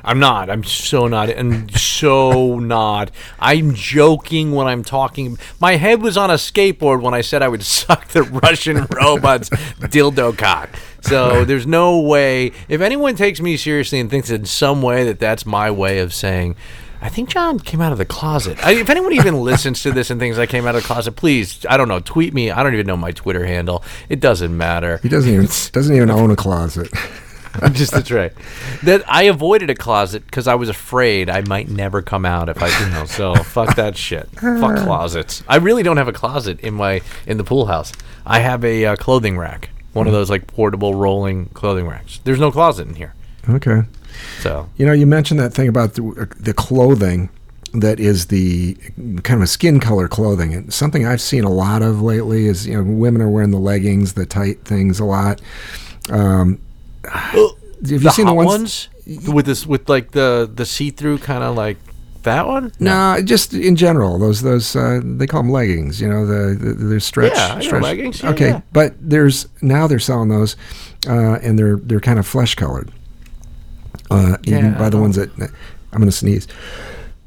I'm 0.04 0.20
not. 0.20 0.50
I'm 0.50 0.64
so 0.64 1.08
not. 1.08 1.30
And 1.30 1.72
so 1.78 2.58
not. 2.58 3.12
I'm 3.40 3.74
joking 3.74 4.54
when 4.54 4.68
I'm 4.68 4.84
talking. 4.84 5.38
My 5.60 5.76
head 5.76 6.02
was 6.02 6.18
on 6.18 6.32
a 6.32 6.36
skateboard 6.36 7.02
when 7.02 7.14
I 7.14 7.22
said 7.22 7.42
I 7.42 7.48
would 7.48 7.64
suck 7.80 8.08
the 8.10 8.24
Russian 8.24 8.88
robot's 8.90 9.50
dildo 9.80 10.38
cock. 10.38 10.70
So 11.02 11.46
there's 11.46 11.68
no 11.68 12.00
way. 12.00 12.52
If 12.68 12.82
anyone 12.82 13.16
takes 13.16 13.40
me 13.42 13.58
seriously 13.58 14.00
and 14.00 14.10
thinks 14.10 14.30
in 14.30 14.46
some 14.46 14.82
way 14.82 15.04
that 15.06 15.20
that's 15.20 15.46
my 15.46 15.72
way 15.72 16.00
of 16.00 16.14
saying, 16.14 16.56
I 17.02 17.10
think 17.10 17.30
John 17.30 17.60
came 17.60 17.80
out 17.80 17.92
of 17.92 17.98
the 17.98 18.06
closet. 18.06 18.64
I, 18.66 18.74
if 18.74 18.90
anyone 18.90 19.14
even 19.14 19.36
listens 19.42 19.82
to 19.84 19.92
this 19.92 20.10
and 20.10 20.20
thinks 20.20 20.38
I 20.38 20.46
came 20.46 20.66
out 20.68 20.76
of 20.76 20.82
the 20.82 20.88
closet, 20.88 21.14
please, 21.14 21.66
I 21.70 21.78
don't 21.78 21.88
know, 21.88 22.00
tweet 22.00 22.34
me. 22.34 22.52
I 22.52 22.62
don't 22.62 22.74
even 22.74 22.88
know 22.88 22.98
my 22.98 23.12
Twitter 23.12 23.46
handle. 23.46 23.84
It 24.10 24.20
doesn't 24.20 24.56
matter. 24.56 25.00
He 25.02 25.10
doesn't 25.10 25.32
even 25.32 25.46
doesn't 25.46 25.96
even 25.96 26.10
own 26.10 26.32
a 26.32 26.36
closet. 26.36 26.90
I'm 27.56 27.74
just 27.74 27.92
that's 27.92 28.12
right. 28.12 28.32
That 28.84 29.04
I 29.12 29.24
avoided 29.24 29.70
a 29.70 29.76
closet 29.76 30.26
because 30.26 30.48
I 30.48 30.56
was 30.56 30.70
afraid 30.70 31.30
I 31.30 31.42
might 31.42 31.68
never 31.70 32.02
come 32.02 32.26
out 32.26 32.48
if 32.48 32.62
I, 32.62 32.68
you 32.86 32.92
know. 32.92 33.06
So 33.06 33.34
fuck 33.36 33.76
that 33.76 33.98
shit. 33.98 34.30
Fuck 34.40 34.78
closets. 34.78 35.44
I 35.48 35.58
really 35.58 35.84
don't 35.84 35.98
have 35.98 36.08
a 36.08 36.14
closet 36.14 36.60
in 36.60 36.76
my 36.76 37.02
in 37.26 37.38
the 37.38 37.44
pool 37.44 37.66
house. 37.66 37.92
I 38.26 38.40
have 38.40 38.64
a 38.64 38.86
uh, 38.86 38.96
clothing 38.98 39.38
rack, 39.38 39.70
one 40.00 40.08
of 40.08 40.14
those 40.14 40.30
like 40.30 40.48
portable 40.48 40.96
rolling 40.96 41.46
clothing 41.48 41.88
racks. 41.88 42.20
There's 42.24 42.40
no 42.40 42.52
closet 42.52 42.88
in 42.88 42.96
here. 42.96 43.14
Okay. 43.48 43.84
So 44.42 44.70
You 44.78 44.86
know, 44.86 44.94
you 44.94 45.06
mentioned 45.06 45.40
that 45.40 45.54
thing 45.54 45.68
about 45.68 45.94
the, 45.94 46.28
the 46.40 46.54
clothing 46.54 47.30
that 47.74 48.00
is 48.00 48.28
the 48.28 48.76
kind 49.24 49.40
of 49.40 49.42
a 49.42 49.48
skin 49.48 49.80
color 49.80 50.08
clothing. 50.08 50.54
And 50.54 50.74
something 50.74 51.06
I've 51.06 51.22
seen 51.22 51.44
a 51.44 51.50
lot 51.50 51.82
of 51.82 52.02
lately 52.02 52.46
is 52.46 52.66
you 52.66 52.76
know 52.76 52.84
women 52.84 53.22
are 53.22 53.30
wearing 53.30 53.52
the 53.52 53.60
leggings, 53.60 54.14
the 54.14 54.26
tight 54.26 54.66
things 54.66 55.00
a 55.00 55.06
lot. 55.06 55.42
Um, 56.10 56.60
have 57.06 57.34
you 57.84 58.10
seen 58.10 58.26
the 58.26 58.34
ones? 58.34 58.90
ones 59.06 59.28
with 59.28 59.46
this 59.46 59.66
with 59.66 59.90
like 59.90 60.12
the 60.12 60.50
the 60.54 60.66
see 60.66 60.90
through 60.92 61.20
kind 61.20 61.44
of 61.44 61.56
like 61.56 61.78
that 62.24 62.48
one? 62.48 62.72
No, 62.80 63.20
just 63.24 63.54
in 63.54 63.76
general, 63.76 64.18
those 64.20 64.42
those 64.42 64.76
uh, 64.76 65.02
they 65.04 65.28
call 65.28 65.42
them 65.44 65.52
leggings. 65.52 66.00
You 66.02 66.08
know, 66.10 66.26
the, 66.26 66.56
the 66.56 66.74
they're 66.74 67.00
stretch. 67.00 67.34
Yeah, 67.36 67.48
I 67.54 67.56
know 67.56 67.62
stretch. 67.62 67.84
leggings, 67.84 68.22
yeah, 68.24 68.30
okay, 68.32 68.48
yeah. 68.50 68.62
but 68.72 68.94
there's 69.00 69.48
now 69.62 69.88
they're 69.88 70.00
selling 70.00 70.30
those, 70.30 70.56
uh, 71.08 71.40
and 71.42 71.58
they're 71.58 71.78
they're 71.78 72.00
kind 72.00 72.20
of 72.20 72.28
flesh 72.28 72.56
colored. 72.56 72.92
Uh, 74.12 74.38
even 74.44 74.66
Yeah, 74.74 74.78
by 74.78 74.90
the 74.90 74.98
ones 74.98 75.16
that 75.18 75.30
I'm 75.40 76.00
gonna 76.00 76.12
sneeze. 76.12 76.48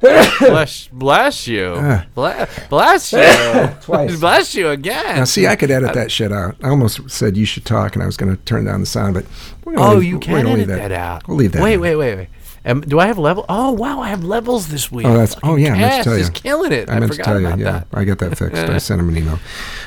bless, 0.00 0.88
bless 0.88 1.46
you. 1.46 1.74
Ah. 1.76 2.04
Ble- 2.16 2.46
bless 2.68 3.12
you. 3.12 3.18
Twice. 3.82 4.18
Bless 4.18 4.52
you 4.52 4.68
again. 4.70 5.16
Now, 5.18 5.24
see, 5.24 5.46
I 5.46 5.54
could 5.54 5.70
edit 5.70 5.94
that 5.94 6.10
shit 6.10 6.32
out. 6.32 6.56
I 6.60 6.70
almost 6.70 7.08
said 7.08 7.36
you 7.36 7.44
should 7.44 7.64
talk, 7.64 7.94
and 7.94 8.02
I 8.02 8.06
was 8.06 8.16
going 8.16 8.36
to 8.36 8.42
turn 8.42 8.64
down 8.64 8.80
the 8.80 8.86
sound, 8.86 9.14
but 9.14 9.24
we're 9.64 9.74
gonna 9.76 9.92
Oh, 9.92 9.94
leave- 9.98 10.08
you 10.08 10.14
we're 10.16 10.20
can 10.20 10.32
gonna 10.42 10.48
edit 10.54 10.68
leave 10.68 10.76
that. 10.76 10.90
out. 10.90 11.28
We'll 11.28 11.36
leave 11.36 11.52
that. 11.52 11.62
Wait, 11.62 11.74
out. 11.76 11.80
wait, 11.80 11.94
wait, 11.96 12.16
wait. 12.16 12.28
Um, 12.64 12.80
do 12.82 13.00
I 13.00 13.06
have 13.06 13.18
level? 13.18 13.44
Oh 13.48 13.72
wow, 13.72 14.00
I 14.00 14.08
have 14.08 14.22
levels 14.24 14.68
this 14.68 14.90
week. 14.92 15.06
Oh, 15.06 15.12
that's- 15.14 15.36
oh, 15.42 15.56
yeah, 15.56 15.74
I 15.74 15.78
meant 15.78 16.04
to 16.04 16.04
tell 16.04 16.16
you. 16.16 16.22
is 16.22 16.30
killing 16.30 16.72
it. 16.72 16.88
I 16.88 16.94
I, 16.94 17.00
meant 17.00 17.12
to 17.12 17.18
tell 17.18 17.40
you. 17.40 17.48
Yeah, 17.48 17.56
that. 17.56 17.86
I 17.92 18.04
got 18.04 18.18
that 18.18 18.38
fixed. 18.38 18.56
I 18.62 18.78
sent 18.88 19.00
him 19.00 19.08
an 19.08 19.16
email. 19.16 19.38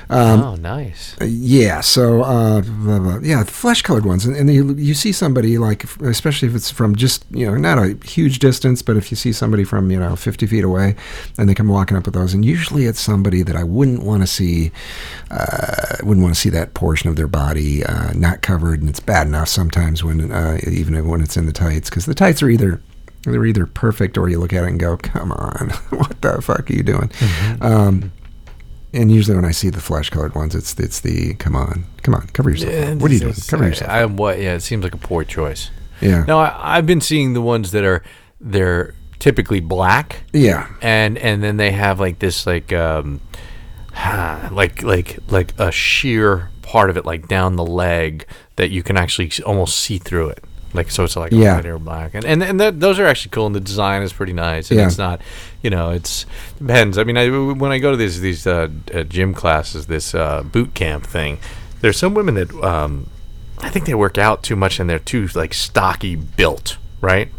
Um, 0.09 0.41
oh, 0.43 0.55
nice. 0.55 1.15
Yeah, 1.21 1.81
so 1.81 2.21
uh, 2.21 2.61
blah, 2.61 2.99
blah, 2.99 3.19
yeah, 3.23 3.43
flesh 3.43 3.81
colored 3.81 4.05
ones, 4.05 4.25
and, 4.25 4.35
and 4.35 4.53
you, 4.53 4.73
you 4.75 4.93
see 4.93 5.11
somebody 5.11 5.57
like, 5.57 5.83
especially 6.01 6.47
if 6.47 6.53
it's 6.55 6.69
from 6.69 6.95
just 6.95 7.25
you 7.31 7.45
know 7.45 7.55
not 7.55 7.77
a 7.79 7.97
huge 8.05 8.39
distance, 8.39 8.81
but 8.81 8.97
if 8.97 9.09
you 9.09 9.15
see 9.17 9.31
somebody 9.31 9.63
from 9.63 9.89
you 9.89 9.99
know 9.99 10.15
fifty 10.15 10.45
feet 10.45 10.63
away, 10.63 10.95
and 11.37 11.49
they 11.49 11.55
come 11.55 11.67
walking 11.69 11.97
up 11.97 12.05
with 12.05 12.13
those, 12.13 12.33
and 12.33 12.45
usually 12.45 12.85
it's 12.85 12.99
somebody 12.99 13.41
that 13.41 13.55
I 13.55 13.63
wouldn't 13.63 14.03
want 14.03 14.21
to 14.21 14.27
see, 14.27 14.71
uh, 15.31 15.95
wouldn't 16.03 16.23
want 16.23 16.35
to 16.35 16.39
see 16.39 16.49
that 16.49 16.73
portion 16.73 17.09
of 17.09 17.15
their 17.15 17.27
body 17.27 17.83
uh, 17.83 18.11
not 18.13 18.41
covered, 18.41 18.81
and 18.81 18.89
it's 18.89 18.99
bad 18.99 19.27
enough 19.27 19.47
sometimes 19.47 20.03
when 20.03 20.31
uh, 20.31 20.59
even 20.67 21.07
when 21.07 21.21
it's 21.21 21.37
in 21.37 21.45
the 21.45 21.53
tights, 21.53 21.89
because 21.89 22.05
the 22.05 22.13
tights 22.13 22.43
are 22.43 22.49
either 22.49 22.64
they're 23.31 23.45
either 23.45 23.65
perfect 23.65 24.17
or 24.17 24.29
you 24.29 24.39
look 24.39 24.53
at 24.53 24.63
it 24.63 24.67
and 24.67 24.79
go, 24.79 24.97
come 24.97 25.31
on, 25.31 25.69
what 25.89 26.21
the 26.21 26.41
fuck 26.41 26.69
are 26.69 26.73
you 26.73 26.83
doing? 26.83 27.11
Um, 27.61 28.11
and 28.93 29.11
usually 29.11 29.35
when 29.35 29.45
I 29.45 29.51
see 29.51 29.69
the 29.69 29.81
flesh 29.81 30.09
colored 30.09 30.35
ones, 30.35 30.55
it's 30.55 30.73
it's 30.79 31.01
the 31.01 31.33
come 31.35 31.55
on, 31.55 31.85
come 32.01 32.15
on, 32.15 32.27
cover 32.27 32.49
yourself. 32.49 32.73
up. 32.73 32.97
What 32.99 33.11
are 33.11 33.13
you 33.13 33.19
doing? 33.19 33.33
Cover 33.47 33.67
yourself. 33.67 33.91
I, 33.91 34.03
up. 34.03 34.11
what? 34.11 34.39
Yeah, 34.39 34.53
it 34.53 34.61
seems 34.61 34.83
like 34.83 34.93
a 34.93 34.97
poor 34.97 35.23
choice. 35.23 35.69
yeah, 36.01 36.23
No, 36.25 36.39
I, 36.39 36.77
I've 36.77 36.85
been 36.85 37.01
seeing 37.01 37.33
the 37.33 37.41
ones 37.41 37.71
that 37.71 37.83
are 37.83 38.03
they're 38.39 38.93
typically 39.19 39.59
black, 39.59 40.23
yeah, 40.31 40.69
and 40.81 41.17
and 41.17 41.43
then 41.43 41.57
they 41.57 41.71
have 41.71 41.99
like 41.99 42.19
this 42.19 42.47
like 42.47 42.71
um, 42.71 43.19
like 44.51 44.81
like 44.81 45.19
like 45.27 45.53
a 45.59 45.71
sheer 45.71 46.51
part 46.61 46.89
of 46.89 46.97
it 46.97 47.05
like 47.05 47.27
down 47.27 47.57
the 47.57 47.65
leg 47.65 48.25
that 48.55 48.71
you 48.71 48.81
can 48.81 48.97
actually 48.97 49.31
almost 49.45 49.77
see 49.77 49.97
through 49.97 50.29
it. 50.29 50.43
Like 50.75 50.91
so, 50.91 51.03
it's 51.05 51.15
like 51.15 51.31
a 51.31 51.35
Yeah. 51.35 51.55
white 51.55 51.65
or 51.65 51.79
black, 51.79 52.13
and 52.13 52.25
and, 52.25 52.43
and 52.43 52.59
that, 52.59 52.79
those 52.79 52.99
are 52.99 53.05
actually 53.05 53.31
cool, 53.31 53.45
and 53.47 53.55
the 53.55 53.59
design 53.59 54.01
is 54.03 54.13
pretty 54.13 54.33
nice. 54.33 54.69
And 54.71 54.79
Yeah. 54.79 54.87
it's 54.87 54.97
not, 54.97 55.21
you 55.61 55.69
know, 55.69 55.91
it's 55.91 56.25
depends. 56.59 56.97
I 56.97 57.03
mean, 57.03 57.17
I, 57.17 57.29
when 57.29 57.71
I 57.71 57.79
go 57.79 57.91
to 57.91 57.97
these 57.97 58.21
these 58.21 58.45
uh, 58.45 58.67
uh, 58.93 59.03
gym 59.03 59.33
classes, 59.33 59.87
this 59.87 60.13
uh, 60.13 60.43
boot 60.43 60.73
camp 60.73 61.05
thing, 61.05 61.39
there's 61.81 61.97
some 61.97 62.13
women 62.13 62.35
that 62.35 62.53
um, 62.63 63.09
I 63.59 63.69
think 63.69 63.85
they 63.85 63.93
work 63.95 64.17
out 64.17 64.43
too 64.43 64.55
much, 64.55 64.79
and 64.79 64.89
they're 64.89 64.99
too 64.99 65.27
like 65.35 65.53
stocky 65.53 66.15
built, 66.15 66.77
right? 67.01 67.29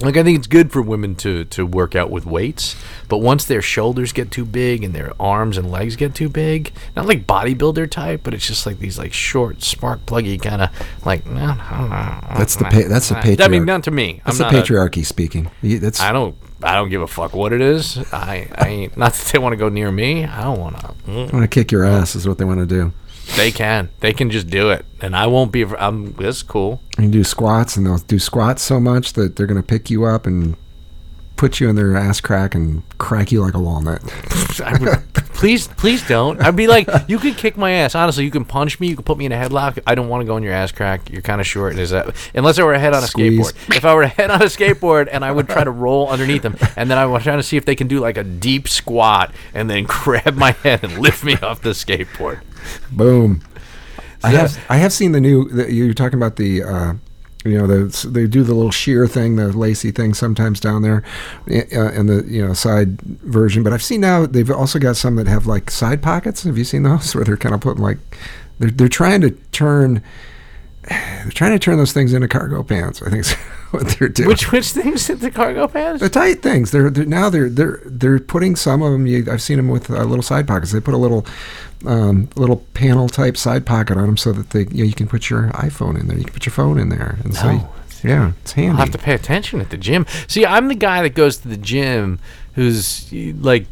Like 0.00 0.16
I 0.18 0.22
think 0.22 0.38
it's 0.38 0.46
good 0.46 0.72
for 0.72 0.82
women 0.82 1.14
to 1.16 1.44
to 1.46 1.64
work 1.64 1.94
out 1.96 2.10
with 2.10 2.26
weights, 2.26 2.76
but 3.08 3.18
once 3.18 3.44
their 3.46 3.62
shoulders 3.62 4.12
get 4.12 4.30
too 4.30 4.44
big 4.44 4.84
and 4.84 4.94
their 4.94 5.12
arms 5.18 5.56
and 5.56 5.70
legs 5.70 5.96
get 5.96 6.14
too 6.14 6.28
big, 6.28 6.70
not 6.94 7.06
like 7.06 7.26
bodybuilder 7.26 7.90
type, 7.90 8.20
but 8.22 8.34
it's 8.34 8.46
just 8.46 8.66
like 8.66 8.78
these 8.78 8.98
like 8.98 9.12
short 9.14 9.62
spark 9.62 10.04
pluggy 10.04 10.40
kind 10.40 10.60
of 10.62 10.70
like. 11.06 11.24
That's 11.24 12.56
the 12.56 12.64
pa- 12.64 12.88
that's 12.88 13.08
the 13.08 13.14
patriarchy. 13.16 13.40
I 13.44 13.48
mean, 13.48 13.64
not 13.64 13.84
to 13.84 13.90
me. 13.90 14.20
that's 14.24 14.38
I'm 14.40 14.50
the 14.52 14.58
not 14.58 14.68
a- 14.68 14.72
patriarchy 14.72 15.04
speaking. 15.04 15.50
That's 15.62 16.00
I 16.00 16.12
don't. 16.12 16.36
I 16.62 16.74
don't 16.74 16.88
give 16.88 17.02
a 17.02 17.06
fuck 17.06 17.34
what 17.34 17.52
it 17.52 17.60
is. 17.60 17.98
I. 18.12 18.48
I 18.54 18.68
ain't. 18.68 18.96
Not 18.98 19.12
that 19.12 19.26
they 19.30 19.38
want 19.38 19.52
to 19.52 19.56
go 19.58 19.68
near 19.68 19.92
me. 19.92 20.24
I 20.24 20.42
don't 20.42 20.58
want 20.58 20.78
to. 20.80 20.86
Mm. 21.06 21.28
I 21.30 21.36
want 21.36 21.42
to 21.42 21.48
kick 21.48 21.70
your 21.70 21.84
ass 21.84 22.16
is 22.16 22.26
what 22.26 22.38
they 22.38 22.46
want 22.46 22.60
to 22.60 22.66
do. 22.66 22.92
They 23.34 23.50
can. 23.50 23.90
They 24.00 24.12
can 24.12 24.30
just 24.30 24.46
do 24.48 24.70
it, 24.70 24.86
and 25.00 25.16
I 25.16 25.26
won't 25.26 25.52
be. 25.52 25.64
I'm. 25.64 26.12
This 26.12 26.36
is 26.36 26.42
cool. 26.42 26.80
You 26.98 27.08
do 27.08 27.24
squats, 27.24 27.76
and 27.76 27.84
they'll 27.84 27.98
do 27.98 28.18
squats 28.18 28.62
so 28.62 28.78
much 28.78 29.14
that 29.14 29.36
they're 29.36 29.46
to 29.60 29.66
pick 29.66 29.90
you 29.90 30.04
up 30.04 30.26
and 30.26 30.56
put 31.36 31.60
you 31.60 31.68
in 31.68 31.76
their 31.76 31.96
ass 31.96 32.20
crack 32.20 32.54
and 32.54 32.82
crack 32.98 33.30
you 33.30 33.42
like 33.42 33.54
a 33.54 33.58
walnut. 33.58 34.02
I 34.64 34.76
would, 34.78 35.02
please, 35.34 35.68
please 35.68 36.06
don't. 36.08 36.40
I'd 36.40 36.56
be 36.56 36.66
like, 36.66 36.88
you 37.08 37.18
can 37.18 37.34
kick 37.34 37.56
my 37.56 37.70
ass. 37.72 37.94
Honestly, 37.94 38.24
you 38.24 38.30
can 38.30 38.44
punch 38.44 38.80
me. 38.80 38.88
You 38.88 38.96
can 38.96 39.04
put 39.04 39.18
me 39.18 39.26
in 39.26 39.32
a 39.32 39.36
headlock. 39.36 39.78
I 39.86 39.94
don't 39.94 40.08
want 40.08 40.22
to 40.22 40.24
go 40.26 40.36
in 40.36 40.42
your 40.42 40.52
ass 40.52 40.72
crack. 40.72 41.10
You're 41.10 41.22
kind 41.22 41.40
of 41.40 41.46
short. 41.46 41.78
Is 41.78 41.90
that 41.90 42.14
unless 42.34 42.58
I 42.58 42.64
were 42.64 42.74
a 42.74 42.78
head 42.78 42.94
on 42.94 43.04
a 43.04 43.06
Squeeze. 43.06 43.52
skateboard? 43.52 43.76
If 43.76 43.84
I 43.84 43.94
were 43.94 44.02
a 44.02 44.08
head 44.08 44.30
on 44.30 44.42
a 44.42 44.46
skateboard 44.46 45.08
and 45.12 45.24
I 45.24 45.32
would 45.32 45.48
try 45.48 45.62
to 45.62 45.70
roll 45.70 46.08
underneath 46.08 46.42
them, 46.42 46.56
and 46.76 46.90
then 46.90 46.98
I 46.98 47.06
was 47.06 47.22
trying 47.22 47.38
to 47.38 47.42
see 47.42 47.56
if 47.56 47.64
they 47.64 47.76
can 47.76 47.86
do 47.86 48.00
like 48.00 48.16
a 48.16 48.24
deep 48.24 48.68
squat 48.68 49.34
and 49.54 49.68
then 49.68 49.84
grab 49.84 50.34
my 50.34 50.52
head 50.52 50.82
and 50.84 50.98
lift 50.98 51.22
me 51.22 51.36
off 51.36 51.60
the 51.62 51.70
skateboard. 51.70 52.40
Boom. 52.90 53.42
I 54.22 54.30
have 54.30 54.58
I 54.68 54.76
have 54.78 54.92
seen 54.92 55.12
the 55.12 55.20
new. 55.20 55.48
The, 55.48 55.72
you're 55.72 55.94
talking 55.94 56.18
about 56.18 56.36
the. 56.36 56.62
Uh, 56.62 56.94
you 57.46 57.58
know, 57.58 57.66
the, 57.66 58.08
they 58.08 58.26
do 58.26 58.42
the 58.42 58.54
little 58.54 58.70
sheer 58.70 59.06
thing, 59.06 59.36
the 59.36 59.48
lacy 59.48 59.90
thing 59.90 60.14
sometimes 60.14 60.60
down 60.60 60.82
there, 60.82 61.02
uh, 61.48 61.92
in 61.92 62.06
the 62.06 62.24
you 62.26 62.46
know 62.46 62.54
side 62.54 63.00
version. 63.00 63.62
But 63.62 63.72
I've 63.72 63.82
seen 63.82 64.00
now 64.00 64.26
they've 64.26 64.50
also 64.50 64.78
got 64.78 64.96
some 64.96 65.16
that 65.16 65.26
have 65.26 65.46
like 65.46 65.70
side 65.70 66.02
pockets. 66.02 66.44
Have 66.44 66.58
you 66.58 66.64
seen 66.64 66.82
those 66.82 67.14
where 67.14 67.24
they're 67.24 67.36
kind 67.36 67.54
of 67.54 67.60
putting 67.60 67.82
like 67.82 67.98
they're 68.58 68.70
they're 68.70 68.88
trying 68.88 69.20
to 69.22 69.30
turn 69.52 70.02
they're 70.88 71.30
trying 71.30 71.52
to 71.52 71.58
turn 71.58 71.78
those 71.78 71.92
things 71.92 72.12
into 72.12 72.28
cargo 72.28 72.62
pants. 72.62 73.02
I 73.02 73.10
think 73.10 73.20
is 73.20 73.34
what 73.70 73.88
they're 73.88 74.08
doing. 74.08 74.28
Which 74.28 74.52
which 74.52 74.70
things 74.72 75.06
the 75.06 75.30
cargo 75.30 75.66
pants? 75.68 76.00
The 76.02 76.08
tight 76.08 76.42
things. 76.42 76.70
They're, 76.70 76.90
they're 76.90 77.04
now 77.04 77.30
they're 77.30 77.48
they're 77.48 77.80
they're 77.84 78.18
putting 78.20 78.56
some 78.56 78.82
of 78.82 78.92
them. 78.92 79.06
You, 79.06 79.26
I've 79.30 79.42
seen 79.42 79.56
them 79.56 79.68
with 79.68 79.90
uh, 79.90 80.04
little 80.04 80.22
side 80.22 80.46
pockets. 80.46 80.72
They 80.72 80.80
put 80.80 80.94
a 80.94 80.98
little 80.98 81.26
um, 81.84 82.28
little 82.36 82.58
panel 82.74 83.08
type 83.08 83.36
side 83.36 83.66
pocket 83.66 83.96
on 83.96 84.06
them 84.06 84.16
so 84.16 84.32
that 84.32 84.50
they 84.50 84.60
you, 84.70 84.78
know, 84.78 84.84
you 84.84 84.94
can 84.94 85.08
put 85.08 85.28
your 85.30 85.48
iPhone 85.50 85.98
in 85.98 86.08
there. 86.08 86.16
You 86.18 86.24
can 86.24 86.32
put 86.32 86.46
your 86.46 86.52
phone 86.52 86.78
in 86.78 86.88
there, 86.88 87.18
and 87.24 87.34
so 87.34 87.52
No. 87.52 87.72
yeah, 88.04 88.32
it's 88.42 88.52
handy. 88.52 88.70
I'll 88.72 88.76
have 88.78 88.90
to 88.92 88.98
pay 88.98 89.14
attention 89.14 89.60
at 89.60 89.70
the 89.70 89.76
gym. 89.78 90.06
See, 90.28 90.46
I'm 90.46 90.68
the 90.68 90.74
guy 90.74 91.02
that 91.02 91.14
goes 91.14 91.38
to 91.38 91.48
the 91.48 91.56
gym 91.56 92.18
who's 92.54 93.12
like 93.12 93.66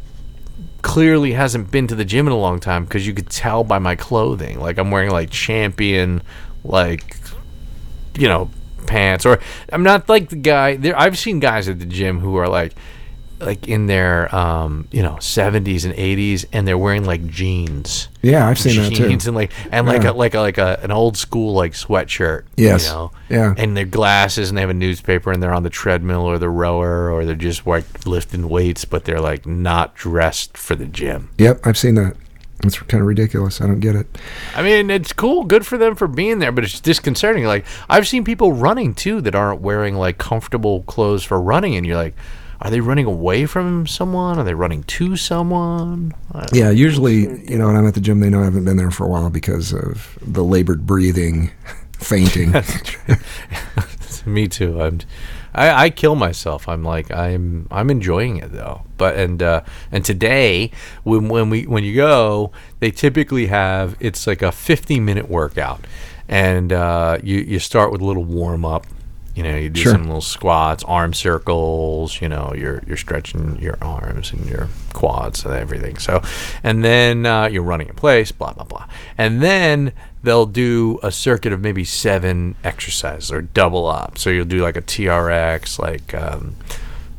clearly 0.81 1.33
hasn't 1.33 1.71
been 1.71 1.87
to 1.87 1.95
the 1.95 2.05
gym 2.05 2.27
in 2.27 2.33
a 2.33 2.37
long 2.37 2.59
time 2.59 2.85
because 2.85 3.07
you 3.07 3.13
could 3.13 3.29
tell 3.29 3.63
by 3.63 3.79
my 3.79 3.95
clothing. 3.95 4.59
Like 4.59 4.77
I'm 4.77 4.91
wearing 4.91 5.09
like 5.11 5.29
champion, 5.31 6.21
like 6.63 7.17
you 8.17 8.27
know, 8.27 8.49
pants, 8.85 9.25
or 9.25 9.39
I'm 9.71 9.83
not 9.83 10.07
like 10.07 10.29
the 10.29 10.35
guy. 10.37 10.77
There, 10.77 10.97
I've 10.97 11.17
seen 11.17 11.39
guys 11.39 11.67
at 11.67 11.79
the 11.79 11.85
gym 11.85 12.19
who 12.19 12.35
are 12.37 12.47
like, 12.47 12.73
like 13.39 13.67
in 13.67 13.85
their 13.87 14.33
um, 14.33 14.87
you 14.91 15.03
know 15.03 15.15
70s 15.15 15.83
and 15.83 15.93
80s, 15.93 16.45
and 16.53 16.65
they're 16.67 16.77
wearing 16.77 17.03
like 17.03 17.27
jeans 17.27 18.07
yeah, 18.21 18.47
I've 18.47 18.57
seen 18.57 18.81
that 18.81 18.91
jeans 18.93 19.25
too. 19.25 19.29
and 19.29 19.35
like 19.35 19.51
and 19.71 19.85
like 19.85 20.01
Yeah. 20.03 20.11
a 20.11 20.13
like 20.13 20.33
a 20.33 20.39
like 20.39 20.57
a 20.57 20.79
an 20.81 20.89
old 20.91 21.15
school 21.17 21.53
like 21.53 21.73
sweatshirt. 21.73 22.43
Yes. 22.55 22.85
You 22.87 22.91
know? 22.93 23.11
Yeah. 23.29 23.53
And 23.57 23.75
their 23.77 23.85
glasses 23.85 24.49
and 24.49 24.57
they 24.57 24.61
have 24.61 24.69
a 24.71 24.73
newspaper 24.73 25.31
and 25.31 25.43
they're 25.43 25.53
on 25.53 25.63
the 25.63 25.69
treadmill 25.69 26.21
or 26.21 26.39
the 26.39 26.49
rower 26.49 27.11
or 27.11 27.25
they're 27.25 27.35
just 27.35 27.67
like 27.67 28.05
lifting 28.07 28.47
weights, 28.49 28.83
but 28.85 29.03
they're 29.05 29.19
like 29.21 29.45
not 29.45 29.93
dressed 29.95 30.57
for 30.57 30.75
the 30.75 30.85
gym. 30.87 31.29
Yep, 31.37 31.59
I've 31.67 31.77
seen 31.77 31.95
that. 31.95 32.15
It's 32.63 32.79
kind 32.79 33.01
of 33.01 33.07
ridiculous. 33.07 33.61
I 33.61 33.67
don't 33.67 33.79
get 33.79 33.95
it. 33.95 34.07
I 34.55 34.63
mean, 34.63 34.89
it's 34.89 35.13
cool, 35.13 35.43
good 35.43 35.65
for 35.65 35.77
them 35.77 35.95
for 35.95 36.07
being 36.07 36.39
there, 36.39 36.51
but 36.51 36.63
it's 36.63 36.79
disconcerting. 36.79 37.45
Like 37.45 37.65
I've 37.89 38.07
seen 38.07 38.23
people 38.23 38.53
running 38.53 38.93
too 38.93 39.21
that 39.21 39.35
aren't 39.35 39.61
wearing 39.61 39.95
like 39.95 40.17
comfortable 40.17 40.83
clothes 40.83 41.23
for 41.23 41.39
running, 41.39 41.75
and 41.75 41.85
you're 41.85 41.97
like, 41.97 42.15
are 42.61 42.71
they 42.71 42.79
running 42.79 43.05
away 43.05 43.45
from 43.45 43.85
someone? 43.85 44.39
Are 44.39 44.43
they 44.43 44.53
running 44.53 44.83
to 44.83 45.15
someone? 45.17 46.13
Yeah, 46.53 46.69
usually 46.69 47.43
you 47.43 47.57
know 47.57 47.67
when 47.67 47.75
I'm 47.75 47.87
at 47.87 47.93
the 47.93 48.01
gym, 48.01 48.21
they 48.21 48.29
know 48.29 48.41
I 48.41 48.45
haven't 48.45 48.65
been 48.65 48.77
there 48.77 48.91
for 48.91 49.05
a 49.05 49.09
while 49.09 49.29
because 49.29 49.73
of 49.73 50.17
the 50.21 50.43
labored 50.43 50.85
breathing, 50.85 51.51
fainting. 51.99 52.53
Me 54.25 54.47
too. 54.47 54.81
I'm, 54.81 55.01
I, 55.55 55.85
I 55.85 55.89
kill 55.89 56.15
myself. 56.15 56.67
I'm 56.67 56.83
like 56.83 57.09
I'm 57.11 57.67
I'm 57.71 57.89
enjoying 57.89 58.37
it 58.37 58.51
though. 58.51 58.81
But 58.97 59.15
and 59.15 59.41
uh, 59.41 59.61
and 59.91 60.03
today 60.05 60.71
when 61.03 61.29
when 61.29 61.49
we 61.49 61.63
when 61.63 61.83
you 61.83 61.95
go, 61.95 62.51
they 62.79 62.91
typically 62.91 63.47
have 63.47 63.95
it's 63.99 64.27
like 64.27 64.41
a 64.41 64.51
50 64.51 64.99
minute 64.99 65.29
workout, 65.29 65.85
and 66.27 66.71
uh, 66.73 67.17
you 67.23 67.37
you 67.39 67.59
start 67.59 67.91
with 67.91 68.01
a 68.01 68.05
little 68.05 68.25
warm 68.25 68.65
up. 68.65 68.85
You 69.33 69.43
know, 69.43 69.57
you 69.57 69.69
do 69.69 69.81
Sure. 69.81 69.91
some 69.91 70.03
little 70.05 70.21
squats, 70.21 70.81
arm 70.85 71.13
circles. 71.13 72.21
You 72.21 72.29
know, 72.29 72.53
you're 72.55 72.81
you're 72.87 72.95
stretching 72.95 73.57
your 73.61 73.77
arms 73.81 74.31
and 74.31 74.45
your 74.45 74.69
quads 74.93 75.43
and 75.43 75.53
everything. 75.53 75.97
So, 75.97 76.21
and 76.63 76.85
then 76.85 77.25
uh, 77.25 77.47
you're 77.47 77.61
running 77.63 77.89
in 77.89 77.95
place. 77.95 78.31
Blah 78.31 78.53
blah 78.53 78.63
blah. 78.63 78.85
And 79.17 79.41
then 79.41 79.91
they'll 80.25 80.45
do 80.45 80.99
a 81.01 81.11
circuit 81.11 81.53
of 81.53 81.61
maybe 81.61 81.83
seven 81.83 82.55
exercises 82.63 83.31
or 83.31 83.41
double 83.41 83.87
up. 83.87 84.17
So 84.17 84.29
you'll 84.29 84.45
do 84.45 84.61
like 84.61 84.75
a 84.75 84.81
TRX, 84.81 85.79
like 85.79 86.13
um, 86.13 86.55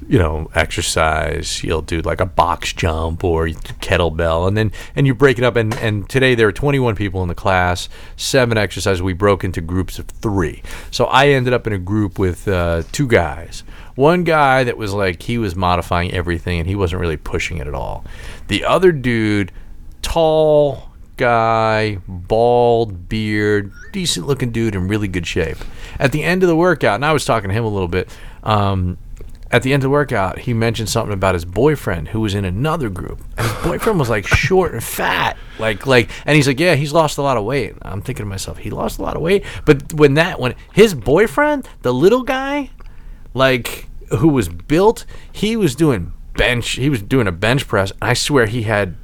you 0.09 0.19
know, 0.19 0.51
exercise. 0.55 1.63
You'll 1.65 1.83
do 1.83 2.01
like 2.03 2.21
a 2.21 2.27
box 2.27 2.73
jump 2.73 3.25
or 3.25 3.47
kettlebell, 3.47 4.47
and 4.47 4.57
then 4.57 4.73
and 4.95 5.07
you 5.07 5.15
break 5.15 5.39
it 5.39 5.45
up. 5.45 5.57
And 5.57 5.75
and 5.77 6.09
today 6.09 6.35
there 6.35 6.49
are 6.49 6.53
21 6.53 6.95
people 6.95 7.23
in 7.23 7.29
the 7.29 7.35
class, 7.35 7.89
seven 8.17 8.59
exercises. 8.59 9.03
We 9.03 9.15
broke 9.15 9.45
into 9.45 9.61
groups 9.61 9.99
of 9.99 10.07
three. 10.07 10.63
So 10.91 11.07
I 11.07 11.29
ended 11.29 11.53
up 11.53 11.67
in 11.67 11.73
a 11.73 11.79
group 11.79 12.19
with 12.19 12.47
uh, 12.49 12.83
two 12.93 13.09
guys. 13.09 13.65
One 13.95 14.25
guy 14.25 14.65
that 14.65 14.77
was 14.77 14.93
like 14.93 15.23
he 15.23 15.39
was 15.39 15.57
modifying 15.57 16.13
everything, 16.13 16.61
and 16.61 16.69
he 16.69 16.77
wasn't 16.77 17.01
really 17.01 17.17
pushing 17.17 17.59
it 17.59 17.67
at 17.67 17.75
all. 17.75 18.05
The 18.49 18.65
other 18.65 18.93
dude, 18.93 19.53
tall 20.03 20.91
guy, 21.17 21.99
bald 22.07 23.09
beard, 23.09 23.73
decent 23.93 24.27
looking 24.27 24.51
dude 24.51 24.75
in 24.75 24.89
really 24.89 25.09
good 25.09 25.27
shape. 25.27 25.59
At 25.99 26.13
the 26.13 26.23
end 26.23 26.43
of 26.43 26.49
the 26.49 26.57
workout, 26.57 26.97
and 26.97 27.05
I 27.05 27.13
was 27.13 27.25
talking 27.25 27.49
to 27.49 27.55
him 27.55 27.65
a 27.65 27.69
little 27.69 27.89
bit. 27.89 28.09
Um, 28.43 28.99
at 29.51 29.63
the 29.63 29.73
end 29.73 29.83
of 29.83 29.85
the 29.85 29.91
workout, 29.91 30.41
he 30.41 30.53
mentioned 30.53 30.89
something 30.89 31.13
about 31.13 31.35
his 31.35 31.45
boyfriend 31.45 32.09
who 32.09 32.21
was 32.21 32.35
in 32.35 32.45
another 32.45 32.89
group. 32.89 33.21
And 33.39 33.47
his 33.47 33.63
boyfriend 33.65 33.99
was 33.99 34.11
like 34.11 34.27
short 34.27 34.73
and 34.73 34.83
fat. 34.83 35.37
Like 35.59 35.87
like 35.87 36.11
and 36.27 36.37
he's 36.37 36.49
like, 36.49 36.59
Yeah, 36.59 36.75
he's 36.75 36.93
lost 36.93 37.17
a 37.19 37.23
lot 37.23 37.37
of 37.37 37.45
weight. 37.45 37.75
I'm 37.83 38.03
thinking 38.03 38.25
to 38.25 38.29
myself, 38.29 38.59
he 38.59 38.71
lost 38.71 38.99
a 38.99 39.03
lot 39.03 39.17
of 39.17 39.23
weight. 39.23 39.45
But 39.65 39.93
when 39.95 40.15
that 40.15 40.41
when 40.41 40.55
his 40.73 40.95
boyfriend, 40.95 41.69
the 41.83 41.95
little 41.95 42.23
guy, 42.23 42.71
like 43.35 43.89
who 44.19 44.29
was 44.29 44.49
built, 44.49 45.07
he 45.33 45.57
was 45.57 45.75
doing 45.75 46.13
bench 46.35 46.73
he 46.73 46.91
was 46.91 47.01
doing 47.03 47.27
a 47.27 47.33
bench 47.33 47.67
press. 47.67 47.93
I 48.03 48.15
swear 48.15 48.47
he 48.47 48.63
had 48.63 48.97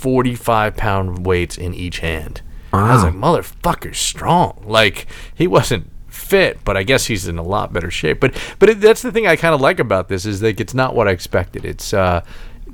forty 0.00 0.34
five 0.34 0.76
pound 0.76 1.26
weights 1.26 1.58
in 1.58 1.74
each 1.74 1.98
hand. 1.98 2.40
I 2.72 2.94
was 2.94 3.02
like, 3.02 3.14
motherfucker's 3.14 3.98
strong. 3.98 4.62
Like 4.64 5.06
he 5.34 5.46
wasn't 5.46 5.90
fit, 6.08 6.64
but 6.64 6.76
I 6.76 6.84
guess 6.84 7.06
he's 7.06 7.26
in 7.28 7.36
a 7.36 7.42
lot 7.42 7.72
better 7.72 7.90
shape. 7.90 8.20
But 8.20 8.34
but 8.58 8.68
it, 8.70 8.80
that's 8.80 9.02
the 9.02 9.12
thing 9.12 9.26
I 9.26 9.36
kind 9.36 9.54
of 9.54 9.60
like 9.60 9.78
about 9.78 10.08
this 10.08 10.24
is 10.24 10.42
like 10.42 10.60
it's 10.60 10.74
not 10.74 10.94
what 10.94 11.08
I 11.08 11.10
expected. 11.10 11.64
It's 11.64 11.92
uh 11.92 12.24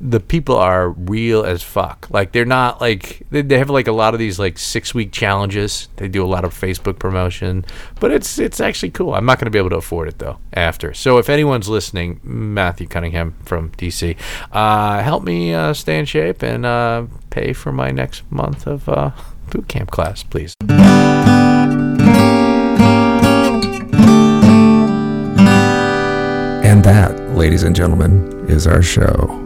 the 0.01 0.21
people 0.21 0.57
are 0.57 0.91
real 0.91 1.45
as 1.45 1.63
fuck. 1.63 2.07
Like 2.11 2.33
they're 2.33 2.45
not 2.45 2.81
like 2.81 3.23
they, 3.31 3.43
they 3.43 3.59
have 3.59 3.71
like 3.71 3.87
a 3.87 3.93
lot 3.93 4.15
of 4.15 4.21
these 4.21 4.39
like 4.39 4.59
six 4.59 4.95
week 4.95 5.13
challenges. 5.13 5.89
They 5.97 6.09
do 6.09 6.25
a 6.25 6.27
lot 6.27 6.45
of 6.45 6.55
Facebook 6.55 6.99
promotion, 6.99 7.65
but 8.01 8.11
it's 8.11 8.39
it's 8.39 8.61
actually 8.61 8.91
cool. 8.91 9.15
I'm 9.15 9.25
not 9.25 9.39
going 9.39 9.47
to 9.47 9.51
be 9.51 9.59
able 9.59 9.71
to 9.71 9.77
afford 9.77 10.09
it 10.09 10.19
though 10.19 10.39
after. 10.53 10.95
So 10.95 11.19
if 11.19 11.29
anyone's 11.29 11.69
listening, 11.69 12.21
Matthew 12.23 12.87
Cunningham 12.87 13.35
from 13.45 13.71
DC, 13.73 14.17
uh, 14.53 15.03
help 15.03 15.25
me 15.25 15.55
uh, 15.55 15.73
stay 15.75 15.99
in 15.99 16.05
shape 16.05 16.43
and 16.43 16.67
uh, 16.67 17.07
pay 17.31 17.53
for 17.53 17.73
my 17.73 17.91
next 17.91 18.31
month 18.31 18.67
of 18.67 18.89
uh, 18.89 19.11
boot 19.51 19.69
camp 19.69 19.91
class, 19.91 20.23
please. 20.23 20.55
And 26.65 26.85
that, 26.85 27.19
ladies 27.37 27.63
and 27.63 27.75
gentlemen, 27.75 28.47
is 28.49 28.67
our 28.67 28.83
show. 28.83 29.46